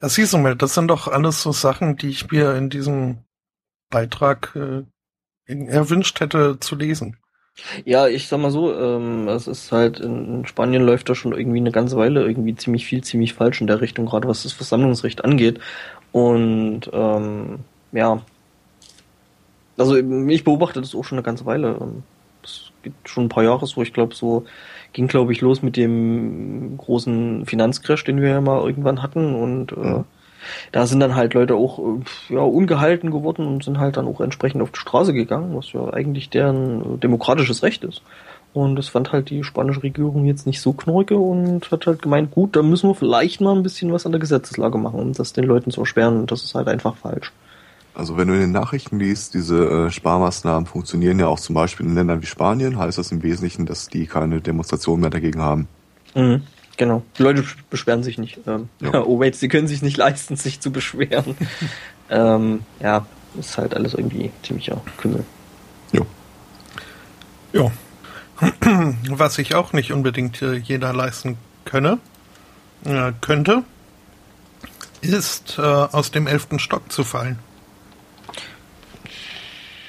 Ja, 0.00 0.08
siehst 0.08 0.32
du 0.32 0.38
mal, 0.38 0.56
das 0.56 0.74
sind 0.74 0.88
doch 0.88 1.08
alles 1.08 1.42
so 1.42 1.52
Sachen, 1.52 1.96
die 1.96 2.08
ich 2.08 2.30
mir 2.30 2.54
in 2.56 2.70
diesem 2.70 3.24
Beitrag 3.88 4.54
äh, 4.56 4.84
erwünscht 5.46 6.20
hätte 6.20 6.58
zu 6.60 6.74
lesen. 6.74 7.16
Ja, 7.84 8.08
ich 8.08 8.28
sag 8.28 8.40
mal 8.40 8.50
so, 8.50 8.74
ähm, 8.74 9.28
es 9.28 9.46
ist 9.46 9.72
halt, 9.72 10.00
in 10.00 10.46
Spanien 10.46 10.82
läuft 10.82 11.08
da 11.08 11.14
schon 11.14 11.32
irgendwie 11.32 11.58
eine 11.58 11.70
ganze 11.70 11.96
Weile 11.96 12.26
irgendwie 12.26 12.54
ziemlich 12.56 12.86
viel, 12.86 13.04
ziemlich 13.04 13.34
falsch 13.34 13.60
in 13.60 13.66
der 13.66 13.80
Richtung, 13.80 14.06
gerade 14.06 14.26
was 14.26 14.42
das 14.42 14.52
Versammlungsrecht 14.52 15.24
angeht. 15.24 15.60
Und 16.12 16.90
ähm, 16.92 17.60
ja, 17.92 18.20
also 19.78 19.96
ich 19.96 20.44
beobachte 20.44 20.80
das 20.80 20.94
auch 20.94 21.04
schon 21.04 21.18
eine 21.18 21.24
ganze 21.24 21.46
Weile. 21.46 21.76
Es 22.44 22.70
gibt 22.82 23.08
schon 23.08 23.24
ein 23.24 23.28
paar 23.28 23.44
Jahre 23.44 23.66
so, 23.66 23.82
ich 23.82 23.92
glaube, 23.92 24.14
so 24.14 24.44
ging, 24.92 25.08
glaube 25.08 25.32
ich, 25.32 25.40
los 25.40 25.62
mit 25.62 25.76
dem 25.76 26.76
großen 26.76 27.46
Finanzcrash, 27.46 28.04
den 28.04 28.20
wir 28.20 28.28
ja 28.28 28.40
mal 28.40 28.62
irgendwann 28.62 29.02
hatten. 29.02 29.34
Und 29.34 29.72
äh, 29.72 30.02
da 30.72 30.86
sind 30.86 31.00
dann 31.00 31.14
halt 31.14 31.34
Leute 31.34 31.54
auch 31.54 31.78
äh, 31.78 32.34
ja, 32.34 32.40
ungehalten 32.40 33.10
geworden 33.10 33.46
und 33.46 33.64
sind 33.64 33.78
halt 33.78 33.96
dann 33.96 34.06
auch 34.06 34.20
entsprechend 34.20 34.62
auf 34.62 34.70
die 34.70 34.80
Straße 34.80 35.12
gegangen, 35.12 35.56
was 35.56 35.72
ja 35.72 35.92
eigentlich 35.92 36.30
deren 36.30 37.00
demokratisches 37.00 37.62
Recht 37.62 37.84
ist. 37.84 38.02
Und 38.54 38.76
das 38.76 38.88
fand 38.88 39.12
halt 39.12 39.30
die 39.30 39.44
spanische 39.44 39.82
Regierung 39.82 40.26
jetzt 40.26 40.46
nicht 40.46 40.60
so 40.60 40.74
knorke 40.74 41.16
und 41.16 41.70
hat 41.70 41.86
halt 41.86 42.02
gemeint, 42.02 42.30
gut, 42.30 42.54
da 42.54 42.62
müssen 42.62 42.90
wir 42.90 42.94
vielleicht 42.94 43.40
mal 43.40 43.54
ein 43.56 43.62
bisschen 43.62 43.92
was 43.92 44.04
an 44.04 44.12
der 44.12 44.20
Gesetzeslage 44.20 44.76
machen, 44.76 45.00
um 45.00 45.12
das 45.14 45.32
den 45.32 45.44
Leuten 45.44 45.70
zu 45.70 45.80
erschweren. 45.80 46.20
Und 46.20 46.30
das 46.30 46.44
ist 46.44 46.54
halt 46.54 46.68
einfach 46.68 46.96
falsch. 46.96 47.32
Also 47.94 48.16
wenn 48.16 48.28
du 48.28 48.34
in 48.34 48.40
den 48.40 48.52
Nachrichten 48.52 48.98
liest, 48.98 49.34
diese 49.34 49.86
äh, 49.86 49.90
Sparmaßnahmen 49.90 50.66
funktionieren 50.66 51.18
ja 51.18 51.28
auch 51.28 51.40
zum 51.40 51.54
Beispiel 51.54 51.86
in 51.86 51.94
Ländern 51.94 52.22
wie 52.22 52.26
Spanien, 52.26 52.78
heißt 52.78 52.98
das 52.98 53.12
im 53.12 53.22
Wesentlichen, 53.22 53.66
dass 53.66 53.88
die 53.88 54.06
keine 54.06 54.40
Demonstrationen 54.40 55.00
mehr 55.00 55.10
dagegen 55.10 55.40
haben. 55.40 55.68
Mhm, 56.14 56.42
genau. 56.76 57.02
Die 57.18 57.22
Leute 57.22 57.44
beschweren 57.68 58.02
sich 58.02 58.18
nicht. 58.18 58.40
Ähm, 58.46 58.68
ja. 58.80 58.92
Oh 59.06 59.18
wait, 59.20 59.34
sie 59.34 59.48
können 59.48 59.66
sich 59.66 59.82
nicht 59.82 59.96
leisten, 59.96 60.36
sich 60.36 60.60
zu 60.60 60.70
beschweren. 60.70 61.36
ähm, 62.10 62.60
ja, 62.80 63.06
ist 63.38 63.56
halt 63.58 63.74
alles 63.74 63.94
irgendwie 63.94 64.30
ziemlicher 64.42 64.80
Kümmel. 64.98 65.24
Ja. 65.92 66.02
Ja, 67.52 67.70
Was 69.10 69.34
sich 69.34 69.54
auch 69.54 69.72
nicht 69.72 69.92
unbedingt 69.92 70.42
äh, 70.42 70.54
jeder 70.54 70.92
leisten 70.92 71.36
könne, 71.64 71.98
äh, 72.84 73.12
könnte, 73.20 73.64
ist 75.00 75.58
äh, 75.58 75.62
aus 75.62 76.10
dem 76.10 76.26
elften 76.26 76.58
Stock 76.58 76.90
zu 76.90 77.04
fallen. 77.04 77.38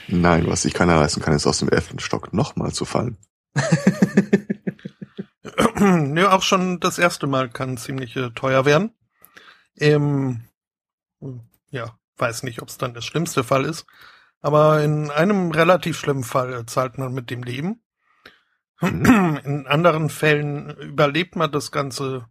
Nein, 0.07 0.45
was 0.47 0.63
sich 0.63 0.73
keiner 0.73 0.97
leisten 0.97 1.21
kann, 1.21 1.33
ist 1.33 1.47
aus 1.47 1.59
dem 1.59 1.69
elften 1.69 1.99
Stock 1.99 2.33
nochmal 2.33 2.73
zu 2.73 2.85
fallen. 2.85 3.17
ja, 5.79 6.31
auch 6.31 6.41
schon 6.41 6.79
das 6.79 6.97
erste 6.99 7.27
Mal 7.27 7.49
kann 7.49 7.77
ziemlich 7.77 8.15
äh, 8.15 8.31
teuer 8.31 8.65
werden. 8.65 8.91
Ähm, 9.77 10.41
ja, 11.69 11.97
weiß 12.17 12.43
nicht, 12.43 12.61
ob 12.61 12.69
es 12.69 12.77
dann 12.77 12.93
der 12.93 13.01
schlimmste 13.01 13.43
Fall 13.43 13.65
ist. 13.65 13.85
Aber 14.41 14.83
in 14.83 15.09
einem 15.09 15.51
relativ 15.51 15.97
schlimmen 15.97 16.23
Fall 16.23 16.65
zahlt 16.65 16.97
man 16.97 17.13
mit 17.13 17.29
dem 17.29 17.43
Leben. 17.43 17.81
Mhm. 18.81 19.39
In 19.43 19.67
anderen 19.67 20.09
Fällen 20.09 20.69
überlebt 20.77 21.35
man 21.35 21.51
das 21.51 21.71
Ganze 21.71 22.27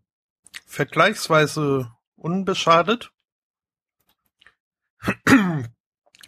vergleichsweise 0.67 1.93
unbeschadet. 2.17 3.13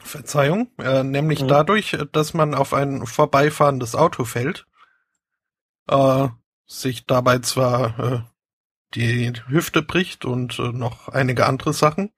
Verzeihung, 0.00 0.70
äh, 0.78 1.02
nämlich 1.02 1.42
mhm. 1.42 1.48
dadurch, 1.48 1.96
dass 2.12 2.34
man 2.34 2.54
auf 2.54 2.74
ein 2.74 3.06
vorbeifahrendes 3.06 3.94
Auto 3.94 4.24
fällt, 4.24 4.66
äh, 5.88 6.28
sich 6.66 7.06
dabei 7.06 7.38
zwar 7.38 7.98
äh, 7.98 8.20
die 8.94 9.32
Hüfte 9.48 9.82
bricht 9.82 10.24
und 10.24 10.58
äh, 10.58 10.72
noch 10.72 11.08
einige 11.08 11.46
andere 11.46 11.72
Sachen 11.72 12.12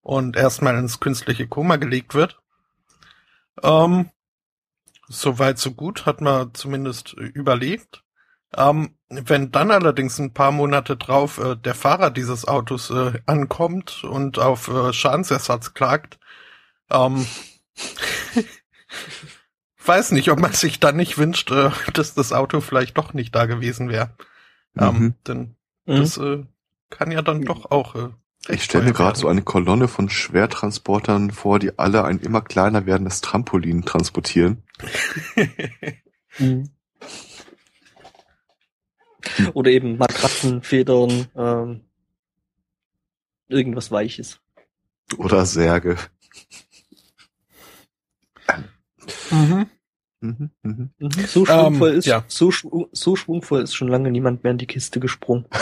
und 0.00 0.36
erstmal 0.36 0.76
ins 0.76 1.00
künstliche 1.00 1.46
Koma 1.46 1.76
gelegt 1.76 2.14
wird. 2.14 2.38
Ähm, 3.62 4.10
Soweit 5.12 5.58
so 5.58 5.72
gut, 5.72 6.06
hat 6.06 6.20
man 6.22 6.54
zumindest 6.54 7.12
überlegt. 7.12 8.02
Ähm, 8.56 8.96
wenn 9.08 9.50
dann 9.50 9.70
allerdings 9.70 10.18
ein 10.18 10.32
paar 10.32 10.52
Monate 10.52 10.96
drauf 10.96 11.38
äh, 11.38 11.54
der 11.56 11.74
Fahrer 11.74 12.10
dieses 12.10 12.48
Autos 12.48 12.90
äh, 12.90 13.20
ankommt 13.26 14.04
und 14.04 14.38
auf 14.38 14.68
äh, 14.68 14.92
Schadensersatz 14.92 15.74
klagt, 15.74 16.18
ähm, 16.90 17.26
weiß 19.84 20.12
nicht, 20.12 20.30
ob 20.30 20.40
man 20.40 20.52
sich 20.52 20.80
dann 20.80 20.96
nicht 20.96 21.18
wünscht, 21.18 21.50
äh, 21.50 21.70
dass 21.92 22.14
das 22.14 22.32
Auto 22.32 22.60
vielleicht 22.60 22.96
doch 22.96 23.12
nicht 23.12 23.34
da 23.34 23.46
gewesen 23.46 23.88
wäre. 23.88 24.14
Ähm, 24.78 24.98
mhm. 24.98 25.14
denn 25.26 25.56
mhm. 25.84 25.96
das 25.96 26.16
äh, 26.16 26.44
kann 26.88 27.10
ja 27.10 27.20
dann 27.20 27.42
doch 27.42 27.70
auch 27.70 27.94
äh, 27.94 28.08
ich 28.48 28.64
stelle 28.64 28.84
mir 28.84 28.92
gerade 28.92 29.18
so 29.18 29.28
eine 29.28 29.42
Kolonne 29.42 29.86
von 29.86 30.08
Schwertransportern 30.08 31.30
vor, 31.30 31.60
die 31.60 31.78
alle 31.78 32.04
ein 32.04 32.18
immer 32.18 32.40
kleiner 32.40 32.86
werdendes 32.86 33.20
Trampolin 33.20 33.84
transportieren. 33.84 34.64
Mhm. 36.38 36.70
Oder 39.54 39.70
eben 39.70 39.98
Matratzen, 39.98 40.62
Federn, 40.62 41.26
ähm, 41.36 41.82
irgendwas 43.48 43.90
Weiches. 43.90 44.40
Oder 45.16 45.46
Särge. 45.46 45.96
Mhm. 49.30 49.66
Mhm, 50.20 50.50
mhm. 50.62 50.90
mhm. 50.98 51.10
So 51.26 51.44
schwungvoll 51.44 51.92
ähm, 51.92 51.98
ist, 51.98 52.06
ja. 52.06 52.24
so, 52.28 52.50
so 52.92 53.16
schwungvoll 53.16 53.62
ist 53.62 53.74
schon 53.74 53.88
lange 53.88 54.10
niemand 54.10 54.44
mehr 54.44 54.52
in 54.52 54.58
die 54.58 54.66
Kiste 54.66 55.00
gesprungen. 55.00 55.46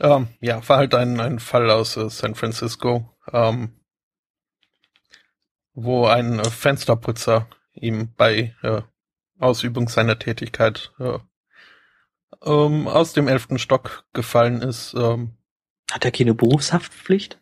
Ähm, 0.00 0.28
ja, 0.40 0.66
war 0.68 0.78
halt 0.78 0.94
ein, 0.94 1.18
ein 1.18 1.40
Fall 1.40 1.70
aus 1.70 1.96
äh, 1.96 2.08
San 2.08 2.36
Francisco, 2.36 3.16
ähm, 3.32 3.77
wo 5.80 6.06
ein 6.06 6.40
äh, 6.40 6.50
Fensterputzer 6.50 7.48
ihm 7.72 8.12
bei 8.16 8.54
äh, 8.62 8.82
Ausübung 9.38 9.88
seiner 9.88 10.18
Tätigkeit 10.18 10.92
äh, 10.98 11.18
ähm, 12.42 12.88
aus 12.88 13.12
dem 13.12 13.28
elften 13.28 13.58
Stock 13.58 14.04
gefallen 14.12 14.60
ist. 14.60 14.94
Ähm, 14.94 15.36
Hat 15.90 16.04
er 16.04 16.10
keine 16.10 16.34
Berufshaftpflicht? 16.34 17.40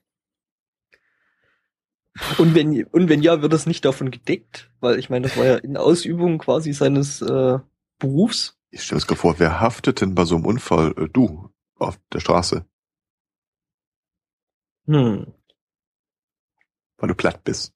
Und 2.38 2.54
wenn, 2.54 2.84
und 2.84 3.08
wenn 3.08 3.22
ja, 3.22 3.40
wird 3.40 3.52
das 3.52 3.66
nicht 3.66 3.84
davon 3.84 4.10
gedeckt? 4.10 4.70
Weil 4.80 4.98
ich 4.98 5.08
meine, 5.08 5.28
das 5.28 5.36
war 5.36 5.44
ja 5.46 5.56
in 5.56 5.76
Ausübung 5.76 6.38
quasi 6.38 6.72
seines 6.74 7.22
äh, 7.22 7.58
Berufs. 7.98 8.58
Ich 8.70 8.82
stelle 8.82 9.00
mir 9.08 9.16
vor, 9.16 9.38
wer 9.38 9.60
haftet 9.60 10.02
denn 10.02 10.14
bei 10.14 10.24
so 10.24 10.36
einem 10.36 10.44
Unfall? 10.44 10.94
Äh, 10.98 11.08
du, 11.08 11.50
auf 11.78 11.98
der 12.12 12.20
Straße. 12.20 12.66
Hm. 14.86 15.32
Weil 16.98 17.08
du 17.08 17.14
platt 17.14 17.44
bist. 17.44 17.74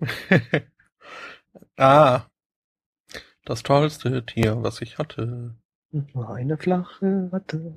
ah. 1.76 2.22
Das 3.44 3.62
tollste 3.62 4.24
Tier, 4.26 4.62
was 4.62 4.80
ich 4.80 4.98
hatte. 4.98 5.54
Nur 5.90 6.30
eine 6.30 6.56
flache 6.56 7.28
Ratte. 7.32 7.74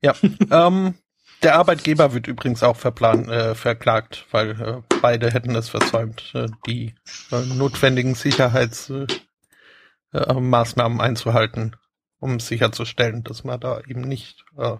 Ja, 0.00 0.14
ähm, 0.50 0.94
der 1.42 1.56
Arbeitgeber 1.56 2.12
wird 2.12 2.26
übrigens 2.26 2.62
auch 2.62 2.76
verplant, 2.76 3.28
äh, 3.28 3.54
verklagt, 3.54 4.26
weil 4.30 4.60
äh, 4.60 4.82
beide 5.00 5.30
hätten 5.30 5.54
es 5.54 5.68
versäumt, 5.68 6.32
äh, 6.34 6.48
die 6.66 6.94
äh, 7.30 7.44
notwendigen 7.54 8.14
Sicherheitsmaßnahmen 8.14 10.98
äh, 10.98 11.02
einzuhalten, 11.02 11.76
um 12.18 12.40
sicherzustellen, 12.40 13.22
dass 13.22 13.44
man 13.44 13.60
da 13.60 13.80
eben 13.80 14.00
nicht 14.00 14.44
äh, 14.56 14.76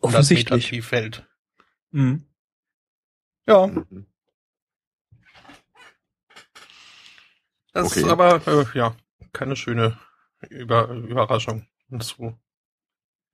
offensichtlich 0.00 0.82
fällt. 0.82 1.26
Mhm. 1.90 2.26
Ja. 3.46 3.66
Mhm. 3.66 4.06
Das 7.76 7.88
okay. 7.88 8.00
ist 8.00 8.08
aber 8.08 8.40
äh, 8.46 8.64
ja 8.72 8.96
keine 9.34 9.54
schöne 9.54 9.98
Über 10.48 10.88
Überraschung. 10.88 11.66
So. 12.00 12.34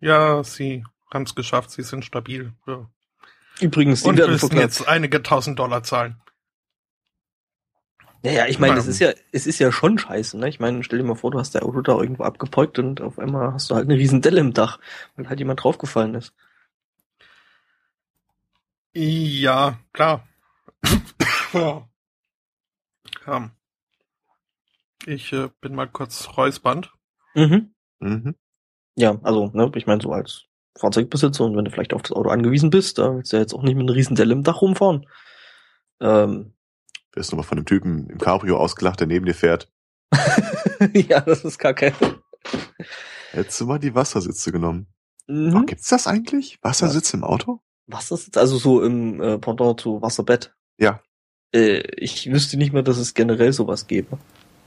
Ja, 0.00 0.42
sie 0.42 0.84
haben 1.12 1.22
es 1.22 1.34
geschafft, 1.36 1.70
sie 1.70 1.84
sind 1.84 2.04
stabil. 2.04 2.52
Ja. 2.66 2.90
Übrigens, 3.60 4.02
die 4.02 4.08
und 4.08 4.16
müssen 4.16 4.56
jetzt 4.56 4.88
einige 4.88 5.22
tausend 5.22 5.60
Dollar 5.60 5.84
zahlen. 5.84 6.20
Naja, 8.24 8.46
ich 8.46 8.58
meine, 8.58 8.78
es 8.78 8.86
ist 8.86 8.98
ja, 8.98 9.12
es 9.30 9.46
ist 9.46 9.58
ja 9.60 9.70
schon 9.70 9.98
scheiße, 9.98 10.38
ne? 10.38 10.48
Ich 10.48 10.58
meine, 10.58 10.82
stell 10.82 10.98
dir 10.98 11.04
mal 11.04 11.14
vor, 11.14 11.30
du 11.30 11.38
hast 11.38 11.54
dein 11.54 11.62
Auto 11.62 11.80
da 11.80 11.92
irgendwo 11.96 12.24
abgepeukt 12.24 12.78
und 12.78 13.00
auf 13.00 13.18
einmal 13.18 13.52
hast 13.52 13.70
du 13.70 13.76
halt 13.76 13.84
eine 13.88 13.98
riesen 13.98 14.22
Delle 14.22 14.40
im 14.40 14.52
Dach, 14.54 14.78
weil 15.16 15.28
halt 15.28 15.38
jemand 15.38 15.62
draufgefallen 15.62 16.14
ist. 16.14 16.32
Ja, 18.92 19.78
klar. 19.92 20.26
ja. 21.52 21.88
ja. 23.26 23.50
Ich 25.06 25.32
äh, 25.32 25.48
bin 25.60 25.74
mal 25.74 25.88
kurz 25.88 26.36
räuspernd. 26.36 26.92
Mhm. 27.34 27.74
Mhm. 28.00 28.34
Ja, 28.96 29.18
also, 29.22 29.50
ne, 29.52 29.70
ich 29.74 29.86
meine, 29.86 30.02
so 30.02 30.12
als 30.12 30.44
Fahrzeugbesitzer 30.78 31.44
und 31.44 31.56
wenn 31.56 31.64
du 31.64 31.70
vielleicht 31.70 31.94
auf 31.94 32.02
das 32.02 32.12
Auto 32.12 32.30
angewiesen 32.30 32.70
bist, 32.70 32.98
da 32.98 33.14
willst 33.14 33.32
du 33.32 33.36
ja 33.36 33.42
jetzt 33.42 33.54
auch 33.54 33.62
nicht 33.62 33.76
mit 33.76 33.86
einer 33.88 33.94
riesen 33.94 34.16
Delle 34.16 34.32
im 34.32 34.42
Dach 34.42 34.62
rumfahren. 34.62 35.06
Ähm, 36.00 36.54
Wirst 37.12 37.32
du 37.32 37.36
mal 37.36 37.42
von 37.42 37.56
dem 37.56 37.66
Typen 37.66 38.08
im 38.08 38.18
Cabrio 38.18 38.56
ausgelacht, 38.56 39.00
der 39.00 39.06
neben 39.06 39.26
dir 39.26 39.34
fährt. 39.34 39.70
ja, 40.94 41.20
das 41.20 41.44
ist 41.44 41.58
kacke. 41.58 41.92
Hättest 43.30 43.60
du 43.60 43.66
mal 43.66 43.78
die 43.78 43.94
Wassersitze 43.94 44.52
genommen. 44.52 44.88
Mhm. 45.26 45.56
Oh, 45.56 45.62
gibt's 45.64 45.88
das 45.88 46.06
eigentlich? 46.06 46.58
Wassersitze 46.62 47.16
ja. 47.16 47.18
im 47.18 47.24
Auto? 47.24 47.60
Wassersitze, 47.86 48.40
also 48.40 48.56
so 48.56 48.82
im 48.82 49.20
äh, 49.20 49.38
Pendant 49.38 49.80
zu 49.80 50.00
Wasserbett. 50.00 50.54
Ja. 50.78 51.02
Äh, 51.54 51.82
ich 51.96 52.30
wüsste 52.30 52.56
nicht 52.56 52.72
mehr, 52.72 52.82
dass 52.82 52.98
es 52.98 53.14
generell 53.14 53.52
sowas 53.52 53.86
gäbe. 53.86 54.18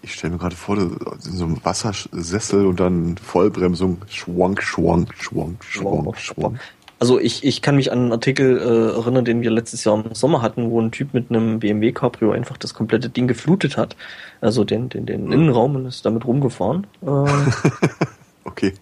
Ich 0.05 0.13
stelle 0.13 0.33
mir 0.33 0.39
gerade 0.39 0.55
vor, 0.55 0.77
in 0.77 0.99
so 1.19 1.45
einem 1.45 1.65
Wassersessel 1.65 2.67
und 2.67 2.79
dann 2.79 3.17
Vollbremsung, 3.17 4.03
schwank, 4.07 4.61
schwank, 4.61 5.11
schwank, 5.17 5.63
schwank, 5.63 6.17
schwank. 6.19 6.59
Also 6.99 7.19
ich, 7.19 7.43
ich 7.43 7.63
kann 7.63 7.75
mich 7.75 7.91
an 7.91 7.97
einen 7.97 8.11
Artikel 8.11 8.59
äh, 8.59 8.95
erinnern, 8.95 9.25
den 9.25 9.41
wir 9.41 9.49
letztes 9.49 9.83
Jahr 9.83 10.05
im 10.05 10.13
Sommer 10.13 10.43
hatten, 10.43 10.69
wo 10.69 10.79
ein 10.79 10.91
Typ 10.91 11.15
mit 11.15 11.31
einem 11.31 11.57
BMW 11.57 11.91
Cabrio 11.91 12.31
einfach 12.33 12.57
das 12.57 12.75
komplette 12.75 13.09
Ding 13.09 13.27
geflutet 13.27 13.77
hat. 13.77 13.95
Also 14.41 14.63
den, 14.63 14.89
den, 14.89 15.07
den 15.07 15.31
Innenraum 15.31 15.75
und 15.75 15.87
ist 15.87 16.05
damit 16.05 16.23
rumgefahren. 16.23 16.85
Äh, 17.01 17.07
okay. 18.43 18.73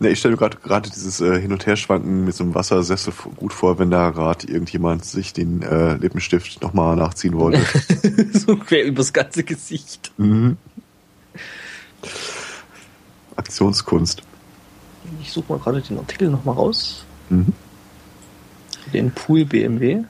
Ne, 0.00 0.08
ich 0.08 0.18
stelle 0.18 0.32
mir 0.32 0.38
gerade 0.38 0.56
gerade 0.58 0.90
dieses 0.90 1.20
äh, 1.20 1.40
Hin- 1.40 1.52
und 1.52 1.66
Herschwanken 1.66 2.24
mit 2.24 2.34
so 2.34 2.42
einem 2.42 2.54
Wassersessel 2.54 3.12
gut 3.36 3.52
vor, 3.52 3.78
wenn 3.78 3.90
da 3.90 4.10
gerade 4.10 4.46
irgendjemand 4.48 5.04
sich 5.04 5.32
den 5.32 5.62
äh, 5.62 5.94
Lippenstift 5.94 6.60
nochmal 6.62 6.96
nachziehen 6.96 7.38
wollte. 7.38 7.60
so 8.32 8.56
quer 8.56 8.84
übers 8.84 9.12
ganze 9.12 9.44
Gesicht. 9.44 10.12
Mhm. 10.16 10.56
Aktionskunst. 13.36 14.22
Ich 15.20 15.30
suche 15.30 15.52
mal 15.52 15.58
gerade 15.60 15.80
den 15.80 15.98
Artikel 15.98 16.28
nochmal 16.28 16.56
raus. 16.56 17.04
Mhm. 17.30 17.52
Den 18.92 19.12
Pool 19.12 19.44
BMW. 19.44 20.02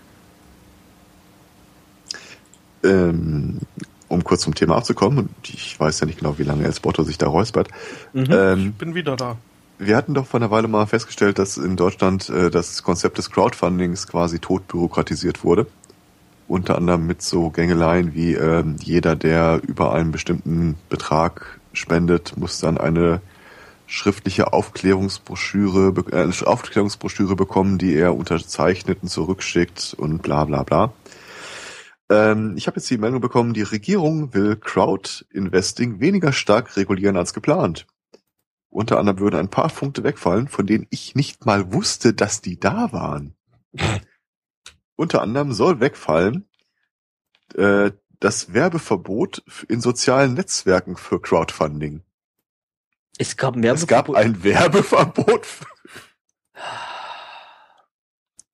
Ähm, 2.83 3.61
um 4.09 4.25
kurz 4.25 4.43
zum 4.43 4.55
Thema 4.55 4.77
abzukommen, 4.77 5.31
ich 5.43 5.79
weiß 5.79 6.01
ja 6.01 6.07
nicht 6.07 6.19
genau, 6.21 6.39
wie 6.39 6.43
lange 6.43 6.65
El 6.65 6.75
Spotto 6.75 7.03
sich 7.03 7.19
da 7.19 7.27
räuspert. 7.27 7.69
Mhm. 8.13 8.27
Ähm, 8.31 8.69
ich 8.69 8.75
bin 8.75 8.95
wieder 8.95 9.17
da 9.17 9.37
wir 9.79 9.97
hatten 9.97 10.15
doch 10.15 10.27
vor 10.27 10.41
einer 10.41 10.51
Weile 10.51 10.69
mal 10.69 10.87
festgestellt, 10.87 11.39
dass 11.39 11.57
in 11.57 11.77
Deutschland 11.77 12.29
äh, 12.29 12.51
das 12.51 12.83
Konzept 12.83 13.19
des 13.19 13.31
Crowdfundings 13.31 14.07
quasi 14.07 14.39
tot 14.39 14.69
bürokratisiert 14.69 15.45
wurde. 15.45 15.67
Unter 16.47 16.77
anderem 16.77 17.07
mit 17.07 17.23
so 17.23 17.51
Gängeleien 17.51 18.15
wie 18.15 18.35
äh, 18.35 18.65
jeder, 18.81 19.17
der 19.17 19.61
über 19.67 19.95
einen 19.95 20.13
bestimmten 20.13 20.77
Betrag 20.89 21.59
spendet, 21.73 22.37
muss 22.37 22.61
dann 22.61 22.79
eine 22.79 23.21
schriftliche 23.87 24.53
Aufklärungsbroschüre, 24.53 25.95
äh, 26.13 26.45
Aufklärungsbroschüre 26.45 27.37
bekommen, 27.37 27.79
die 27.79 27.95
er 27.95 28.15
unterzeichnet 28.17 28.99
und 29.03 29.09
zurückschickt 29.09 29.95
und 29.97 30.23
bla 30.23 30.45
bla 30.45 30.63
bla. 30.63 30.93
Ähm, 32.11 32.55
ich 32.57 32.67
habe 32.67 32.77
jetzt 32.77 32.91
die 32.91 32.99
Meldung 32.99 33.21
bekommen, 33.21 33.55
die 33.55 33.63
Regierung 33.63 34.35
will 34.35 34.57
Crowd-Investing 34.57 36.01
weniger 36.01 36.33
stark 36.33 36.77
regulieren 36.77 37.17
als 37.17 37.33
geplant. 37.33 37.87
Unter 38.75 38.99
anderem 38.99 39.21
würden 39.21 39.39
ein 39.39 39.51
paar 39.51 39.69
Punkte 39.69 40.03
wegfallen, 40.03 40.49
von 40.49 40.67
denen 40.67 40.89
ich 40.91 41.15
nicht 41.15 41.47
mal 41.47 41.73
wusste, 41.73 42.13
dass 42.13 42.41
die 42.41 42.59
da 42.59 42.93
waren. 42.93 43.37
Unter 44.97 45.23
anderem 45.23 45.53
soll 45.53 45.79
wegfallen 45.79 46.49
äh, 47.55 47.93
das 48.19 48.53
Werbeverbot 48.53 49.45
in 49.69 49.81
sozialen 49.81 50.35
Netzwerken 50.35 50.97
für 50.97 51.23
Crowdfunding. 51.23 52.03
Es 53.17 53.37
gab, 53.37 53.55
ein 53.55 53.63
es 53.63 53.87
gab 53.87 54.11
ein 54.11 54.43
Werbeverbot. 54.43 55.47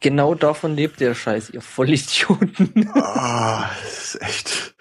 Genau 0.00 0.34
davon 0.34 0.74
lebt 0.76 1.00
der 1.00 1.14
Scheiß, 1.14 1.48
ihr 1.48 1.62
Vollidioten. 1.62 2.90
Ah, 2.92 3.70
das 3.82 4.16
ist 4.16 4.22
echt. 4.22 4.74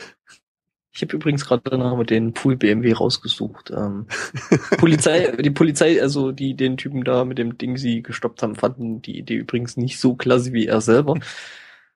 Ich 1.00 1.04
habe 1.04 1.16
übrigens 1.16 1.46
gerade 1.46 1.78
nach 1.78 2.04
den 2.04 2.34
Pool 2.34 2.58
BMW 2.58 2.92
rausgesucht. 2.92 3.72
Ähm, 3.72 4.08
Polizei, 4.80 5.32
die 5.32 5.50
Polizei, 5.50 6.02
also 6.02 6.34
die 6.34 6.56
den 6.58 6.76
Typen 6.76 7.06
da 7.06 7.24
mit 7.24 7.38
dem 7.38 7.58
Ding 7.58 7.78
sie 7.78 8.04
gestoppt 8.04 8.44
haben, 8.44 8.58
fanden 8.58 9.02
die 9.02 9.18
Idee 9.18 9.36
übrigens 9.36 9.78
nicht 9.78 9.98
so 9.98 10.16
klasse 10.16 10.52
wie 10.52 10.68
er 10.68 10.82
selber. 10.82 11.18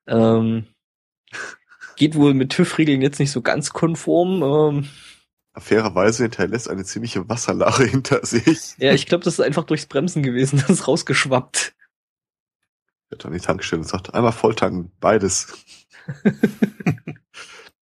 Ähm, 0.07 0.67
geht 1.97 2.15
wohl 2.15 2.33
mit 2.33 2.53
TÜV-Regeln 2.53 3.01
jetzt 3.01 3.19
nicht 3.19 3.31
so 3.31 3.41
ganz 3.41 3.71
konform. 3.71 4.41
Ähm, 4.41 4.87
Fairerweise 5.57 6.23
hinterlässt 6.23 6.69
eine 6.69 6.85
ziemliche 6.85 7.27
Wasserlache 7.27 7.83
hinter 7.83 8.25
sich. 8.25 8.75
Ja, 8.77 8.93
ich 8.93 9.05
glaube, 9.05 9.25
das 9.25 9.33
ist 9.33 9.41
einfach 9.41 9.65
durchs 9.65 9.85
Bremsen 9.85 10.23
gewesen, 10.23 10.59
das 10.65 10.69
ist 10.69 10.87
rausgeschwappt. 10.87 11.75
Hat 13.11 13.25
an 13.25 13.33
die 13.33 13.39
Tankstelle 13.39 13.81
und 13.81 13.87
sagt, 13.87 14.13
einmal 14.13 14.31
volltanken, 14.31 14.93
beides. 15.01 15.53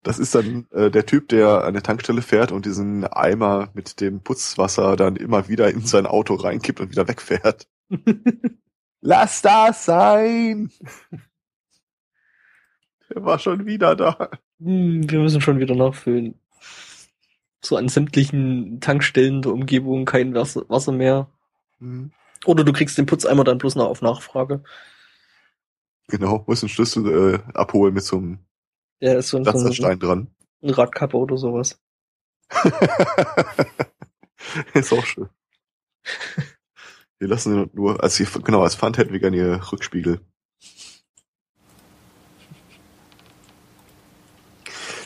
Das 0.03 0.17
ist 0.17 0.33
dann 0.33 0.67
äh, 0.71 0.89
der 0.89 1.05
Typ, 1.05 1.29
der 1.29 1.63
an 1.63 1.73
der 1.73 1.83
Tankstelle 1.83 2.21
fährt 2.23 2.51
und 2.51 2.65
diesen 2.65 3.05
Eimer 3.05 3.69
mit 3.73 4.01
dem 4.01 4.21
Putzwasser 4.21 4.95
dann 4.95 5.15
immer 5.15 5.47
wieder 5.47 5.69
in 5.69 5.81
sein 5.81 6.07
Auto 6.07 6.33
reinkippt 6.35 6.79
und 6.79 6.91
wieder 6.91 7.07
wegfährt. 7.07 7.67
Lass 9.01 9.41
das 9.41 9.85
sein! 9.85 10.71
Er 13.09 13.25
war 13.25 13.39
schon 13.39 13.65
wieder 13.65 13.95
da. 13.95 14.29
Hm, 14.59 15.09
wir 15.09 15.19
müssen 15.19 15.41
schon 15.41 15.59
wieder 15.59 15.75
nachfüllen. 15.75 16.35
So 17.63 17.75
an 17.75 17.89
sämtlichen 17.89 18.79
Tankstellen 18.79 19.41
der 19.41 19.53
Umgebung 19.53 20.05
kein 20.05 20.33
Wasser, 20.33 20.63
Wasser 20.69 20.91
mehr. 20.91 21.29
Mhm. 21.79 22.11
Oder 22.45 22.63
du 22.63 22.73
kriegst 22.73 22.97
den 22.97 23.05
Putzeimer 23.05 23.43
dann 23.43 23.57
bloß 23.57 23.75
noch 23.75 23.87
auf 23.87 24.01
Nachfrage. 24.01 24.63
Genau, 26.07 26.43
musst 26.47 26.63
einen 26.63 26.69
Schlüssel 26.69 27.35
äh, 27.35 27.39
abholen 27.53 27.93
mit 27.93 28.03
so 28.03 28.17
einem 28.17 28.39
ja, 29.01 29.17
ist 29.17 29.29
so 29.29 29.37
ein, 29.37 29.43
so 29.43 29.71
Stein 29.73 29.99
dran. 29.99 30.27
Ein 30.61 30.69
Radkappe 30.69 31.17
oder 31.17 31.37
sowas. 31.37 31.79
ist 34.73 34.93
auch 34.93 35.05
schön. 35.05 35.29
Wir 37.19 37.27
lassen 37.27 37.69
nur, 37.73 38.01
als 38.03 38.17
genau, 38.43 38.61
als 38.61 38.75
Pfand 38.75 38.97
hätten 38.97 39.11
wir 39.13 39.19
gerne 39.19 39.37
ihr 39.37 39.61
Rückspiegel. 39.71 40.21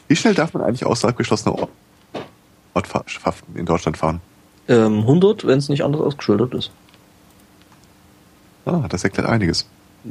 Wie 0.07 0.15
schnell 0.15 0.33
darf 0.33 0.53
man 0.53 0.63
eigentlich 0.63 0.85
außerhalb 0.85 1.17
geschlossener 1.17 1.55
Ort, 1.55 1.71
Ortschaften 2.73 3.55
in 3.55 3.65
Deutschland 3.65 3.97
fahren? 3.97 4.21
Ähm, 4.67 4.99
100, 4.99 5.47
wenn 5.47 5.57
es 5.57 5.69
nicht 5.69 5.83
anders 5.83 6.01
ausgeschildert 6.01 6.53
ist. 6.53 6.71
Ah, 8.65 8.87
das 8.89 9.03
erklärt 9.03 9.27
einiges. 9.27 9.67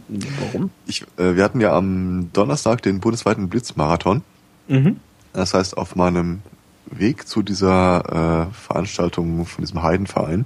Warum? 0.08 0.70
Ich, 0.86 1.02
äh, 1.16 1.36
wir 1.36 1.44
hatten 1.44 1.60
ja 1.60 1.76
am 1.76 2.30
Donnerstag 2.32 2.82
den 2.82 3.00
bundesweiten 3.00 3.48
Blitzmarathon. 3.48 4.22
Mhm. 4.68 5.00
Das 5.32 5.54
heißt, 5.54 5.76
auf 5.76 5.96
meinem 5.96 6.42
Weg 6.86 7.26
zu 7.26 7.42
dieser 7.42 8.48
äh, 8.50 8.54
Veranstaltung 8.54 9.46
von 9.46 9.64
diesem 9.64 9.82
Heidenverein 9.82 10.44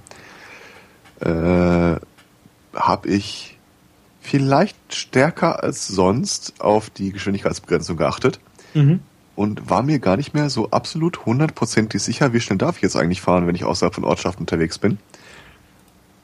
äh, 1.21 1.97
habe 2.75 3.09
ich 3.09 3.59
vielleicht 4.21 4.77
stärker 4.95 5.63
als 5.63 5.89
sonst 5.89 6.61
auf 6.61 6.91
die 6.91 7.13
Geschwindigkeitsbegrenzung 7.13 7.97
geachtet 7.97 8.41
mhm. 8.75 9.01
und 9.37 9.71
war 9.71 9.83
mir 9.83 9.99
gar 9.99 10.17
nicht 10.17 10.35
mehr 10.35 10.51
so 10.51 10.71
absolut 10.71 11.27
hundertprozentig 11.27 12.03
sicher, 12.03 12.33
wie 12.33 12.41
schnell 12.41 12.59
darf 12.59 12.77
ich 12.77 12.83
jetzt 12.83 12.97
eigentlich 12.97 13.21
fahren, 13.21 13.47
wenn 13.47 13.55
ich 13.55 13.65
außerhalb 13.65 13.95
von 13.95 14.05
Ortschaften 14.05 14.43
unterwegs 14.43 14.79
bin. 14.79 14.99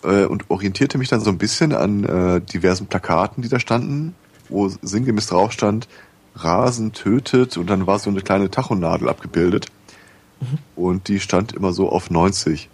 Äh, 0.05 0.27
und 0.27 0.51
orientierte 0.51 0.99
mich 0.99 1.09
dann 1.09 1.21
so 1.21 1.31
ein 1.31 1.39
bisschen 1.39 1.73
an 1.73 2.05
äh, 2.05 2.41
diversen 2.41 2.87
Plakaten, 2.87 3.43
die 3.43 3.49
da 3.49 3.59
standen, 3.59 4.15
wo 4.49 4.69
sinngemäß 4.69 5.29
drauf 5.29 5.53
stand, 5.53 5.89
Rasen 6.37 6.93
tötet 6.93 7.57
und 7.57 7.69
dann 7.69 7.87
war 7.87 7.99
so 7.99 8.11
eine 8.11 8.21
kleine 8.21 8.51
Tachonadel 8.51 9.09
abgebildet. 9.09 9.67
Mhm. 10.41 10.59
Und 10.77 11.09
die 11.09 11.21
stand 11.21 11.53
immer 11.53 11.73
so 11.73 11.91
auf 11.91 12.11
90. 12.11 12.69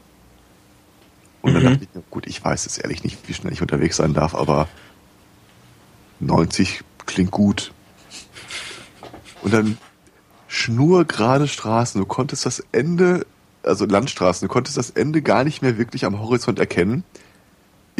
Und 1.43 1.55
dann 1.55 1.63
mhm. 1.63 1.67
dachte 1.67 1.85
ich, 1.95 2.11
gut, 2.11 2.27
ich 2.27 2.45
weiß 2.45 2.65
jetzt 2.65 2.83
ehrlich 2.83 3.05
nicht, 3.05 3.19
wie 3.29 3.35
schnell 3.35 3.53
ich 3.53 3.63
unterwegs 3.63 3.97
sein 3.97 4.13
darf, 4.13 4.35
aber 4.35 4.69
90 6.21 6.83
klingt 7.07 7.31
gut. 7.31 7.73
Und 9.43 9.55
dann 9.55 9.79
schnurgerade 10.49 11.49
Straßen, 11.49 12.01
du 12.01 12.07
konntest 12.07 12.45
das 12.45 12.63
Ende, 12.73 13.27
also 13.63 13.87
Landstraßen, 13.87 14.47
du 14.49 14.53
konntest 14.53 14.77
das 14.77 14.91
Ende 14.91 15.23
gar 15.23 15.45
nicht 15.45 15.63
mehr 15.63 15.79
wirklich 15.79 16.05
am 16.05 16.19
Horizont 16.19 16.59
erkennen. 16.59 17.05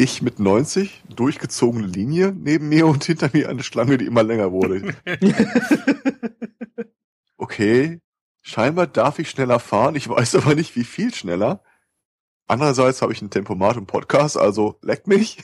Ich 0.01 0.23
mit 0.23 0.39
90, 0.39 1.03
durchgezogene 1.15 1.85
Linie 1.85 2.33
neben 2.35 2.69
mir 2.69 2.87
und 2.87 3.03
hinter 3.03 3.29
mir 3.33 3.49
eine 3.49 3.61
Schlange, 3.61 3.99
die 3.99 4.07
immer 4.07 4.23
länger 4.23 4.51
wurde. 4.51 4.95
okay, 7.37 7.99
scheinbar 8.41 8.87
darf 8.87 9.19
ich 9.19 9.29
schneller 9.29 9.59
fahren, 9.59 9.93
ich 9.95 10.09
weiß 10.09 10.33
aber 10.37 10.55
nicht, 10.55 10.75
wie 10.75 10.85
viel 10.85 11.13
schneller. 11.13 11.63
Andererseits 12.47 13.03
habe 13.03 13.13
ich 13.13 13.21
ein 13.21 13.29
Tempomat 13.29 13.77
im 13.77 13.85
Podcast, 13.85 14.37
also 14.37 14.79
leckt 14.81 15.05
mich. 15.05 15.37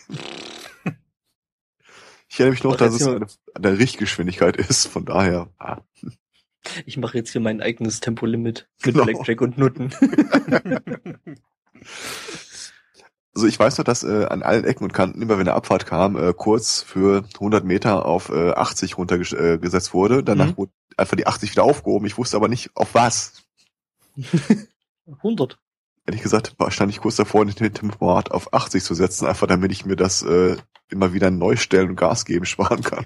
Ich 2.29 2.39
erinnere 2.39 2.53
mich 2.53 2.63
noch, 2.63 2.77
dass 2.77 2.95
es 2.95 3.05
eine, 3.05 3.27
eine 3.53 3.77
Richtgeschwindigkeit 3.77 4.57
ist, 4.57 4.87
von 4.87 5.05
daher. 5.05 5.53
Ah. 5.59 5.81
Ich 6.87 6.97
mache 6.97 7.15
jetzt 7.15 7.29
hier 7.29 7.41
mein 7.41 7.61
eigenes 7.61 7.99
Tempolimit 7.99 8.67
mit 8.83 8.95
genau. 8.95 9.03
Electric 9.03 9.43
und 9.43 9.59
Nutten. 9.59 9.93
also 13.37 13.45
ich 13.45 13.59
weiß 13.59 13.77
noch, 13.77 13.85
dass 13.85 14.03
äh, 14.03 14.25
an 14.25 14.41
allen 14.41 14.65
Ecken 14.65 14.83
und 14.83 14.93
Kanten, 14.93 15.21
immer 15.21 15.35
wenn 15.37 15.47
eine 15.47 15.53
Abfahrt 15.53 15.85
kam, 15.85 16.17
äh, 16.17 16.33
kurz 16.35 16.81
für 16.81 17.23
100 17.35 17.63
Meter 17.63 18.07
auf 18.07 18.29
äh, 18.29 18.49
80 18.49 18.97
runtergesetzt 18.97 19.93
wurde. 19.93 20.23
Danach 20.23 20.47
mhm. 20.47 20.57
wurde 20.57 20.71
einfach 20.97 21.15
die 21.15 21.27
80 21.27 21.51
wieder 21.51 21.63
aufgehoben. 21.63 22.07
Ich 22.07 22.17
wusste 22.17 22.35
aber 22.35 22.47
nicht, 22.47 22.71
auf 22.73 22.95
was. 22.95 23.43
100. 25.05 25.59
Ehrlich 26.07 26.23
gesagt, 26.23 26.55
stand 26.69 26.91
ich 26.91 26.99
kurz 26.99 27.17
davor, 27.17 27.45
den 27.45 27.73
Tempomat 27.73 28.31
auf 28.31 28.55
80 28.55 28.83
zu 28.83 28.95
setzen, 28.95 29.27
einfach 29.27 29.45
damit 29.45 29.71
ich 29.71 29.85
mir 29.85 29.95
das 29.95 30.23
äh, 30.23 30.57
immer 30.89 31.13
wieder 31.13 31.29
neu 31.29 31.57
stellen 31.57 31.89
und 31.89 31.95
Gas 31.95 32.25
geben 32.25 32.45
sparen 32.47 32.81
kann. 32.81 33.05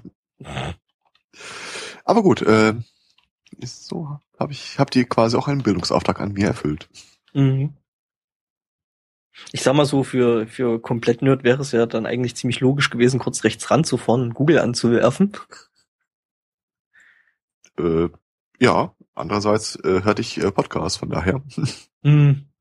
Aber 2.06 2.24
gut, 2.24 2.42
äh, 2.42 2.76
ist 3.58 3.86
so, 3.86 4.18
habe 4.40 4.54
ich, 4.54 4.80
hab 4.80 4.92
die 4.92 5.04
quasi 5.04 5.36
auch 5.36 5.50
einen 5.50 5.64
Bildungsauftrag 5.64 6.22
an 6.22 6.32
mir 6.32 6.48
erfüllt. 6.48 6.88
Mhm. 7.34 7.74
Ich 9.52 9.62
sag 9.64 9.76
mal 9.76 9.86
so, 9.86 10.04
für, 10.04 10.48
für 10.48 10.82
komplett 10.82 11.22
Nerd 11.22 11.44
wäre 11.44 11.62
es 11.62 11.72
ja 11.72 11.86
dann 11.86 12.06
eigentlich 12.06 12.36
ziemlich 12.36 12.60
logisch 12.60 12.90
gewesen, 12.90 13.20
kurz 13.20 13.44
rechts 13.44 13.70
ranzufahren 13.72 14.22
und 14.22 14.34
Google 14.34 14.60
anzuwerfen. 14.60 15.34
Äh, 17.78 18.10
ja, 18.60 18.94
andererseits 19.16 19.76
äh, 19.78 20.04
hörte 20.04 20.22
ich 20.22 20.38
äh, 20.38 20.52
Podcasts, 20.52 20.98
von 20.98 21.10
daher. 21.10 21.42
Mhm. 22.04 22.48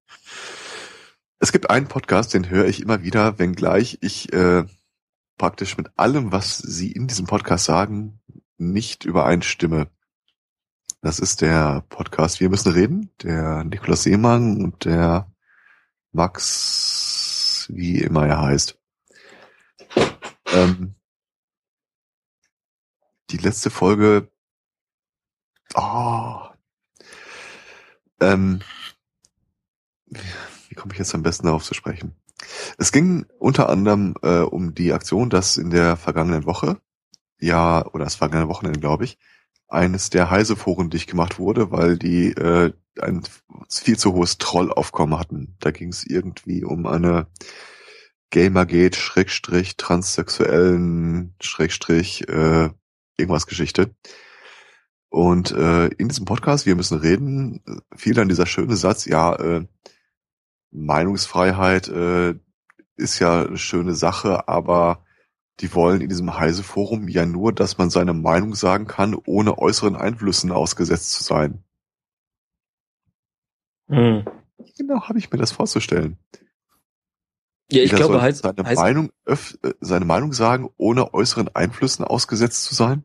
Es 1.43 1.53
gibt 1.53 1.71
einen 1.71 1.89
Podcast, 1.89 2.35
den 2.35 2.51
höre 2.51 2.67
ich 2.67 2.83
immer 2.83 3.03
wieder, 3.03 3.39
wenngleich 3.39 3.97
ich 4.03 4.31
äh, 4.35 4.65
praktisch 5.39 5.79
mit 5.79 5.89
allem, 5.97 6.33
was 6.33 6.59
Sie 6.59 6.93
in 6.93 7.07
diesem 7.07 7.25
Podcast 7.25 7.65
sagen, 7.65 8.21
nicht 8.59 9.07
übereinstimme. 9.07 9.89
Das 11.01 11.19
ist 11.19 11.41
der 11.41 11.83
Podcast 11.89 12.41
Wir 12.41 12.51
müssen 12.51 12.73
reden, 12.73 13.11
der 13.23 13.65
Nikolaus 13.65 14.03
Seemann 14.03 14.63
und 14.63 14.85
der 14.85 15.33
Max, 16.13 17.67
wie 17.71 18.01
immer 18.01 18.27
er 18.27 18.41
heißt. 18.43 18.79
Ähm, 20.47 20.95
die 23.31 23.37
letzte 23.39 23.71
Folge, 23.71 24.31
oh, 25.75 26.41
ähm, 28.21 28.61
wie 30.69 30.75
komme 30.75 30.93
ich 30.93 30.99
jetzt 30.99 31.15
am 31.15 31.23
besten 31.23 31.47
darauf 31.47 31.65
zu 31.65 31.75
sprechen? 31.75 32.17
Es 32.79 32.91
ging 32.91 33.27
unter 33.39 33.69
anderem 33.69 34.15
äh, 34.23 34.41
um 34.41 34.75
die 34.75 34.93
Aktion, 34.93 35.31
dass 35.31 35.57
in 35.57 35.71
der 35.71 35.97
vergangenen 35.97 36.47
Woche, 36.47 36.81
ja, 37.39 37.87
oder 37.87 38.05
das 38.05 38.17
vergangene 38.17 38.49
Wochenende, 38.49 38.81
glaube 38.81 39.05
ich, 39.05 39.19
eines 39.69 40.11
der 40.11 40.31
Heise-Foren 40.31 40.91
dicht 40.91 41.09
gemacht 41.09 41.39
wurde, 41.39 41.71
weil 41.71 41.97
die 41.99 42.33
äh, 42.33 42.73
ein 42.99 43.23
viel 43.69 43.99
zu 43.99 44.13
hohes 44.13 44.39
Trollaufkommen 44.39 45.19
hatten. 45.19 45.57
Da 45.61 45.71
ging 45.71 45.91
es 45.91 46.05
irgendwie 46.05 46.65
um 46.65 46.87
eine 46.87 47.29
Gamergate, 48.31 48.97
Schrägstrich, 48.99 49.77
transsexuellen, 49.77 51.35
Schrägstrich, 51.41 52.29
äh, 52.29 52.71
irgendwas 53.17 53.47
Geschichte. 53.47 53.95
Und 55.09 55.51
äh, 55.51 55.87
in 55.87 56.09
diesem 56.09 56.25
Podcast, 56.25 56.67
wir 56.67 56.77
müssen 56.77 56.99
reden, 56.99 57.63
fiel 57.97 58.15
dann 58.15 58.29
dieser 58.29 58.47
schöne 58.47 58.77
Satz, 58.77 59.07
ja, 59.07 59.35
äh, 59.35 59.67
Meinungsfreiheit 60.71 61.89
äh, 61.89 62.35
ist 62.97 63.19
ja 63.19 63.43
eine 63.43 63.59
schöne 63.59 63.95
Sache, 63.95 64.49
aber 64.49 65.05
die 65.59 65.75
wollen 65.75 66.01
in 66.01 66.09
diesem 66.09 66.39
Heise-Forum 66.39 67.09
ja 67.09 67.27
nur, 67.27 67.53
dass 67.53 67.77
man 67.77 67.91
seine 67.91 68.15
Meinung 68.15 68.55
sagen 68.55 68.87
kann, 68.87 69.15
ohne 69.15 69.59
äußeren 69.59 69.97
Einflüssen 69.97 70.53
ausgesetzt 70.53 71.13
zu 71.13 71.25
sein. 71.25 71.65
Hm. 73.91 74.25
Genau 74.77 75.03
habe 75.03 75.19
ich 75.19 75.31
mir 75.31 75.39
das 75.39 75.53
vorzustellen. 75.53 76.19
Ja, 77.71 77.83
ich 77.83 77.93
Jeder 77.93 77.97
glaube, 77.97 78.23
Heise, 78.23 78.43
seine 78.43 78.65
Heise 78.65 78.81
Meinung 78.81 79.11
öff, 79.25 79.59
äh, 79.63 79.73
seine 79.81 80.05
Meinung 80.05 80.33
sagen, 80.33 80.71
ohne 80.77 81.15
äußeren 81.15 81.55
Einflüssen 81.55 82.05
ausgesetzt 82.05 82.65
zu 82.65 82.75
sein. 82.75 83.05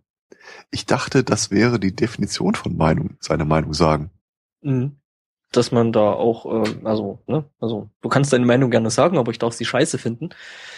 Ich 0.72 0.86
dachte, 0.86 1.24
das 1.24 1.52
wäre 1.52 1.80
die 1.80 1.96
Definition 1.96 2.56
von 2.56 2.76
Meinung, 2.76 3.18
seine 3.20 3.46
Meinung 3.46 3.74
sagen. 3.74 4.12
Mhm 4.62 4.98
dass 5.56 5.72
man 5.72 5.92
da 5.92 6.12
auch, 6.12 6.46
äh, 6.46 6.76
also, 6.84 7.20
ne, 7.28 7.46
also 7.60 7.90
du 8.02 8.10
kannst 8.10 8.34
deine 8.34 8.46
Meinung 8.46 8.72
gerne 8.72 8.90
sagen, 8.90 9.18
aber 9.18 9.32
ich 9.32 9.40
darf 9.40 9.54
sie 9.54 9.66
scheiße 9.66 9.98
finden. 9.98 10.30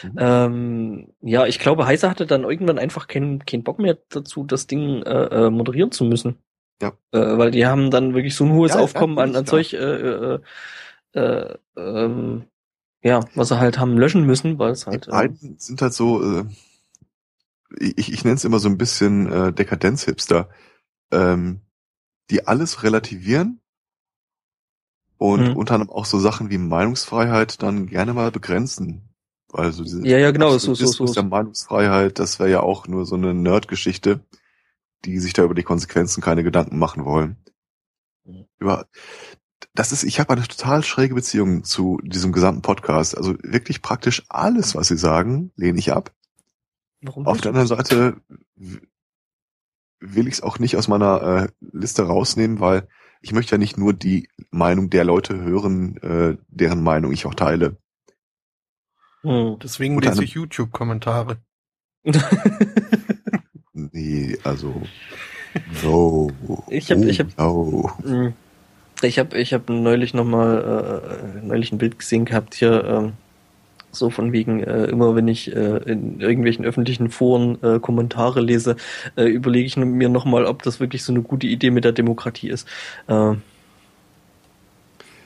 Mhm. 0.04 0.16
Ähm, 0.18 1.08
ja, 1.22 1.46
ich 1.46 1.60
glaube, 1.60 1.86
Heise 1.86 2.10
hatte 2.10 2.26
dann 2.26 2.44
irgendwann 2.44 2.80
einfach 2.80 3.08
keinen 3.08 3.46
keinen 3.46 3.64
Bock 3.64 3.80
mehr 3.80 3.98
dazu, 4.10 4.44
das 4.44 4.68
Ding 4.68 5.04
äh, 5.04 5.48
äh, 5.48 5.50
moderieren 5.50 5.92
zu 5.92 6.06
müssen. 6.06 6.38
Ja. 6.82 6.94
Äh, 7.12 7.38
weil 7.38 7.52
die 7.52 7.66
haben 7.66 7.92
dann 7.92 8.14
wirklich 8.14 8.36
so 8.36 8.46
ein 8.46 8.54
hohes 8.54 8.74
ja, 8.74 8.80
Aufkommen 8.80 9.18
an, 9.20 9.36
an 9.36 9.46
Zeug, 9.46 9.74
äh, 9.74 9.78
äh, 9.78 10.40
äh, 11.14 11.58
ähm, 11.76 12.44
ja, 13.02 13.22
was 13.36 13.50
sie 13.50 13.60
halt 13.60 13.80
haben 13.80 13.98
löschen 13.98 14.26
müssen, 14.26 14.60
weil 14.60 14.72
es 14.72 14.86
halt. 14.86 15.08
Die 15.08 15.12
beiden 15.12 15.56
äh, 15.56 15.56
sind 15.58 15.82
halt 15.82 15.94
so, 15.94 16.22
äh, 16.22 16.46
ich, 17.80 18.12
ich 18.14 18.24
nenne 18.24 18.36
es 18.36 18.46
immer 18.46 18.60
so 18.60 18.70
ein 18.70 18.78
bisschen 18.78 19.32
äh, 19.32 19.54
Dekadenz-Hipster, 19.54 20.50
ähm, 21.12 21.62
die 22.30 22.46
alles 22.48 22.84
relativieren 22.84 23.62
und 25.18 25.50
mhm. 25.50 25.56
unter 25.56 25.76
anderem 25.76 25.92
auch 25.92 26.06
so 26.06 26.20
Sachen 26.20 26.50
wie 26.50 26.58
Meinungsfreiheit 26.58 27.62
dann 27.64 27.88
gerne 27.88 28.14
mal 28.14 28.32
begrenzen. 28.32 29.10
Also 29.54 29.84
diese 29.84 30.06
ja, 30.06 30.18
ja, 30.18 30.32
genau, 30.32 30.58
so, 30.58 30.74
so, 30.74 30.86
so. 30.86 31.14
der 31.14 31.24
Meinungsfreiheit, 31.24 32.20
das 32.20 32.40
wäre 32.40 32.50
ja 32.50 32.60
auch 32.60 32.88
nur 32.88 33.06
so 33.06 33.16
eine 33.16 33.34
Nerd-Geschichte, 33.34 34.20
die 35.06 35.20
sich 35.20 35.34
da 35.34 35.44
über 35.44 35.56
die 35.56 35.64
Konsequenzen 35.64 36.22
keine 36.22 36.44
Gedanken 36.44 36.78
machen 36.80 37.06
wollen. 37.06 37.38
Über, 38.60 38.88
das 39.74 39.92
ist, 39.92 40.04
ich 40.04 40.20
habe 40.20 40.34
eine 40.34 40.48
total 40.48 40.84
schräge 40.84 41.16
Beziehung 41.16 41.64
zu 41.64 42.00
diesem 42.04 42.32
gesamten 42.32 42.62
Podcast. 42.62 43.18
Also 43.18 43.36
wirklich 43.42 43.82
praktisch 43.82 44.24
alles, 44.30 44.76
was 44.76 44.88
sie 44.88 44.98
sagen, 44.98 45.52
lehne 45.56 45.80
ich 45.80 45.94
ab. 45.94 46.14
Warum 47.02 47.28
Auf 47.28 47.42
der 47.42 47.50
anderen 47.50 47.68
Seite 47.68 48.22
will 50.00 50.28
ich 50.28 50.36
es 50.36 50.42
auch 50.42 50.60
nicht 50.60 50.78
aus 50.78 50.88
meiner 50.88 51.22
äh, 51.22 51.48
Liste 51.60 52.04
rausnehmen, 52.04 52.60
weil 52.60 52.88
ich 53.22 53.34
möchte 53.34 53.54
ja 53.54 53.58
nicht 53.58 53.78
nur 53.78 53.94
die 53.94 54.30
Meinung 54.52 54.90
der 54.90 55.04
Leute 55.04 55.40
hören, 55.40 55.98
äh, 55.98 56.38
deren 56.48 56.84
Meinung 56.84 57.12
ich 57.12 57.26
auch 57.26 57.36
teile. 57.36 57.78
Hm. 59.22 59.58
Deswegen 59.62 60.00
lese 60.00 60.24
ich 60.24 60.32
YouTube-Kommentare. 60.32 61.38
nee, 63.94 64.38
also 64.44 64.82
no. 65.84 66.32
Ich 66.70 66.92
habe, 66.92 67.02
oh, 67.02 67.08
ich 67.08 67.20
habe, 67.20 67.30
no. 67.38 68.34
Ich 69.02 69.20
habe, 69.20 69.38
ich 69.38 69.54
habe 69.54 69.74
neulich 69.74 70.14
noch 70.14 70.26
mal 70.26 71.42
äh, 71.42 71.46
neulich 71.46 71.72
ein 71.72 71.78
Bild 71.78 72.00
gesehen 72.00 72.26
gehabt 72.26 72.56
hier. 72.56 72.84
Ähm, 72.84 73.14
So 73.94 74.12
von 74.12 74.32
wegen, 74.32 74.62
äh, 74.62 74.86
immer 74.92 75.16
wenn 75.16 75.28
ich 75.28 75.48
äh, 75.56 75.78
in 75.90 76.20
irgendwelchen 76.20 76.66
öffentlichen 76.66 77.10
Foren 77.10 77.58
äh, 77.64 77.80
Kommentare 77.80 78.42
lese, 78.42 78.76
äh, 79.16 79.26
überlege 79.26 79.66
ich 79.66 79.78
mir 79.78 80.10
nochmal, 80.10 80.46
ob 80.46 80.62
das 80.62 80.80
wirklich 80.80 81.04
so 81.04 81.14
eine 81.14 81.22
gute 81.24 81.48
Idee 81.48 81.72
mit 81.72 81.84
der 81.84 81.94
Demokratie 81.94 82.50
ist. 82.50 82.68
Äh, 83.08 83.36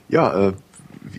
ja, 0.08 0.50
äh, 0.50 0.54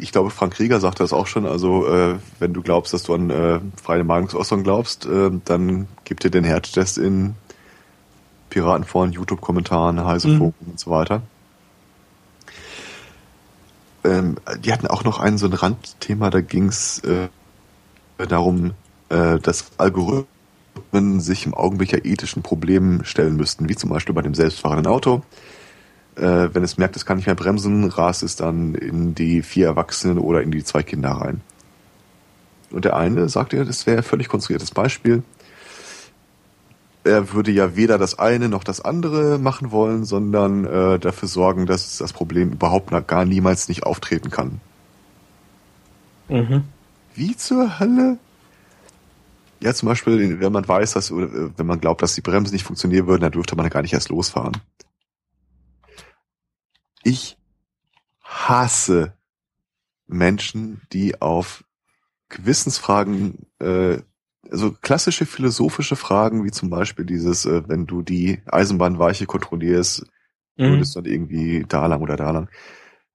ich 0.01 0.13
glaube, 0.13 0.31
Frank 0.31 0.55
Krieger 0.55 0.81
sagte 0.81 1.03
das 1.03 1.13
auch 1.13 1.27
schon. 1.27 1.47
Also, 1.47 1.87
äh, 1.87 2.19
wenn 2.39 2.53
du 2.53 2.63
glaubst, 2.63 2.93
dass 2.93 3.03
du 3.05 3.15
an 3.15 3.31
äh, 3.31 3.61
freie 3.83 4.05
Meinungsäußerung 4.05 4.65
glaubst, 4.65 5.07
äh, 5.07 5.31
dann 5.45 5.89
gib 6.05 6.21
dir 6.21 6.31
den 6.31 6.45
Härtetest 6.45 6.99
in 6.99 7.35
Piratenforen, 8.51 9.13
YouTube-Kommentaren, 9.13 10.05
Heiseforen 10.05 10.55
mhm. 10.61 10.71
und 10.73 10.81
so 10.81 10.91
weiter. 10.91 11.23
Ähm, 14.05 14.37
die 14.61 14.73
hatten 14.73 14.87
auch 14.87 15.05
noch 15.05 15.21
ein 15.21 15.39
so 15.39 15.47
ein 15.47 15.53
Randthema, 15.53 16.31
da 16.31 16.41
ging 16.41 16.69
es 16.69 16.99
äh, 17.01 17.29
darum, 18.19 18.73
äh, 19.09 19.39
dass 19.39 19.71
Algorithmen 19.79 21.21
sich 21.21 21.47
im 21.47 21.55
Augenblick 21.55 21.93
ja 21.93 21.99
ethischen 22.05 22.43
Problemen 22.43 23.05
stellen 23.05 23.37
müssten, 23.37 23.69
wie 23.69 23.77
zum 23.77 23.91
Beispiel 23.91 24.15
bei 24.15 24.23
dem 24.23 24.35
selbstfahrenden 24.35 24.87
Auto 24.87 25.23
äh, 26.17 26.49
wenn 26.53 26.63
es 26.63 26.79
merkt, 26.79 26.97
es 26.97 27.07
kann 27.07 27.17
nicht 27.17 27.27
mehr 27.27 27.35
bremsen, 27.35 27.85
rast 27.85 28.23
es 28.23 28.37
dann 28.37 28.75
in 28.75 29.15
die 29.15 29.43
vier 29.43 29.67
Erwachsenen 29.67 30.19
oder 30.19 30.43
in 30.43 30.51
die 30.51 30.65
zwei 30.65 30.83
Kinder 30.83 31.11
rein. 31.11 31.41
Und 32.71 32.85
der 32.85 32.97
eine 32.97 33.29
sagte, 33.29 33.65
das 33.65 33.87
wäre 33.87 33.99
ein 33.99 34.03
völlig 34.03 34.29
konstruiertes 34.29 34.71
Beispiel. 34.71 35.23
Er 37.05 37.33
würde 37.33 37.51
ja 37.51 37.77
weder 37.77 37.99
das 37.99 38.19
eine 38.19 38.49
noch 38.49 38.65
das 38.65 38.81
andere 38.81 39.39
machen 39.39 39.73
wollen, 39.73 40.05
sondern 40.05 40.65
äh, 40.65 40.99
dafür 40.99 41.29
sorgen, 41.29 41.67
dass 41.67 41.99
das 41.99 42.13
Problem 42.13 42.53
überhaupt 42.53 42.91
gar 43.09 43.25
niemals 43.25 43.69
nicht 43.69 43.83
auftreten 43.83 44.31
kann. 44.31 44.61
Mhm. 46.29 46.65
Wie 47.15 47.37
zur 47.37 47.79
Hölle? 47.79 48.19
Ja, 49.61 49.75
zum 49.75 49.89
Beispiel, 49.89 50.41
wenn 50.41 50.53
man 50.53 50.67
weiß, 50.67 50.93
dass, 50.93 51.13
wenn 51.13 51.67
man 51.67 51.81
glaubt, 51.81 52.03
dass 52.03 52.15
die 52.15 52.21
Bremsen 52.21 52.53
nicht 52.53 52.65
funktionieren 52.65 53.07
würden, 53.07 53.23
dann 53.23 53.33
dürfte 53.33 53.55
man 53.55 53.69
gar 53.69 53.83
nicht 53.83 53.93
erst 53.93 54.09
losfahren. 54.09 54.57
Ich 57.03 57.37
hasse 58.23 59.15
Menschen, 60.07 60.83
die 60.93 61.21
auf 61.21 61.65
Gewissensfragen, 62.29 63.47
äh, 63.59 63.99
also 64.51 64.73
klassische 64.73 65.27
philosophische 65.27 65.97
Fragen, 65.97 66.45
wie 66.45 66.51
zum 66.51 66.71
Beispiel 66.71 67.05
dieses, 67.05 67.45
äh, 67.45 67.69
wenn 67.69 67.87
du 67.87 68.03
die 68.03 68.41
Eisenbahnweiche 68.47 69.27
kontrollierst, 69.27 70.07
mhm. 70.57 70.73
würdest 70.73 70.95
du 70.95 71.01
dann 71.01 71.13
irgendwie 71.13 71.65
da 71.69 71.87
lang 71.87 72.03
oder 72.03 72.17
da 72.17 72.31
lang. 72.31 72.49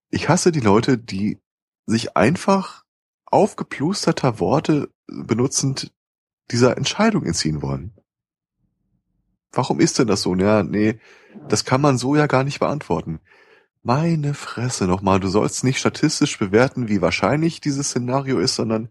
Ich 0.10 0.30
hasse 0.30 0.52
die 0.52 0.60
Leute, 0.62 0.98
die 0.98 1.40
sich 1.86 2.16
einfach 2.16 2.84
aufgeplusterter 3.26 4.40
Worte 4.40 4.90
benutzend 5.08 5.94
dieser 6.52 6.78
Entscheidung 6.78 7.26
entziehen 7.26 7.62
wollen. 7.62 7.94
Warum 9.52 9.80
ist 9.80 10.00
denn 10.00 10.08
das 10.08 10.22
so? 10.22 10.36
Ja, 10.36 10.64
nee, 10.64 11.00
das 11.50 11.66
kann 11.66 11.82
man 11.82 11.98
so 11.98 12.16
ja 12.16 12.28
gar 12.28 12.44
nicht 12.44 12.60
beantworten. 12.60 13.20
Meine 13.88 14.34
Fresse 14.34 14.86
nochmal, 14.86 15.22
du 15.22 15.30
sollst 15.30 15.64
nicht 15.64 15.80
statistisch 15.80 16.38
bewerten, 16.38 16.90
wie 16.90 17.02
wahrscheinlich 17.02 17.62
dieses 17.62 17.88
Szenario 17.88 18.38
ist, 18.38 18.56
sondern 18.56 18.90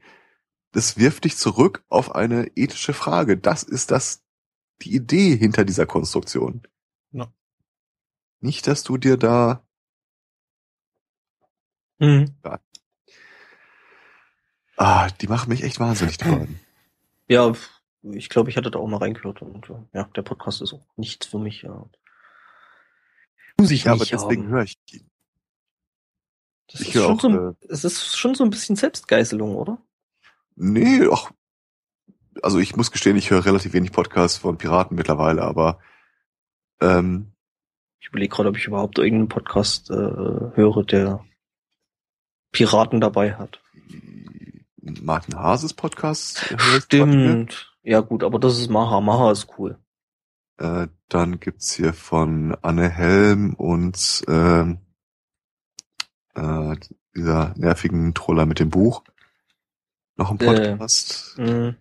das 0.73 0.97
wirft 0.97 1.25
dich 1.25 1.37
zurück 1.37 1.85
auf 1.91 2.15
eine 2.15 2.47
ethische 2.57 2.95
Frage. 2.95 3.37
Das 3.37 3.63
ist 3.63 3.91
das, 3.91 4.25
die 4.81 4.95
Idee 4.95 5.37
hinter 5.37 5.67
dieser 5.67 5.85
Konstruktion. 5.85 6.63
Ja. 7.13 7.31
Nicht, 8.41 8.67
dass 8.69 8.85
du 8.85 8.97
dir 8.97 9.19
da, 9.19 9.63
mhm. 11.99 12.35
ja. 12.43 12.59
Ah, 14.79 15.11
die 15.11 15.29
machen 15.29 15.51
mich 15.51 15.63
echt 15.63 15.79
wahnsinnig, 15.79 16.17
die 16.17 16.25
beiden. 16.25 16.61
Ja, 17.29 17.53
ich 18.03 18.31
glaube, 18.31 18.49
ich 18.49 18.57
hatte 18.57 18.71
da 18.71 18.79
auch 18.79 18.89
mal 18.89 18.97
reingehört 18.97 19.43
und 19.43 19.71
ja, 19.93 20.05
der 20.05 20.23
Podcast 20.23 20.63
ist 20.63 20.73
auch 20.73 20.87
nichts 20.97 21.27
für 21.27 21.39
mich. 21.39 21.61
Ja. 21.61 21.85
Muss 23.59 23.71
ich 23.71 23.85
ja, 23.85 23.93
nicht 23.93 24.03
aber 24.03 24.11
deswegen 24.11 24.49
höre 24.49 24.65
ich 24.65 24.77
ihn. 24.93 25.11
Das 26.71 26.81
ich 26.81 26.95
ist 26.95 27.03
schon 27.03 27.17
auch, 27.17 27.21
so, 27.21 27.29
äh, 27.29 27.55
es 27.69 27.85
ist 27.85 28.17
schon 28.17 28.35
so 28.35 28.45
ein 28.45 28.51
bisschen 28.51 28.77
Selbstgeißelung, 28.77 29.55
oder? 29.55 29.79
Nee, 30.57 31.07
ach, 31.11 31.31
also 32.43 32.59
ich 32.59 32.77
muss 32.77 32.91
gestehen, 32.91 33.17
ich 33.17 33.31
höre 33.31 33.45
relativ 33.45 33.73
wenig 33.73 33.93
Podcasts 33.93 34.39
von 34.39 34.59
Piraten 34.59 34.97
mittlerweile, 34.97 35.43
aber 35.43 35.79
ähm, 36.81 37.33
ich 38.01 38.09
überlege 38.09 38.35
gerade, 38.35 38.49
ob 38.49 38.57
ich 38.57 38.67
überhaupt 38.67 38.99
irgendeinen 38.99 39.29
Podcast 39.29 39.91
äh, 39.91 39.95
höre, 39.95 40.85
der 40.85 41.25
Piraten 42.53 43.01
dabei 43.01 43.35
hat. 43.35 43.61
Martin 44.81 45.37
Hases 45.37 45.75
Podcast. 45.75 46.55
Stimmt. 46.59 47.77
Ja 47.83 48.01
gut, 48.01 48.23
aber 48.23 48.39
das 48.39 48.59
ist 48.59 48.71
Maha. 48.71 49.01
Maha 49.01 49.33
ist 49.33 49.49
cool. 49.59 49.79
Äh, 50.59 50.89
dann 51.09 51.39
gibt's 51.41 51.75
hier 51.75 51.93
von 51.93 52.57
Anne 52.63 52.89
Helm 52.89 53.55
und 53.55 54.23
äh, 54.27 54.63
äh, 56.35 56.77
dieser 57.15 57.55
nervigen 57.57 58.15
Troller 58.15 58.47
mit 58.47 58.59
dem 58.59 58.71
Buch 58.71 59.03
noch 60.17 60.31
ein 60.31 60.39
Podcast. 60.39 61.39
Äh, 61.39 61.75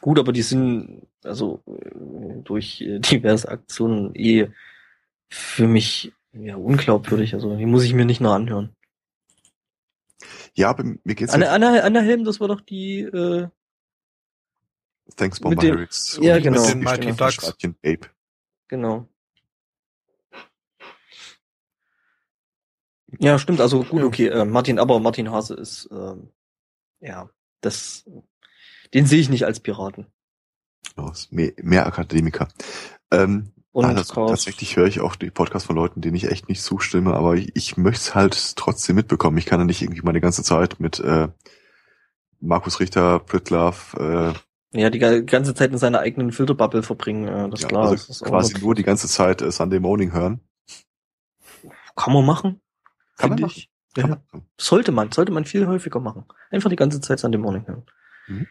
gut, 0.00 0.18
aber 0.18 0.32
die 0.32 0.42
sind 0.42 1.06
also 1.22 1.62
durch 2.44 2.78
diverse 2.78 3.48
Aktionen 3.48 4.14
eh 4.14 4.48
für 5.28 5.68
mich 5.68 6.12
ja 6.32 6.56
unglaubwürdig. 6.56 7.34
Also 7.34 7.56
die 7.56 7.66
muss 7.66 7.84
ich 7.84 7.94
mir 7.94 8.06
nicht 8.06 8.20
noch 8.20 8.32
anhören. 8.32 8.74
Ja, 10.54 10.70
aber 10.70 10.84
mir 10.84 11.14
geht's 11.14 11.32
Anne, 11.32 11.50
Anne, 11.50 11.82
Anne 11.84 12.02
Helm, 12.02 12.24
das 12.24 12.40
war 12.40 12.48
doch 12.48 12.60
die 12.60 13.00
äh, 13.00 13.48
Thanks 15.16 15.40
Bomber 15.40 15.60
dem, 15.60 15.76
Harris. 15.76 16.18
Ja, 16.20 16.38
genau. 16.38 16.60
Mit 16.60 16.70
den 16.70 16.80
Mighty 16.80 17.12
Ducks. 17.12 17.54
Ape. 17.84 18.10
Genau. 18.68 19.08
Ja, 23.18 23.38
stimmt, 23.38 23.60
also 23.60 23.82
gut, 23.82 24.02
okay, 24.02 24.28
äh, 24.28 24.44
Martin, 24.44 24.78
aber 24.78 25.00
Martin 25.00 25.30
Hase 25.30 25.54
ist, 25.54 25.88
ähm, 25.90 26.30
ja, 27.00 27.28
das, 27.60 28.04
den 28.94 29.06
sehe 29.06 29.20
ich 29.20 29.28
nicht 29.28 29.44
als 29.44 29.60
Piraten. 29.60 30.06
Oh, 30.96 31.10
mehr, 31.30 31.52
mehr 31.60 31.86
Akademiker. 31.86 32.48
Ähm, 33.10 33.52
und 33.72 33.84
ah, 33.84 33.94
das, 33.94 34.08
tatsächlich 34.08 34.76
höre 34.76 34.86
ich 34.86 35.00
auch 35.00 35.16
die 35.16 35.30
Podcasts 35.30 35.66
von 35.66 35.76
Leuten, 35.76 36.00
denen 36.00 36.16
ich 36.16 36.30
echt 36.30 36.48
nicht 36.48 36.62
zustimme, 36.62 37.14
aber 37.14 37.34
ich, 37.34 37.54
ich 37.54 37.76
möchte 37.76 38.00
es 38.00 38.14
halt 38.14 38.56
trotzdem 38.56 38.96
mitbekommen. 38.96 39.38
Ich 39.38 39.46
kann 39.46 39.60
ja 39.60 39.64
nicht 39.64 39.82
irgendwie 39.82 40.02
meine 40.02 40.20
ganze 40.20 40.42
Zeit 40.42 40.80
mit 40.80 40.98
äh, 41.00 41.28
Markus 42.40 42.80
Richter, 42.80 43.20
Pritlove, 43.20 44.34
äh, 44.34 44.38
ja, 44.72 44.90
die 44.90 44.98
ganze 44.98 45.54
Zeit 45.54 45.72
in 45.72 45.78
seiner 45.78 46.00
eigenen 46.00 46.32
Filterbubble 46.32 46.82
verbringen, 46.82 47.50
das 47.50 47.62
ja, 47.62 47.68
klar. 47.68 47.88
Also 47.88 48.06
das 48.06 48.22
quasi 48.22 48.58
nur 48.60 48.74
die 48.74 48.84
ganze 48.84 49.08
Zeit 49.08 49.42
äh, 49.42 49.50
Sunday 49.50 49.80
Morning 49.80 50.12
hören. 50.12 50.40
Kann 51.96 52.12
man 52.12 52.24
machen. 52.24 52.60
Kann 53.16 53.30
man 53.30 53.44
ich. 53.44 53.70
Ja, 53.96 54.06
man. 54.06 54.22
Sollte 54.58 54.92
man, 54.92 55.10
sollte 55.10 55.32
man 55.32 55.44
viel 55.44 55.66
häufiger 55.66 55.98
machen. 55.98 56.24
Einfach 56.50 56.70
die 56.70 56.76
ganze 56.76 57.00
Zeit 57.00 57.18
Sunday 57.18 57.40
Morning 57.40 57.66
hören. 57.66 57.84
Mhm. 58.28 58.46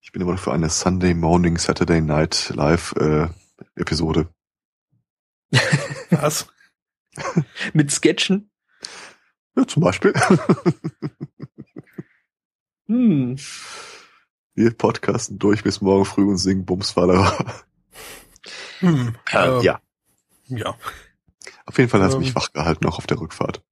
Ich 0.00 0.12
bin 0.12 0.22
immer 0.22 0.32
noch 0.32 0.40
für 0.40 0.52
eine 0.52 0.70
Sunday 0.70 1.14
Morning, 1.14 1.58
Saturday 1.58 2.00
Night 2.00 2.52
Live 2.54 2.94
äh, 2.96 3.28
Episode. 3.74 4.28
Was? 6.10 6.46
Mit 7.72 7.90
Sketchen? 7.90 8.50
Ja, 9.56 9.66
zum 9.66 9.82
Beispiel. 9.82 10.12
hm. 12.86 13.36
Wir 14.56 14.70
podcasten 14.70 15.38
durch 15.38 15.62
bis 15.62 15.82
morgen 15.82 16.06
früh 16.06 16.24
und 16.24 16.38
singen 16.38 16.64
Bumsfallerer. 16.64 17.36
Hm, 18.78 19.14
äh, 19.32 19.62
ja. 19.62 19.80
Ja. 20.46 20.76
Auf 21.66 21.76
jeden 21.76 21.90
Fall 21.90 22.00
hat 22.00 22.08
es 22.08 22.14
ähm, 22.14 22.20
mich 22.20 22.34
wach 22.34 22.52
gehalten, 22.52 22.86
auch 22.86 22.96
auf 22.96 23.06
der 23.06 23.20
Rückfahrt. 23.20 23.62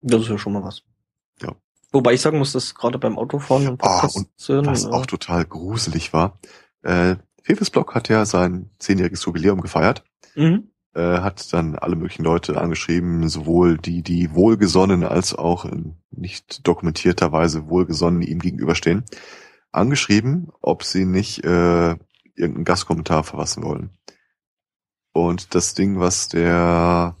Das 0.00 0.22
ist 0.22 0.28
ja 0.30 0.38
schon 0.38 0.54
mal 0.54 0.64
was. 0.64 0.82
Ja. 1.40 1.54
Wobei 1.92 2.14
ich 2.14 2.20
sagen 2.20 2.38
muss, 2.38 2.52
dass 2.52 2.74
gerade 2.74 2.98
beim 2.98 3.16
Autofahren 3.18 3.68
und 3.68 3.78
Podcast 3.78 4.16
ah, 4.16 4.20
und 4.20 4.48
hören, 4.48 4.66
was 4.66 4.84
äh, 4.84 4.88
auch 4.88 5.06
total 5.06 5.44
gruselig 5.44 6.12
war. 6.12 6.40
Äh, 6.82 7.14
Fefes 7.44 7.70
Blog 7.70 7.94
hat 7.94 8.08
ja 8.08 8.24
sein 8.24 8.70
zehnjähriges 8.80 9.24
Jubiläum 9.24 9.60
gefeiert. 9.60 10.02
Mhm. 10.34 10.72
Äh, 10.94 11.18
hat 11.18 11.52
dann 11.52 11.76
alle 11.76 11.94
möglichen 11.94 12.24
Leute 12.24 12.60
angeschrieben, 12.60 13.28
sowohl 13.28 13.78
die, 13.78 14.02
die 14.02 14.34
wohlgesonnen 14.34 15.04
als 15.04 15.36
auch 15.36 15.64
in 15.64 15.94
nicht 16.10 16.66
dokumentierterweise 16.66 17.68
wohlgesonnen 17.68 18.22
ihm 18.22 18.40
gegenüberstehen 18.40 19.04
angeschrieben, 19.72 20.50
ob 20.60 20.82
sie 20.84 21.04
nicht 21.04 21.44
äh, 21.44 21.90
irgendeinen 22.34 22.64
Gastkommentar 22.64 23.24
verfassen 23.24 23.62
wollen. 23.62 23.90
Und 25.12 25.54
das 25.54 25.74
Ding, 25.74 25.98
was 25.98 26.28
der, 26.28 27.16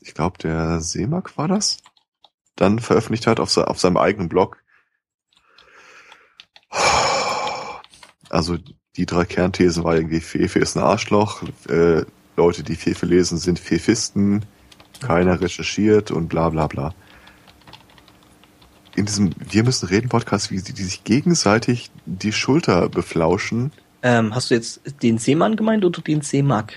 ich 0.00 0.14
glaube, 0.14 0.38
der 0.38 0.80
Seemark 0.80 1.36
war 1.36 1.48
das, 1.48 1.78
dann 2.56 2.78
veröffentlicht 2.78 3.26
hat 3.26 3.40
auf, 3.40 3.56
auf 3.56 3.78
seinem 3.78 3.96
eigenen 3.96 4.28
Blog. 4.28 4.62
Also 8.30 8.56
die 8.96 9.06
drei 9.06 9.24
Kernthesen 9.24 9.84
war 9.84 9.96
irgendwie, 9.96 10.20
Fefe 10.20 10.58
ist 10.58 10.76
ein 10.76 10.82
Arschloch, 10.82 11.42
äh, 11.68 12.04
Leute, 12.36 12.62
die 12.62 12.76
Fefe 12.76 13.06
lesen, 13.06 13.36
sind 13.36 13.58
Fefisten, 13.58 14.44
keiner 15.00 15.40
recherchiert 15.40 16.10
und 16.10 16.28
bla 16.28 16.48
bla 16.48 16.66
bla. 16.66 16.94
In 18.96 19.06
diesem 19.06 19.30
Wir 19.50 19.64
müssen 19.64 19.86
reden 19.86 20.08
Podcast, 20.08 20.50
wie 20.50 20.58
sie 20.58 20.72
die 20.72 20.82
sich 20.82 21.04
gegenseitig 21.04 21.90
die 22.06 22.32
Schulter 22.32 22.88
beflauschen. 22.88 23.72
Ähm, 24.02 24.34
hast 24.34 24.50
du 24.50 24.54
jetzt 24.54 24.80
den 25.02 25.18
Seemann 25.18 25.56
gemeint 25.56 25.84
oder 25.84 26.00
den 26.02 26.20
Seemark? 26.22 26.74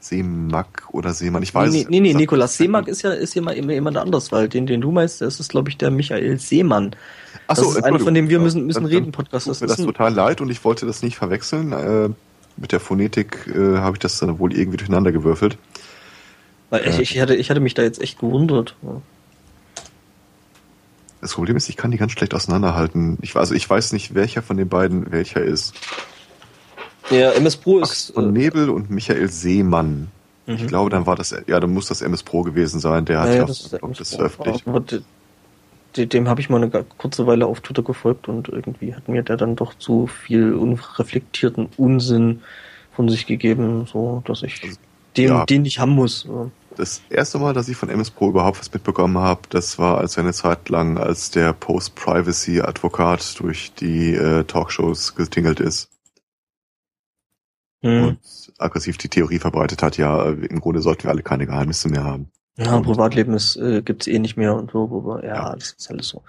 Seemack 0.00 0.84
oder 0.92 1.12
Seemann, 1.12 1.42
ich 1.42 1.54
weiß 1.54 1.72
Nee, 1.72 1.86
nee, 1.88 2.00
nee, 2.00 2.14
Nikolas 2.14 2.56
Seemack 2.56 2.86
ist 2.86 3.02
ja 3.02 3.10
ist 3.10 3.36
immer, 3.36 3.52
immer 3.54 3.72
jemand 3.72 3.96
anders, 3.96 4.30
weil 4.30 4.48
den, 4.48 4.66
den 4.66 4.80
du 4.80 4.92
meinst, 4.92 5.20
das 5.20 5.40
ist, 5.40 5.50
glaube 5.50 5.70
ich, 5.70 5.76
der 5.76 5.90
Michael 5.90 6.38
Seemann. 6.38 6.94
Ach 7.48 7.56
so, 7.56 7.64
das 7.64 7.76
ist 7.76 7.84
einer 7.84 7.98
von 7.98 8.14
dem 8.14 8.28
Wir 8.28 8.38
müssen, 8.38 8.66
müssen 8.66 8.82
Dann- 8.84 8.92
reden 8.92 9.12
Podcast. 9.12 9.46
Tut 9.46 9.54
Das 9.54 9.60
mir 9.60 9.66
das 9.66 9.76
total 9.76 10.14
leid 10.14 10.40
und 10.40 10.50
ich 10.50 10.64
wollte 10.64 10.86
das 10.86 11.02
nicht 11.02 11.16
verwechseln. 11.16 11.72
Äh, 11.72 12.10
mit 12.56 12.72
der 12.72 12.80
Phonetik 12.80 13.46
äh, 13.48 13.78
habe 13.78 13.96
ich 13.96 14.00
das 14.00 14.18
dann 14.18 14.38
wohl 14.38 14.52
irgendwie 14.52 14.78
durcheinander 14.78 15.12
gewürfelt. 15.12 15.58
weil 16.70 16.86
ich, 16.88 16.98
ich, 17.00 17.20
hatte, 17.20 17.34
ich 17.34 17.50
hatte 17.50 17.60
mich 17.60 17.74
da 17.74 17.82
jetzt 17.82 18.00
echt 18.00 18.18
gewundert. 18.20 18.76
Das 21.20 21.34
Problem 21.34 21.56
ist, 21.56 21.68
ich 21.68 21.76
kann 21.76 21.90
die 21.90 21.98
ganz 21.98 22.12
schlecht 22.12 22.34
auseinanderhalten. 22.34 23.18
Ich, 23.22 23.34
also 23.34 23.54
ich 23.54 23.68
weiß 23.68 23.92
nicht, 23.92 24.14
welcher 24.14 24.42
von 24.42 24.56
den 24.56 24.68
beiden 24.68 25.10
welcher 25.10 25.42
ist. 25.42 25.74
Ja, 27.10 27.32
MS 27.32 27.56
Pro 27.56 27.80
Max 27.80 27.90
ist. 27.90 28.14
von 28.14 28.28
äh, 28.28 28.38
Nebel 28.38 28.70
und 28.70 28.90
Michael 28.90 29.28
Seemann. 29.28 30.08
Ich 30.46 30.62
mhm. 30.62 30.66
glaube, 30.66 30.90
dann 30.90 31.06
war 31.06 31.16
das, 31.16 31.34
ja, 31.46 31.60
dann 31.60 31.72
muss 31.72 31.88
das 31.88 32.00
MS 32.00 32.22
Pro 32.22 32.42
gewesen 32.42 32.80
sein. 32.80 33.04
Der 33.04 33.20
hat 33.20 33.28
Ja, 33.28 33.34
ja, 33.34 33.42
auch 33.44 33.46
das 33.48 33.70
das 33.98 34.14
veröffentlicht. 34.14 34.64
Dem 35.96 36.28
habe 36.28 36.40
ich 36.40 36.50
mal 36.50 36.62
eine 36.62 36.84
kurze 36.98 37.26
Weile 37.26 37.46
auf 37.46 37.60
Twitter 37.60 37.82
gefolgt 37.82 38.28
und 38.28 38.48
irgendwie 38.48 38.94
hat 38.94 39.08
mir 39.08 39.22
der 39.22 39.36
dann 39.36 39.56
doch 39.56 39.74
zu 39.74 40.06
viel 40.06 40.54
unreflektierten 40.54 41.68
Unsinn 41.76 42.42
von 42.92 43.08
sich 43.08 43.26
gegeben, 43.26 43.86
so 43.86 44.22
dass 44.26 44.42
ich 44.42 44.60
Also, 44.62 44.78
den, 45.16 45.28
ja. 45.28 45.46
den 45.46 45.62
nicht 45.62 45.78
haben 45.78 45.92
muss. 45.92 46.26
Das 46.78 47.02
erste 47.10 47.38
Mal, 47.38 47.54
dass 47.54 47.68
ich 47.68 47.76
von 47.76 47.88
MS 47.88 48.12
Pro 48.12 48.28
überhaupt 48.28 48.60
was 48.60 48.72
mitbekommen 48.72 49.18
habe, 49.18 49.42
das 49.50 49.80
war 49.80 49.98
als 49.98 50.16
eine 50.16 50.32
Zeit 50.32 50.68
lang 50.68 50.96
als 50.96 51.32
der 51.32 51.52
Post-Privacy-Advokat 51.52 53.40
durch 53.40 53.74
die 53.74 54.14
äh, 54.14 54.44
Talkshows 54.44 55.16
getingelt 55.16 55.58
ist 55.58 55.90
Hm. 57.82 58.04
und 58.04 58.18
aggressiv 58.58 58.98
die 58.98 59.08
Theorie 59.08 59.38
verbreitet 59.38 59.82
hat, 59.82 59.96
ja, 59.98 60.24
äh, 60.24 60.32
im 60.32 60.60
Grunde 60.60 60.80
sollten 60.80 61.04
wir 61.04 61.10
alle 61.10 61.22
keine 61.22 61.46
Geheimnisse 61.46 61.88
mehr 61.88 62.04
haben. 62.04 62.30
Ja, 62.56 62.80
Privatleben 62.80 63.34
ist, 63.34 63.56
äh, 63.56 63.82
gibt's 63.82 64.06
eh 64.08 64.18
nicht 64.18 64.36
mehr 64.36 64.54
und 64.54 64.70
so, 64.72 65.18
ja, 65.22 65.26
Ja. 65.28 65.54
das 65.54 65.72
ist 65.78 65.90
alles 65.90 66.08
so. 66.08 66.22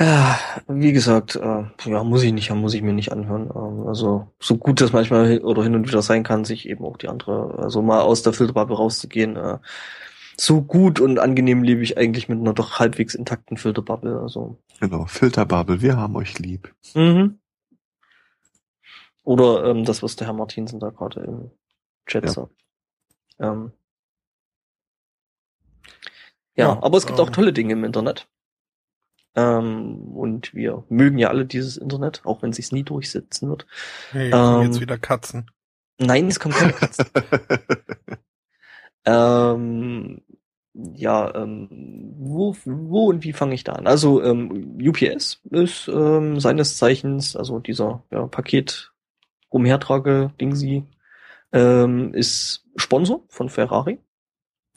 Ja, 0.00 0.38
wie 0.68 0.92
gesagt, 0.92 1.34
äh, 1.34 1.64
ja, 1.86 2.04
muss 2.04 2.22
ich 2.22 2.32
nicht 2.32 2.50
muss 2.50 2.74
ich 2.74 2.82
mir 2.82 2.92
nicht 2.92 3.10
anhören. 3.10 3.50
Ähm, 3.54 3.86
also, 3.88 4.32
so 4.38 4.56
gut 4.56 4.80
das 4.80 4.92
manchmal 4.92 5.40
oder 5.40 5.64
hin 5.64 5.74
und 5.74 5.88
wieder 5.88 6.02
sein 6.02 6.22
kann, 6.22 6.44
sich 6.44 6.68
eben 6.68 6.84
auch 6.84 6.96
die 6.98 7.08
andere, 7.08 7.58
also 7.58 7.82
mal 7.82 8.00
aus 8.02 8.22
der 8.22 8.32
Filterbubble 8.32 8.76
rauszugehen. 8.76 9.36
Äh, 9.36 9.58
so 10.36 10.62
gut 10.62 11.00
und 11.00 11.18
angenehm 11.18 11.64
lebe 11.64 11.82
ich 11.82 11.98
eigentlich 11.98 12.28
mit 12.28 12.38
einer 12.38 12.52
doch 12.54 12.78
halbwegs 12.78 13.16
intakten 13.16 13.56
Filterbubble. 13.56 14.20
Also, 14.20 14.58
Genau, 14.78 15.06
Filterbubble, 15.06 15.80
wir 15.82 15.96
haben 15.96 16.14
euch 16.14 16.38
lieb. 16.38 16.72
mhm. 16.94 17.40
Oder 19.24 19.64
ähm, 19.64 19.84
das, 19.84 20.02
was 20.02 20.16
der 20.16 20.28
Herr 20.28 20.34
Martinsen 20.34 20.80
da 20.80 20.90
gerade 20.90 21.20
im 21.20 21.50
Chat 22.06 22.24
Ja. 22.24 22.30
sagt. 22.30 22.54
Ähm, 23.40 23.72
ja, 26.54 26.68
Ja, 26.68 26.82
aber 26.82 26.96
es 26.96 27.04
gibt 27.06 27.18
ähm, 27.18 27.24
auch 27.26 27.30
tolle 27.30 27.52
Dinge 27.52 27.72
im 27.74 27.84
Internet. 27.84 28.26
Ähm, 29.34 29.96
und 30.16 30.54
wir 30.54 30.84
mögen 30.88 31.18
ja 31.18 31.28
alle 31.28 31.44
dieses 31.44 31.76
Internet, 31.76 32.22
auch 32.24 32.42
wenn 32.42 32.52
sich's 32.52 32.72
nie 32.72 32.82
durchsetzen 32.82 33.48
wird. 33.48 33.66
Hey, 34.10 34.30
Ähm, 34.32 34.62
jetzt 34.62 34.80
wieder 34.80 34.98
Katzen. 34.98 35.50
Nein, 35.98 36.28
es 36.28 36.40
kommt 36.40 36.54
keine 36.54 36.72
Katzen. 36.72 37.06
ähm, 39.04 40.22
ja, 40.94 41.34
ähm, 41.34 41.68
wo, 42.18 42.54
wo 42.64 43.06
und 43.08 43.24
wie 43.24 43.32
fange 43.32 43.54
ich 43.54 43.64
da 43.64 43.72
an? 43.72 43.86
Also 43.86 44.22
ähm, 44.22 44.78
UPS 44.80 45.40
ist 45.50 45.88
ähm, 45.88 46.38
seines 46.38 46.76
Zeichens, 46.76 47.34
also 47.34 47.58
dieser 47.58 48.04
ja, 48.10 48.26
Paket 48.26 48.92
umhertrage 49.48 50.32
Dingsi, 50.40 50.84
ähm, 51.52 52.14
ist 52.14 52.64
Sponsor 52.76 53.24
von 53.28 53.48
Ferrari 53.48 53.98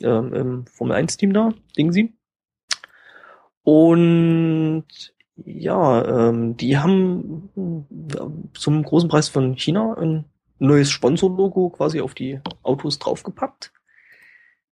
ähm, 0.01 0.33
im 0.33 0.65
Formel 0.65 0.95
1 0.95 1.17
Team 1.17 1.33
da, 1.33 1.53
Dingsi. 1.77 2.13
Und 3.63 4.85
ja, 5.45 6.29
ähm, 6.29 6.57
die 6.57 6.77
haben 6.77 7.49
ähm, 7.55 8.49
zum 8.53 8.83
großen 8.83 9.09
Preis 9.09 9.29
von 9.29 9.55
China 9.55 9.95
ein 9.99 10.25
neues 10.59 10.91
Sponsorlogo 10.91 11.69
quasi 11.69 12.01
auf 12.01 12.13
die 12.13 12.39
Autos 12.63 12.99
draufgepackt, 12.99 13.71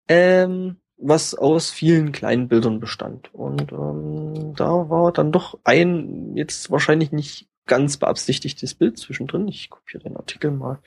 ähm, 0.08 0.78
was 0.98 1.34
aus 1.34 1.72
vielen 1.72 2.12
kleinen 2.12 2.48
Bildern 2.48 2.80
bestand. 2.80 3.34
Und 3.34 3.72
ähm, 3.72 4.54
da 4.56 4.90
war 4.90 5.12
dann 5.12 5.32
doch 5.32 5.58
ein 5.64 6.36
jetzt 6.36 6.70
wahrscheinlich 6.72 7.12
nicht 7.12 7.48
ganz 7.66 7.98
beabsichtigtes 7.98 8.74
Bild 8.74 8.98
zwischendrin. 8.98 9.48
Ich 9.48 9.70
kopiere 9.70 10.04
den 10.04 10.18
Artikel 10.18 10.52
mal 10.52 10.80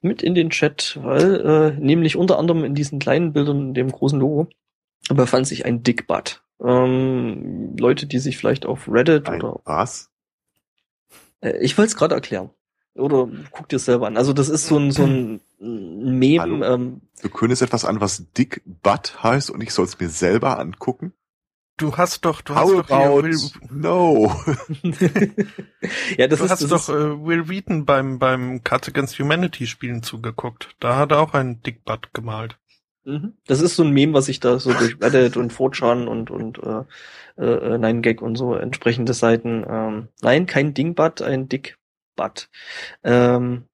mit 0.00 0.22
in 0.22 0.34
den 0.34 0.50
Chat, 0.50 0.98
weil 1.02 1.40
äh, 1.40 1.80
nämlich 1.80 2.16
unter 2.16 2.38
anderem 2.38 2.64
in 2.64 2.74
diesen 2.74 2.98
kleinen 2.98 3.32
Bildern 3.32 3.74
dem 3.74 3.92
großen 3.92 4.18
Logo 4.18 4.48
befand 5.10 5.46
sich 5.46 5.66
ein 5.66 5.82
Dickbutt. 5.82 6.43
Ähm, 6.64 7.76
Leute, 7.78 8.06
die 8.06 8.18
sich 8.18 8.38
vielleicht 8.38 8.64
auf 8.66 8.88
Reddit 8.88 9.28
Ein 9.28 9.42
oder 9.42 9.60
was? 9.64 10.10
äh, 11.40 11.58
Ich 11.60 11.76
wollte 11.76 11.88
es 11.90 11.96
gerade 11.96 12.14
erklären. 12.14 12.50
Oder 12.96 13.28
guck 13.50 13.68
dir 13.68 13.76
es 13.76 13.86
selber 13.86 14.06
an. 14.06 14.16
Also 14.16 14.32
das 14.32 14.48
ist 14.48 14.66
so 14.66 14.78
ein, 14.78 14.92
so 14.92 15.04
ein 15.04 15.40
Meme. 15.58 16.40
Hallo? 16.40 16.64
Ähm, 16.64 17.00
Du 17.22 17.28
könntest 17.28 17.62
etwas 17.62 17.84
an, 17.84 18.00
was 18.00 18.30
Dick 18.32 18.62
Butt 18.64 19.22
heißt 19.22 19.50
und 19.50 19.60
ich 19.62 19.72
soll 19.72 19.84
es 19.86 19.98
mir 19.98 20.08
selber 20.08 20.58
angucken? 20.58 21.12
Du 21.76 21.96
hast 21.96 22.24
doch, 22.24 22.40
du 22.40 22.54
hast 22.54 22.62
How 22.62 22.76
doch 22.82 22.86
hier 22.86 22.96
about 22.96 23.22
Will, 23.24 23.38
no? 23.70 24.32
ja, 26.16 26.28
das 26.28 26.38
du 26.38 26.44
ist, 26.44 26.50
hast 26.52 26.62
das 26.62 26.68
doch 26.70 26.88
ist, 26.88 26.88
äh, 26.88 27.24
Will 27.26 27.48
Wheaton 27.48 27.84
beim 27.84 28.20
beim 28.20 28.62
Cards 28.62 28.88
Against 28.88 29.18
Humanity 29.18 29.66
Spielen 29.66 30.04
zugeguckt. 30.04 30.76
Da 30.78 30.96
hat 30.96 31.10
er 31.10 31.18
auch 31.20 31.34
einen 31.34 31.62
Dickbutt 31.62 32.14
gemalt. 32.14 32.58
Mhm. 33.04 33.34
das 33.46 33.60
ist 33.60 33.76
so 33.76 33.82
ein 33.84 33.90
Meme, 33.90 34.14
was 34.14 34.26
sich 34.26 34.40
da 34.40 34.58
so 34.58 34.72
durch 34.72 35.00
Reddit 35.00 35.36
und 35.36 35.52
4chan 35.52 36.06
und, 36.06 36.30
und 36.30 36.58
äh, 36.58 36.84
äh, 37.36 37.76
9gag 37.76 38.20
und 38.20 38.36
so 38.36 38.54
entsprechende 38.54 39.14
Seiten. 39.14 39.64
Ähm, 39.68 40.08
nein, 40.22 40.46
kein 40.46 40.74
Dingbutt, 40.74 41.20
ein 41.22 41.48
Dickbutt. 41.48 42.48
Ähm, 43.02 43.64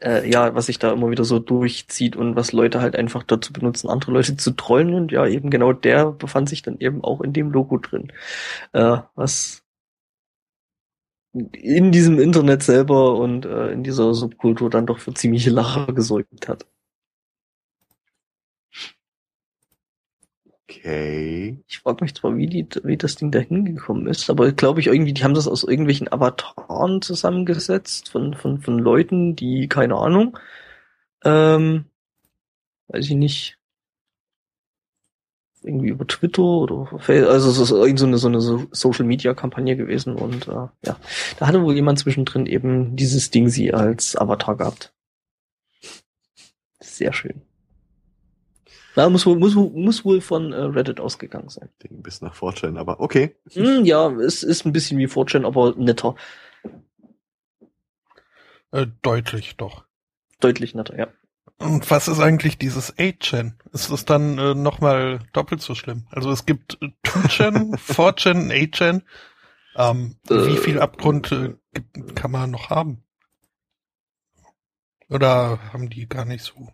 äh, 0.00 0.28
ja, 0.30 0.54
was 0.54 0.66
sich 0.66 0.78
da 0.78 0.92
immer 0.92 1.10
wieder 1.10 1.24
so 1.24 1.38
durchzieht 1.38 2.16
und 2.16 2.36
was 2.36 2.52
Leute 2.52 2.80
halt 2.80 2.96
einfach 2.96 3.22
dazu 3.22 3.52
benutzen, 3.52 3.88
andere 3.88 4.12
Leute 4.12 4.36
zu 4.36 4.52
trollen 4.52 4.94
und 4.94 5.12
ja, 5.12 5.26
eben 5.26 5.50
genau 5.50 5.72
der 5.72 6.12
befand 6.12 6.48
sich 6.48 6.62
dann 6.62 6.78
eben 6.80 7.02
auch 7.04 7.20
in 7.20 7.32
dem 7.32 7.50
Logo 7.52 7.78
drin. 7.78 8.12
Äh, 8.72 8.98
was 9.14 9.62
in 11.34 11.92
diesem 11.92 12.18
Internet 12.20 12.62
selber 12.62 13.16
und 13.16 13.46
äh, 13.46 13.70
in 13.72 13.82
dieser 13.82 14.12
Subkultur 14.14 14.70
dann 14.70 14.86
doch 14.86 14.98
für 14.98 15.14
ziemliche 15.14 15.50
Lacher 15.50 15.86
gesorgt 15.92 16.48
hat. 16.48 16.66
Okay. 20.78 21.62
Ich 21.68 21.80
frage 21.80 22.04
mich 22.04 22.14
zwar, 22.14 22.36
wie, 22.36 22.46
die, 22.46 22.66
wie 22.82 22.96
das 22.96 23.16
Ding 23.16 23.30
da 23.30 23.40
hingekommen 23.40 24.06
ist, 24.06 24.30
aber 24.30 24.52
glaube 24.52 24.80
ich 24.80 24.86
irgendwie, 24.86 25.12
die 25.12 25.22
haben 25.24 25.34
das 25.34 25.48
aus 25.48 25.64
irgendwelchen 25.64 26.10
Avataren 26.10 27.02
zusammengesetzt 27.02 28.10
von, 28.10 28.34
von, 28.34 28.60
von 28.60 28.78
Leuten, 28.78 29.36
die, 29.36 29.68
keine 29.68 29.96
Ahnung, 29.96 30.38
ähm, 31.24 31.86
weiß 32.88 33.04
ich 33.06 33.14
nicht, 33.16 33.58
irgendwie 35.62 35.88
über 35.88 36.06
Twitter 36.06 36.42
oder 36.42 36.86
Facebook, 36.98 37.30
also 37.30 37.50
es 37.50 37.58
ist 37.58 37.70
irgend 37.70 37.98
so 37.98 38.06
eine, 38.06 38.18
so 38.18 38.28
eine 38.28 38.40
so 38.40 38.66
Social 38.72 39.04
Media 39.04 39.34
Kampagne 39.34 39.76
gewesen 39.76 40.16
und 40.16 40.48
äh, 40.48 40.68
ja, 40.84 40.96
da 41.38 41.46
hatte 41.46 41.62
wohl 41.62 41.74
jemand 41.74 41.98
zwischendrin 41.98 42.46
eben 42.46 42.96
dieses 42.96 43.30
Ding 43.30 43.48
sie 43.48 43.72
als 43.72 44.16
Avatar 44.16 44.56
gehabt. 44.56 44.92
Sehr 46.80 47.12
schön. 47.12 47.42
Na, 48.94 49.08
muss 49.08 49.24
wohl, 49.26 49.38
muss, 49.38 49.54
muss 49.54 50.04
wohl 50.04 50.20
von 50.20 50.52
äh, 50.52 50.56
Reddit 50.56 51.00
ausgegangen 51.00 51.48
sein. 51.48 51.70
Ding 51.82 52.02
bis 52.02 52.20
nach 52.20 52.34
Fortune, 52.34 52.78
aber 52.78 53.00
okay. 53.00 53.36
Hm, 53.52 53.84
ja, 53.84 54.10
es 54.12 54.42
ist 54.42 54.66
ein 54.66 54.72
bisschen 54.72 54.98
wie 54.98 55.06
Fortune, 55.06 55.46
aber 55.46 55.74
netter. 55.76 56.14
Äh, 58.70 58.86
deutlich 59.02 59.56
doch. 59.56 59.84
Deutlich 60.40 60.74
netter, 60.74 60.98
ja. 60.98 61.08
Und 61.58 61.90
was 61.90 62.08
ist 62.08 62.18
eigentlich 62.20 62.58
dieses 62.58 62.96
8chan? 62.98 63.52
Ist 63.72 63.90
das 63.90 64.04
dann 64.04 64.36
äh, 64.38 64.54
nochmal 64.54 65.20
doppelt 65.32 65.62
so 65.62 65.74
schlimm? 65.74 66.06
Also 66.10 66.30
es 66.30 66.44
gibt 66.44 66.78
äh, 66.82 66.88
2chan, 67.04 67.76
4chan, 67.78 68.50
8chan. 68.52 69.02
Ähm, 69.76 70.16
Äh. 70.28 70.46
wie 70.48 70.56
viel 70.58 70.80
Abgrund 70.80 71.32
äh, 71.32 71.54
kann 72.14 72.30
man 72.30 72.50
noch 72.50 72.68
haben? 72.70 73.04
Oder 75.08 75.58
haben 75.72 75.88
die 75.88 76.08
gar 76.08 76.24
nicht 76.24 76.42
so? 76.44 76.68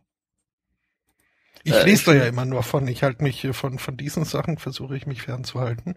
Ich 1.69 1.75
Äh, 1.75 1.85
lese 1.85 2.07
da 2.07 2.15
ja 2.15 2.25
immer 2.25 2.45
nur 2.45 2.63
von. 2.63 2.89
Ich 2.89 3.03
halte 3.03 3.23
mich 3.23 3.45
äh, 3.45 3.53
von, 3.53 3.79
von 3.79 3.97
diesen 3.97 4.25
Sachen, 4.25 4.59
versuche 4.59 4.97
ich 4.97 5.07
mich 5.07 5.23
fernzuhalten. 5.23 5.97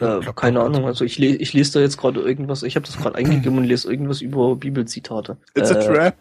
Äh, 0.00 0.20
keine 0.34 0.60
Ahnung, 0.60 0.86
also 0.86 1.04
ich, 1.04 1.18
le 1.18 1.26
ich 1.26 1.52
lese 1.52 1.74
da 1.74 1.80
jetzt 1.80 1.96
gerade 1.96 2.20
irgendwas, 2.20 2.64
ich 2.64 2.74
habe 2.74 2.84
das 2.84 2.96
gerade 2.96 3.14
eingegeben 3.14 3.58
und 3.58 3.64
lese 3.64 3.88
irgendwas 3.88 4.20
über 4.20 4.56
Bibelzitate. 4.56 5.36
It's 5.54 5.70
äh, 5.70 5.76
a 5.76 5.80
trap. 5.80 6.16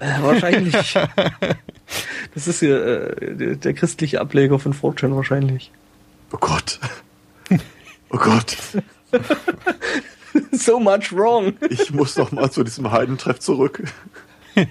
Äh, 0.00 0.22
wahrscheinlich. 0.22 0.74
das 2.34 2.48
ist 2.48 2.62
ja 2.62 2.76
äh, 2.76 3.36
der, 3.36 3.56
der 3.56 3.74
christliche 3.74 4.20
Ableger 4.20 4.58
von 4.58 4.72
Fortune 4.72 5.14
wahrscheinlich. 5.14 5.70
Oh 6.32 6.38
Gott. 6.38 6.80
Oh 8.10 8.18
Gott. 8.18 8.56
so 10.52 10.80
much 10.80 11.12
wrong. 11.12 11.52
Ich 11.68 11.92
muss 11.92 12.16
noch 12.16 12.32
mal 12.32 12.50
zu 12.50 12.64
diesem 12.64 12.90
Heidentreff 12.90 13.38
zurück. 13.38 13.84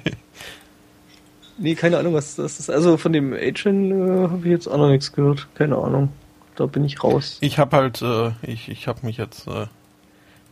nee, 1.60 1.76
keine 1.76 1.98
Ahnung, 1.98 2.14
was 2.14 2.36
das 2.36 2.60
ist. 2.60 2.70
Also 2.70 2.98
von 2.98 3.14
dem 3.14 3.34
Agent 3.34 3.92
äh, 3.92 4.30
habe 4.30 4.42
ich 4.44 4.52
jetzt 4.52 4.68
auch 4.68 4.78
noch 4.78 4.90
nichts 4.90 5.12
gehört. 5.12 5.48
Keine 5.56 5.78
Ahnung. 5.78 6.10
Da 6.56 6.66
bin 6.66 6.84
ich 6.84 7.04
raus. 7.04 7.38
Ich 7.42 7.58
habe 7.58 7.78
halt, 7.78 8.02
äh, 8.02 8.32
ich, 8.42 8.70
ich 8.70 8.88
habe 8.88 9.06
mich 9.06 9.18
jetzt 9.18 9.48
äh, 9.48 9.68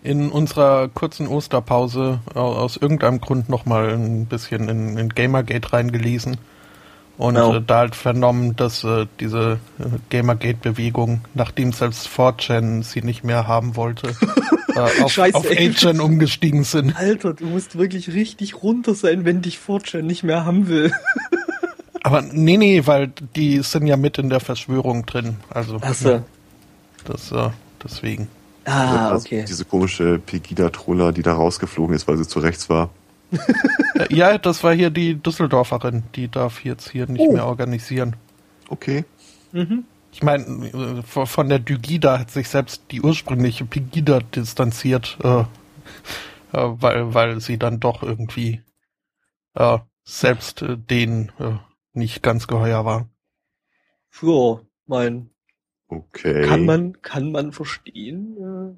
in 0.03 0.29
unserer 0.29 0.87
kurzen 0.87 1.27
Osterpause 1.27 2.19
aus 2.33 2.77
irgendeinem 2.77 3.19
Grund 3.19 3.49
noch 3.49 3.65
mal 3.65 3.89
ein 3.89 4.25
bisschen 4.25 4.69
in, 4.69 4.97
in 4.97 5.09
Gamergate 5.09 5.73
reingelesen 5.73 6.37
und 7.17 7.35
genau. 7.35 7.55
äh, 7.55 7.61
da 7.65 7.79
halt 7.79 7.95
vernommen, 7.95 8.55
dass 8.55 8.83
äh, 8.83 9.07
diese 9.19 9.59
äh, 9.79 9.83
Gamergate-Bewegung, 10.09 11.21
nachdem 11.33 11.71
selbst 11.71 12.07
4chan 12.07 12.83
sie 12.83 13.01
nicht 13.01 13.23
mehr 13.23 13.47
haben 13.47 13.75
wollte, 13.75 14.13
äh, 14.77 15.01
auf, 15.03 15.11
Scheiße, 15.11 15.35
auf 15.35 15.49
8chan 15.49 15.99
umgestiegen 15.99 16.63
sind. 16.63 16.95
Alter, 16.95 17.33
du 17.33 17.45
musst 17.45 17.77
wirklich 17.77 18.13
richtig 18.13 18.61
runter 18.63 18.95
sein, 18.95 19.25
wenn 19.25 19.41
dich 19.41 19.57
4chan 19.57 20.01
nicht 20.01 20.23
mehr 20.23 20.45
haben 20.45 20.67
will. 20.67 20.91
Aber 22.03 22.21
nee, 22.21 22.57
nee, 22.57 22.83
weil 22.85 23.11
die 23.35 23.61
sind 23.63 23.87
ja 23.87 23.97
mit 23.97 24.17
in 24.17 24.29
der 24.29 24.39
Verschwörung 24.39 25.05
drin. 25.05 25.37
Also 25.49 25.79
Ach 25.81 25.93
so. 25.93 26.09
ja, 26.09 26.23
das 27.03 27.31
äh, 27.31 27.49
deswegen. 27.83 28.29
Ah, 28.63 29.09
also 29.09 29.25
okay. 29.25 29.45
Diese 29.47 29.65
komische 29.65 30.19
Pegida-Troller, 30.19 31.11
die 31.11 31.21
da 31.21 31.33
rausgeflogen 31.33 31.95
ist, 31.95 32.07
weil 32.07 32.17
sie 32.17 32.27
zu 32.27 32.39
rechts 32.39 32.69
war. 32.69 32.89
Äh, 33.97 34.13
ja, 34.13 34.37
das 34.37 34.63
war 34.63 34.75
hier 34.75 34.91
die 34.91 35.15
Düsseldorferin. 35.15 36.03
Die 36.13 36.27
darf 36.27 36.63
jetzt 36.63 36.91
hier 36.91 37.07
nicht 37.07 37.19
oh. 37.19 37.33
mehr 37.33 37.47
organisieren. 37.47 38.15
Okay. 38.69 39.05
Mhm. 39.51 39.85
Ich 40.17 40.23
meine, 40.23 41.03
äh, 41.03 41.03
von 41.03 41.47
der 41.47 41.59
Dygida 41.59 42.17
hat 42.17 42.31
sich 42.31 42.49
selbst 42.49 42.85
die 42.89 43.03
ursprüngliche 43.03 43.65
Pegida 43.65 44.19
distanziert, 44.19 45.15
äh, 45.21 45.41
äh, 45.41 45.45
weil, 46.53 47.13
weil 47.13 47.39
sie 47.39 47.59
dann 47.59 47.79
doch 47.79 48.01
irgendwie 48.01 48.63
äh, 49.53 49.77
selbst 50.03 50.63
äh, 50.63 50.75
denen 50.75 51.31
äh, 51.37 51.59
nicht 51.93 52.23
ganz 52.23 52.47
geheuer 52.47 52.83
war. 52.83 53.07
Ja, 54.19 54.59
mein. 54.87 55.29
Okay. 55.87 56.47
Kann 56.47 56.65
man, 56.65 56.99
kann 57.03 57.31
man 57.31 57.51
verstehen. 57.51 58.75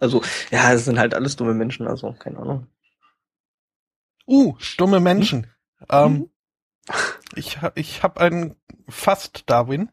Also, 0.00 0.20
ja, 0.50 0.72
es 0.72 0.86
sind 0.86 0.98
halt 0.98 1.14
alles 1.14 1.36
dumme 1.36 1.54
Menschen, 1.54 1.86
also 1.86 2.12
keine 2.12 2.40
Ahnung. 2.40 2.66
Uh, 4.26 4.56
dumme 4.78 4.98
Menschen. 4.98 5.46
Hm? 5.78 5.86
Ähm, 5.90 6.30
ich 7.36 7.62
ha 7.62 7.70
ich 7.76 8.02
habe 8.02 8.20
einen 8.20 8.56
Fast 8.88 9.44
Darwin. 9.46 9.88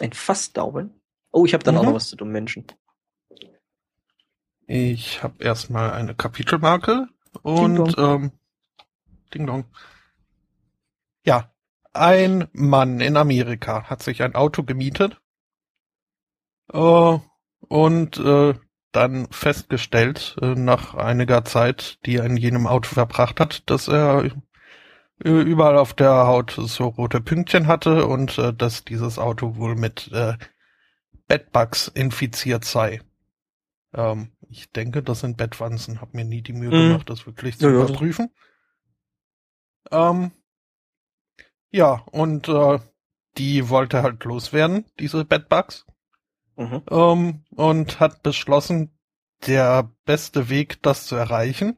Ein 0.00 0.12
Fast 0.12 0.56
Darwin? 0.56 0.90
Oh, 1.30 1.44
ich 1.44 1.54
habe 1.54 1.64
dann 1.64 1.74
mhm. 1.74 1.80
auch 1.80 1.84
noch 1.84 1.94
was 1.94 2.08
zu 2.08 2.16
dummen 2.16 2.32
Menschen. 2.32 2.66
Ich 4.66 5.22
habe 5.22 5.42
erstmal 5.42 5.92
eine 5.92 6.14
Kapitelmarke 6.14 7.08
und 7.42 7.74
Ding 7.74 7.94
Dong. 7.94 8.22
Ähm, 8.22 8.32
Ding 9.32 9.46
Dong. 9.46 9.64
Ja, 11.24 11.52
ein 11.92 12.48
Mann 12.52 13.00
in 13.00 13.16
Amerika 13.16 13.84
hat 13.84 14.02
sich 14.02 14.22
ein 14.22 14.34
Auto 14.34 14.62
gemietet 14.62 15.20
äh, 16.72 17.18
und 17.60 18.18
äh, 18.18 18.54
dann 18.92 19.26
festgestellt, 19.30 20.36
äh, 20.40 20.54
nach 20.54 20.94
einiger 20.94 21.44
Zeit, 21.44 21.98
die 22.06 22.16
er 22.16 22.24
in 22.24 22.36
jenem 22.36 22.66
Auto 22.66 22.88
verbracht 22.88 23.40
hat, 23.40 23.68
dass 23.70 23.88
er 23.88 24.30
überall 25.18 25.76
auf 25.76 25.94
der 25.94 26.26
Haut 26.26 26.52
so 26.56 26.86
rote 26.86 27.20
Pünktchen 27.20 27.66
hatte 27.66 28.06
und 28.06 28.38
äh, 28.38 28.52
dass 28.52 28.84
dieses 28.84 29.18
Auto 29.18 29.56
wohl 29.56 29.74
mit 29.74 30.10
äh, 30.12 30.34
Bedbugs 31.26 31.88
infiziert 31.88 32.64
sei. 32.64 33.00
Ähm, 33.94 34.32
ich 34.48 34.70
denke, 34.70 35.02
das 35.02 35.20
sind 35.20 35.36
Bettwanzen. 35.36 36.00
Hab 36.00 36.14
mir 36.14 36.24
nie 36.24 36.42
die 36.42 36.52
Mühe 36.52 36.70
mhm. 36.70 36.88
gemacht, 36.88 37.10
das 37.10 37.26
wirklich 37.26 37.58
zu 37.58 37.68
ja, 37.68 37.74
überprüfen. 37.74 38.30
Ja. 39.90 40.10
Ähm, 40.10 40.32
ja, 41.70 42.02
und 42.12 42.48
äh, 42.48 42.78
die 43.36 43.68
wollte 43.68 44.02
halt 44.02 44.24
loswerden, 44.24 44.86
diese 44.98 45.24
Bedbugs. 45.24 45.86
Mhm. 46.56 46.82
Ähm, 46.90 47.44
und 47.54 48.00
hat 48.00 48.22
beschlossen, 48.22 48.98
der 49.46 49.92
beste 50.04 50.48
Weg, 50.48 50.82
das 50.82 51.06
zu 51.06 51.14
erreichen, 51.14 51.76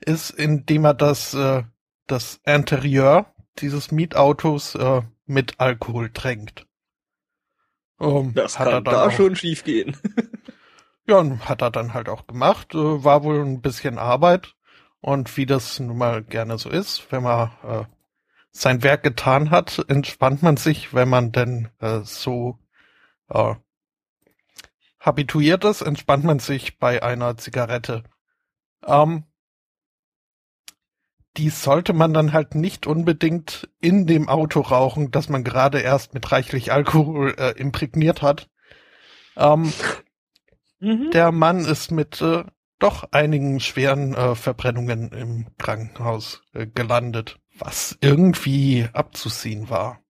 ist, 0.00 0.30
indem 0.30 0.84
er 0.84 0.94
das, 0.94 1.34
äh, 1.34 1.62
das 2.06 2.40
Interieur 2.44 3.26
dieses 3.58 3.90
Mietautos 3.90 4.74
äh, 4.74 5.02
mit 5.26 5.58
Alkohol 5.58 6.10
tränkt. 6.10 6.66
Ähm, 8.00 8.32
das 8.34 8.58
hat 8.58 8.66
kann 8.66 8.74
er 8.74 8.80
dann 8.82 8.94
da 8.94 9.06
auch, 9.06 9.12
schon 9.12 9.36
schief 9.36 9.64
gehen. 9.64 9.96
ja, 11.06 11.18
und 11.18 11.48
hat 11.48 11.62
er 11.62 11.70
dann 11.70 11.94
halt 11.94 12.08
auch 12.08 12.26
gemacht. 12.26 12.74
Äh, 12.74 13.04
war 13.04 13.24
wohl 13.24 13.40
ein 13.40 13.60
bisschen 13.60 13.98
Arbeit. 13.98 14.54
Und 15.00 15.36
wie 15.36 15.46
das 15.46 15.78
nun 15.78 15.98
mal 15.98 16.22
gerne 16.22 16.58
so 16.58 16.68
ist, 16.68 17.10
wenn 17.10 17.22
man 17.22 17.50
äh, 17.62 17.84
sein 18.50 18.82
Werk 18.82 19.02
getan 19.02 19.50
hat, 19.50 19.84
entspannt 19.88 20.42
man 20.42 20.56
sich, 20.56 20.94
wenn 20.94 21.08
man 21.08 21.30
denn 21.30 21.68
äh, 21.78 22.00
so 22.02 22.58
äh, 23.28 23.54
habituiert 24.98 25.64
ist, 25.64 25.82
entspannt 25.82 26.24
man 26.24 26.38
sich 26.38 26.78
bei 26.78 27.02
einer 27.02 27.36
Zigarette. 27.36 28.02
Ähm, 28.84 29.24
die 31.36 31.50
sollte 31.50 31.92
man 31.92 32.14
dann 32.14 32.32
halt 32.32 32.54
nicht 32.54 32.86
unbedingt 32.86 33.68
in 33.80 34.06
dem 34.06 34.28
Auto 34.28 34.60
rauchen, 34.60 35.10
das 35.10 35.28
man 35.28 35.44
gerade 35.44 35.80
erst 35.80 36.14
mit 36.14 36.30
reichlich 36.32 36.72
Alkohol 36.72 37.34
äh, 37.38 37.52
imprägniert 37.52 38.22
hat. 38.22 38.48
Ähm, 39.36 39.72
mhm. 40.80 41.10
Der 41.12 41.32
Mann 41.32 41.60
ist 41.60 41.90
mit 41.90 42.20
äh, 42.22 42.44
doch 42.78 43.04
einigen 43.12 43.60
schweren 43.60 44.14
äh, 44.14 44.34
Verbrennungen 44.34 45.10
im 45.12 45.46
Krankenhaus 45.58 46.42
äh, 46.52 46.66
gelandet, 46.66 47.38
was 47.58 47.96
irgendwie 48.00 48.86
abzusehen 48.92 49.70
war. 49.70 50.00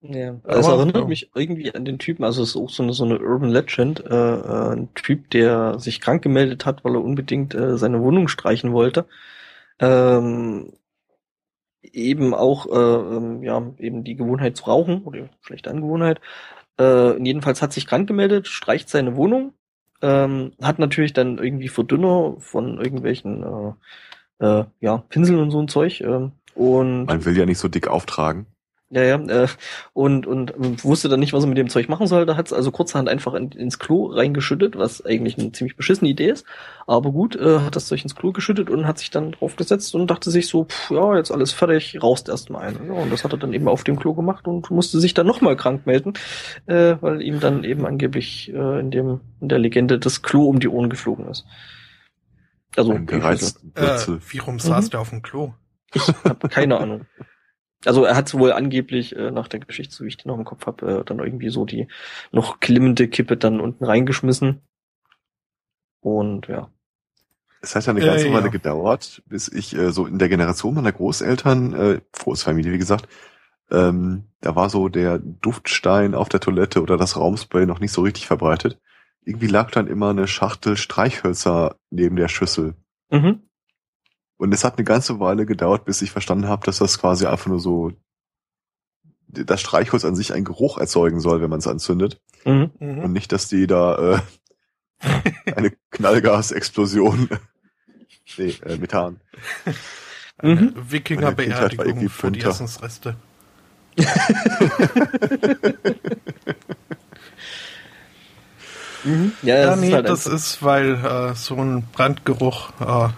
Ja, 0.00 0.40
also 0.44 0.60
es 0.60 0.76
erinnert 0.76 0.96
ja. 0.96 1.04
mich 1.06 1.30
irgendwie 1.34 1.74
an 1.74 1.84
den 1.84 1.98
Typen, 1.98 2.22
also 2.22 2.42
es 2.42 2.50
ist 2.50 2.56
auch 2.56 2.70
so 2.70 2.84
eine, 2.84 2.92
so 2.92 3.04
eine 3.04 3.18
Urban 3.18 3.50
Legend, 3.50 4.04
äh, 4.06 4.14
äh, 4.14 4.72
ein 4.74 4.94
Typ, 4.94 5.30
der 5.30 5.80
sich 5.80 6.00
krank 6.00 6.22
gemeldet 6.22 6.66
hat, 6.66 6.84
weil 6.84 6.94
er 6.94 7.02
unbedingt 7.02 7.54
äh, 7.54 7.76
seine 7.76 8.00
Wohnung 8.00 8.28
streichen 8.28 8.72
wollte. 8.72 9.06
Ähm, 9.80 10.72
eben 11.82 12.34
auch, 12.34 12.66
äh, 12.66 13.16
ähm, 13.16 13.42
ja, 13.42 13.62
eben 13.78 14.04
die 14.04 14.16
Gewohnheit 14.16 14.56
zu 14.56 14.64
rauchen, 14.64 15.02
oder 15.04 15.28
schlechte 15.40 15.70
Angewohnheit. 15.70 16.20
Äh, 16.78 17.22
jedenfalls 17.22 17.62
hat 17.62 17.72
sich 17.72 17.86
krank 17.86 18.06
gemeldet, 18.06 18.48
streicht 18.48 18.88
seine 18.88 19.16
Wohnung, 19.16 19.52
ähm, 20.02 20.52
hat 20.62 20.78
natürlich 20.78 21.12
dann 21.12 21.38
irgendwie 21.38 21.68
Verdünner 21.68 22.36
von 22.38 22.78
irgendwelchen, 22.78 23.76
äh, 24.40 24.44
äh, 24.44 24.64
ja, 24.80 24.98
Pinseln 25.08 25.40
und 25.40 25.50
so 25.50 25.60
ein 25.60 25.68
Zeug, 25.68 26.00
äh, 26.00 26.30
und. 26.54 27.06
Man 27.06 27.24
will 27.24 27.36
ja 27.36 27.46
nicht 27.46 27.58
so 27.58 27.68
dick 27.68 27.88
auftragen. 27.88 28.46
Ja, 28.90 29.02
ja, 29.02 29.16
äh, 29.16 29.48
und, 29.92 30.26
und 30.26 30.82
wusste 30.82 31.10
dann 31.10 31.20
nicht, 31.20 31.34
was 31.34 31.44
er 31.44 31.48
mit 31.48 31.58
dem 31.58 31.68
Zeug 31.68 31.90
machen 31.90 32.06
soll. 32.06 32.24
Da 32.24 32.36
hat 32.36 32.46
es 32.46 32.54
also 32.54 32.70
kurzerhand 32.70 33.10
einfach 33.10 33.34
in, 33.34 33.50
ins 33.52 33.78
Klo 33.78 34.06
reingeschüttet, 34.06 34.78
was 34.78 35.04
eigentlich 35.04 35.38
eine 35.38 35.52
ziemlich 35.52 35.76
beschissene 35.76 36.08
Idee 36.08 36.30
ist. 36.30 36.46
Aber 36.86 37.12
gut, 37.12 37.36
äh, 37.36 37.60
hat 37.60 37.76
das 37.76 37.86
Zeug 37.86 38.02
ins 38.02 38.14
Klo 38.14 38.32
geschüttet 38.32 38.70
und 38.70 38.86
hat 38.86 38.98
sich 38.98 39.10
dann 39.10 39.32
draufgesetzt 39.32 39.94
und 39.94 40.10
dachte 40.10 40.30
sich 40.30 40.48
so, 40.48 40.64
pff, 40.64 40.90
ja, 40.90 41.16
jetzt 41.16 41.30
alles 41.30 41.52
fertig, 41.52 42.02
raust 42.02 42.30
erstmal 42.30 42.68
ein. 42.68 42.78
Ja, 42.86 42.94
und 42.94 43.12
das 43.12 43.24
hat 43.24 43.32
er 43.32 43.38
dann 43.38 43.52
eben 43.52 43.68
auf 43.68 43.84
dem 43.84 43.98
Klo 43.98 44.14
gemacht 44.14 44.46
und 44.46 44.70
musste 44.70 45.00
sich 45.00 45.12
dann 45.12 45.26
nochmal 45.26 45.56
krank 45.56 45.84
melden, 45.84 46.14
äh, 46.64 46.96
weil 47.02 47.20
ihm 47.20 47.40
dann 47.40 47.64
eben 47.64 47.84
angeblich 47.84 48.50
äh, 48.54 48.80
in 48.80 48.90
dem 48.90 49.20
in 49.42 49.50
der 49.50 49.58
Legende 49.58 49.98
das 49.98 50.22
Klo 50.22 50.44
um 50.44 50.60
die 50.60 50.68
Ohren 50.68 50.88
geflogen 50.88 51.28
ist. 51.28 51.44
Also, 52.74 52.94
gereizten 53.04 53.72
äh, 53.74 53.98
wie 54.30 54.38
rum 54.38 54.58
saß 54.58 54.86
mhm. 54.86 54.90
der 54.90 55.00
auf 55.00 55.10
dem 55.10 55.20
Klo? 55.20 55.52
Ich 55.92 56.06
habe 56.24 56.48
keine 56.48 56.78
Ahnung. 56.78 57.06
Also 57.84 58.04
er 58.04 58.16
hat 58.16 58.34
wohl 58.34 58.52
angeblich 58.52 59.14
äh, 59.14 59.30
nach 59.30 59.48
der 59.48 59.60
Geschichte, 59.60 59.94
so 59.94 60.04
wie 60.04 60.08
ich 60.08 60.16
die 60.16 60.26
noch 60.26 60.36
im 60.36 60.44
Kopf 60.44 60.66
habe, 60.66 61.00
äh, 61.00 61.04
dann 61.04 61.20
irgendwie 61.20 61.50
so 61.50 61.64
die 61.64 61.86
noch 62.32 62.60
klimmende 62.60 63.08
Kippe 63.08 63.36
dann 63.36 63.60
unten 63.60 63.84
reingeschmissen. 63.84 64.62
Und 66.00 66.48
ja. 66.48 66.70
Es 67.60 67.74
hat 67.74 67.86
ja 67.86 67.92
eine 67.92 68.04
ganze 68.04 68.28
äh, 68.28 68.32
Weile 68.32 68.46
ja. 68.46 68.50
gedauert, 68.50 69.22
bis 69.26 69.48
ich 69.48 69.76
äh, 69.76 69.90
so 69.90 70.06
in 70.06 70.18
der 70.18 70.28
Generation 70.28 70.74
meiner 70.74 70.92
Großeltern, 70.92 71.72
äh, 71.74 72.00
Großfamilie 72.12 72.72
wie 72.72 72.78
gesagt, 72.78 73.08
ähm, 73.70 74.24
da 74.40 74.56
war 74.56 74.70
so 74.70 74.88
der 74.88 75.18
Duftstein 75.18 76.14
auf 76.14 76.28
der 76.28 76.40
Toilette 76.40 76.82
oder 76.82 76.96
das 76.96 77.16
Raumspray 77.16 77.66
noch 77.66 77.80
nicht 77.80 77.92
so 77.92 78.02
richtig 78.02 78.26
verbreitet. 78.26 78.80
Irgendwie 79.24 79.48
lag 79.48 79.70
dann 79.70 79.88
immer 79.88 80.10
eine 80.10 80.26
Schachtel 80.26 80.76
Streichhölzer 80.76 81.76
neben 81.90 82.16
der 82.16 82.28
Schüssel. 82.28 82.74
Mhm. 83.10 83.47
Und 84.38 84.54
es 84.54 84.64
hat 84.64 84.78
eine 84.78 84.84
ganze 84.84 85.20
Weile 85.20 85.44
gedauert, 85.46 85.84
bis 85.84 86.00
ich 86.00 86.10
verstanden 86.10 86.48
habe, 86.48 86.64
dass 86.64 86.78
das 86.78 86.98
quasi 86.98 87.26
einfach 87.26 87.48
nur 87.48 87.60
so 87.60 87.92
das 89.26 89.60
Streichholz 89.60 90.04
an 90.04 90.16
sich 90.16 90.32
einen 90.32 90.44
Geruch 90.44 90.78
erzeugen 90.78 91.20
soll, 91.20 91.42
wenn 91.42 91.50
man 91.50 91.58
es 91.58 91.66
anzündet. 91.66 92.20
Mhm. 92.44 92.70
mhm. 92.78 92.98
Und 93.00 93.12
nicht, 93.12 93.32
dass 93.32 93.48
die 93.48 93.66
da 93.66 94.14
äh, 94.14 94.20
eine 95.54 95.72
Knallgasexplosion, 95.90 97.28
nee, 98.38 98.54
äh, 98.64 98.76
Methan. 98.76 99.20
Eine 100.38 100.54
mhm. 100.54 100.74
Wikingerbeerdigung 100.90 102.08
für 102.08 102.30
die 102.30 102.40
Essensreste. 102.40 103.16
Mhm. 109.04 109.32
Ja, 109.42 109.56
ja 109.56 109.76
nee, 109.76 109.92
halt 109.92 110.08
das 110.08 110.26
ist, 110.26 110.62
weil 110.62 110.94
äh, 110.94 111.34
so 111.34 111.56
ein 111.56 111.84
Brandgeruch 111.92 112.70
äh, 112.80 113.08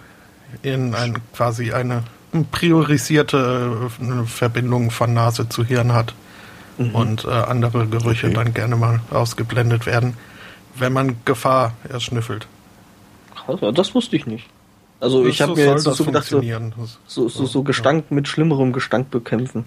in 0.63 0.95
ein, 0.95 1.19
quasi 1.33 1.73
eine 1.73 2.05
priorisierte 2.51 3.91
äh, 4.01 4.27
Verbindung 4.27 4.91
von 4.91 5.15
Nase 5.15 5.49
zu 5.49 5.65
Hirn 5.65 5.93
hat 5.93 6.15
mhm. 6.79 6.95
und 6.95 7.25
äh, 7.25 7.31
andere 7.31 7.87
Gerüche 7.87 8.29
okay. 8.29 8.37
dann 8.37 8.55
gerne 8.55 8.77
mal 8.77 9.01
ausgeblendet 9.11 9.87
werden, 9.87 10.15
wenn 10.77 10.93
man 10.93 11.17
Gefahr 11.25 11.75
erschnüffelt. 11.89 12.47
Das 13.75 13.95
wusste 13.95 14.15
ich 14.17 14.27
nicht. 14.27 14.47
Also 15.01 15.27
ich 15.27 15.41
habe 15.41 15.57
so 15.57 15.61
mir 15.61 15.71
jetzt 15.71 15.85
so 15.85 16.05
gedacht, 16.05 16.27
so, 16.27 16.41
so, 17.07 17.29
so, 17.29 17.47
so 17.47 17.63
Gestank 17.63 18.11
mit 18.11 18.29
schlimmerem 18.29 18.73
Gestank 18.73 19.11
bekämpfen. 19.11 19.67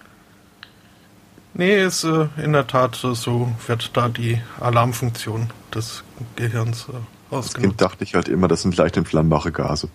Nee, 1.56 1.84
ist 1.84 2.04
äh, 2.04 2.28
in 2.38 2.54
der 2.54 2.66
Tat 2.66 2.96
so, 2.96 3.52
wird 3.68 3.96
da 3.96 4.10
die 4.10 4.42
Alarmfunktion 4.60 5.50
des 5.74 6.04
Gehirns 6.36 6.88
äh, 6.90 6.94
ausgenutzt. 7.34 7.34
Als 7.34 7.54
Kind 7.54 7.82
dachte 7.82 8.04
ich 8.04 8.16
halt 8.16 8.28
immer, 8.28 8.48
das 8.48 8.64
sind 8.64 8.76
leicht 8.76 8.98
entflammbare 8.98 9.52
Gase. 9.52 9.90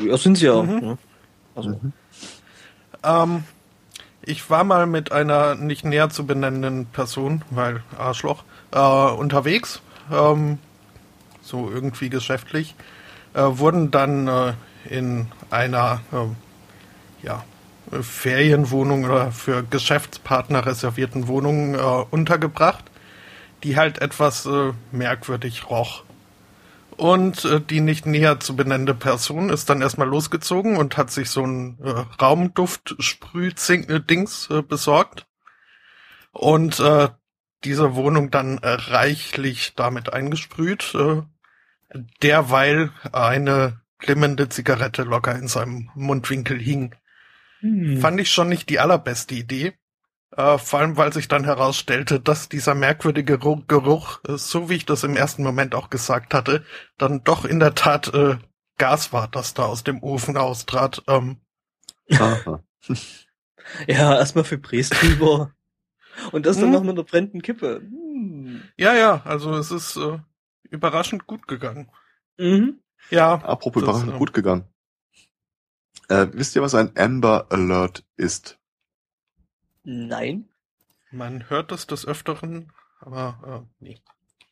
Ja, 0.00 0.16
sind 0.16 0.36
sie 0.36 0.46
ja. 0.46 0.62
Mhm. 0.62 0.78
Ne? 0.80 0.98
Also. 1.54 1.70
Mhm. 1.70 1.92
Ähm, 3.02 3.44
ich 4.22 4.50
war 4.50 4.64
mal 4.64 4.86
mit 4.86 5.12
einer 5.12 5.54
nicht 5.54 5.84
näher 5.84 6.10
zu 6.10 6.26
benennenden 6.26 6.86
Person, 6.86 7.42
weil 7.50 7.82
Arschloch, 7.96 8.44
äh, 8.72 8.78
unterwegs, 8.78 9.80
ähm, 10.12 10.58
so 11.40 11.70
irgendwie 11.70 12.10
geschäftlich, 12.10 12.74
äh, 13.34 13.40
wurden 13.42 13.90
dann 13.90 14.28
äh, 14.28 14.52
in 14.88 15.28
einer 15.50 16.00
äh, 16.12 17.26
ja, 17.26 17.44
Ferienwohnung 18.02 19.04
oder 19.04 19.32
für 19.32 19.62
Geschäftspartner 19.62 20.66
reservierten 20.66 21.26
Wohnung 21.26 21.74
äh, 21.74 21.78
untergebracht, 22.10 22.84
die 23.64 23.76
halt 23.76 24.00
etwas 24.00 24.46
äh, 24.46 24.72
merkwürdig 24.92 25.70
roch. 25.70 26.02
Und 26.98 27.44
äh, 27.44 27.60
die 27.60 27.80
nicht 27.80 28.06
näher 28.06 28.40
zu 28.40 28.56
benennende 28.56 28.94
Person 28.94 29.50
ist 29.50 29.70
dann 29.70 29.82
erstmal 29.82 30.08
losgezogen 30.08 30.76
und 30.76 30.96
hat 30.96 31.12
sich 31.12 31.30
so 31.30 31.46
ein 31.46 31.78
äh, 31.80 32.04
Raumduft-Sprüh-Dings 32.20 34.50
äh, 34.50 34.62
besorgt. 34.62 35.28
Und 36.32 36.80
äh, 36.80 37.10
diese 37.62 37.94
Wohnung 37.94 38.32
dann 38.32 38.58
äh, 38.58 38.70
reichlich 38.70 39.76
damit 39.76 40.12
eingesprüht, 40.12 40.92
äh, 40.96 41.22
derweil 42.20 42.90
eine 43.12 43.80
glimmende 43.98 44.48
Zigarette 44.48 45.04
locker 45.04 45.36
in 45.36 45.46
seinem 45.46 45.92
Mundwinkel 45.94 46.58
hing. 46.58 46.96
Hm. 47.60 48.00
Fand 48.00 48.20
ich 48.20 48.32
schon 48.32 48.48
nicht 48.48 48.70
die 48.70 48.80
allerbeste 48.80 49.36
Idee. 49.36 49.74
Äh, 50.36 50.58
vor 50.58 50.80
allem, 50.80 50.96
weil 50.96 51.12
sich 51.12 51.28
dann 51.28 51.44
herausstellte, 51.44 52.20
dass 52.20 52.48
dieser 52.48 52.74
merkwürdige 52.74 53.38
Geruch, 53.38 54.20
äh, 54.28 54.36
so 54.36 54.68
wie 54.68 54.74
ich 54.74 54.86
das 54.86 55.04
im 55.04 55.16
ersten 55.16 55.42
Moment 55.42 55.74
auch 55.74 55.90
gesagt 55.90 56.34
hatte, 56.34 56.64
dann 56.98 57.24
doch 57.24 57.44
in 57.44 57.60
der 57.60 57.74
Tat 57.74 58.12
äh, 58.12 58.36
Gas 58.76 59.12
war, 59.12 59.28
das 59.28 59.54
da 59.54 59.64
aus 59.64 59.84
dem 59.84 60.02
Ofen 60.02 60.36
austrat. 60.36 61.02
Ähm. 61.06 61.38
Ja, 63.86 64.16
erstmal 64.16 64.44
für 64.44 64.56
drüber. 64.58 65.52
Und 66.32 66.46
das 66.46 66.56
dann 66.56 66.66
hm. 66.66 66.72
noch 66.72 66.82
mit 66.82 66.92
einer 66.92 67.04
brennenden 67.04 67.42
Kippe. 67.42 67.82
Hm. 67.82 68.62
Ja, 68.78 68.94
ja, 68.94 69.20
also 69.24 69.54
es 69.56 69.70
ist 69.70 69.96
äh, 69.96 70.18
überraschend 70.70 71.26
gut 71.26 71.46
gegangen. 71.46 71.90
Mhm. 72.38 72.80
Ja. 73.10 73.34
Apropos 73.34 73.82
das, 73.82 73.90
überraschend 73.90 74.14
äh, 74.14 74.18
gut 74.18 74.32
gegangen. 74.32 74.64
Äh, 76.08 76.28
wisst 76.32 76.56
ihr, 76.56 76.62
was 76.62 76.74
ein 76.74 76.96
Amber 76.96 77.46
Alert 77.50 78.04
ist? 78.16 78.57
Nein. 79.90 80.50
Man 81.10 81.48
hört 81.48 81.72
das 81.72 81.86
des 81.86 82.06
Öfteren, 82.06 82.72
aber 83.00 83.64
äh, 83.64 83.82
nee. 83.82 83.98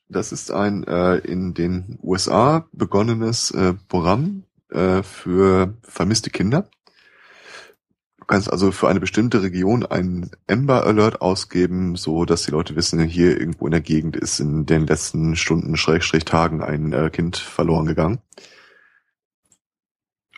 Das 0.08 0.32
ist 0.32 0.50
ein 0.50 0.84
äh, 0.84 1.16
in 1.16 1.52
den 1.52 1.98
USA 2.02 2.66
begonnenes 2.72 3.50
äh, 3.50 3.74
Programm 3.86 4.44
äh, 4.70 5.02
für 5.02 5.74
vermisste 5.82 6.30
Kinder. 6.30 6.70
Du 8.18 8.24
kannst 8.24 8.50
also 8.50 8.72
für 8.72 8.88
eine 8.88 8.98
bestimmte 8.98 9.42
Region 9.42 9.84
einen 9.84 10.30
Amber 10.48 10.86
Alert 10.86 11.20
ausgeben, 11.20 11.96
so 11.96 12.24
dass 12.24 12.44
die 12.44 12.52
Leute 12.52 12.74
wissen, 12.74 12.98
hier 13.00 13.38
irgendwo 13.38 13.66
in 13.66 13.72
der 13.72 13.82
Gegend 13.82 14.16
ist 14.16 14.40
in 14.40 14.64
den 14.64 14.86
letzten 14.86 15.36
Stunden, 15.36 15.76
Schrägstrich 15.76 16.24
Tagen 16.24 16.62
ein 16.62 16.94
äh, 16.94 17.10
Kind 17.10 17.36
verloren 17.36 17.84
gegangen. 17.84 18.20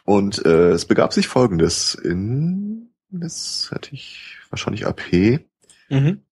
Und 0.04 0.44
äh, 0.44 0.70
es 0.70 0.86
begab 0.86 1.12
sich 1.12 1.28
folgendes. 1.28 1.94
In, 1.94 2.90
das 3.10 3.70
hatte 3.72 3.94
ich 3.94 4.38
wahrscheinlich 4.50 4.86
AP. 4.86 5.40
Mhm. 5.88 6.22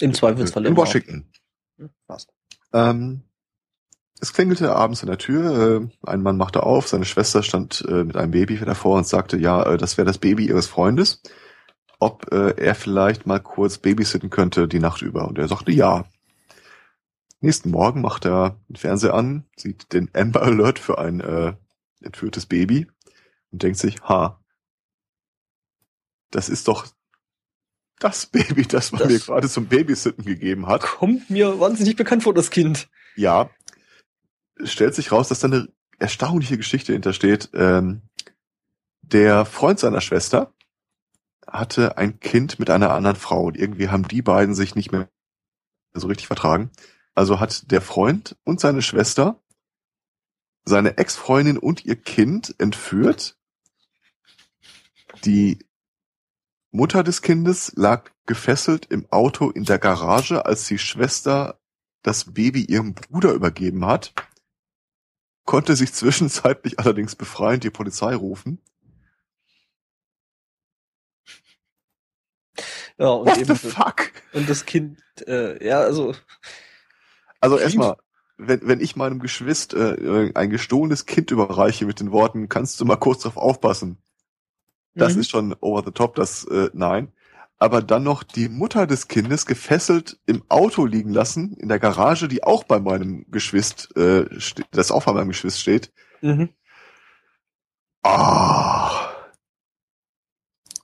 Im 0.00 0.14
Zweifelsfall 0.14 0.66
in 0.66 0.76
Washington. 0.76 1.30
Ja, 1.78 1.88
passt. 2.06 2.32
Ähm, 2.72 3.22
es 4.20 4.32
klingelte 4.32 4.74
abends 4.74 5.02
an 5.02 5.08
der 5.08 5.18
Tür. 5.18 5.82
Äh, 5.82 6.08
ein 6.08 6.22
Mann 6.22 6.36
machte 6.36 6.62
auf. 6.62 6.88
Seine 6.88 7.04
Schwester 7.04 7.42
stand 7.42 7.84
äh, 7.88 8.04
mit 8.04 8.16
einem 8.16 8.32
Baby 8.32 8.58
davor 8.58 8.98
und 8.98 9.06
sagte, 9.06 9.36
ja, 9.36 9.62
äh, 9.62 9.76
das 9.76 9.96
wäre 9.96 10.06
das 10.06 10.18
Baby 10.18 10.48
ihres 10.48 10.66
Freundes. 10.66 11.22
Ob 12.00 12.32
äh, 12.32 12.54
er 12.56 12.74
vielleicht 12.74 13.26
mal 13.26 13.40
kurz 13.40 13.78
babysitten 13.78 14.30
könnte 14.30 14.68
die 14.68 14.80
Nacht 14.80 15.02
über. 15.02 15.28
Und 15.28 15.38
er 15.38 15.48
sagte, 15.48 15.72
ja. 15.72 16.04
Nächsten 17.40 17.70
Morgen 17.70 18.00
macht 18.00 18.24
er 18.24 18.58
den 18.68 18.76
Fernseher 18.76 19.12
an, 19.12 19.44
sieht 19.54 19.92
den 19.92 20.08
Amber 20.14 20.42
Alert 20.42 20.78
für 20.78 20.98
ein 20.98 21.20
äh, 21.20 21.52
entführtes 22.00 22.46
Baby 22.46 22.86
und 23.52 23.62
denkt 23.62 23.78
sich, 23.78 24.00
ha, 24.02 24.40
das 26.34 26.48
ist 26.48 26.68
doch 26.68 26.86
das 27.98 28.26
Baby, 28.26 28.66
das 28.66 28.92
man 28.92 29.00
das 29.00 29.08
mir 29.08 29.18
gerade 29.18 29.48
zum 29.48 29.66
Babysitten 29.66 30.24
gegeben 30.24 30.66
hat. 30.66 30.82
Kommt 30.82 31.30
mir 31.30 31.60
wahnsinnig 31.60 31.96
bekannt 31.96 32.24
vor, 32.24 32.34
das 32.34 32.50
Kind. 32.50 32.88
Ja. 33.16 33.50
Stellt 34.62 34.94
sich 34.94 35.12
raus, 35.12 35.28
dass 35.28 35.40
da 35.40 35.48
eine 35.48 35.68
erstaunliche 35.98 36.56
Geschichte 36.56 36.92
hintersteht. 36.92 37.50
Ähm, 37.54 38.02
der 39.02 39.44
Freund 39.44 39.78
seiner 39.78 40.00
Schwester 40.00 40.52
hatte 41.46 41.98
ein 41.98 42.18
Kind 42.20 42.58
mit 42.58 42.70
einer 42.70 42.90
anderen 42.90 43.16
Frau 43.16 43.44
und 43.44 43.56
irgendwie 43.56 43.88
haben 43.88 44.08
die 44.08 44.22
beiden 44.22 44.54
sich 44.54 44.74
nicht 44.74 44.90
mehr 44.90 45.08
so 45.92 46.08
richtig 46.08 46.26
vertragen. 46.26 46.70
Also 47.14 47.38
hat 47.38 47.70
der 47.70 47.80
Freund 47.80 48.36
und 48.44 48.60
seine 48.60 48.82
Schwester 48.82 49.40
seine 50.64 50.96
Ex-Freundin 50.96 51.58
und 51.58 51.84
ihr 51.84 51.96
Kind 51.96 52.54
entführt. 52.58 53.36
Die 55.24 55.58
Mutter 56.74 57.04
des 57.04 57.22
Kindes 57.22 57.72
lag 57.76 58.10
gefesselt 58.26 58.86
im 58.86 59.06
Auto 59.12 59.48
in 59.48 59.62
der 59.62 59.78
Garage, 59.78 60.44
als 60.44 60.66
die 60.66 60.78
Schwester 60.78 61.60
das 62.02 62.34
Baby 62.34 62.64
ihrem 62.64 62.94
Bruder 62.94 63.32
übergeben 63.32 63.86
hat, 63.86 64.12
konnte 65.44 65.76
sich 65.76 65.92
zwischenzeitlich 65.92 66.80
allerdings 66.80 67.14
befreien, 67.14 67.60
die 67.60 67.70
Polizei 67.70 68.16
rufen. 68.16 68.60
Ja, 72.98 73.08
und 73.10 73.28
What 73.28 73.38
eben, 73.38 73.54
the 73.54 73.68
fuck? 73.70 74.10
Und 74.32 74.50
das 74.50 74.66
Kind, 74.66 74.98
äh, 75.28 75.64
ja, 75.64 75.78
also. 75.78 76.16
Also 77.38 77.56
erstmal, 77.56 77.98
wenn, 78.36 78.66
wenn 78.66 78.80
ich 78.80 78.96
meinem 78.96 79.20
Geschwist 79.20 79.74
äh, 79.74 80.32
ein 80.34 80.50
gestohlenes 80.50 81.06
Kind 81.06 81.30
überreiche 81.30 81.86
mit 81.86 82.00
den 82.00 82.10
Worten, 82.10 82.48
kannst 82.48 82.80
du 82.80 82.84
mal 82.84 82.96
kurz 82.96 83.22
drauf 83.22 83.36
aufpassen. 83.36 84.03
Das 84.94 85.14
mhm. 85.14 85.20
ist 85.20 85.30
schon 85.30 85.56
over 85.60 85.82
the 85.84 85.90
top, 85.90 86.14
das 86.14 86.44
äh, 86.44 86.70
nein. 86.72 87.12
Aber 87.58 87.82
dann 87.82 88.02
noch 88.02 88.22
die 88.22 88.48
Mutter 88.48 88.86
des 88.86 89.08
Kindes 89.08 89.46
gefesselt 89.46 90.18
im 90.26 90.42
Auto 90.48 90.86
liegen 90.86 91.10
lassen, 91.10 91.54
in 91.54 91.68
der 91.68 91.78
Garage, 91.78 92.28
die 92.28 92.42
auch 92.42 92.64
bei 92.64 92.80
meinem 92.80 93.26
Geschwist, 93.30 93.96
äh, 93.96 94.26
das 94.70 94.90
auch 94.90 95.04
bei 95.04 95.12
meinem 95.12 95.28
Geschwist 95.28 95.60
steht. 95.60 95.92
Mhm. 96.20 96.50
Ah. 98.02 99.08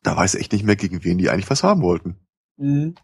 Da 0.02 0.16
weiß 0.16 0.34
ich 0.34 0.40
echt 0.40 0.52
nicht 0.52 0.64
mehr, 0.64 0.76
gegen 0.76 1.04
wen 1.04 1.18
die 1.18 1.28
eigentlich 1.28 1.50
was 1.50 1.62
haben 1.62 1.82
wollten. 1.82 2.16
Mhm. 2.56 2.94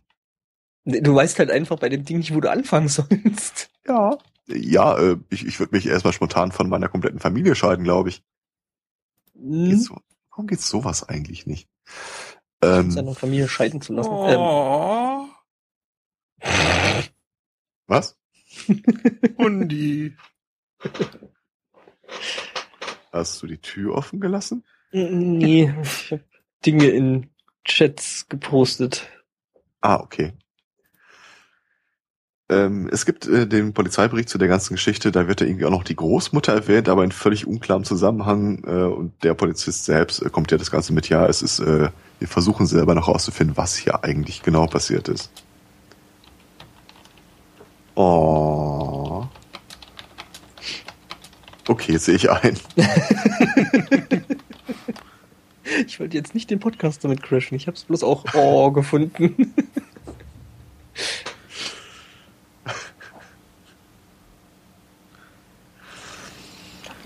Du 0.85 1.15
weißt 1.15 1.39
halt 1.39 1.51
einfach 1.51 1.79
bei 1.79 1.89
dem 1.89 2.05
Ding 2.05 2.19
nicht, 2.19 2.35
wo 2.35 2.41
du 2.41 2.51
anfangen 2.51 2.89
sollst. 2.89 3.69
Ja. 3.87 4.17
Ja, 4.49 4.97
äh, 4.97 5.17
ich, 5.29 5.45
ich 5.45 5.59
würde 5.59 5.75
mich 5.75 5.87
erstmal 5.87 6.13
spontan 6.13 6.53
von 6.53 6.69
meiner 6.69 6.89
kompletten 6.89 7.19
Familie 7.19 7.57
scheiden, 7.57 7.85
glaube 7.85 8.11
ich. 8.11 8.23
Mhm. 9.35 9.77
So, 9.77 9.99
warum 10.37 10.49
geht's 10.49 10.69
sowas 10.69 11.09
eigentlich 11.09 11.47
nicht? 11.47 11.67
Ähm, 12.61 12.91
seine 12.91 13.15
Familie 13.15 13.49
scheiden 13.49 13.81
zu 13.81 13.95
lassen. 13.95 14.11
Oh. 14.11 15.27
Ähm. 16.41 17.05
Was? 17.87 18.19
Hundi. 19.39 20.15
Hast 23.13 23.43
du 23.43 23.47
die 23.47 23.59
Tür 23.59 23.95
offen 23.95 24.21
gelassen? 24.21 24.63
Nee, 24.93 25.75
ich 25.83 26.13
hab 26.13 26.21
Dinge 26.65 26.89
in 26.89 27.31
Chats 27.65 28.29
gepostet. 28.29 29.09
Ah, 29.81 29.97
okay. 30.01 30.35
Ähm, 32.49 32.89
es 32.93 33.05
gibt 33.07 33.27
äh, 33.27 33.47
den 33.49 33.73
Polizeibericht 33.73 34.29
zu 34.29 34.39
der 34.39 34.47
ganzen 34.47 34.75
Geschichte, 34.75 35.11
da 35.11 35.27
wird 35.27 35.41
ja 35.41 35.49
irgendwie 35.49 35.65
auch 35.65 35.71
noch 35.71 35.83
die 35.83 35.97
Großmutter 35.97 36.53
erwähnt, 36.53 36.89
aber 36.89 37.03
in 37.03 37.11
völlig 37.11 37.47
unklarem 37.47 37.83
Zusammenhang. 37.83 38.63
Äh, 38.65 38.85
und 38.85 39.13
der 39.25 39.35
Polizist 39.35 39.85
selbst 39.85 40.23
äh, 40.23 40.31
kommt 40.31 40.53
ja 40.53 40.59
das 40.59 40.71
Ganze 40.71 40.93
mit, 40.93 41.09
ja, 41.09 41.27
es 41.27 41.43
ist, 41.43 41.59
äh, 41.59 41.91
wir 42.21 42.29
versuchen 42.29 42.67
selber 42.67 42.95
noch 42.95 43.09
herauszufinden, 43.09 43.57
was 43.57 43.75
hier 43.75 44.05
eigentlich 44.05 44.43
genau 44.43 44.67
passiert 44.67 45.09
ist. 45.09 45.31
Oh. 47.97 49.27
Okay, 51.67 51.97
sehe 51.97 52.15
ich 52.15 52.31
ein. 52.31 52.57
ich 55.87 55.99
wollte 55.99 56.17
jetzt 56.17 56.35
nicht 56.35 56.49
den 56.51 56.61
Podcast 56.61 57.03
damit 57.03 57.25
crashen. 57.25 57.57
Ich 57.57 57.67
habe 57.67 57.77
es 57.77 57.85
bloß 57.85 58.05
auch 58.05 58.25
oh 58.35 58.71
gefunden. 58.71 59.53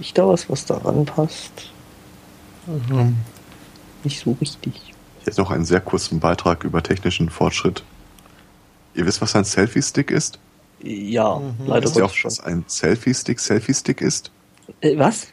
ich 0.01 0.15
da 0.15 0.27
was, 0.27 0.49
was 0.51 0.65
daran 0.67 1.05
passt? 1.05 1.71
Mhm. 2.67 3.17
Nicht 4.05 4.21
so 4.21 4.37
richtig. 4.41 4.95
Jetzt 5.27 5.39
noch 5.39 5.51
einen 5.51 5.65
sehr 5.65 5.81
kurzen 5.81 6.21
Beitrag 6.21 6.65
über 6.65 6.83
technischen 6.83 7.29
Fortschritt. 7.31 7.85
Ihr 8.95 9.07
wisst, 9.07 9.21
was 9.21 9.37
ein 9.37 9.45
Selfie-Stick 9.45 10.11
ist? 10.11 10.39
Ja, 10.83 11.39
mhm. 11.39 11.67
leider 11.67 11.85
Wisst 11.85 11.97
ihr 11.97 12.05
auch, 12.05 12.15
was 12.23 12.41
ein 12.41 12.65
Selfie-Stick 12.67 13.39
Selfie-Stick 13.39 14.01
ist? 14.01 14.31
Äh, 14.81 14.97
was? 14.99 15.29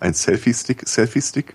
Ein 0.00 0.14
Selfie-Stick 0.14 0.88
Selfie-Stick? 0.88 1.54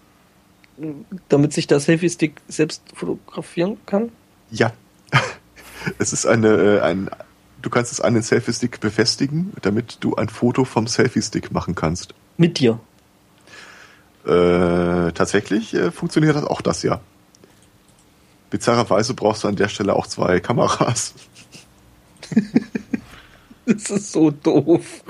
Damit 1.30 1.54
sich 1.54 1.68
der 1.68 1.80
Selfie-Stick 1.80 2.42
selbst 2.48 2.84
fotografieren 2.94 3.78
kann? 3.86 4.12
Ja. 4.52 4.74
Es 6.00 6.14
ist 6.14 6.26
eine, 6.26 6.48
äh, 6.48 6.82
ein, 6.82 7.12
du 7.62 7.70
kannst 7.70 7.92
es 7.92 8.02
an 8.02 8.16
den 8.16 8.24
Selfie-Stick 8.24 8.80
befestigen, 8.80 9.54
damit 9.62 9.98
du 10.00 10.16
ein 10.16 10.30
Foto 10.30 10.66
vom 10.66 10.88
Selfie-Stick 10.88 11.52
machen 11.52 11.76
kannst. 11.76 12.16
Mit 12.38 12.60
dir? 12.60 12.80
Äh, 14.26 15.12
tatsächlich 15.14 15.74
äh, 15.74 15.92
funktioniert 15.92 16.36
das 16.36 16.44
auch 16.44 16.62
das 16.62 16.84
ja. 16.84 17.00
Bizarrerweise 18.50 19.14
brauchst 19.14 19.44
du 19.44 19.48
an 19.48 19.56
der 19.56 19.70
Stelle 19.70 19.96
auch 19.96 20.08
zwei 20.08 20.40
Kameras. 20.40 21.14
das 23.66 23.90
ist 23.90 24.12
so 24.12 24.32
doof. 24.32 25.04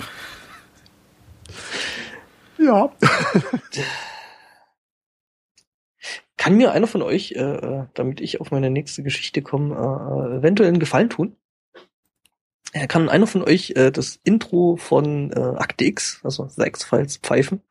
Ja. 2.57 2.91
Kann 6.37 6.57
mir 6.57 6.71
einer 6.71 6.87
von 6.87 7.01
euch, 7.01 7.31
äh, 7.31 7.39
äh, 7.39 7.85
damit 7.93 8.21
ich 8.21 8.41
auf 8.41 8.51
meine 8.51 8.69
nächste 8.69 9.03
Geschichte 9.03 9.41
komme, 9.41 9.75
äh, 9.75 10.35
äh 10.35 10.37
eventuell 10.39 10.69
einen 10.69 10.79
Gefallen 10.79 11.09
tun? 11.09 11.35
Äh, 12.75 12.87
kann 12.87 13.07
einer 13.07 13.25
von 13.25 13.41
euch 13.41 13.71
äh, 13.77 13.89
das 13.89 14.19
Intro 14.25 14.75
von 14.75 15.31
äh, 15.31 15.39
Akte 15.39 15.85
X, 15.85 16.19
also 16.25 16.49
X-Files, 16.57 17.17
pfeifen? 17.17 17.61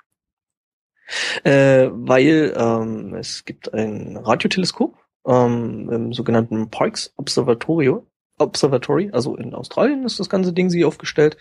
Äh, 1.45 1.91
weil 1.93 2.55
ähm, 2.57 3.15
es 3.15 3.45
gibt 3.45 3.75
ein 3.75 4.17
Radioteleskop 4.17 4.97
ähm, 5.27 5.91
im 5.93 6.13
sogenannten 6.15 6.71
Parkes 6.71 7.13
Observatorio, 7.19 8.07
Observatory, 8.39 9.11
also 9.13 9.37
in 9.37 9.55
Australien 9.55 10.07
ist 10.07 10.21
das 10.21 10.31
ganze 10.31 10.55
Ding 10.55 10.71
sie 10.71 10.87
aufgestellt 10.87 11.37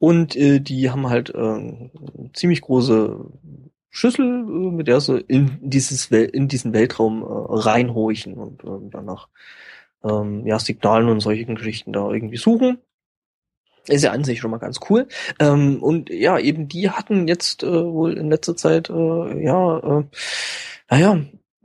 und 0.00 0.34
äh, 0.34 0.58
die 0.58 0.90
haben 0.90 1.08
halt 1.08 1.32
äh, 1.32 1.90
ziemlich 2.32 2.62
große 2.62 3.16
Schüssel, 3.90 4.26
äh, 4.26 4.70
mit 4.72 4.88
der 4.88 5.00
sie 5.00 5.20
in 5.20 5.60
dieses 5.62 6.10
Wel 6.10 6.24
in 6.24 6.48
diesen 6.48 6.72
Weltraum 6.72 7.22
äh, 7.22 7.26
reinhorchen 7.28 8.34
und 8.34 8.64
äh, 8.64 8.90
danach 8.90 9.28
ähm, 10.02 10.44
ja 10.48 10.58
Signalen 10.58 11.08
und 11.08 11.20
solchen 11.20 11.54
Geschichten 11.54 11.92
da 11.92 12.10
irgendwie 12.10 12.38
suchen. 12.38 12.78
Ist 13.86 14.02
ja 14.02 14.12
an 14.12 14.24
sich 14.24 14.40
schon 14.40 14.50
mal 14.50 14.58
ganz 14.58 14.80
cool. 14.88 15.08
Ähm, 15.38 15.82
und 15.82 16.08
ja, 16.10 16.38
eben 16.38 16.68
die 16.68 16.90
hatten 16.90 17.28
jetzt 17.28 17.62
äh, 17.62 17.84
wohl 17.84 18.16
in 18.16 18.30
letzter 18.30 18.56
Zeit 18.56 18.88
äh, 18.88 19.44
ja 19.44 19.78
äh, 19.78 20.04
naja 20.90 21.20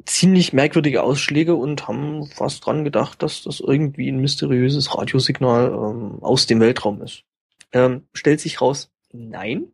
ziemlich 0.05 0.53
merkwürdige 0.53 1.03
Ausschläge 1.03 1.55
und 1.55 1.87
haben 1.87 2.25
fast 2.27 2.65
dran 2.65 2.83
gedacht, 2.83 3.21
dass 3.21 3.43
das 3.43 3.59
irgendwie 3.59 4.09
ein 4.09 4.19
mysteriöses 4.19 4.97
Radiosignal 4.97 5.71
ähm, 5.71 6.17
aus 6.21 6.47
dem 6.47 6.59
Weltraum 6.59 7.01
ist. 7.01 7.23
Ähm, 7.71 8.07
stellt 8.13 8.39
sich 8.39 8.61
raus, 8.61 8.91
nein. 9.11 9.71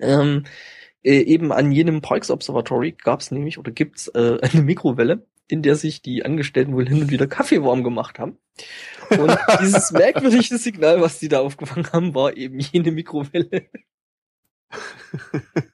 Ähm, 0.00 0.44
äh, 1.02 1.20
eben 1.20 1.52
an 1.52 1.72
jenem 1.72 2.00
Parks 2.00 2.30
Observatory 2.30 2.92
gab 2.92 3.20
es 3.20 3.30
nämlich 3.30 3.58
oder 3.58 3.70
gibt's 3.70 4.08
äh, 4.08 4.38
eine 4.42 4.62
Mikrowelle, 4.62 5.26
in 5.50 5.62
der 5.62 5.76
sich 5.76 6.02
die 6.02 6.24
Angestellten 6.24 6.74
wohl 6.74 6.88
hin 6.88 7.02
und 7.02 7.10
wieder 7.10 7.26
Kaffee 7.26 7.62
warm 7.62 7.82
gemacht 7.84 8.18
haben. 8.18 8.38
Und 9.10 9.38
dieses 9.60 9.90
merkwürdige 9.92 10.58
Signal, 10.58 11.00
was 11.00 11.18
die 11.18 11.28
da 11.28 11.40
aufgefangen 11.40 11.92
haben, 11.92 12.14
war 12.14 12.36
eben 12.36 12.58
jene 12.60 12.90
Mikrowelle. 12.92 13.68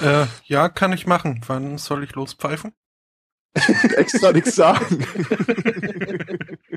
Äh, 0.00 0.26
ja, 0.44 0.68
kann 0.68 0.92
ich 0.92 1.08
machen. 1.08 1.40
Wann 1.48 1.76
soll 1.76 2.04
ich 2.04 2.14
lospfeifen? 2.14 2.72
Ich 3.54 3.68
muss 3.68 3.92
extra 3.94 4.30
nichts 4.30 4.54
sagen. 4.54 5.04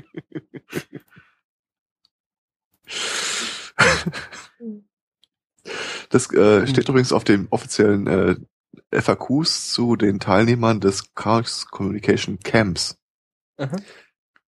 Das 6.10 6.30
äh, 6.32 6.66
steht 6.66 6.88
übrigens 6.88 7.12
auf 7.12 7.24
dem 7.24 7.46
offiziellen 7.50 8.06
äh, 8.06 8.36
FAQs 8.92 9.72
zu 9.72 9.96
den 9.96 10.20
Teilnehmern 10.20 10.80
des 10.80 11.14
Chaos 11.14 11.66
Communication 11.70 12.38
Camps, 12.40 12.98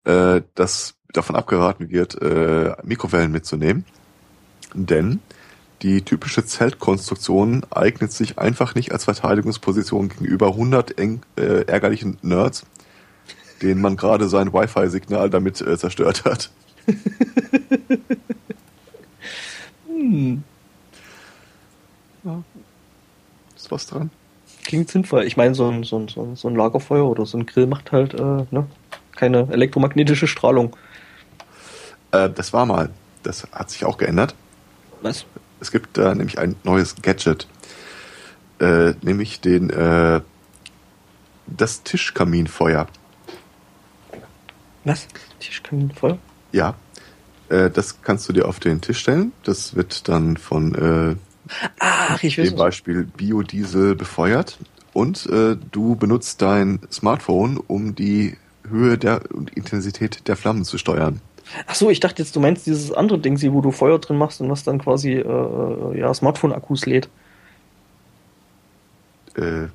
äh, 0.04 0.42
dass 0.56 0.96
davon 1.14 1.36
abgeraten 1.36 1.90
wird, 1.90 2.22
äh, 2.22 2.76
Mikrowellen 2.84 3.32
mitzunehmen. 3.32 3.86
Denn 4.74 5.22
die 5.82 6.02
typische 6.02 6.46
Zeltkonstruktion 6.46 7.66
eignet 7.70 8.12
sich 8.12 8.40
einfach 8.40 8.76
nicht 8.76 8.92
als 8.92 9.04
Verteidigungsposition 9.06 10.10
gegenüber 10.10 10.48
100 10.48 10.98
eng, 10.98 11.22
äh, 11.36 11.66
ärgerlichen 11.66 12.18
Nerds, 12.22 12.66
denen 13.62 13.82
man 13.82 13.96
gerade 13.98 14.28
sein 14.30 14.54
Wi-Fi-Signal 14.54 15.30
damit 15.30 15.62
äh, 15.62 15.78
zerstört 15.78 16.26
hat. 16.26 16.52
hm. 19.88 20.44
Ja. 22.24 22.44
Ist 23.56 23.72
was 23.72 23.86
dran? 23.86 24.10
Klingt 24.64 24.90
sinnvoll. 24.90 25.24
Ich 25.24 25.38
meine, 25.38 25.56
so 25.56 25.70
ein, 25.70 25.84
so, 25.84 25.98
ein, 25.98 26.36
so 26.36 26.48
ein 26.48 26.56
Lagerfeuer 26.56 27.06
oder 27.06 27.26
so 27.26 27.38
ein 27.38 27.46
Grill 27.46 27.68
macht 27.68 27.92
halt 27.92 28.14
äh, 28.14 28.46
ne? 28.52 28.68
keine 29.16 29.48
elektromagnetische 29.52 30.28
Strahlung. 30.28 30.76
Äh, 32.12 32.30
das 32.30 32.54
war 32.54 32.66
mal. 32.66 32.90
Das 33.24 33.48
hat 33.52 33.70
sich 33.70 33.86
auch 33.86 33.98
geändert. 33.98 34.36
Was? 35.02 35.26
Es 35.60 35.72
gibt 35.72 35.98
da 35.98 36.14
nämlich 36.14 36.40
ein 36.40 36.56
neues 36.64 36.96
Gadget, 37.02 37.48
äh, 38.60 38.94
nämlich 39.02 39.40
den 39.40 39.70
äh, 39.70 40.22
das 41.48 41.84
Tischkaminfeuer. 41.84 42.88
Was? 44.84 45.08
Tischkaminfeuer? 45.40 46.18
Ja. 46.52 46.76
Äh, 47.50 47.70
das 47.70 48.02
kannst 48.02 48.28
du 48.28 48.34
dir 48.34 48.48
auf 48.48 48.60
den 48.60 48.82
Tisch 48.82 49.00
stellen. 49.00 49.32
Das 49.44 49.76
wird 49.76 50.08
dann 50.08 50.38
von 50.38 50.76
äh, 50.76 51.16
Ach, 51.80 52.22
ich 52.24 52.36
dem 52.36 52.56
Beispiel 52.56 53.04
Biodiesel 53.04 53.96
befeuert. 53.96 54.58
Und 54.94 55.26
äh, 55.26 55.58
du 55.72 55.96
benutzt 55.96 56.42
dein 56.42 56.80
Smartphone, 56.92 57.58
um 57.58 57.96
die 57.96 58.38
Höhe 58.68 58.98
der 58.98 59.22
und 59.34 59.52
Intensität 59.52 60.28
der 60.28 60.36
Flammen 60.36 60.64
zu 60.64 60.78
steuern. 60.78 61.20
Ach 61.68 61.76
so, 61.76 61.90
ich 61.90 62.00
dachte 62.00 62.22
jetzt, 62.22 62.36
du 62.36 62.40
meinst 62.40 62.66
dieses 62.66 62.92
andere 62.92 63.20
Ding, 63.20 63.42
wo 63.52 63.62
du 63.62 63.72
Feuer 63.72 64.00
drin 64.00 64.18
machst 64.18 64.40
und 64.40 64.50
was 64.50 64.64
dann 64.64 64.80
quasi 64.80 65.14
äh, 65.14 65.22
äh, 65.22 66.00
ja 66.00 66.14
Smartphone-Akkus 66.14 66.86
lädt. 66.86 67.10
Äh, 69.36 69.68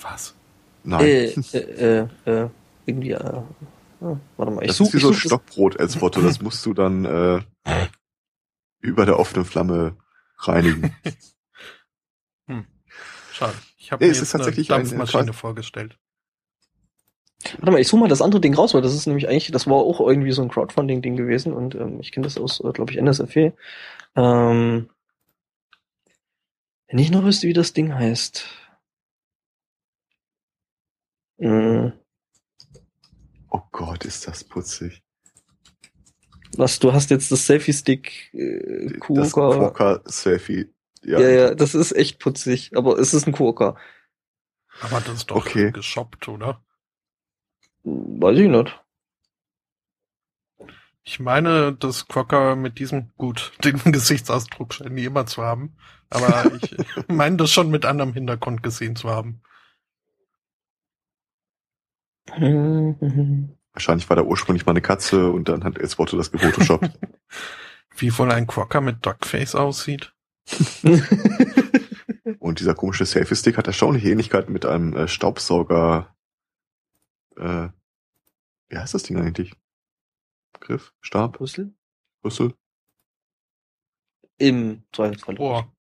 was? 0.00 0.34
Nein. 0.82 1.04
Äh, 1.04 1.26
äh, 1.52 2.06
äh, 2.26 2.30
äh 2.30 2.48
irgendwie, 2.86 3.12
äh, 3.12 3.40
oh, 4.02 4.18
warte 4.36 4.52
mal, 4.52 4.60
ich 4.62 4.68
Das 4.68 4.76
such, 4.76 4.88
ist 4.88 4.94
wie 4.94 5.00
so 5.00 5.08
ein 5.08 5.14
Stockbrot 5.14 5.80
als 5.80 5.94
Foto, 5.94 6.20
das 6.20 6.42
musst 6.42 6.66
du 6.66 6.74
dann 6.74 7.06
äh, 7.06 7.40
über 8.82 9.06
der 9.06 9.18
offenen 9.18 9.46
Flamme 9.46 9.96
reinigen. 10.38 10.94
hm. 12.46 12.66
Schade. 13.32 13.54
Ich 13.78 13.92
habe 13.92 14.04
nee, 14.04 14.10
mir 14.10 14.16
jetzt 14.16 14.34
eine 14.34 14.50
Dampfmaschine 14.50 15.32
vorgestellt. 15.32 15.98
Warte 17.58 17.70
mal, 17.72 17.80
ich 17.80 17.88
suche 17.88 18.00
mal 18.00 18.08
das 18.08 18.22
andere 18.22 18.40
Ding 18.40 18.54
raus, 18.54 18.72
weil 18.72 18.82
das 18.82 18.94
ist 18.94 19.06
nämlich 19.06 19.28
eigentlich, 19.28 19.50
das 19.50 19.66
war 19.66 19.76
auch 19.76 20.00
irgendwie 20.00 20.32
so 20.32 20.42
ein 20.42 20.48
Crowdfunding-Ding 20.48 21.16
gewesen 21.16 21.52
und 21.52 21.74
ähm, 21.74 22.00
ich 22.00 22.10
kenne 22.10 22.24
das 22.24 22.38
aus, 22.38 22.60
äh, 22.60 22.72
glaube 22.72 22.92
ich, 22.92 22.98
NSFW. 22.98 23.52
Ähm, 24.16 24.88
wenn 26.88 26.98
ich 26.98 27.10
noch 27.10 27.24
wüsste, 27.24 27.46
wie 27.48 27.52
das 27.52 27.72
Ding 27.72 27.94
heißt. 27.94 28.46
Hm. 31.38 31.92
Oh 33.50 33.62
Gott, 33.72 34.04
ist 34.04 34.26
das 34.26 34.44
putzig. 34.44 35.03
Was, 36.56 36.78
du 36.78 36.92
hast 36.92 37.10
jetzt 37.10 37.30
das 37.32 37.46
Selfie-Stick 37.46 38.32
äh, 38.34 38.98
Quokka. 38.98 39.20
Das 39.20 39.32
Quokka-Selfie. 39.32 40.70
Ja, 41.02 41.20
ja, 41.20 41.28
ja, 41.28 41.54
das 41.54 41.74
ist 41.74 41.92
echt 41.92 42.18
putzig, 42.18 42.72
aber 42.74 42.98
es 42.98 43.12
ist 43.12 43.26
ein 43.26 43.32
Quokka. 43.32 43.76
Aber 44.80 45.00
das 45.00 45.16
ist 45.16 45.30
doch 45.30 45.36
okay. 45.36 45.70
geshoppt, 45.70 46.28
oder? 46.28 46.62
Weiß 47.84 48.38
ich 48.38 48.48
nicht. 48.48 48.80
Ich 51.06 51.20
meine, 51.20 51.74
dass 51.74 52.08
Crocker 52.08 52.56
mit 52.56 52.78
diesem, 52.78 53.10
gut, 53.16 53.52
den 53.64 53.78
Gesichtsausdruck 53.92 54.72
scheint 54.72 54.98
jemand 54.98 55.28
zu 55.28 55.42
haben, 55.42 55.76
aber 56.08 56.50
ich 56.62 56.76
meine 57.08 57.36
das 57.36 57.52
schon 57.52 57.70
mit 57.70 57.84
anderem 57.84 58.14
Hintergrund 58.14 58.62
gesehen 58.62 58.96
zu 58.96 59.10
haben. 59.10 59.42
Wahrscheinlich 63.74 64.08
war 64.08 64.16
da 64.16 64.22
ursprünglich 64.22 64.64
mal 64.66 64.70
eine 64.70 64.80
Katze 64.80 65.30
und 65.30 65.48
dann 65.48 65.64
hat 65.64 65.78
Elsbotto 65.78 66.16
das 66.16 66.30
gefotoshoppt. 66.30 66.90
Wie 67.96 68.16
wohl 68.16 68.30
ein 68.30 68.46
Quokka 68.46 68.80
mit 68.80 69.04
Duckface 69.04 69.56
aussieht. 69.56 70.14
und 72.38 72.60
dieser 72.60 72.74
komische 72.74 73.04
Selfie-Stick 73.04 73.56
hat 73.56 73.66
erstaunliche 73.66 74.10
Ähnlichkeit 74.10 74.48
mit 74.48 74.64
einem 74.64 74.94
äh, 74.94 75.08
Staubsauger. 75.08 76.14
Äh, 77.36 77.68
wie 78.68 78.78
heißt 78.78 78.94
das 78.94 79.02
Ding 79.02 79.18
eigentlich? 79.18 79.52
Griff? 80.60 80.94
Stab? 81.00 81.40
Rüssel? 81.40 81.74
Rüssel? 82.24 82.54
Im 84.38 84.84
Zweifelsfall. 84.92 85.36
Rohr. 85.36 85.72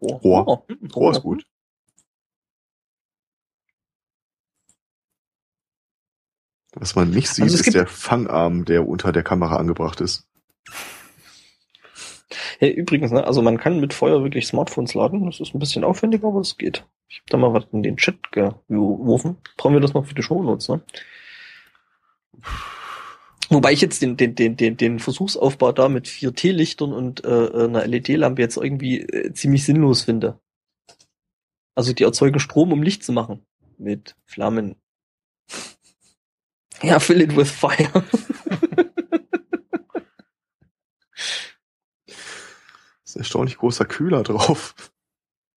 Rohr. 0.00 0.20
Rohr. 0.20 0.66
Rohr 0.94 1.12
ist 1.12 1.22
gut. 1.22 1.46
Was 6.74 6.96
man 6.96 7.10
nicht 7.10 7.28
sieht, 7.28 7.44
also 7.44 7.56
ist 7.56 7.74
der 7.74 7.86
Fangarm, 7.86 8.64
der 8.64 8.86
unter 8.86 9.12
der 9.12 9.22
Kamera 9.22 9.56
angebracht 9.56 10.00
ist. 10.00 10.26
Ja, 12.60 12.68
übrigens, 12.68 13.12
ne, 13.12 13.24
also 13.24 13.42
man 13.42 13.58
kann 13.58 13.80
mit 13.80 13.92
Feuer 13.92 14.22
wirklich 14.22 14.46
Smartphones 14.46 14.94
laden. 14.94 15.24
Das 15.26 15.40
ist 15.40 15.54
ein 15.54 15.58
bisschen 15.58 15.84
aufwendiger, 15.84 16.28
aber 16.28 16.40
es 16.40 16.56
geht. 16.56 16.84
Ich 17.08 17.18
habe 17.18 17.26
da 17.28 17.36
mal 17.36 17.52
was 17.52 17.64
in 17.72 17.82
den 17.82 17.96
Chat 17.96 18.32
geworfen. 18.32 19.36
Brauchen 19.56 19.74
wir 19.74 19.80
das 19.80 19.94
noch 19.94 20.06
für 20.06 20.14
die 20.14 20.22
Shownotes, 20.22 20.68
ne? 20.68 20.80
Wobei 23.50 23.72
ich 23.72 23.80
jetzt 23.80 24.00
den, 24.02 24.16
den, 24.16 24.34
den, 24.34 24.56
den, 24.56 24.76
den 24.76 24.98
Versuchsaufbau 24.98 25.72
da 25.72 25.88
mit 25.88 26.08
vier 26.08 26.34
T-Lichtern 26.34 26.92
und 26.92 27.24
äh, 27.24 27.50
einer 27.52 27.86
LED-Lampe 27.86 28.42
jetzt 28.42 28.56
irgendwie 28.56 29.00
äh, 29.00 29.32
ziemlich 29.32 29.64
sinnlos 29.64 30.02
finde. 30.02 30.40
Also 31.74 31.92
die 31.92 32.04
erzeugen 32.04 32.40
Strom, 32.40 32.72
um 32.72 32.82
Licht 32.82 33.04
zu 33.04 33.12
machen. 33.12 33.44
Mit 33.76 34.16
Flammen. 34.24 34.76
Ja, 36.82 36.98
fill 36.98 37.20
it 37.20 37.36
with 37.36 37.50
fire. 37.50 38.04
ist 43.04 43.16
erstaunlich 43.16 43.58
großer 43.58 43.84
Kühler 43.84 44.22
drauf. 44.22 44.74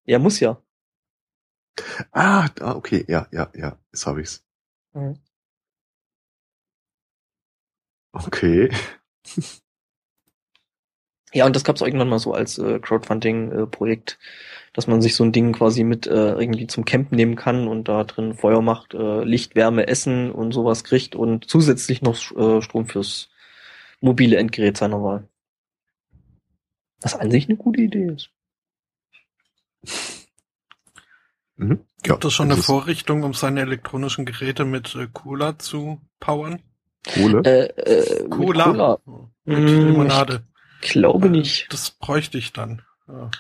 Ja, 0.06 0.20
muss 0.20 0.40
ja. 0.40 0.62
Ah, 2.12 2.48
okay, 2.62 3.06
ja, 3.08 3.28
ja, 3.32 3.50
ja, 3.54 3.78
jetzt 3.92 4.06
habe 4.06 4.22
ich's. 4.22 4.44
Mhm. 4.94 5.20
Okay. 8.14 8.72
Ja, 11.34 11.46
und 11.46 11.56
das 11.56 11.64
gab's 11.64 11.82
irgendwann 11.82 12.10
mal 12.10 12.20
so 12.20 12.34
als 12.34 12.58
äh, 12.58 12.80
Crowdfunding-Projekt, 12.80 14.14
äh, 14.14 14.24
dass 14.78 14.86
man 14.86 15.02
sich 15.02 15.16
so 15.16 15.24
ein 15.24 15.32
Ding 15.32 15.54
quasi 15.54 15.84
mit 15.84 16.06
äh, 16.06 16.34
irgendwie 16.36 16.68
zum 16.68 16.86
Camp 16.86 17.12
nehmen 17.12 17.36
kann 17.36 17.68
und 17.68 17.88
da 17.88 18.04
drin 18.04 18.36
Feuer 18.36 18.62
macht, 18.62 18.94
äh, 18.94 19.24
Licht, 19.24 19.56
Wärme, 19.56 19.88
Essen 19.88 20.32
und 20.32 20.52
sowas 20.52 20.84
kriegt 20.84 21.16
und 21.16 21.50
zusätzlich 21.50 22.04
noch 22.04 22.16
äh, 22.38 22.62
Strom 22.62 22.86
fürs 22.86 23.32
mobile 24.02 24.38
Endgerät 24.38 24.78
seiner 24.78 25.02
Wahl. 25.02 25.28
Was 27.02 27.16
an 27.16 27.32
sich 27.32 27.50
eine 27.50 27.58
gute 27.58 27.82
Idee 27.82 28.06
ist. 28.06 28.30
Mhm. 31.56 31.80
Gibt 32.04 32.24
ja, 32.24 32.28
es 32.28 32.34
schon 32.36 32.52
eine 32.52 32.62
Vorrichtung, 32.62 33.24
um 33.24 33.34
seine 33.34 33.62
elektronischen 33.62 34.26
Geräte 34.28 34.64
mit 34.64 34.94
äh, 34.94 35.08
Cola 35.12 35.58
zu 35.58 36.02
powern? 36.20 36.62
Kohle? 37.16 37.42
Äh, 37.46 37.66
äh, 37.82 38.30
Cola. 38.30 38.68
Mit, 38.68 38.76
Cola. 38.76 39.00
mit 39.46 39.70
Limonade. 39.70 40.44
Ich 40.84 40.92
glaube 40.92 41.32
nicht. 41.32 41.74
Das 41.74 41.90
bräuchte 41.90 42.38
ich 42.38 42.54
dann. 42.54 42.84
Ja. 43.08 43.32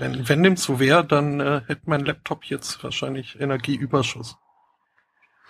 Wenn, 0.00 0.26
wenn 0.30 0.42
dem 0.42 0.56
so 0.56 0.80
wäre, 0.80 1.06
dann 1.06 1.40
äh, 1.40 1.60
hätte 1.66 1.82
mein 1.84 2.06
Laptop 2.06 2.46
jetzt 2.46 2.82
wahrscheinlich 2.82 3.38
Energieüberschuss. 3.38 4.38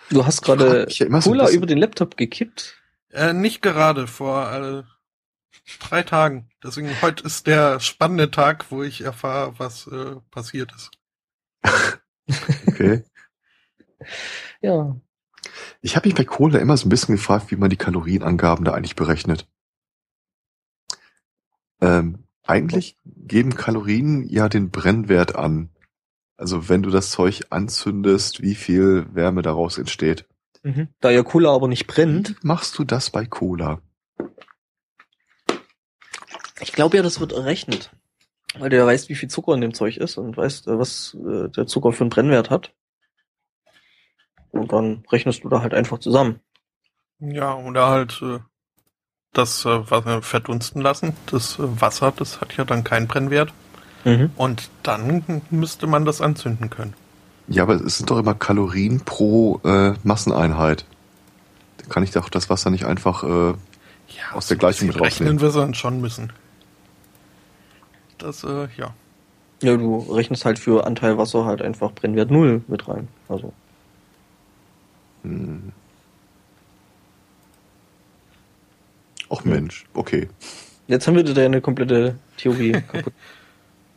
Du 0.09 0.25
hast 0.25 0.41
gerade 0.41 0.87
Cola 1.23 1.47
so 1.47 1.53
über 1.53 1.65
den 1.65 1.77
Laptop 1.77 2.17
gekippt? 2.17 2.75
Äh, 3.11 3.31
nicht 3.31 3.61
gerade, 3.61 4.07
vor 4.07 4.51
äh, 4.51 4.83
drei 5.79 6.03
Tagen. 6.03 6.49
Deswegen 6.61 7.01
heute 7.01 7.23
ist 7.23 7.47
der 7.47 7.79
spannende 7.79 8.29
Tag, 8.29 8.71
wo 8.71 8.83
ich 8.83 8.99
erfahre, 8.99 9.57
was 9.57 9.87
äh, 9.87 10.17
passiert 10.31 10.73
ist. 10.75 10.91
okay. 12.67 13.05
ja. 14.61 14.97
Ich 15.79 15.95
habe 15.95 16.09
mich 16.09 16.15
bei 16.15 16.25
Cola 16.25 16.59
immer 16.59 16.75
so 16.75 16.87
ein 16.87 16.89
bisschen 16.89 17.15
gefragt, 17.15 17.51
wie 17.51 17.55
man 17.55 17.69
die 17.69 17.77
Kalorienangaben 17.77 18.65
da 18.65 18.73
eigentlich 18.73 18.97
berechnet. 18.97 19.47
Ähm, 21.79 22.27
eigentlich 22.45 22.97
geben 23.05 23.55
Kalorien 23.55 24.27
ja 24.27 24.49
den 24.49 24.71
Brennwert 24.71 25.35
an. 25.35 25.69
Also 26.37 26.69
wenn 26.69 26.81
du 26.81 26.89
das 26.89 27.11
Zeug 27.11 27.41
anzündest, 27.49 28.41
wie 28.41 28.55
viel 28.55 29.05
Wärme 29.13 29.41
daraus 29.41 29.77
entsteht. 29.77 30.25
Mhm. 30.63 30.87
Da 30.99 31.11
ja 31.11 31.23
Cola 31.23 31.53
aber 31.53 31.67
nicht 31.67 31.87
brennt. 31.87 32.29
Wie 32.29 32.47
machst 32.47 32.77
du 32.77 32.83
das 32.83 33.09
bei 33.09 33.25
Cola? 33.25 33.81
Ich 36.59 36.71
glaube 36.71 36.97
ja, 36.97 37.03
das 37.03 37.19
wird 37.19 37.31
errechnet. 37.31 37.91
Weil 38.57 38.69
du 38.69 38.77
ja 38.77 38.85
weißt, 38.85 39.09
wie 39.09 39.15
viel 39.15 39.29
Zucker 39.29 39.53
in 39.53 39.61
dem 39.61 39.73
Zeug 39.73 39.97
ist 39.97 40.17
und 40.17 40.35
weißt, 40.35 40.67
äh, 40.67 40.77
was 40.77 41.15
äh, 41.15 41.49
der 41.49 41.67
Zucker 41.67 41.93
für 41.93 42.03
einen 42.03 42.09
Brennwert 42.09 42.49
hat. 42.49 42.73
Und 44.49 44.73
dann 44.73 45.03
rechnest 45.11 45.43
du 45.43 45.49
da 45.49 45.61
halt 45.61 45.73
einfach 45.73 45.99
zusammen. 45.99 46.41
Ja, 47.19 47.55
oder 47.55 47.87
halt 47.87 48.21
äh, 48.21 48.39
das 49.33 49.65
äh, 49.65 49.89
Wasser 49.89 50.21
verdunsten 50.21 50.81
lassen. 50.81 51.13
Das 51.27 51.57
äh, 51.59 51.81
Wasser, 51.81 52.13
das 52.15 52.41
hat 52.41 52.57
ja 52.57 52.65
dann 52.65 52.83
keinen 52.83 53.07
Brennwert. 53.07 53.53
Mhm. 54.03 54.31
Und 54.35 54.69
dann 54.83 55.41
müsste 55.49 55.87
man 55.87 56.05
das 56.05 56.21
anzünden 56.21 56.69
können. 56.69 56.93
Ja, 57.47 57.63
aber 57.63 57.75
es 57.75 57.97
sind 57.97 58.09
doch 58.09 58.17
immer 58.17 58.33
Kalorien 58.33 59.01
pro 59.01 59.59
äh, 59.63 59.93
Masseneinheit. 60.03 60.85
Da 61.77 61.87
kann 61.87 62.03
ich 62.03 62.11
doch 62.11 62.29
das 62.29 62.49
Wasser 62.49 62.69
nicht 62.69 62.85
einfach 62.85 63.23
äh, 63.23 63.49
ja, 63.49 63.55
aus 64.33 64.47
der 64.47 64.57
Gleichung 64.57 64.87
mit 64.87 64.99
rausnehmen. 64.99 65.37
Rechnen 65.37 65.41
wir 65.41 65.61
dann 65.61 65.73
schon 65.73 66.01
müssen. 66.01 66.33
Das, 68.17 68.43
äh, 68.43 68.67
ja. 68.77 68.93
Ja, 69.61 69.77
du 69.77 69.99
rechnest 70.11 70.45
halt 70.45 70.57
für 70.57 70.85
Anteil 70.85 71.17
Wasser 71.17 71.45
halt 71.45 71.61
einfach 71.61 71.91
Brennwert 71.91 72.31
null 72.31 72.63
mit 72.67 72.87
rein. 72.87 73.07
Also. 73.29 73.53
Hm. 75.23 75.71
Och 79.31 79.45
Mensch, 79.45 79.85
okay. 79.93 80.27
Jetzt 80.87 81.07
haben 81.07 81.15
wir 81.15 81.23
deine 81.23 81.61
komplette 81.61 82.17
Theorie 82.35 82.73
kaputt. 82.91 83.13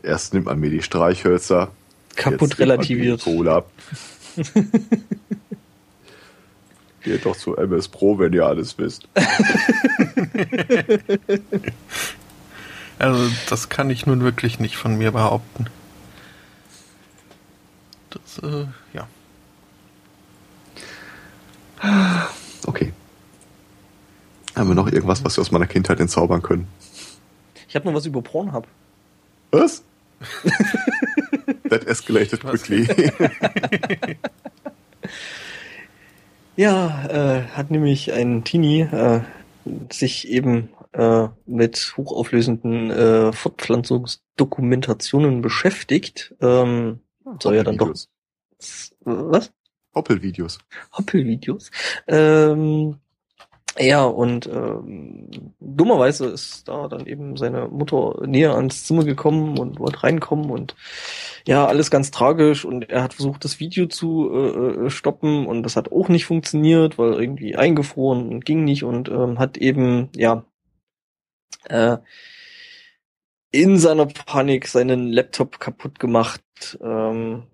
Erst 0.05 0.33
nimmt 0.33 0.47
man 0.47 0.61
mir 0.61 0.71
die 0.71 0.81
Streichhölzer. 0.81 1.73
Kaputt 2.15 2.57
relativiert. 2.61 3.25
Cola. 3.25 3.65
Geht 7.03 7.27
doch 7.27 7.37
zu 7.37 7.57
MS 7.57 7.89
Pro, 7.89 8.17
wenn 8.21 8.33
ihr 8.33 8.47
alles 8.47 8.79
wisst. 8.79 9.09
also, 13.01 13.29
das 13.51 13.69
kann 13.69 13.91
ich 13.91 14.07
nun 14.07 14.23
wirklich 14.23 14.61
nicht 14.61 14.77
von 14.77 14.97
mir 14.97 15.11
behaupten. 15.11 15.67
Das, 18.11 18.39
äh, 18.39 18.67
ja. 18.93 19.09
Okay. 22.67 22.93
Haben 24.55 24.69
wir 24.69 24.75
noch 24.75 24.91
irgendwas, 24.91 25.23
was 25.25 25.37
wir 25.37 25.43
aus 25.43 25.51
meiner 25.51 25.67
Kindheit 25.67 26.01
entzaubern 26.01 26.41
können? 26.43 26.69
Ich 27.69 27.75
habe 27.75 27.87
noch 27.87 27.95
was 27.95 28.07
über 28.07 28.23
Pornhub. 28.23 28.67
Was? 29.51 29.83
That 31.69 31.85
escalated 31.87 32.41
quickly. 32.41 32.87
ja, 36.57 37.05
äh, 37.09 37.43
hat 37.49 37.71
nämlich 37.71 38.13
ein 38.13 38.45
Teenie 38.45 38.83
äh, 38.83 39.21
sich 39.91 40.29
eben 40.29 40.69
äh, 40.93 41.29
mit 41.47 41.95
hochauflösenden 41.97 42.91
äh, 42.91 43.33
Fortpflanzungsdokumentationen 43.33 45.41
beschäftigt. 45.43 46.35
Ähm, 46.41 47.01
soll 47.41 47.57
ja 47.57 47.65
dann 47.65 47.77
doch. 47.77 47.93
Was? 49.01 49.53
Hoppelvideos. 49.95 50.59
Hoppelvideos. 50.97 51.71
Ähm, 52.07 52.97
ja, 53.79 54.05
und 54.05 54.47
ähm, 54.47 55.29
dummerweise 55.59 56.27
ist 56.27 56.69
da 56.69 56.87
dann 56.87 57.07
eben 57.07 57.37
seine 57.37 57.67
Mutter 57.69 58.25
näher 58.25 58.55
ans 58.55 58.85
Zimmer 58.85 59.05
gekommen 59.05 59.59
und 59.59 59.81
wollte 59.81 60.05
reinkommen 60.05 60.51
und 60.51 60.77
ja, 61.47 61.67
alles 61.67 61.91
ganz 61.91 62.11
tragisch 62.13 62.65
und 62.65 62.89
er 62.91 63.03
hat 63.03 63.15
versucht, 63.15 63.45
das 63.45 63.59
Video 63.59 63.87
zu 63.87 64.31
äh, 64.33 64.87
äh, 64.87 64.91
stoppen 64.91 65.47
und 65.47 65.65
das 65.65 65.77
hat 65.77 65.91
auch 65.91 66.09
nicht 66.09 66.25
funktioniert, 66.25 66.99
weil 66.99 67.15
irgendwie 67.15 67.57
eingefroren 67.57 68.29
und 68.29 68.45
ging 68.45 68.65
nicht 68.65 68.85
und 68.85 69.09
ähm, 69.09 69.39
hat 69.41 69.57
eben, 69.57 70.09
ja, 70.15 70.45
äh, 71.69 71.99
in 73.51 73.79
seiner 73.79 74.07
Panik 74.07 74.67
seinen 74.69 75.13
Laptop 75.13 75.61
kaputt 75.61 75.99
gemacht. 76.01 76.43
Ähm, 76.83 77.45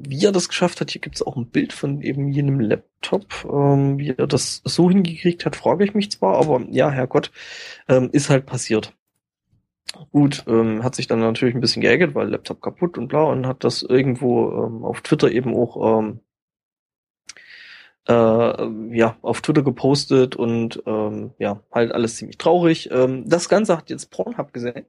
wie 0.00 0.24
er 0.24 0.32
das 0.32 0.48
geschafft 0.48 0.80
hat, 0.80 0.90
hier 0.92 1.00
gibt 1.00 1.16
es 1.16 1.22
auch 1.22 1.36
ein 1.36 1.50
Bild 1.50 1.72
von 1.72 2.00
eben 2.02 2.30
jenem 2.30 2.60
Laptop. 2.60 3.44
Ähm, 3.50 3.98
wie 3.98 4.10
er 4.16 4.26
das 4.28 4.62
so 4.64 4.88
hingekriegt 4.88 5.44
hat, 5.44 5.56
frage 5.56 5.84
ich 5.84 5.94
mich 5.94 6.10
zwar, 6.12 6.36
aber 6.36 6.64
ja, 6.70 6.90
Herrgott, 6.90 7.32
ähm, 7.88 8.10
ist 8.12 8.30
halt 8.30 8.46
passiert. 8.46 8.94
Gut, 10.12 10.44
ähm, 10.46 10.84
hat 10.84 10.94
sich 10.94 11.06
dann 11.08 11.20
natürlich 11.20 11.54
ein 11.54 11.60
bisschen 11.60 11.82
geärgert, 11.82 12.14
weil 12.14 12.28
Laptop 12.28 12.60
kaputt 12.62 12.98
und 12.98 13.08
bla 13.08 13.24
und 13.24 13.46
hat 13.46 13.64
das 13.64 13.82
irgendwo 13.82 14.50
ähm, 14.52 14.84
auf 14.84 15.00
Twitter 15.00 15.30
eben 15.32 15.54
auch 15.54 16.00
ähm, 16.00 16.20
äh, 18.06 18.96
ja, 18.96 19.16
auf 19.22 19.40
Twitter 19.42 19.62
gepostet 19.62 20.36
und 20.36 20.82
ähm, 20.86 21.32
ja, 21.38 21.62
halt 21.72 21.92
alles 21.92 22.16
ziemlich 22.16 22.38
traurig. 22.38 22.90
Ähm, 22.92 23.24
das 23.28 23.48
Ganze 23.48 23.76
hat 23.76 23.90
jetzt 23.90 24.10
Pornhub 24.10 24.52
gesehen 24.52 24.86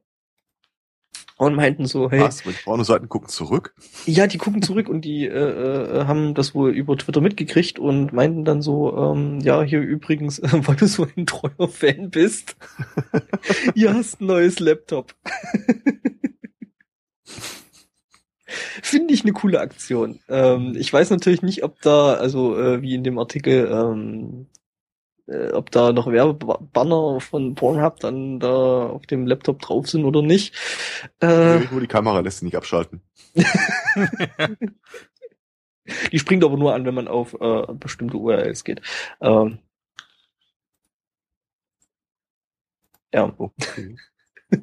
und 1.46 1.54
meinten 1.54 1.86
so, 1.86 2.10
hey. 2.10 2.20
Was? 2.20 2.42
Die 2.42 2.50
Pornoseiten 2.50 3.08
gucken 3.08 3.28
zurück? 3.28 3.74
Ja, 4.04 4.26
die 4.26 4.38
gucken 4.38 4.60
zurück 4.62 4.88
und 4.88 5.04
die 5.06 5.26
äh, 5.26 5.30
äh, 5.30 6.04
haben 6.04 6.34
das 6.34 6.54
wohl 6.54 6.70
über 6.70 6.96
Twitter 6.96 7.20
mitgekriegt 7.20 7.78
und 7.78 8.12
meinten 8.12 8.44
dann 8.44 8.60
so, 8.60 8.96
ähm, 8.96 9.40
ja, 9.40 9.62
hier 9.62 9.80
übrigens, 9.80 10.38
äh, 10.38 10.48
weil 10.66 10.76
du 10.76 10.86
so 10.86 11.06
ein 11.16 11.26
treuer 11.26 11.68
Fan 11.68 12.10
bist, 12.10 12.56
ihr 13.74 13.94
hast 13.94 14.20
ein 14.20 14.26
neues 14.26 14.60
Laptop. 14.60 15.14
Finde 18.82 19.14
ich 19.14 19.22
eine 19.22 19.32
coole 19.32 19.60
Aktion. 19.60 20.20
Ähm, 20.28 20.74
ich 20.76 20.92
weiß 20.92 21.10
natürlich 21.10 21.42
nicht, 21.42 21.62
ob 21.62 21.80
da, 21.80 22.14
also 22.14 22.58
äh, 22.58 22.82
wie 22.82 22.94
in 22.94 23.04
dem 23.04 23.18
Artikel, 23.18 23.70
ähm, 23.70 24.48
äh, 25.30 25.52
ob 25.52 25.70
da 25.70 25.92
noch 25.92 26.10
Werbebanner 26.10 27.20
von 27.20 27.54
Pornhub 27.54 28.00
dann 28.00 28.40
da 28.40 28.86
auf 28.86 29.06
dem 29.06 29.26
Laptop 29.26 29.60
drauf 29.60 29.88
sind 29.88 30.04
oder 30.04 30.22
nicht. 30.22 30.54
Äh, 31.20 31.60
nur 31.70 31.80
die 31.80 31.86
Kamera 31.86 32.20
lässt 32.20 32.40
sie 32.40 32.46
nicht 32.46 32.56
abschalten. 32.56 33.00
die 36.12 36.18
springt 36.18 36.44
aber 36.44 36.56
nur 36.56 36.74
an, 36.74 36.84
wenn 36.84 36.94
man 36.94 37.08
auf 37.08 37.34
äh, 37.40 37.72
bestimmte 37.74 38.16
URLs 38.16 38.64
geht. 38.64 38.82
Ähm, 39.20 39.58
ja. 43.12 43.32
Okay. 43.38 43.96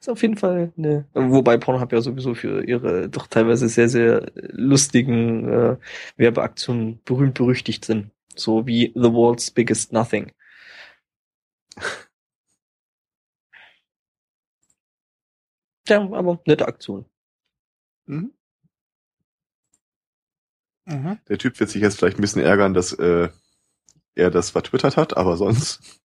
ist 0.00 0.08
auf 0.08 0.22
jeden 0.22 0.36
Fall 0.36 0.72
eine, 0.76 1.06
wobei 1.14 1.56
Pornhub 1.56 1.92
ja 1.92 2.00
sowieso 2.00 2.34
für 2.34 2.64
ihre 2.64 3.08
doch 3.08 3.26
teilweise 3.26 3.68
sehr, 3.68 3.88
sehr 3.88 4.32
lustigen 4.34 5.48
äh, 5.48 5.76
Werbeaktionen 6.16 7.00
berühmt 7.04 7.34
berüchtigt 7.34 7.84
sind. 7.84 8.10
So 8.36 8.66
wie 8.66 8.92
The 8.94 9.12
World's 9.12 9.50
Biggest 9.50 9.92
Nothing. 9.92 10.32
Ja, 15.88 16.00
aber 16.00 16.40
nette 16.46 16.66
Aktion. 16.66 17.04
Mhm. 18.06 18.32
Mhm. 20.86 21.18
Der 21.28 21.38
Typ 21.38 21.58
wird 21.60 21.70
sich 21.70 21.82
jetzt 21.82 21.98
vielleicht 21.98 22.18
ein 22.18 22.22
bisschen 22.22 22.42
ärgern, 22.42 22.74
dass 22.74 22.92
äh, 22.92 23.28
er 24.14 24.30
das 24.30 24.50
vertwittert 24.50 24.96
hat, 24.96 25.16
aber 25.16 25.36
sonst. 25.36 26.00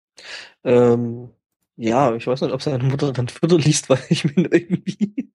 Ähm, 0.65 1.31
ja, 1.77 2.15
ich 2.15 2.27
weiß 2.27 2.40
nicht, 2.40 2.53
ob 2.53 2.62
seine 2.62 2.82
Mutter 2.85 3.12
dann 3.12 3.27
Twitter 3.27 3.59
liest, 3.59 3.89
weil 3.90 4.03
ich 4.09 4.23
bin 4.23 4.47
irgendwie. 4.47 5.31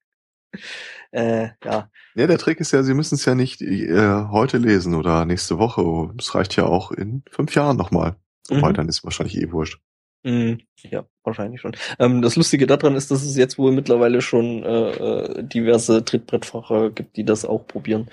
Äh, 1.11 1.49
ja. 1.63 1.89
Ja, 2.15 2.27
der 2.27 2.37
Trick 2.37 2.59
ist 2.59 2.71
ja, 2.71 2.83
Sie 2.83 2.93
müssen 2.93 3.15
es 3.15 3.25
ja 3.25 3.35
nicht 3.35 3.61
äh, 3.61 4.25
heute 4.29 4.57
lesen 4.57 4.95
oder 4.95 5.25
nächste 5.25 5.57
Woche. 5.57 6.13
Es 6.17 6.33
reicht 6.35 6.55
ja 6.55 6.65
auch 6.65 6.91
in 6.91 7.23
fünf 7.29 7.55
Jahren 7.55 7.77
nochmal. 7.77 8.15
Wobei, 8.49 8.69
mhm. 8.69 8.73
dann 8.73 8.89
ist 8.89 9.03
wahrscheinlich 9.03 9.37
eh 9.37 9.51
wurscht. 9.51 9.79
Mhm. 10.23 10.59
Ja, 10.77 11.05
wahrscheinlich 11.23 11.61
schon. 11.61 11.75
Ähm, 11.99 12.21
das 12.21 12.35
Lustige 12.35 12.67
daran 12.67 12.95
ist, 12.95 13.11
dass 13.11 13.23
es 13.23 13.37
jetzt 13.37 13.57
wohl 13.57 13.71
mittlerweile 13.71 14.21
schon 14.21 14.63
äh, 14.63 14.89
äh 14.91 15.43
diverse 15.43 16.03
Trittbrettfahrer 16.03 16.91
gibt, 16.91 17.17
die 17.17 17.25
das 17.25 17.45
auch 17.45 17.65
probieren. 17.65 18.09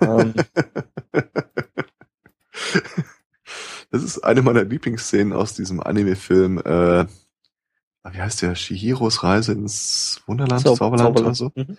ähm. 0.00 0.34
Das 3.92 4.04
ist 4.04 4.20
eine 4.20 4.42
meiner 4.42 4.64
Lieblingsszenen 4.64 5.32
aus 5.32 5.54
diesem 5.54 5.80
Anime-Film. 5.80 6.58
Äh, 6.58 7.06
wie 8.12 8.20
heißt 8.20 8.42
der? 8.42 8.54
Shihiros 8.54 9.22
Reise 9.22 9.52
ins 9.52 10.22
Wunderland, 10.26 10.62
Zau 10.62 10.74
Zauberland, 10.74 11.16
Zauberland, 11.16 11.26
oder 11.26 11.34
so? 11.34 11.52
Mhm. 11.54 11.76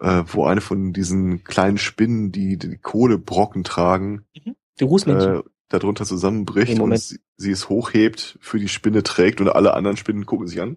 Äh, 0.00 0.24
wo 0.26 0.44
eine 0.44 0.60
von 0.60 0.92
diesen 0.92 1.44
kleinen 1.44 1.78
Spinnen, 1.78 2.32
die 2.32 2.58
die 2.58 2.78
Kohlebrocken 2.78 3.64
tragen, 3.64 4.24
mhm. 4.34 4.56
die 4.80 4.84
Rußmännchen. 4.84 5.36
Äh, 5.36 5.42
darunter 5.68 6.04
zusammenbricht 6.04 6.78
und 6.78 6.96
sie, 6.98 7.20
sie, 7.36 7.50
es 7.50 7.68
hochhebt, 7.68 8.38
für 8.40 8.58
die 8.58 8.68
Spinne 8.68 9.02
trägt 9.02 9.40
und 9.40 9.48
alle 9.48 9.74
anderen 9.74 9.96
Spinnen 9.96 10.26
gucken 10.26 10.46
sich 10.46 10.60
an. 10.60 10.76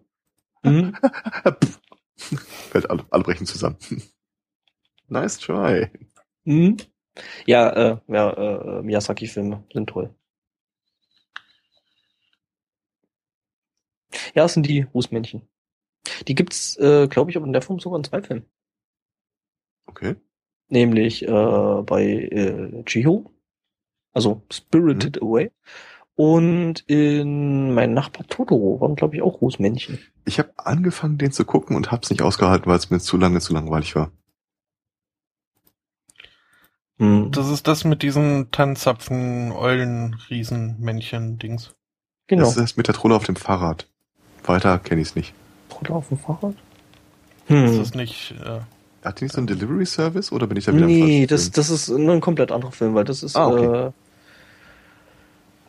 Mhm. 0.63 0.95
Fällt 2.15 2.89
alle, 2.89 3.05
alle 3.09 3.23
brechen 3.23 3.45
zusammen. 3.45 3.77
nice 5.07 5.39
try. 5.39 5.89
Mhm. 6.45 6.77
Ja, 7.45 7.69
äh, 7.69 7.97
ja 8.07 8.29
äh, 8.31 8.81
Miyazaki-Filme 8.83 9.63
sind 9.71 9.89
toll. 9.89 10.13
Ja, 14.33 14.43
das 14.43 14.53
sind 14.53 14.65
die 14.65 14.81
Rußmännchen. 14.81 15.47
Die 16.27 16.35
gibt's, 16.35 16.77
äh, 16.77 17.07
glaube 17.07 17.31
ich, 17.31 17.37
aber 17.37 17.45
in 17.45 17.53
der 17.53 17.61
Form 17.61 17.79
sogar 17.79 17.97
in 17.97 18.03
zwei 18.03 18.21
Filmen. 18.21 18.45
Okay. 19.87 20.15
Nämlich 20.69 21.23
äh, 21.23 21.81
bei 21.85 22.03
äh, 22.03 22.83
Chiho, 22.83 23.31
also 24.13 24.41
Spirited 24.51 25.21
mhm. 25.21 25.27
Away. 25.27 25.51
Und 26.15 26.79
in 26.87 27.73
Mein 27.75 27.93
Nachbar 27.93 28.25
Totoro 28.25 28.81
waren, 28.81 28.95
glaube 28.95 29.15
ich, 29.15 29.21
auch 29.21 29.39
Rußmännchen. 29.39 29.99
Ich 30.25 30.39
habe 30.39 30.51
angefangen, 30.57 31.19
den 31.19 31.31
zu 31.31 31.45
gucken 31.45 31.75
und 31.75 31.91
hab's 31.91 32.09
nicht 32.09 32.23
ausgehalten, 32.23 32.65
weil 32.65 32.77
es 32.77 32.89
mir 32.89 32.99
zu 32.99 33.17
lange 33.17 33.39
zu 33.39 33.53
langweilig 33.53 33.95
war. 33.95 34.11
Hm. 36.97 37.31
Das 37.31 37.49
ist 37.49 37.67
das 37.67 37.83
mit 37.83 38.01
diesen 38.01 38.49
Tanzapfen, 38.51 39.51
Eulen, 39.51 40.15
Riesenmännchen, 40.29 41.37
Dings. 41.37 41.75
Genau. 42.25 42.41
Das 42.41 42.57
ist 42.57 42.59
das 42.59 42.77
mit 42.77 42.87
der 42.87 42.95
Trolle 42.95 43.15
auf 43.15 43.25
dem 43.25 43.35
Fahrrad. 43.35 43.87
Weiter 44.43 44.79
kenne 44.79 45.01
ich 45.01 45.09
es 45.09 45.15
nicht. 45.15 45.33
Trolle 45.69 45.91
auf 45.91 46.07
dem 46.09 46.17
Fahrrad? 46.17 46.55
Hm. 47.45 47.65
Ist 47.65 47.79
das 47.79 47.93
nicht. 47.93 48.33
Äh, 48.43 48.61
Hat 49.03 49.19
die 49.19 49.25
nicht 49.25 49.33
so 49.33 49.39
einen 49.39 49.47
Delivery 49.47 49.85
Service 49.85 50.31
oder 50.31 50.47
bin 50.47 50.57
ich 50.57 50.65
da 50.65 50.73
wieder 50.73 50.85
Nee, 50.85 51.25
das, 51.27 51.51
das 51.51 51.69
ist 51.69 51.89
nur 51.89 52.13
ein 52.13 52.21
komplett 52.21 52.51
anderer 52.51 52.71
Film, 52.71 52.95
weil 52.95 53.03
das 53.05 53.23
ist. 53.23 53.35
Ah, 53.35 53.47
okay. 53.47 53.91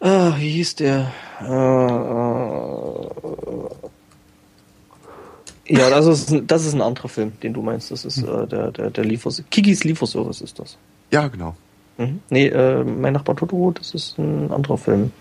Äh, 0.01 0.07
ah, 0.07 0.35
wie 0.39 0.51
hieß 0.51 0.77
der? 0.77 1.13
Äh, 1.41 1.45
äh, 5.71 5.79
ja, 5.79 5.91
das 5.91 6.07
ist, 6.07 6.43
das 6.47 6.65
ist 6.65 6.75
ein 6.75 6.81
anderer 6.81 7.09
Film, 7.09 7.33
den 7.43 7.53
du 7.53 7.63
meinst. 7.63 7.91
Das 7.91 8.05
ist 8.05 8.23
hm. 8.23 8.45
äh, 8.45 8.47
der, 8.47 8.73
der, 8.73 8.91
der 8.91 9.05
Liefers 9.05 9.43
Kikis 9.51 9.85
Lieferservice 9.85 10.41
ist 10.41 10.59
das. 10.59 10.79
Ja, 11.11 11.29
genau. 11.29 11.55
Mhm. 11.99 12.21
Nee, 12.31 12.47
äh, 12.47 12.85
mein 12.85 13.13
Nachbar 13.13 13.37
Totoro, 13.37 13.73
das 13.73 13.93
ist 13.95 14.19
ein 14.19 14.51
anderer 14.51 14.79
Film. 14.79 15.13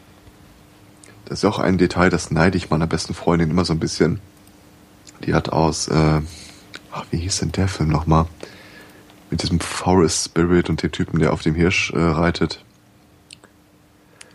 Das 1.26 1.40
ist 1.40 1.46
auch 1.46 1.60
ein 1.60 1.78
Detail, 1.78 2.10
das 2.10 2.32
neide 2.32 2.58
ich 2.58 2.70
meiner 2.70 2.88
besten 2.88 3.14
Freundin 3.14 3.50
immer 3.50 3.66
so 3.66 3.74
ein 3.74 3.80
bisschen. 3.80 4.22
Die 5.26 5.34
hat 5.34 5.50
aus, 5.50 5.88
äh, 5.90 6.22
ach, 6.98 7.06
wie 7.12 7.18
hieß 7.18 7.40
denn 7.40 7.52
der 7.52 7.68
Film 7.68 7.90
nochmal? 7.90 8.26
Mit 9.30 9.44
diesem 9.44 9.60
Forest 9.60 10.26
Spirit 10.26 10.70
und 10.70 10.82
dem 10.82 10.92
Typen, 10.92 11.20
der 11.20 11.34
auf 11.34 11.42
dem 11.42 11.54
Hirsch 11.54 11.92
äh, 11.92 12.00
reitet. 12.00 12.64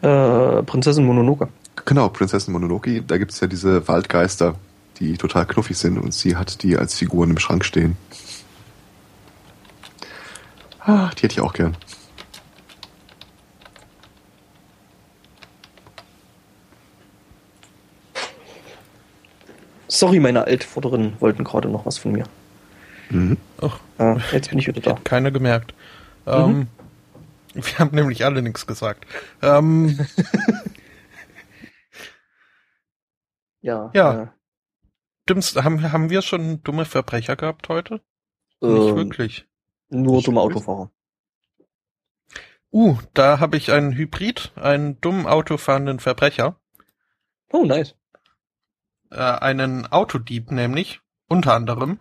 Äh, 0.02 0.62
Prinzessin 0.62 1.06
Mononoke. 1.06 1.48
Genau, 1.84 2.08
Prinzessin 2.08 2.52
Mononoke. 2.52 3.02
Da 3.02 3.18
gibt's 3.18 3.40
ja 3.40 3.46
diese 3.46 3.86
Waldgeister, 3.88 4.56
die 4.98 5.16
total 5.16 5.46
knuffig 5.46 5.78
sind 5.78 5.98
und 5.98 6.12
sie 6.12 6.36
hat 6.36 6.62
die 6.62 6.76
als 6.76 6.94
Figuren 6.94 7.30
im 7.30 7.38
Schrank 7.38 7.64
stehen. 7.64 7.96
Ah, 10.80 11.10
die 11.16 11.22
hätte 11.22 11.34
ich 11.34 11.40
auch 11.40 11.52
gern. 11.52 11.76
Sorry, 19.88 20.18
meine 20.18 20.44
Altvorderen 20.46 21.14
wollten 21.20 21.44
gerade 21.44 21.68
noch 21.68 21.86
was 21.86 21.98
von 21.98 22.12
mir. 22.12 22.24
Mhm. 23.12 23.36
Ach, 23.60 23.80
ah, 23.98 24.18
jetzt 24.32 24.50
bin 24.50 24.58
ich 24.58 24.66
wieder 24.66 24.80
da. 24.80 24.94
Keiner 25.04 25.30
gemerkt. 25.30 25.74
Mhm. 26.26 26.32
Ähm, 26.32 26.66
wir 27.54 27.78
haben 27.78 27.94
nämlich 27.94 28.24
alle 28.24 28.42
nichts 28.42 28.66
gesagt. 28.66 29.06
Ähm, 29.42 29.98
ja. 33.60 33.90
Ja. 33.94 34.22
Äh, 34.22 34.26
Dümmst, 35.28 35.62
haben, 35.62 35.92
haben 35.92 36.10
wir 36.10 36.22
schon 36.22 36.62
dumme 36.62 36.84
Verbrecher 36.84 37.36
gehabt 37.36 37.68
heute? 37.68 38.00
Ähm, 38.60 38.74
Nicht 38.74 38.96
wirklich. 38.96 39.46
Nur 39.88 40.16
Nicht 40.16 40.26
dumme 40.26 40.40
Autofahrer. 40.40 40.90
Uh, 42.72 42.96
da 43.12 43.38
habe 43.38 43.56
ich 43.58 43.70
einen 43.70 43.92
Hybrid, 43.92 44.52
einen 44.56 45.00
dummen 45.00 45.26
autofahrenden 45.26 46.00
Verbrecher. 46.00 46.58
Oh, 47.52 47.64
nice 47.64 47.94
äh, 49.12 49.16
einen 49.16 49.86
Autodieb 49.86 50.50
nämlich, 50.50 51.00
unter 51.28 51.54
anderem. 51.54 52.00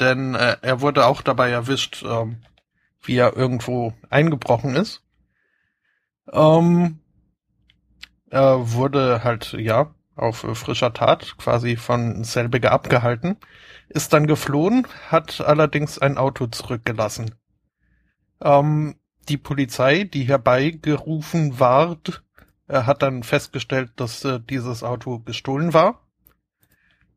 Denn 0.00 0.34
äh, 0.34 0.56
er 0.62 0.80
wurde 0.80 1.06
auch 1.06 1.22
dabei 1.22 1.50
erwischt, 1.50 2.04
ähm, 2.06 2.42
wie 3.02 3.16
er 3.16 3.36
irgendwo 3.36 3.94
eingebrochen 4.10 4.74
ist. 4.76 5.02
Ähm, 6.32 7.00
er 8.30 8.72
wurde 8.72 9.24
halt, 9.24 9.54
ja, 9.54 9.94
auf 10.14 10.38
frischer 10.54 10.92
Tat 10.92 11.36
quasi 11.38 11.76
von 11.76 12.24
selbiger 12.24 12.72
abgehalten, 12.72 13.36
ist 13.88 14.12
dann 14.12 14.26
geflohen, 14.26 14.86
hat 15.08 15.40
allerdings 15.40 15.98
ein 15.98 16.18
Auto 16.18 16.46
zurückgelassen. 16.48 17.34
Ähm, 18.42 18.96
die 19.28 19.36
Polizei, 19.38 20.04
die 20.04 20.24
herbeigerufen 20.24 21.60
ward, 21.60 22.22
er 22.66 22.86
hat 22.86 23.02
dann 23.02 23.22
festgestellt, 23.22 23.92
dass 23.96 24.24
äh, 24.24 24.40
dieses 24.40 24.82
Auto 24.82 25.20
gestohlen 25.20 25.72
war. 25.72 26.02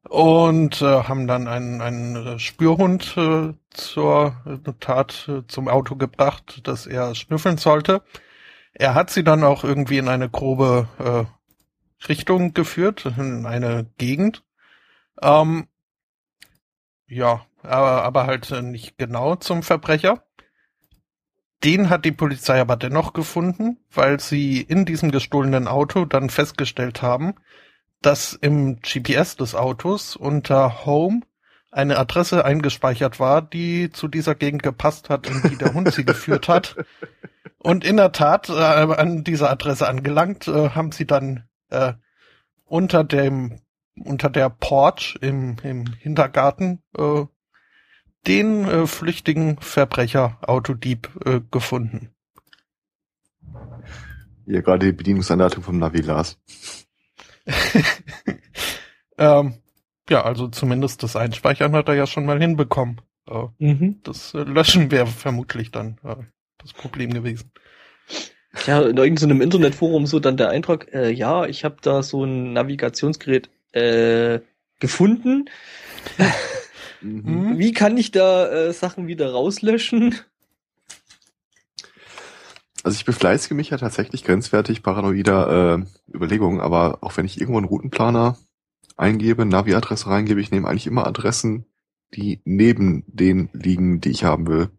Und 0.10 0.82
äh, 0.82 1.04
haben 1.04 1.28
dann 1.28 1.48
einen, 1.48 1.82
einen 1.82 2.40
Spürhund 2.40 3.16
äh, 3.18 3.54
zur 3.70 4.36
Tat 4.80 5.30
äh, 5.30 5.48
zum 5.48 5.68
Auto 5.68 5.96
gebracht, 5.96 6.68
dass 6.68 6.88
er 6.88 7.16
schnüffeln 7.16 7.58
sollte. 7.58 8.02
Er 8.74 8.96
hat 8.96 9.10
sie 9.10 9.24
dann 9.24 9.44
auch 9.44 9.64
irgendwie 9.64 9.98
in 9.98 10.08
eine 10.08 10.30
grobe 10.30 10.88
äh, 10.98 12.08
Richtung 12.08 12.54
geführt, 12.54 13.06
in 13.06 13.46
eine 13.46 13.88
Gegend. 13.98 14.44
Ähm, 15.22 15.68
ja, 17.08 17.46
aber, 17.62 18.04
aber 18.04 18.26
halt 18.26 18.50
nicht 18.64 18.98
genau 18.98 19.36
zum 19.36 19.62
Verbrecher. 19.62 20.24
Den 21.64 21.92
hat 21.92 22.06
die 22.06 22.12
Polizei 22.12 22.60
aber 22.60 22.76
dennoch 22.76 23.14
gefunden, 23.14 23.78
weil 23.92 24.20
sie 24.20 24.62
in 24.62 24.86
diesem 24.86 25.12
gestohlenen 25.12 25.68
Auto 25.68 26.06
dann 26.06 26.32
festgestellt 26.32 27.04
haben, 27.04 27.36
dass 28.02 28.34
im 28.34 28.80
GPS 28.82 29.36
des 29.36 29.56
Autos 29.56 30.16
unter 30.16 30.86
Home 30.86 31.22
eine 31.72 31.98
Adresse 31.98 32.44
eingespeichert 32.44 33.20
war, 33.20 33.42
die 33.42 33.92
zu 33.92 34.08
dieser 34.08 34.36
Gegend 34.36 34.64
gepasst 34.64 35.10
hat, 35.10 35.28
in 35.28 35.42
die 35.50 35.58
der 35.58 35.74
Hund 35.74 35.94
sie 35.94 36.06
geführt 36.06 36.48
hat. 36.48 36.76
Und 37.60 37.86
in 37.86 37.98
der 37.98 38.12
Tat, 38.12 38.50
äh, 38.50 38.54
an 38.54 39.24
dieser 39.24 39.50
Adresse 39.50 39.88
angelangt, 39.88 40.48
äh, 40.48 40.72
haben 40.72 40.92
sie 40.92 41.06
dann 41.06 41.44
äh, 41.70 41.94
unter 42.66 43.04
dem 43.04 43.62
unter 43.96 44.30
der 44.30 44.50
Porch 44.50 45.18
im, 45.22 45.58
im 45.64 45.86
Hintergarten 45.94 46.82
äh, 46.98 47.26
den 48.28 48.66
äh, 48.66 48.88
flüchtigen 48.88 49.58
Verbrecher 49.60 50.38
Autodieb 50.42 51.10
äh, 51.26 51.42
gefunden. 51.52 52.10
Hier 54.46 54.62
gerade 54.62 54.88
die 54.88 54.92
Bedienungsanleitung 54.92 55.64
vom 55.64 55.80
Navi 55.80 56.02
las. 56.02 56.40
ähm, 59.18 59.56
ja, 60.10 60.24
also 60.24 60.48
zumindest 60.48 61.04
das 61.04 61.16
Einspeichern 61.16 61.74
hat 61.74 61.88
er 61.88 61.96
ja 61.96 62.08
schon 62.08 62.26
mal 62.26 62.40
hinbekommen. 62.40 63.02
Äh, 63.30 63.46
mhm. 63.60 64.00
Das 64.04 64.34
äh, 64.34 64.40
Löschen 64.40 64.92
wäre 64.92 65.08
vermutlich 65.08 65.72
dann 65.72 65.98
äh, 66.04 66.16
das 66.58 66.74
Problem 66.74 67.14
gewesen. 67.14 67.52
Ja, 68.66 68.82
in 68.82 68.98
irgendeinem 68.98 69.42
Internetforum 69.42 70.06
so 70.06 70.20
dann 70.20 70.38
der 70.38 70.50
Eintrag, 70.50 70.94
äh, 70.94 71.10
ja, 71.12 71.46
ich 71.46 71.64
habe 71.64 71.78
da 71.82 72.04
so 72.04 72.26
ein 72.26 72.54
Navigationsgerät 72.54 73.50
äh, 73.72 74.40
gefunden. 74.80 75.46
mhm. 77.02 77.54
Wie 77.58 77.72
kann 77.72 77.98
ich 77.98 78.12
da 78.12 78.48
äh, 78.48 78.74
Sachen 78.74 79.08
wieder 79.08 79.32
rauslöschen? 79.32 80.16
Also 82.84 82.96
ich 82.96 83.06
befleißige 83.06 83.52
mich 83.52 83.70
ja 83.70 83.78
tatsächlich 83.78 84.24
grenzwertig 84.24 84.82
paranoider 84.82 85.78
äh, 85.80 86.14
Überlegungen, 86.14 86.62
aber 86.62 87.00
auch 87.02 87.16
wenn 87.18 87.26
ich 87.26 87.40
irgendwo 87.40 87.60
einen 87.60 87.68
Routenplaner 87.68 88.38
eingebe, 88.98 89.46
Navi-Adresse 89.46 90.08
reingebe, 90.08 90.42
ich 90.42 90.52
nehme 90.52 90.68
eigentlich 90.68 90.88
immer 90.88 91.06
Adressen, 91.06 91.66
die 92.14 92.42
neben 92.44 93.04
denen 93.08 93.50
liegen, 93.54 94.02
die 94.02 94.10
ich 94.10 94.24
haben 94.24 94.48
will. 94.48 94.70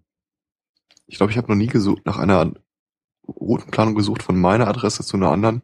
Ich 1.06 1.16
glaube, 1.16 1.30
ich 1.30 1.38
habe 1.38 1.48
noch 1.48 1.56
nie 1.56 1.68
gesucht 1.68 2.04
nach 2.04 2.18
einer 2.18 2.52
Routenplanung 3.28 3.94
gesucht 3.94 4.22
von 4.22 4.40
meiner 4.40 4.66
Adresse 4.66 5.04
zu 5.04 5.16
einer 5.16 5.30
anderen, 5.30 5.62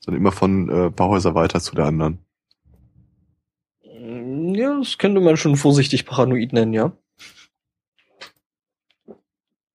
sondern 0.00 0.20
immer 0.20 0.32
von 0.32 0.68
äh, 0.68 0.90
Bauhäuser 0.90 1.34
weiter 1.34 1.60
zu 1.60 1.74
der 1.76 1.86
anderen. 1.86 2.18
Ja, 3.82 4.78
das 4.78 4.98
könnte 4.98 5.20
man 5.20 5.36
schon 5.36 5.56
vorsichtig 5.56 6.04
paranoid 6.06 6.52
nennen, 6.52 6.72
ja. 6.72 6.92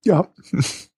Ja. 0.03 0.27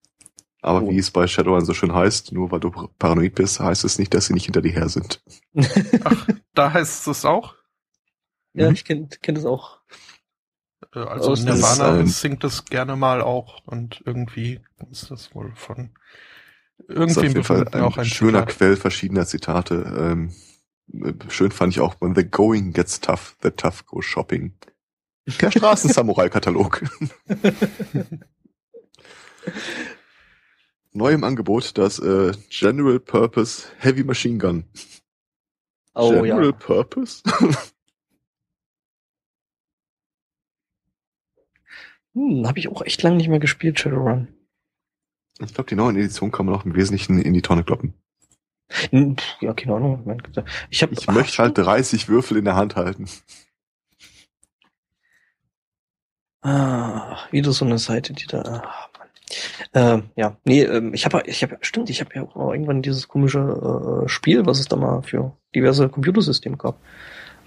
Aber 0.63 0.81
oh. 0.81 0.89
wie 0.89 0.97
es 0.97 1.11
bei 1.11 1.27
Shadowrun 1.27 1.65
so 1.65 1.73
schön 1.73 1.93
heißt, 1.93 2.31
nur 2.31 2.49
weil 2.49 2.61
du 2.61 2.71
paranoid 2.71 3.35
bist, 3.35 3.59
heißt 3.59 3.83
es 3.83 3.99
nicht, 3.99 4.13
dass 4.13 4.27
sie 4.27 4.33
nicht 4.33 4.45
hinter 4.45 4.61
dir 4.61 4.71
her 4.71 4.87
sind. 4.87 5.21
Ach, 6.05 6.27
da 6.53 6.71
heißt 6.71 7.05
es 7.09 7.25
auch? 7.25 7.55
Ja, 8.53 8.69
mhm. 8.69 8.73
ich 8.73 8.85
kenne 8.85 9.09
kenn 9.21 9.35
das 9.35 9.43
auch. 9.45 9.81
Äh, 10.95 10.99
also 10.99 11.31
Aus 11.31 11.43
Nirvana 11.43 11.99
ein, 11.99 12.07
singt 12.07 12.45
es 12.45 12.63
gerne 12.63 12.95
mal 12.95 13.21
auch 13.21 13.61
und 13.65 14.01
irgendwie 14.05 14.61
ist 14.89 15.11
das 15.11 15.35
wohl 15.35 15.51
von 15.53 15.91
irgendwie 16.87 17.19
auf 17.19 17.23
jeden 17.23 17.43
Fall 17.43 17.67
ein, 17.67 17.81
auch 17.81 17.97
ein 17.97 18.05
schöner 18.05 18.47
Zitat. 18.47 18.57
Quell 18.57 18.77
verschiedener 18.77 19.25
Zitate. 19.25 19.75
Ähm, 19.97 20.33
schön 21.27 21.51
fand 21.51 21.73
ich 21.73 21.81
auch, 21.81 21.99
when 21.99 22.15
the 22.15 22.23
going 22.23 22.71
gets 22.71 23.01
tough, 23.01 23.35
the 23.43 23.51
tough 23.51 23.85
go 23.85 24.01
shopping. 24.01 24.53
Der 25.41 25.51
Straßensamurai-Katalog. 25.51 26.83
Neu 30.93 31.11
im 31.11 31.23
Angebot 31.23 31.75
das 31.77 31.97
äh, 31.99 32.33
General 32.49 32.99
Purpose 32.99 33.67
Heavy 33.79 34.03
Machine 34.03 34.37
Gun. 34.37 34.65
Oh, 35.95 36.11
General 36.11 36.45
ja. 36.45 36.51
Purpose? 36.51 37.23
hm, 42.13 42.45
habe 42.47 42.59
ich 42.59 42.67
auch 42.67 42.83
echt 42.83 43.01
lange 43.01 43.17
nicht 43.17 43.27
mehr 43.27 43.39
gespielt, 43.39 43.79
Shadowrun. 43.79 44.27
Ich 45.39 45.55
glaube, 45.55 45.67
die 45.67 45.75
neue 45.75 45.97
Edition 45.97 46.31
kann 46.31 46.45
man 46.45 46.53
auch 46.53 46.65
im 46.65 46.75
Wesentlichen 46.75 47.19
in 47.19 47.33
die 47.33 47.41
Tonne 47.41 47.63
kloppen. 47.63 47.95
Hm, 48.91 49.15
ja, 49.41 49.53
keine 49.53 49.75
Ahnung. 49.75 50.21
Ich, 50.69 50.83
hab, 50.83 50.91
ich 50.91 51.07
möchte 51.07 51.41
halt 51.41 51.57
30 51.57 52.07
Würfel 52.07 52.37
in 52.37 52.45
der 52.45 52.55
Hand 52.55 52.75
halten. 52.75 53.07
Ah, 56.41 57.17
wieder 57.31 57.51
so 57.51 57.65
eine 57.65 57.79
Seite, 57.79 58.13
die 58.13 58.27
da. 58.27 58.89
Ähm, 59.73 60.03
ja, 60.15 60.37
nee, 60.45 60.63
ähm, 60.63 60.93
ich 60.93 61.05
habe, 61.05 61.23
ich 61.25 61.43
habe, 61.43 61.57
stimmt, 61.61 61.89
ich 61.89 62.01
habe 62.01 62.11
ja 62.15 62.23
auch 62.23 62.51
irgendwann 62.51 62.81
dieses 62.81 63.07
komische 63.07 64.03
äh, 64.05 64.09
Spiel, 64.09 64.45
was 64.45 64.59
es 64.59 64.67
da 64.67 64.75
mal 64.75 65.01
für 65.01 65.33
diverse 65.55 65.89
Computersysteme 65.89 66.57
gab, 66.57 66.77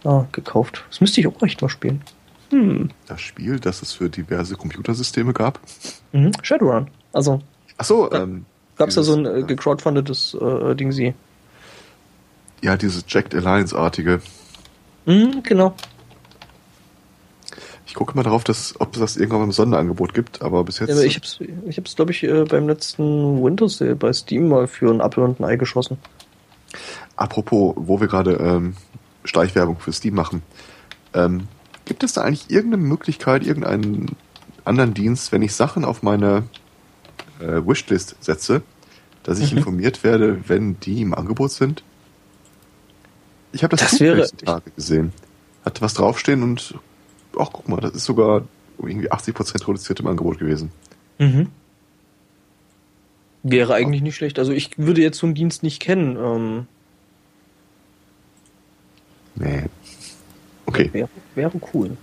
äh, 0.05 0.23
gekauft. 0.33 0.85
Das 0.89 1.01
müsste 1.01 1.21
ich 1.21 1.27
auch 1.27 1.43
echt 1.43 1.63
mal 1.63 1.69
spielen. 1.69 2.03
Hm. 2.51 2.91
Das 3.07 3.21
Spiel, 3.21 3.59
das 3.59 3.83
es 3.83 3.93
für 3.93 4.09
diverse 4.09 4.57
Computersysteme 4.57 5.33
gab? 5.33 5.61
Mhm. 6.13 6.33
Shadowrun. 6.43 6.89
Also. 7.13 7.41
Ach 7.79 7.85
so, 7.85 8.11
ähm, 8.13 8.47
gab 8.77 8.89
es 8.89 8.95
da 8.95 9.03
so 9.03 9.15
ein 9.15 9.27
äh, 9.27 9.43
gecrowdfundetes 9.43 10.35
äh, 10.35 10.75
Ding 10.75 10.93
sie. 10.93 11.15
Ja, 12.63 12.77
dieses 12.77 13.05
Jacked 13.09 13.35
Alliance-artige. 13.35 14.21
Mhm, 15.07 15.43
genau. 15.43 15.75
Ich 17.87 17.95
gucke 17.95 18.17
mal 18.17 18.25
darauf, 18.25 18.43
dass, 18.43 18.75
ob 18.81 18.95
es 18.95 19.01
das 19.01 19.17
irgendwann 19.17 19.45
im 19.45 19.53
Sonderangebot 19.53 20.13
gibt, 20.13 20.43
aber 20.43 20.65
bis 20.65 20.81
jetzt. 20.81 20.89
Ja, 20.89 20.97
aber 20.97 21.05
ich 21.05 21.17
hab's, 21.17 21.39
ich 21.67 21.79
hab's, 21.79 21.95
glaube 21.95 22.11
ich, 22.11 22.25
äh, 22.25 22.45
beim 22.45 22.67
letzten 22.67 23.43
Winter 23.43 23.69
Sale 23.69 23.95
bei 23.95 24.13
Steam 24.13 24.49
mal 24.49 24.67
für 24.67 24.91
ein 24.91 25.01
Apfel 25.01 25.23
und 25.23 25.41
ein 25.41 25.45
Ei 25.45 25.57
geschossen. 25.57 25.99
Apropos, 27.15 27.75
wo 27.77 28.01
wir 28.01 28.09
gerade 28.09 28.33
ähm, 28.33 28.75
Steichwerbung 29.25 29.79
für 29.79 29.93
Steam 29.93 30.15
machen. 30.15 30.43
Ähm, 31.15 31.49
gibt 31.85 32.03
es 32.03 32.13
da 32.13 32.23
eigentlich 32.23 32.51
irgendeine 32.51 32.83
Möglichkeit, 32.83 33.47
irgendeinen 33.47 34.17
anderen 34.65 34.93
Dienst, 34.95 35.33
wenn 35.33 35.43
ich 35.43 35.55
Sachen 35.55 35.85
auf 35.85 36.03
meine 36.03 36.45
äh, 37.41 37.67
Wishlist 37.67 38.17
setze, 38.21 38.63
dass 39.23 39.39
ich 39.39 39.53
mhm. 39.53 39.59
informiert 39.59 40.05
werde, 40.05 40.41
wenn 40.49 40.79
die 40.81 41.03
im 41.03 41.15
Angebot 41.15 41.53
sind? 41.53 41.83
Ich 43.53 43.63
habe 43.63 43.77
das, 43.77 43.91
das 43.91 44.01
wäre, 44.01 44.29
Tage 44.29 44.71
gesehen. 44.73 45.13
Hat 45.65 45.81
was 45.81 45.95
draufstehen 45.95 46.43
und 46.43 46.75
ach 47.39 47.51
guck 47.53 47.69
mal, 47.69 47.81
das 47.81 47.93
ist 47.93 48.05
sogar 48.05 48.43
irgendwie 48.79 49.11
80% 49.11 49.69
reduziert 49.69 50.01
im 50.01 50.07
Angebot 50.07 50.39
gewesen. 50.39 50.71
Mhm. 51.19 51.49
Wäre 53.43 53.75
eigentlich 53.75 54.03
nicht 54.03 54.17
schlecht. 54.17 54.39
Also 54.39 54.53
ich 54.53 54.77
würde 54.77 55.03
jetzt 55.03 55.19
so 55.19 55.27
einen 55.27 55.35
Dienst 55.35 55.63
nicht 55.63 55.81
kennen. 55.81 56.17
Ähm 56.17 56.67
nee. 59.37 59.65
Okay. 60.67 60.91
Wäre, 60.93 61.09
wäre 61.35 61.61
cool. 61.73 61.97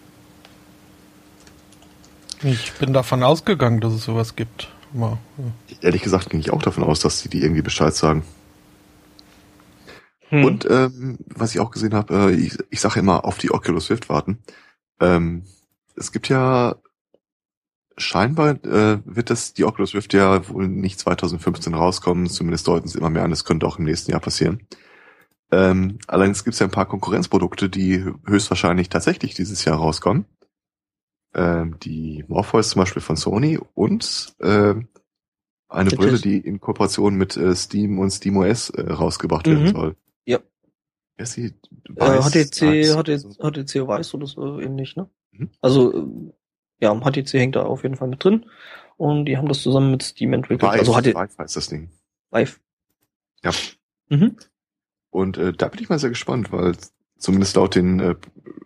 Ich 2.44 2.74
bin 2.74 2.94
davon 2.94 3.24
ausgegangen, 3.24 3.80
dass 3.80 3.94
es 3.94 4.04
sowas 4.04 4.36
gibt. 4.36 4.70
Mal, 4.94 5.18
ja. 5.38 5.78
Ehrlich 5.82 6.04
gesagt 6.04 6.30
ging 6.30 6.40
ich 6.40 6.52
auch 6.52 6.62
davon 6.62 6.84
aus, 6.84 7.00
dass 7.00 7.20
sie 7.20 7.30
die 7.30 7.42
irgendwie 7.42 7.62
Bescheid 7.62 7.94
sagen. 7.94 8.24
Hm. 10.30 10.46
Und 10.46 10.68
ähm, 10.70 11.18
was 11.28 11.54
ich 11.54 11.60
auch 11.60 11.72
gesehen 11.72 11.94
habe, 11.94 12.32
äh, 12.32 12.36
ich, 12.36 12.58
ich 12.70 12.80
sage 12.80 13.00
immer 13.00 13.26
auf 13.26 13.38
die 13.38 13.52
Oculus 13.52 13.90
Rift 13.90 14.10
warten. 14.10 14.40
Ähm, 15.00 15.44
es 15.96 16.12
gibt 16.12 16.30
ja 16.30 16.76
scheinbar 17.98 18.64
äh, 18.66 19.00
wird 19.06 19.30
das 19.30 19.54
die 19.54 19.66
Oculus 19.66 19.94
Rift 19.94 20.14
ja 20.14 20.48
wohl 20.50 20.68
nicht 20.68 21.00
2015 21.00 21.74
rauskommen, 21.74 22.28
zumindest 22.28 22.68
deuten 22.68 22.88
sie 22.88 22.98
immer 22.98 23.10
mehr 23.10 23.24
an, 23.24 23.30
das 23.30 23.46
könnte 23.46 23.68
auch 23.68 23.78
im 23.78 23.86
nächsten 23.86 24.12
Jahr 24.12 24.22
passieren. 24.22 24.68
Ähm, 25.52 26.00
allerdings 26.08 26.44
gibt 26.44 26.56
es 26.56 26.60
ja 26.60 26.68
ein 26.68 26.72
paar 26.72 26.88
Konkurrenzprodukte, 26.88 27.70
die 27.70 28.04
höchstwahrscheinlich 28.26 28.90
tatsächlich 28.90 29.36
dieses 29.36 29.64
Jahr 29.66 29.78
rauskommen. 29.78 30.26
Ähm, 31.36 31.78
die 31.80 32.26
Morpheus 32.28 32.70
zum 32.70 32.80
Beispiel 32.80 33.02
von 33.02 33.16
Sony 33.16 33.60
und 33.74 34.36
äh, 34.40 34.76
eine. 35.70 35.90
Brille, 35.90 36.20
die 36.20 36.38
in 36.38 36.60
Kooperation 36.60 37.16
mit 37.16 37.38
äh, 37.38 37.56
Steam 37.56 38.00
und 38.00 38.12
SteamOS 38.12 38.72
äh, 38.72 38.92
rausgebracht 38.92 39.46
mhm. 39.48 39.52
werden 39.52 39.74
soll. 39.74 39.96
Ja. 40.26 40.40
Wer 41.18 41.26
sie 41.26 41.54
weiß, 41.90 42.32
HTC, 42.32 42.62
weiß, 42.62 42.96
HTC, 42.96 43.38
HTC 43.40 43.88
weiß 43.88 44.14
oder 44.16 44.28
so 44.28 44.60
ähnlich, 44.60 44.96
ne? 44.96 45.10
Mhm. 45.32 45.50
Also, 45.62 45.94
äh, 45.94 46.34
ja, 46.80 46.94
HTC 46.94 47.34
hängt 47.34 47.56
da 47.56 47.64
auf 47.64 47.84
jeden 47.84 47.96
Fall 47.96 48.08
mit 48.08 48.24
drin. 48.24 48.46
Und 48.98 49.26
die 49.26 49.38
haben 49.38 49.48
das 49.48 49.62
zusammen 49.62 49.92
mit 49.92 50.04
Steam 50.04 50.34
entwickelt. 50.34 50.72
Vive, 50.72 50.80
also 50.80 50.94
HTC, 50.94 51.16
Vive 51.16 51.38
heißt 51.38 51.56
das 51.56 51.68
Ding. 51.68 51.90
Vive. 52.32 52.60
Ja. 53.44 53.52
Mhm. 54.10 54.38
Und 55.10 55.38
äh, 55.38 55.54
da 55.54 55.68
bin 55.68 55.82
ich 55.82 55.90
mal 55.90 56.00
sehr 56.00 56.10
gespannt, 56.10 56.52
weil 56.52 56.76
zumindest 57.18 57.56
laut 57.56 57.76
den 57.76 58.00
äh, 58.00 58.16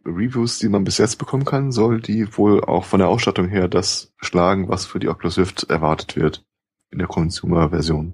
Reviews, 0.06 0.60
die 0.60 0.70
man 0.70 0.84
bis 0.84 0.98
jetzt 0.98 1.18
bekommen 1.18 1.46
kann, 1.46 1.72
soll 1.72 2.02
die 2.02 2.38
wohl 2.38 2.64
auch 2.64 2.86
von 2.86 3.00
der 3.00 3.10
Ausstattung 3.10 3.48
her 3.50 3.68
das 3.68 4.14
schlagen, 4.18 4.70
was 4.70 4.86
für 4.86 5.00
die 5.00 5.10
Oculus 5.10 5.38
Rift 5.38 5.70
erwartet 5.70 6.16
wird 6.16 6.46
in 6.90 7.00
der 7.00 7.08
Consumer-Version. 7.08 8.14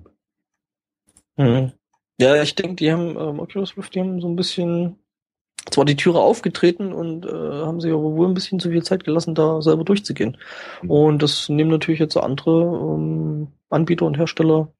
Mhm. 1.38 1.74
Ja, 2.24 2.42
ich 2.42 2.56
denke, 2.56 2.76
die 2.76 2.90
haben 2.90 3.18
ähm, 3.18 3.42
Oculus 3.42 3.76
Rift, 3.76 3.96
die 3.96 4.00
haben 4.00 4.22
so 4.22 4.30
ein 4.30 4.38
bisschen 4.38 4.96
zwar 5.70 5.84
die 5.84 5.98
Türe 5.98 6.20
aufgetreten 6.20 6.94
und 6.94 7.26
äh, 7.26 7.30
haben 7.30 7.82
sich 7.82 7.92
aber 7.92 8.02
wohl 8.02 8.30
ein 8.30 8.34
bisschen 8.34 8.62
zu 8.62 8.70
viel 8.70 8.82
Zeit 8.82 9.04
gelassen, 9.04 9.36
da 9.36 9.62
selber 9.62 9.84
durchzugehen. 9.84 10.38
Mhm. 10.82 10.90
Und 10.90 11.22
das 11.22 11.50
nehmen 11.50 11.70
natürlich 11.70 12.00
jetzt 12.00 12.16
andere 12.16 12.62
ähm, 12.62 13.48
Anbieter 13.70 14.06
und 14.06 14.18
Hersteller. 14.18 14.72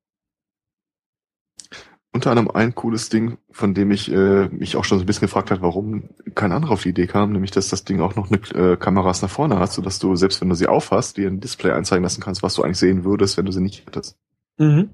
Unter 2.14 2.32
anderem 2.32 2.52
ein 2.52 2.76
cooles 2.76 3.10
Ding, 3.10 3.40
von 3.52 3.74
dem 3.74 3.92
ich 3.92 4.10
äh, 4.10 4.48
mich 4.48 4.78
auch 4.78 4.86
schon 4.86 5.00
so 5.00 5.04
ein 5.04 5.06
bisschen 5.06 5.28
gefragt 5.28 5.52
habe, 5.52 5.64
warum 5.64 6.12
kein 6.36 6.54
anderer 6.54 6.74
auf 6.74 6.84
die 6.84 6.90
Idee 6.90 7.08
kam, 7.08 7.34
nämlich 7.34 7.52
dass 7.52 7.68
das 7.68 7.84
Ding 7.84 8.00
auch 8.00 8.16
noch 8.16 8.32
eine 8.32 8.40
äh, 8.74 8.78
Kameras 8.78 9.22
nach 9.22 9.30
vorne 9.30 9.60
hat, 9.60 9.74
sodass 9.74 10.00
du, 10.00 10.16
selbst 10.16 10.40
wenn 10.40 10.48
du 10.48 10.56
sie 10.56 10.68
aufhast, 10.68 11.18
dir 11.18 11.28
ein 11.28 11.42
Display 11.42 11.72
anzeigen 11.72 12.04
lassen 12.04 12.22
kannst, 12.22 12.42
was 12.42 12.54
du 12.54 12.64
eigentlich 12.64 12.78
sehen 12.78 13.04
würdest, 13.04 13.36
wenn 13.36 13.46
du 13.46 13.52
sie 13.52 13.62
nicht 13.62 13.86
hättest. 13.86 14.18
Mhm. 14.58 14.92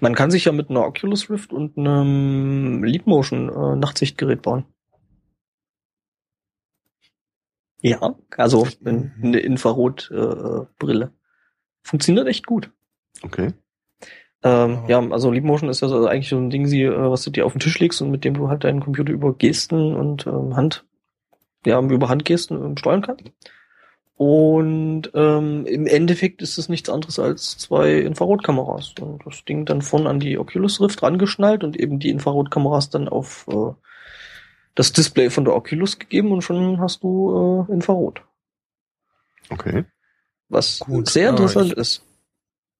Man 0.00 0.14
kann 0.14 0.30
sich 0.30 0.44
ja 0.44 0.52
mit 0.52 0.70
einer 0.70 0.84
Oculus 0.84 1.30
Rift 1.30 1.52
und 1.52 1.78
einem 1.78 2.84
Leap 2.84 3.06
Motion 3.06 3.48
äh, 3.48 3.76
Nachtsichtgerät 3.76 4.42
bauen. 4.42 4.64
Ja, 7.80 8.16
also 8.36 8.66
eine 8.84 9.38
Infrarotbrille. 9.38 11.04
Äh, 11.04 11.10
Funktioniert 11.82 12.26
echt 12.26 12.46
gut. 12.46 12.72
Okay. 13.22 13.52
Ähm, 14.42 14.84
ja, 14.88 15.00
also 15.10 15.30
Leap 15.30 15.44
Motion 15.44 15.68
ist 15.68 15.80
ja 15.80 15.88
so 15.88 16.06
eigentlich 16.06 16.28
so 16.28 16.36
ein 16.36 16.50
Ding, 16.50 16.66
sie, 16.66 16.82
äh, 16.82 17.10
was 17.10 17.24
du 17.24 17.30
dir 17.30 17.46
auf 17.46 17.52
den 17.52 17.60
Tisch 17.60 17.78
legst 17.78 18.00
und 18.02 18.10
mit 18.10 18.24
dem 18.24 18.34
du 18.34 18.48
halt 18.48 18.64
deinen 18.64 18.80
Computer 18.80 19.12
über 19.12 19.34
Gesten 19.34 19.94
und 19.94 20.26
ähm, 20.26 20.56
Hand, 20.56 20.84
ja, 21.66 21.80
über 21.80 22.08
Handgesten 22.08 22.62
ähm, 22.64 22.76
steuern 22.76 23.02
kannst. 23.02 23.24
Und 24.18 25.12
ähm, 25.14 25.64
im 25.64 25.86
Endeffekt 25.86 26.42
ist 26.42 26.58
es 26.58 26.68
nichts 26.68 26.90
anderes 26.90 27.20
als 27.20 27.56
zwei 27.56 28.00
Infrarotkameras. 28.00 28.94
Und 29.00 29.24
das 29.24 29.44
Ding 29.44 29.64
dann 29.64 29.80
vorne 29.80 30.08
an 30.08 30.18
die 30.18 30.38
Oculus 30.38 30.80
Rift 30.80 31.04
rangeschnallt 31.04 31.62
und 31.62 31.78
eben 31.78 32.00
die 32.00 32.10
Infrarotkameras 32.10 32.90
dann 32.90 33.08
auf 33.08 33.46
äh, 33.48 33.72
das 34.74 34.92
Display 34.92 35.30
von 35.30 35.44
der 35.44 35.54
Oculus 35.54 36.00
gegeben 36.00 36.32
und 36.32 36.42
schon 36.42 36.80
hast 36.80 37.04
du 37.04 37.66
äh, 37.68 37.72
Infrarot. 37.72 38.22
Okay. 39.50 39.84
Was 40.48 40.80
Gut, 40.80 41.08
sehr 41.08 41.30
interessant 41.30 41.74
ist. 41.74 42.02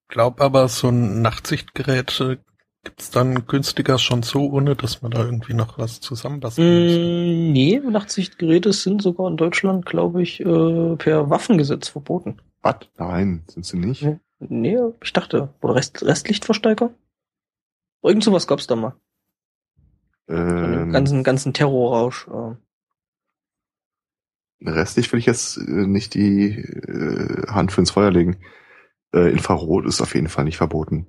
Ich 0.03 0.07
glaube 0.09 0.43
aber, 0.43 0.67
so 0.67 0.89
ein 0.89 1.21
Nachtsichtgerät 1.21 2.19
äh, 2.19 2.37
Gibt's 2.83 3.11
dann 3.11 3.45
günstiger 3.45 3.97
schon 3.97 4.23
so, 4.23 4.49
ohne 4.51 4.75
dass 4.75 5.01
man 5.01 5.11
da 5.11 5.23
irgendwie 5.25 5.53
noch 5.53 5.77
was 5.77 5.99
zusammenbasteln 5.99 6.85
muss? 6.85 6.93
Mm, 6.93 7.51
nee, 7.51 7.79
Nachtsichtgeräte 7.79 8.71
sind 8.71 9.01
sogar 9.01 9.29
in 9.29 9.35
Deutschland, 9.35 9.85
glaube 9.85 10.21
ich, 10.21 10.39
äh, 10.39 10.95
per 10.95 11.29
Waffengesetz 11.29 11.89
verboten. 11.89 12.41
Was? 12.61 12.77
Nein, 12.97 13.43
sind 13.47 13.65
sie 13.65 13.77
nicht? 13.77 14.07
Nee, 14.39 14.77
ich 15.03 15.11
dachte. 15.11 15.53
Oder 15.61 15.75
Rest, 15.75 16.03
Restlichtverstärker? 16.03 16.91
Irgend 18.01 18.23
sowas 18.23 18.47
gab's 18.47 18.67
da 18.67 18.77
mal. 18.77 18.95
Ähm, 20.29 20.91
ganzen, 20.91 21.23
ganzen 21.23 21.53
Terrorrausch. 21.53 22.27
Äh. 22.27 22.55
Restlicht 24.69 25.11
will 25.11 25.19
ich 25.19 25.25
jetzt 25.25 25.57
äh, 25.57 25.87
nicht 25.87 26.13
die 26.13 26.51
äh, 26.51 27.47
Hand 27.47 27.73
für 27.73 27.81
ins 27.81 27.91
Feuer 27.91 28.11
legen. 28.11 28.37
Äh, 29.13 29.31
Infrarot 29.31 29.85
ist 29.85 30.01
auf 30.01 30.15
jeden 30.15 30.29
Fall 30.29 30.45
nicht 30.45 30.57
verboten. 30.57 31.07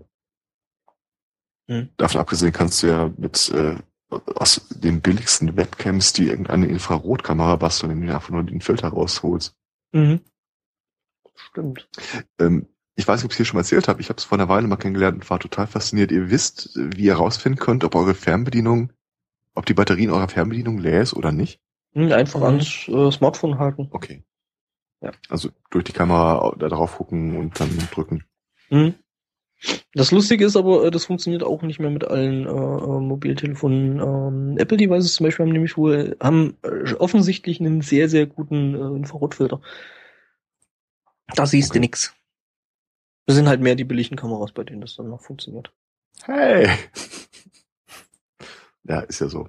Mhm. 1.70 1.88
Davon 1.96 2.20
abgesehen 2.20 2.52
kannst 2.52 2.82
du 2.82 2.88
ja 2.88 3.12
mit 3.16 3.48
äh, 3.50 3.76
aus 4.10 4.66
den 4.70 5.00
billigsten 5.00 5.56
Webcams 5.56 6.12
die 6.12 6.26
irgendeine 6.26 6.66
Infrarotkamera 6.66 7.54
basteln, 7.56 7.92
indem 7.92 8.08
du 8.08 8.14
einfach 8.14 8.30
nur 8.30 8.42
den 8.42 8.60
Filter 8.60 8.88
rausholst. 8.88 9.54
Mhm. 9.92 10.20
Stimmt. 11.36 11.88
Ähm, 12.40 12.66
ich 12.96 13.06
weiß 13.06 13.20
nicht, 13.20 13.26
ob 13.26 13.30
ich 13.30 13.34
es 13.34 13.36
hier 13.36 13.46
schon 13.46 13.56
mal 13.56 13.60
erzählt 13.60 13.86
habe. 13.86 14.00
Ich 14.00 14.08
habe 14.08 14.18
es 14.18 14.24
vor 14.24 14.36
einer 14.36 14.48
Weile 14.48 14.66
mal 14.66 14.76
kennengelernt 14.76 15.14
und 15.14 15.30
war 15.30 15.38
total 15.38 15.68
fasziniert. 15.68 16.10
Ihr 16.10 16.28
wisst, 16.28 16.70
wie 16.74 17.04
ihr 17.04 17.14
herausfinden 17.14 17.60
könnt, 17.60 17.84
ob 17.84 17.94
eure 17.94 18.14
Fernbedienung, 18.14 18.92
ob 19.54 19.64
die 19.64 19.74
Batterie 19.74 20.04
in 20.04 20.10
eurer 20.10 20.28
Fernbedienung 20.28 20.78
leer 20.78 21.02
ist 21.02 21.14
oder 21.14 21.30
nicht. 21.30 21.60
Mhm, 21.94 22.10
einfach 22.10 22.40
mhm. 22.40 22.46
ans 22.46 22.88
äh, 22.88 23.12
Smartphone 23.12 23.60
halten. 23.60 23.88
Okay. 23.92 24.24
Ja. 25.00 25.12
Also 25.28 25.50
durch 25.70 25.84
die 25.84 25.92
Kamera 25.92 26.52
da 26.58 26.68
drauf 26.68 26.96
gucken 26.96 27.36
und 27.36 27.60
dann 27.60 27.70
drücken. 27.92 28.24
Mhm. 28.70 28.94
Das 29.92 30.12
Lustige 30.12 30.44
ist 30.44 30.56
aber, 30.56 30.84
äh, 30.84 30.90
das 30.90 31.04
funktioniert 31.04 31.42
auch 31.42 31.62
nicht 31.62 31.80
mehr 31.80 31.90
mit 31.90 32.04
allen 32.04 32.46
äh, 32.46 32.48
äh 32.48 33.00
Mobiltelefonen. 33.00 33.98
Ähm, 33.98 34.58
Apple-Devices 34.58 35.14
zum 35.14 35.24
Beispiel 35.24 35.46
haben 35.46 35.52
nämlich 35.52 35.76
wohl, 35.76 36.16
haben 36.20 36.56
äh, 36.62 36.94
offensichtlich 36.94 37.60
einen 37.60 37.82
sehr, 37.82 38.08
sehr 38.08 38.26
guten 38.26 38.74
äh, 38.74 38.96
Infrarotfilter. 38.96 39.60
Da 41.34 41.46
siehst 41.46 41.70
okay. 41.70 41.78
du 41.78 41.80
nix. 41.80 42.14
Das 43.26 43.36
sind 43.36 43.48
halt 43.48 43.60
mehr 43.60 43.74
die 43.74 43.84
billigen 43.84 44.16
Kameras, 44.16 44.52
bei 44.52 44.64
denen 44.64 44.80
das 44.80 44.96
dann 44.96 45.08
noch 45.08 45.20
funktioniert. 45.20 45.72
Hey! 46.24 46.68
ja, 48.84 49.00
ist 49.00 49.20
ja 49.20 49.28
so. 49.28 49.48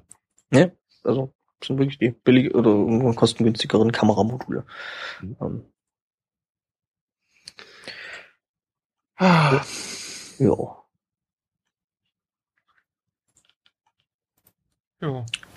Ja, 0.51 0.71
also 1.03 1.33
sind 1.63 1.77
wirklich 1.77 1.99
die 1.99 2.09
billig 2.09 2.55
oder 2.55 3.13
kostengünstigeren 3.13 3.91
Kameramodule. 3.91 4.65
Mhm. 5.21 5.37
Ähm. 5.41 5.65
Ah. 9.17 9.53
Ja. 9.53 9.65
Ja. 10.41 10.77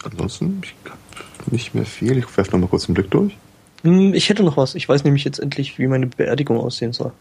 Ansonsten, 0.04 0.60
ich 0.62 0.74
habe 0.84 1.50
nicht 1.50 1.74
mehr 1.74 1.84
viel. 1.84 2.18
Ich 2.18 2.36
werfe 2.36 2.52
noch 2.52 2.60
mal 2.60 2.66
kurz 2.66 2.86
den 2.86 2.94
Blick 2.94 3.10
durch. 3.10 3.36
Hm, 3.82 4.14
ich 4.14 4.28
hätte 4.28 4.42
noch 4.42 4.56
was. 4.56 4.74
Ich 4.74 4.88
weiß 4.88 5.04
nämlich 5.04 5.24
jetzt 5.24 5.38
endlich, 5.38 5.78
wie 5.78 5.86
meine 5.86 6.06
Beerdigung 6.06 6.58
aussehen 6.58 6.92
soll. 6.92 7.12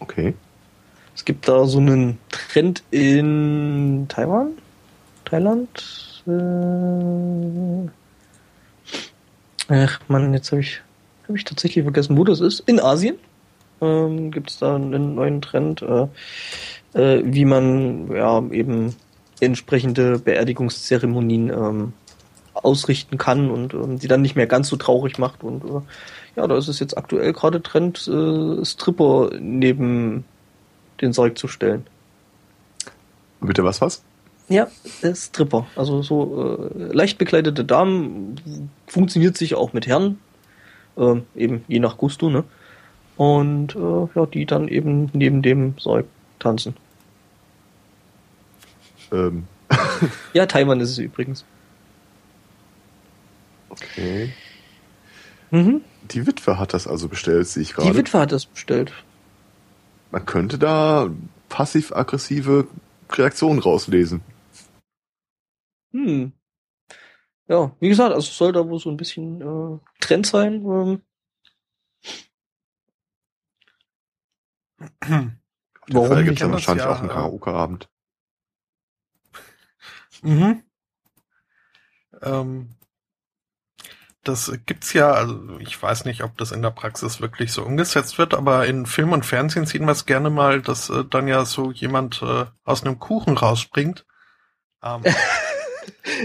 Okay. 0.00 0.34
Es 1.14 1.24
gibt 1.24 1.48
da 1.48 1.66
so 1.66 1.78
einen 1.78 2.18
Trend 2.30 2.82
in 2.90 4.06
Taiwan, 4.08 4.52
Thailand. 5.24 6.22
Äh 6.26 7.88
Ach 9.68 10.00
man, 10.08 10.32
jetzt 10.32 10.52
habe 10.52 10.60
ich 10.60 10.80
habe 11.24 11.38
ich 11.38 11.44
tatsächlich 11.44 11.82
vergessen, 11.82 12.16
wo 12.16 12.24
das 12.24 12.40
ist. 12.40 12.60
In 12.60 12.78
Asien 12.78 13.16
ähm, 13.80 14.30
gibt 14.30 14.50
es 14.50 14.58
da 14.58 14.76
einen 14.76 15.16
neuen 15.16 15.42
Trend. 15.42 15.82
Äh, 15.82 16.06
äh, 16.96 17.20
wie 17.24 17.44
man 17.44 18.10
ja 18.10 18.42
eben 18.50 18.94
entsprechende 19.40 20.18
Beerdigungszeremonien 20.18 21.50
ähm, 21.50 21.92
ausrichten 22.54 23.18
kann 23.18 23.50
und 23.50 23.74
ähm, 23.74 23.98
die 23.98 24.08
dann 24.08 24.22
nicht 24.22 24.34
mehr 24.34 24.46
ganz 24.46 24.68
so 24.68 24.76
traurig 24.76 25.18
macht. 25.18 25.44
Und 25.44 25.64
äh, 25.64 25.80
ja, 26.36 26.46
da 26.46 26.56
ist 26.56 26.68
es 26.68 26.80
jetzt 26.80 26.96
aktuell 26.96 27.32
gerade 27.32 27.62
Trend, 27.62 28.08
äh, 28.08 28.64
Stripper 28.64 29.30
neben 29.38 30.24
den 31.02 31.12
Sarg 31.12 31.36
zu 31.36 31.48
stellen. 31.48 31.86
Bitte 33.40 33.62
was, 33.62 33.82
was? 33.82 34.02
Ja, 34.48 34.68
äh, 35.02 35.14
Stripper. 35.14 35.66
Also 35.76 36.02
so 36.02 36.70
äh, 36.74 36.92
leicht 36.94 37.18
bekleidete 37.18 37.64
Damen 37.64 38.70
funktioniert 38.86 39.36
sich 39.36 39.54
auch 39.54 39.74
mit 39.74 39.86
Herren. 39.86 40.18
Äh, 40.96 41.16
eben 41.34 41.64
je 41.68 41.80
nach 41.80 41.98
Gusto, 41.98 42.30
ne? 42.30 42.44
Und 43.18 43.76
äh, 43.76 44.08
ja, 44.14 44.26
die 44.26 44.46
dann 44.46 44.68
eben 44.68 45.10
neben 45.12 45.42
dem 45.42 45.74
Sarg 45.78 46.06
tanzen. 46.38 46.74
Ähm. 49.12 49.46
ja, 50.32 50.46
Taiwan 50.46 50.80
ist 50.80 50.90
es 50.90 50.98
übrigens. 50.98 51.44
Okay. 53.68 54.32
Mhm. 55.50 55.82
Die 56.10 56.26
Witwe 56.26 56.58
hat 56.58 56.74
das 56.74 56.86
also 56.86 57.08
bestellt, 57.08 57.46
sehe 57.48 57.62
ich 57.62 57.74
gerade. 57.74 57.90
Die 57.90 57.96
Witwe 57.96 58.20
hat 58.20 58.32
das 58.32 58.46
bestellt. 58.46 58.92
Man 60.10 60.24
könnte 60.24 60.58
da 60.58 61.10
passiv-aggressive 61.48 62.68
Reaktionen 63.10 63.58
rauslesen. 63.58 64.22
Hm. 65.92 66.32
Ja, 67.48 67.76
wie 67.80 67.88
gesagt, 67.88 68.14
also 68.14 68.30
soll 68.30 68.52
da 68.52 68.68
wohl 68.68 68.78
so 68.78 68.90
ein 68.90 68.96
bisschen 68.96 69.40
äh, 69.40 69.78
Trend 70.00 70.26
sein. 70.26 70.64
Ähm. 70.64 71.02
Warum 75.88 76.24
gibt 76.24 76.32
es 76.32 76.40
dann 76.40 76.52
wahrscheinlich 76.52 76.84
ja, 76.84 76.92
auch 76.92 77.00
einen 77.00 77.08
Karaoke-Abend. 77.08 77.88
Mhm. 80.22 80.62
Ähm, 82.22 82.76
das 84.26 84.52
gibt's 84.66 84.92
ja, 84.92 85.12
also 85.12 85.58
ich 85.60 85.80
weiß 85.80 86.04
nicht, 86.04 86.24
ob 86.24 86.36
das 86.36 86.50
in 86.50 86.62
der 86.62 86.70
Praxis 86.70 87.20
wirklich 87.20 87.52
so 87.52 87.64
umgesetzt 87.64 88.18
wird, 88.18 88.34
aber 88.34 88.66
in 88.66 88.86
Film 88.86 89.12
und 89.12 89.24
Fernsehen 89.24 89.66
sieht 89.66 89.82
man 89.82 89.90
es 89.90 90.06
gerne 90.06 90.30
mal, 90.30 90.62
dass 90.62 90.90
äh, 90.90 91.04
dann 91.04 91.28
ja 91.28 91.44
so 91.44 91.70
jemand 91.70 92.22
äh, 92.22 92.46
aus 92.64 92.84
einem 92.84 92.98
Kuchen 92.98 93.36
rausspringt. 93.36 94.04
Ähm, 94.82 95.02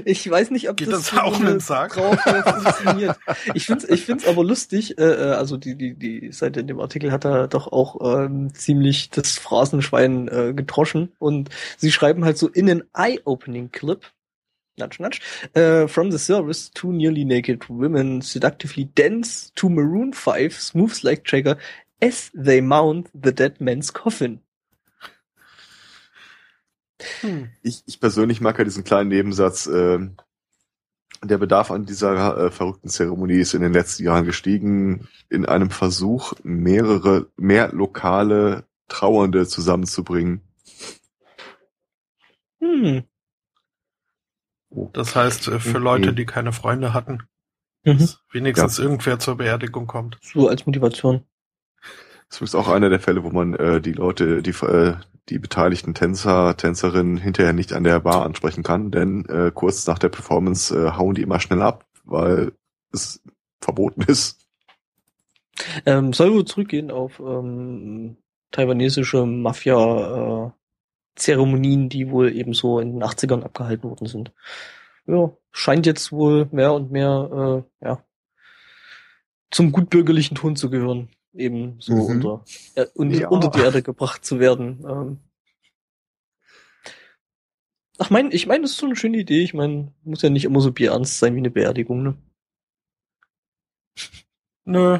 ich 0.05 0.29
weiß 0.29 0.51
nicht, 0.51 0.69
ob 0.69 0.77
Geht 0.77 0.91
das, 0.91 1.09
das 1.09 1.19
auch 1.19 1.39
mit 1.39 1.61
Sack? 1.61 1.95
funktioniert. 1.95 3.17
Ich 3.53 3.65
finde 3.65 3.87
ich 3.87 4.05
find's 4.05 4.27
aber 4.27 4.43
lustig, 4.43 4.97
äh, 4.97 5.03
äh, 5.03 5.33
also 5.33 5.57
die, 5.57 5.75
die, 5.75 5.95
die 5.95 6.31
Seite 6.31 6.59
in 6.59 6.67
dem 6.67 6.79
Artikel 6.79 7.11
hat 7.11 7.25
da 7.25 7.47
doch 7.47 7.71
auch 7.71 8.25
ähm, 8.25 8.53
ziemlich 8.53 9.09
das 9.09 9.37
Phrasenschwein 9.37 10.27
äh, 10.27 10.53
getroschen 10.53 11.11
und 11.19 11.49
sie 11.77 11.91
schreiben 11.91 12.25
halt 12.25 12.37
so 12.37 12.47
in 12.47 12.69
an 12.69 12.83
Eye-Opening-Clip 12.93 14.05
nudge, 14.77 14.99
nudge. 14.99 15.21
Uh, 15.55 15.87
from 15.87 16.11
the 16.11 16.19
service, 16.19 16.69
two 16.69 16.91
nearly 16.91 17.23
naked 17.23 17.69
women 17.69 18.21
seductively 18.21 18.85
dance 18.95 19.51
to 19.55 19.69
Maroon 19.69 20.13
5 20.13 20.53
Smooths 20.59 21.03
Like 21.03 21.23
Jagger 21.25 21.57
as 22.01 22.31
they 22.33 22.61
mount 22.61 23.09
the 23.13 23.31
dead 23.31 23.61
man's 23.61 23.91
coffin. 23.91 24.41
Hm. 27.21 27.49
Ich, 27.61 27.83
ich 27.85 27.99
persönlich 27.99 28.41
mag 28.41 28.57
ja 28.57 28.63
diesen 28.63 28.83
kleinen 28.83 29.09
Nebensatz. 29.09 29.67
Äh, 29.67 29.99
der 31.23 31.37
Bedarf 31.37 31.69
an 31.69 31.85
dieser 31.85 32.37
äh, 32.37 32.51
verrückten 32.51 32.89
Zeremonie 32.89 33.39
ist 33.39 33.53
in 33.53 33.61
den 33.61 33.73
letzten 33.73 34.03
Jahren 34.03 34.25
gestiegen, 34.25 35.07
in 35.29 35.45
einem 35.45 35.69
Versuch, 35.69 36.33
mehrere, 36.43 37.27
mehr 37.37 37.71
lokale 37.73 38.65
Trauernde 38.87 39.47
zusammenzubringen. 39.47 40.41
Hm. 42.59 43.03
Das 44.93 45.15
heißt, 45.15 45.49
äh, 45.49 45.59
für 45.59 45.79
Leute, 45.79 46.13
die 46.13 46.25
keine 46.25 46.53
Freunde 46.53 46.93
hatten, 46.93 47.23
mhm. 47.83 48.07
wenigstens 48.31 48.77
ja. 48.77 48.83
irgendwer 48.83 49.19
zur 49.19 49.37
Beerdigung 49.37 49.85
kommt. 49.85 50.17
So 50.21 50.47
als 50.47 50.65
Motivation. 50.65 51.23
Das 52.29 52.41
ist 52.41 52.55
auch 52.55 52.69
einer 52.69 52.89
der 52.89 53.01
Fälle, 53.01 53.23
wo 53.23 53.29
man 53.29 53.53
äh, 53.55 53.81
die 53.81 53.91
Leute, 53.91 54.41
die, 54.41 54.51
äh, 54.51 54.95
die 55.29 55.39
beteiligten 55.39 55.93
Tänzer, 55.93 56.57
Tänzerinnen 56.57 57.17
hinterher 57.17 57.53
nicht 57.53 57.73
an 57.73 57.83
der 57.83 57.99
Bar 57.99 58.25
ansprechen 58.25 58.63
kann, 58.63 58.89
denn 58.91 59.25
äh, 59.25 59.51
kurz 59.53 59.85
nach 59.87 59.99
der 59.99 60.09
Performance 60.09 60.75
äh, 60.75 60.91
hauen 60.91 61.15
die 61.15 61.21
immer 61.21 61.39
schnell 61.39 61.61
ab, 61.61 61.85
weil 62.03 62.51
es 62.91 63.21
verboten 63.59 64.01
ist. 64.01 64.39
Ähm, 65.85 66.13
soll 66.13 66.33
wohl 66.33 66.45
zurückgehen 66.45 66.89
auf 66.91 67.19
ähm, 67.19 68.17
taiwanesische 68.51 69.25
Mafia-Zeremonien, 69.25 71.85
äh, 71.85 71.89
die 71.89 72.09
wohl 72.09 72.33
eben 72.33 72.53
so 72.53 72.79
in 72.79 72.93
den 72.93 73.03
80ern 73.03 73.43
abgehalten 73.43 73.89
worden 73.89 74.07
sind. 74.07 74.31
Ja, 75.05 75.31
scheint 75.51 75.85
jetzt 75.85 76.11
wohl 76.11 76.47
mehr 76.51 76.73
und 76.73 76.91
mehr 76.91 77.65
äh, 77.81 77.85
ja, 77.85 78.03
zum 79.51 79.71
gutbürgerlichen 79.71 80.35
Ton 80.35 80.55
zu 80.55 80.69
gehören 80.69 81.09
eben 81.33 81.79
so 81.79 81.93
mhm. 81.93 82.01
unter, 82.01 82.45
äh, 82.75 82.85
unter, 82.93 83.17
ja. 83.17 83.27
unter 83.29 83.49
die 83.49 83.59
Erde 83.59 83.81
gebracht 83.81 84.25
zu 84.25 84.39
werden. 84.39 84.85
Ähm. 84.87 85.19
Ach, 87.97 88.09
mein, 88.09 88.31
ich 88.31 88.47
meine, 88.47 88.63
das 88.63 88.71
ist 88.71 88.77
so 88.77 88.85
eine 88.85 88.95
schöne 88.95 89.17
Idee. 89.17 89.43
Ich 89.43 89.53
meine, 89.53 89.93
muss 90.03 90.21
ja 90.21 90.29
nicht 90.29 90.45
immer 90.45 90.61
so 90.61 90.71
bierernst 90.71 91.19
sein 91.19 91.35
wie 91.35 91.39
eine 91.39 91.51
Beerdigung, 91.51 92.03
ne? 92.03 92.17
Nö. 94.65 94.99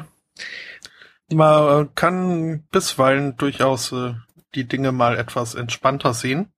Man 1.32 1.94
kann 1.94 2.64
bisweilen 2.70 3.36
durchaus 3.36 3.92
äh, 3.92 4.14
die 4.54 4.68
Dinge 4.68 4.92
mal 4.92 5.16
etwas 5.16 5.54
entspannter 5.54 6.14
sehen. 6.14 6.52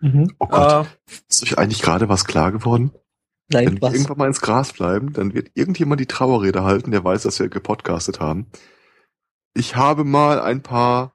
Mhm. 0.00 0.34
Oh 0.38 0.46
Gott, 0.46 0.86
äh, 0.86 1.12
ist 1.28 1.42
euch 1.42 1.58
eigentlich 1.58 1.82
gerade 1.82 2.08
was 2.08 2.24
klar 2.24 2.52
geworden? 2.52 2.92
Nein, 3.52 3.66
Wenn 3.66 3.82
was? 3.82 3.92
wir 3.92 3.96
irgendwann 3.98 4.18
mal 4.18 4.26
ins 4.28 4.40
Gras 4.40 4.72
bleiben, 4.72 5.12
dann 5.12 5.34
wird 5.34 5.50
irgendjemand 5.54 6.00
die 6.00 6.06
Trauerrede 6.06 6.62
halten, 6.62 6.92
der 6.92 7.02
weiß, 7.02 7.24
dass 7.24 7.40
wir 7.40 7.48
gepodcastet 7.48 8.20
haben. 8.20 8.46
Ich 9.54 9.76
habe 9.76 10.04
mal 10.04 10.40
ein 10.40 10.62
paar 10.62 11.14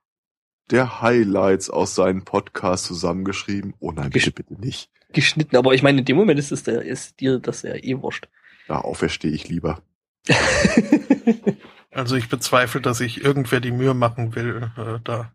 der 0.71 1.01
Highlights 1.01 1.69
aus 1.69 1.95
seinem 1.95 2.25
Podcast 2.25 2.85
zusammengeschrieben. 2.85 3.75
Oh 3.79 3.91
nein, 3.91 4.09
bitte, 4.09 4.31
bitte 4.31 4.59
nicht. 4.59 4.89
Geschnitten, 5.13 5.55
aber 5.55 5.73
ich 5.73 5.83
meine, 5.83 5.99
in 5.99 6.05
dem 6.05 6.17
Moment 6.17 6.39
ist 6.39 6.51
es 6.51 6.63
der, 6.63 6.81
ist 6.81 7.19
dir 7.19 7.39
das 7.39 7.61
ja 7.61 7.75
eh 7.75 8.01
wurscht. 8.01 8.27
Ja, 8.67 8.81
auferstehe 8.81 9.31
ich 9.31 9.47
lieber. 9.47 9.81
also 11.91 12.15
ich 12.15 12.29
bezweifle, 12.29 12.81
dass 12.81 12.97
sich 12.97 13.23
irgendwer 13.23 13.59
die 13.59 13.71
Mühe 13.71 13.93
machen 13.93 14.35
will, 14.35 14.71
äh, 14.75 14.99
da 15.03 15.31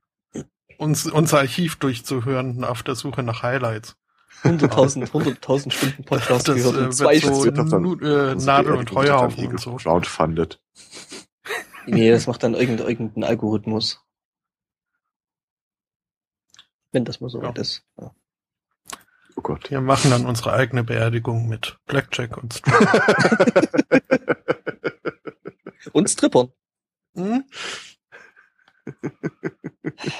uns, 0.81 1.07
unser 1.07 1.39
Archiv 1.39 1.77
durchzuhören 1.77 2.65
auf 2.65 2.83
der 2.83 2.95
Suche 2.95 3.23
nach 3.23 3.43
Highlights. 3.43 3.97
100.000 4.45 5.11
100.000 5.11 5.71
Stunden 5.71 6.05
Podcast 6.05 6.49
das, 6.49 6.57
gehört. 6.57 6.77
Äh, 6.77 6.91
zwei 6.91 7.19
so 7.19 7.45
äh, 7.45 8.35
Nadel 8.37 8.73
und 8.73 8.91
Heuhaufen 8.93 9.49
und 9.49 9.61
so. 9.61 9.77
Crowdfunded. 9.77 10.59
Nee, 11.91 12.11
das 12.11 12.27
macht 12.27 12.43
dann 12.43 12.55
irgendein, 12.55 12.89
irgendein 12.89 13.25
Algorithmus. 13.25 14.05
Wenn 16.93 17.05
das 17.05 17.21
mal 17.21 17.31
so 17.31 17.43
weit 17.43 17.59
ist. 17.59 17.85
Ja. 17.99 18.15
Oh 19.37 19.43
Gott. 19.43 19.71
Wir 19.71 19.81
machen 19.81 20.11
dann 20.11 20.27
unsere 20.27 20.53
eigene 20.53 20.85
Beerdigung 20.85 21.49
mit 21.49 21.79
Blackjack 21.87 22.37
und 22.37 22.55
Strippern. 22.55 23.01
und 25.93 26.11
Strippern. 26.11 26.53
Hm? 27.15 27.45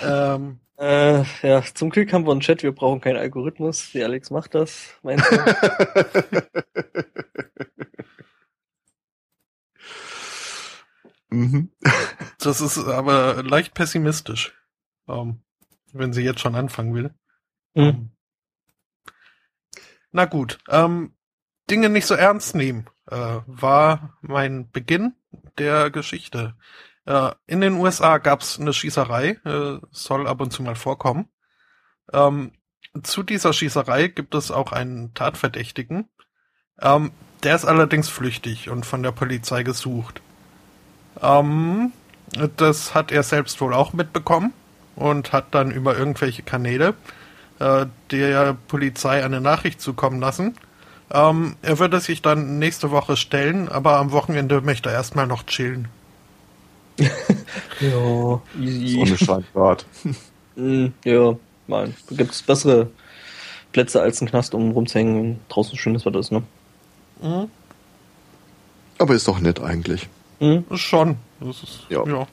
ähm, 0.03 0.61
äh, 0.77 1.23
ja, 1.43 1.63
zum 1.75 1.91
Glück 1.91 2.13
haben 2.13 2.27
wir 2.27 2.33
einen 2.33 2.41
Chat, 2.41 2.63
wir 2.63 2.73
brauchen 2.73 3.01
keinen 3.01 3.17
Algorithmus. 3.17 3.91
Die 3.93 4.03
Alex 4.03 4.31
macht 4.31 4.55
das, 4.55 4.95
meinst 5.03 5.31
du? 5.31 5.37
Mhm. 11.31 11.71
Das 12.39 12.63
ist 12.63 12.79
aber 12.79 13.43
leicht 13.43 13.75
pessimistisch, 13.75 14.55
ähm, 15.07 15.43
wenn 15.93 16.15
sie 16.15 16.23
jetzt 16.23 16.41
schon 16.41 16.55
anfangen 16.55 16.95
will. 16.95 17.15
Mhm. 17.75 17.83
Ähm, 17.83 18.11
na 20.11 20.25
gut, 20.25 20.59
ähm, 20.69 21.15
Dinge 21.71 21.91
nicht 21.91 22.07
so 22.07 22.15
ernst 22.15 22.55
nehmen, 22.55 22.87
äh, 23.11 23.41
war 23.47 24.19
mein 24.23 24.71
Beginn 24.71 25.15
der 25.59 25.91
Geschichte. 25.91 26.57
Äh, 27.05 27.33
in 27.47 27.61
den 27.61 27.75
USA 27.75 28.19
gab's 28.19 28.59
eine 28.59 28.73
Schießerei, 28.73 29.39
äh, 29.45 29.79
soll 29.91 30.27
ab 30.27 30.41
und 30.41 30.53
zu 30.53 30.63
mal 30.63 30.75
vorkommen. 30.75 31.29
Ähm, 32.13 32.53
zu 33.03 33.23
dieser 33.23 33.53
Schießerei 33.53 34.09
gibt 34.09 34.35
es 34.35 34.51
auch 34.51 34.73
einen 34.73 35.15
Tatverdächtigen. 35.15 36.09
Ähm, 36.81 37.13
der 37.43 37.55
ist 37.55 37.65
allerdings 37.65 38.09
flüchtig 38.09 38.69
und 38.69 38.85
von 38.85 39.03
der 39.03 39.13
Polizei 39.13 39.63
gesucht. 39.63 40.23
Ähm, 41.23 41.93
das 42.57 42.95
hat 42.95 43.13
er 43.13 43.23
selbst 43.23 43.61
wohl 43.61 43.75
auch 43.75 43.93
mitbekommen 43.93 44.53
und 44.97 45.33
hat 45.33 45.47
dann 45.53 45.71
über 45.71 45.99
irgendwelche 45.99 46.43
Kanäle 46.43 46.95
äh, 47.59 47.87
der 48.11 48.57
Polizei 48.69 49.25
eine 49.25 49.41
Nachricht 49.41 49.81
zukommen 49.81 50.21
lassen. 50.21 50.57
Ähm, 51.13 51.57
er 51.63 51.79
würde 51.79 52.01
sich 52.01 52.23
dann 52.23 52.59
nächste 52.59 52.91
Woche 52.91 53.17
stellen, 53.17 53.69
aber 53.69 53.97
am 53.97 54.13
Wochenende 54.13 54.61
möchte 54.61 54.91
er 54.91 54.95
erstmal 54.95 55.27
noch 55.27 55.45
chillen. 55.45 55.89
ja, 57.81 58.43
easy. 58.61 58.99
Sonne 58.99 59.19
scheint 59.19 59.53
grad. 59.53 59.87
mm, 60.57 60.87
ja, 61.05 61.35
man, 61.67 61.95
da 62.09 62.17
gibt 62.17 62.33
es 62.33 62.43
bessere 62.43 62.91
Plätze 63.73 64.01
als 64.03 64.21
ein 64.21 64.29
Knast, 64.29 64.55
um 64.55 64.71
rumzuhängen, 64.73 65.17
wenn 65.17 65.41
draußen 65.49 65.77
schönes 65.79 66.05
Wetter 66.05 66.19
ist, 66.19 66.31
ne? 66.31 66.43
Mhm. 67.23 67.51
Aber 68.99 69.15
ist 69.15 69.27
doch 69.27 69.41
nett 69.41 69.61
eigentlich. 69.61 70.09
Mhm. 70.41 70.65
Schon. 70.77 71.17
Das 71.39 71.63
ist, 71.63 71.87
ja. 71.89 72.05
ja. 72.05 72.27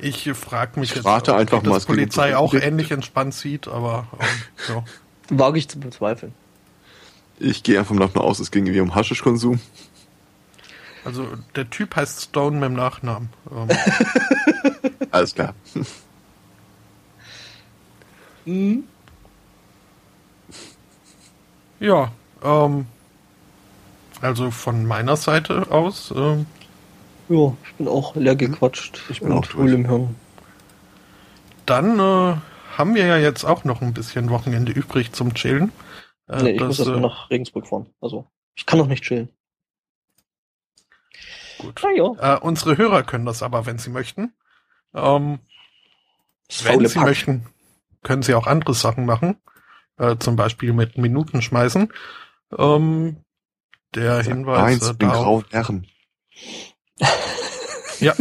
Ich 0.00 0.30
frage 0.32 0.78
mich 0.78 0.90
ich 0.90 0.96
jetzt, 0.96 1.04
warte 1.04 1.32
ob 1.32 1.40
einfach 1.40 1.62
die 1.62 1.68
mal, 1.68 1.80
Polizei 1.80 2.36
auch 2.36 2.54
ähnlich 2.54 2.90
entspannt 2.90 3.34
sieht, 3.34 3.66
aber 3.66 4.06
ähm, 4.68 4.74
ja. 4.76 4.84
Wage 5.38 5.58
ich 5.58 5.68
zu 5.68 5.80
bezweifeln. 5.80 6.34
Ich 7.38 7.62
gehe 7.62 7.78
einfach 7.78 7.96
davon 7.96 8.22
aus, 8.22 8.40
es 8.40 8.50
ging 8.50 8.66
irgendwie 8.66 8.80
um 8.80 8.94
Haschischkonsum. 8.94 9.60
Also 11.04 11.26
der 11.54 11.70
Typ 11.70 11.96
heißt 11.96 12.22
Stone 12.22 12.58
mit 12.58 12.68
dem 12.68 12.74
Nachnamen. 12.74 13.30
Ähm. 13.50 13.68
Alles 15.10 15.34
klar. 15.34 15.54
mhm. 18.44 18.84
Ja, 21.80 22.12
ähm, 22.42 22.86
also 24.20 24.50
von 24.50 24.86
meiner 24.86 25.16
Seite 25.16 25.70
aus. 25.70 26.10
Äh, 26.10 26.44
ja, 27.28 27.56
ich 27.64 27.74
bin 27.74 27.88
auch 27.88 28.16
leer 28.16 28.36
gequatscht. 28.36 29.02
Ich 29.10 29.20
bin 29.20 29.32
auch 29.32 29.44
voll 29.44 29.72
im 29.72 29.86
Hirn. 29.86 30.14
Dann 31.66 31.98
äh, 31.98 32.36
haben 32.76 32.94
wir 32.94 33.06
ja 33.06 33.18
jetzt 33.18 33.44
auch 33.44 33.64
noch 33.64 33.82
ein 33.82 33.92
bisschen 33.92 34.30
Wochenende 34.30 34.72
übrig 34.72 35.12
zum 35.12 35.34
Chillen. 35.34 35.72
Äh, 36.28 36.42
nee, 36.42 36.50
ich 36.52 36.58
das, 36.58 36.68
muss 36.68 36.78
erstmal 36.78 36.98
äh, 36.98 37.02
nach 37.02 37.30
Regensburg 37.30 37.66
fahren. 37.66 37.86
Also, 38.00 38.26
ich 38.54 38.66
kann 38.66 38.78
noch 38.78 38.86
nicht 38.86 39.04
chillen. 39.04 39.28
Gut. 41.58 41.82
Ja. 41.96 42.36
Äh, 42.36 42.40
unsere 42.40 42.78
Hörer 42.78 43.02
können 43.02 43.26
das 43.26 43.42
aber, 43.42 43.66
wenn 43.66 43.78
sie 43.78 43.90
möchten. 43.90 44.32
Ähm, 44.94 45.40
wenn 46.62 46.86
sie 46.86 46.94
Pack. 46.94 47.04
möchten, 47.04 47.46
können 48.02 48.22
sie 48.22 48.34
auch 48.34 48.46
andere 48.46 48.74
Sachen 48.74 49.04
machen. 49.04 49.36
Äh, 49.98 50.16
zum 50.18 50.36
Beispiel 50.36 50.72
mit 50.72 50.96
Minuten 50.96 51.42
schmeißen. 51.42 51.92
Ähm, 52.56 53.16
der 53.94 54.22
Hinweis 54.22 54.58
Eins, 54.58 54.88
äh, 54.88 54.94
den 54.94 55.08
grauen 55.08 55.44
Herren. 55.50 55.86
ja. 58.00 58.14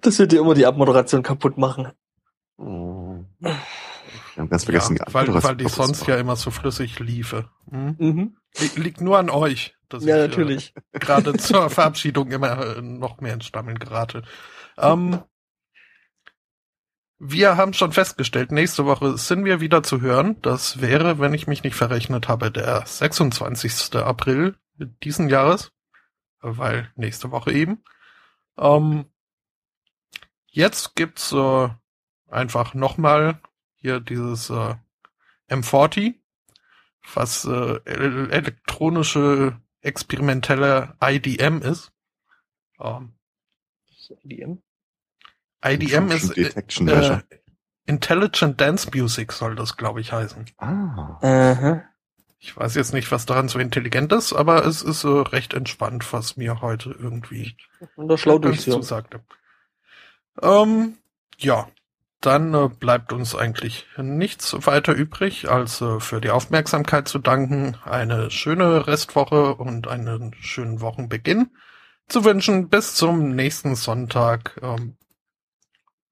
Das 0.00 0.18
wird 0.18 0.32
dir 0.32 0.40
immer 0.40 0.54
die 0.54 0.66
Abmoderation 0.66 1.22
kaputt 1.22 1.58
machen. 1.58 1.92
Wir 4.34 4.42
haben 4.42 4.48
ganz 4.48 4.64
vergessen, 4.64 4.96
ja, 4.96 5.04
die 5.04 5.14
weil, 5.14 5.42
weil 5.42 5.56
die 5.56 5.68
sonst 5.68 6.06
ja 6.06 6.16
immer 6.16 6.36
so 6.36 6.50
flüssig 6.50 6.98
liefe. 6.98 7.48
Hm? 7.70 7.96
Mhm. 7.98 8.36
Liegt 8.76 9.00
nur 9.00 9.18
an 9.18 9.30
euch, 9.30 9.74
dass 9.88 10.04
ja, 10.04 10.24
ich 10.24 10.30
natürlich. 10.30 10.74
Äh, 10.92 10.98
gerade 10.98 11.34
zur 11.34 11.70
Verabschiedung 11.70 12.30
immer 12.30 12.76
äh, 12.76 12.82
noch 12.82 13.20
mehr 13.20 13.34
ins 13.34 13.46
Stammeln 13.46 13.78
gerate. 13.78 14.22
Ähm, 14.78 15.20
Wir 17.24 17.56
haben 17.56 17.72
schon 17.72 17.92
festgestellt, 17.92 18.50
nächste 18.50 18.84
Woche 18.84 19.16
sind 19.16 19.44
wir 19.44 19.60
wieder 19.60 19.84
zu 19.84 20.00
hören. 20.00 20.42
Das 20.42 20.80
wäre, 20.80 21.20
wenn 21.20 21.34
ich 21.34 21.46
mich 21.46 21.62
nicht 21.62 21.76
verrechnet 21.76 22.26
habe, 22.26 22.50
der 22.50 22.84
26. 22.84 23.94
April 23.94 24.56
diesen 25.04 25.28
Jahres, 25.28 25.70
weil 26.40 26.90
nächste 26.96 27.30
Woche 27.30 27.52
eben. 27.52 27.84
Ähm, 28.58 29.04
jetzt 30.48 30.96
gibt's 30.96 31.30
äh, 31.30 31.68
einfach 32.28 32.74
nochmal 32.74 33.40
hier 33.76 34.00
dieses 34.00 34.50
äh, 34.50 34.74
M40, 35.48 36.16
was 37.14 37.44
äh, 37.44 37.78
elektronische 37.84 39.60
experimentelle 39.80 40.96
IDM 41.00 41.62
ist. 41.62 41.92
Ähm, 42.80 43.14
IDM? 44.24 44.60
IDM 45.64 46.10
ist 46.10 46.36
äh, 46.36 47.20
Intelligent 47.86 48.60
Dance 48.60 48.90
Music 48.94 49.32
soll 49.32 49.56
das, 49.56 49.76
glaube 49.76 50.00
ich, 50.00 50.12
heißen. 50.12 50.46
Ah. 50.58 51.82
Ich 52.38 52.56
weiß 52.56 52.74
jetzt 52.74 52.92
nicht, 52.92 53.10
was 53.12 53.26
daran 53.26 53.48
so 53.48 53.58
intelligent 53.58 54.12
ist, 54.12 54.32
aber 54.32 54.64
es 54.66 54.82
ist 54.82 55.04
äh, 55.04 55.08
recht 55.08 55.54
entspannt, 55.54 56.12
was 56.12 56.36
mir 56.36 56.60
heute 56.60 56.90
irgendwie 56.90 57.56
schlau 58.16 58.38
zusagte. 58.38 59.20
Ähm, 60.40 60.98
ja, 61.38 61.68
dann 62.20 62.54
äh, 62.54 62.68
bleibt 62.68 63.12
uns 63.12 63.34
eigentlich 63.34 63.86
nichts 63.96 64.56
weiter 64.66 64.92
übrig, 64.92 65.48
als 65.50 65.80
äh, 65.80 66.00
für 66.00 66.20
die 66.20 66.30
Aufmerksamkeit 66.30 67.08
zu 67.08 67.18
danken, 67.18 67.76
eine 67.84 68.30
schöne 68.30 68.86
Restwoche 68.86 69.54
und 69.54 69.88
einen 69.88 70.34
schönen 70.40 70.80
Wochenbeginn 70.80 71.50
zu 72.08 72.24
wünschen. 72.24 72.68
Bis 72.68 72.94
zum 72.94 73.34
nächsten 73.34 73.74
Sonntag. 73.74 74.58
Ähm, 74.62 74.96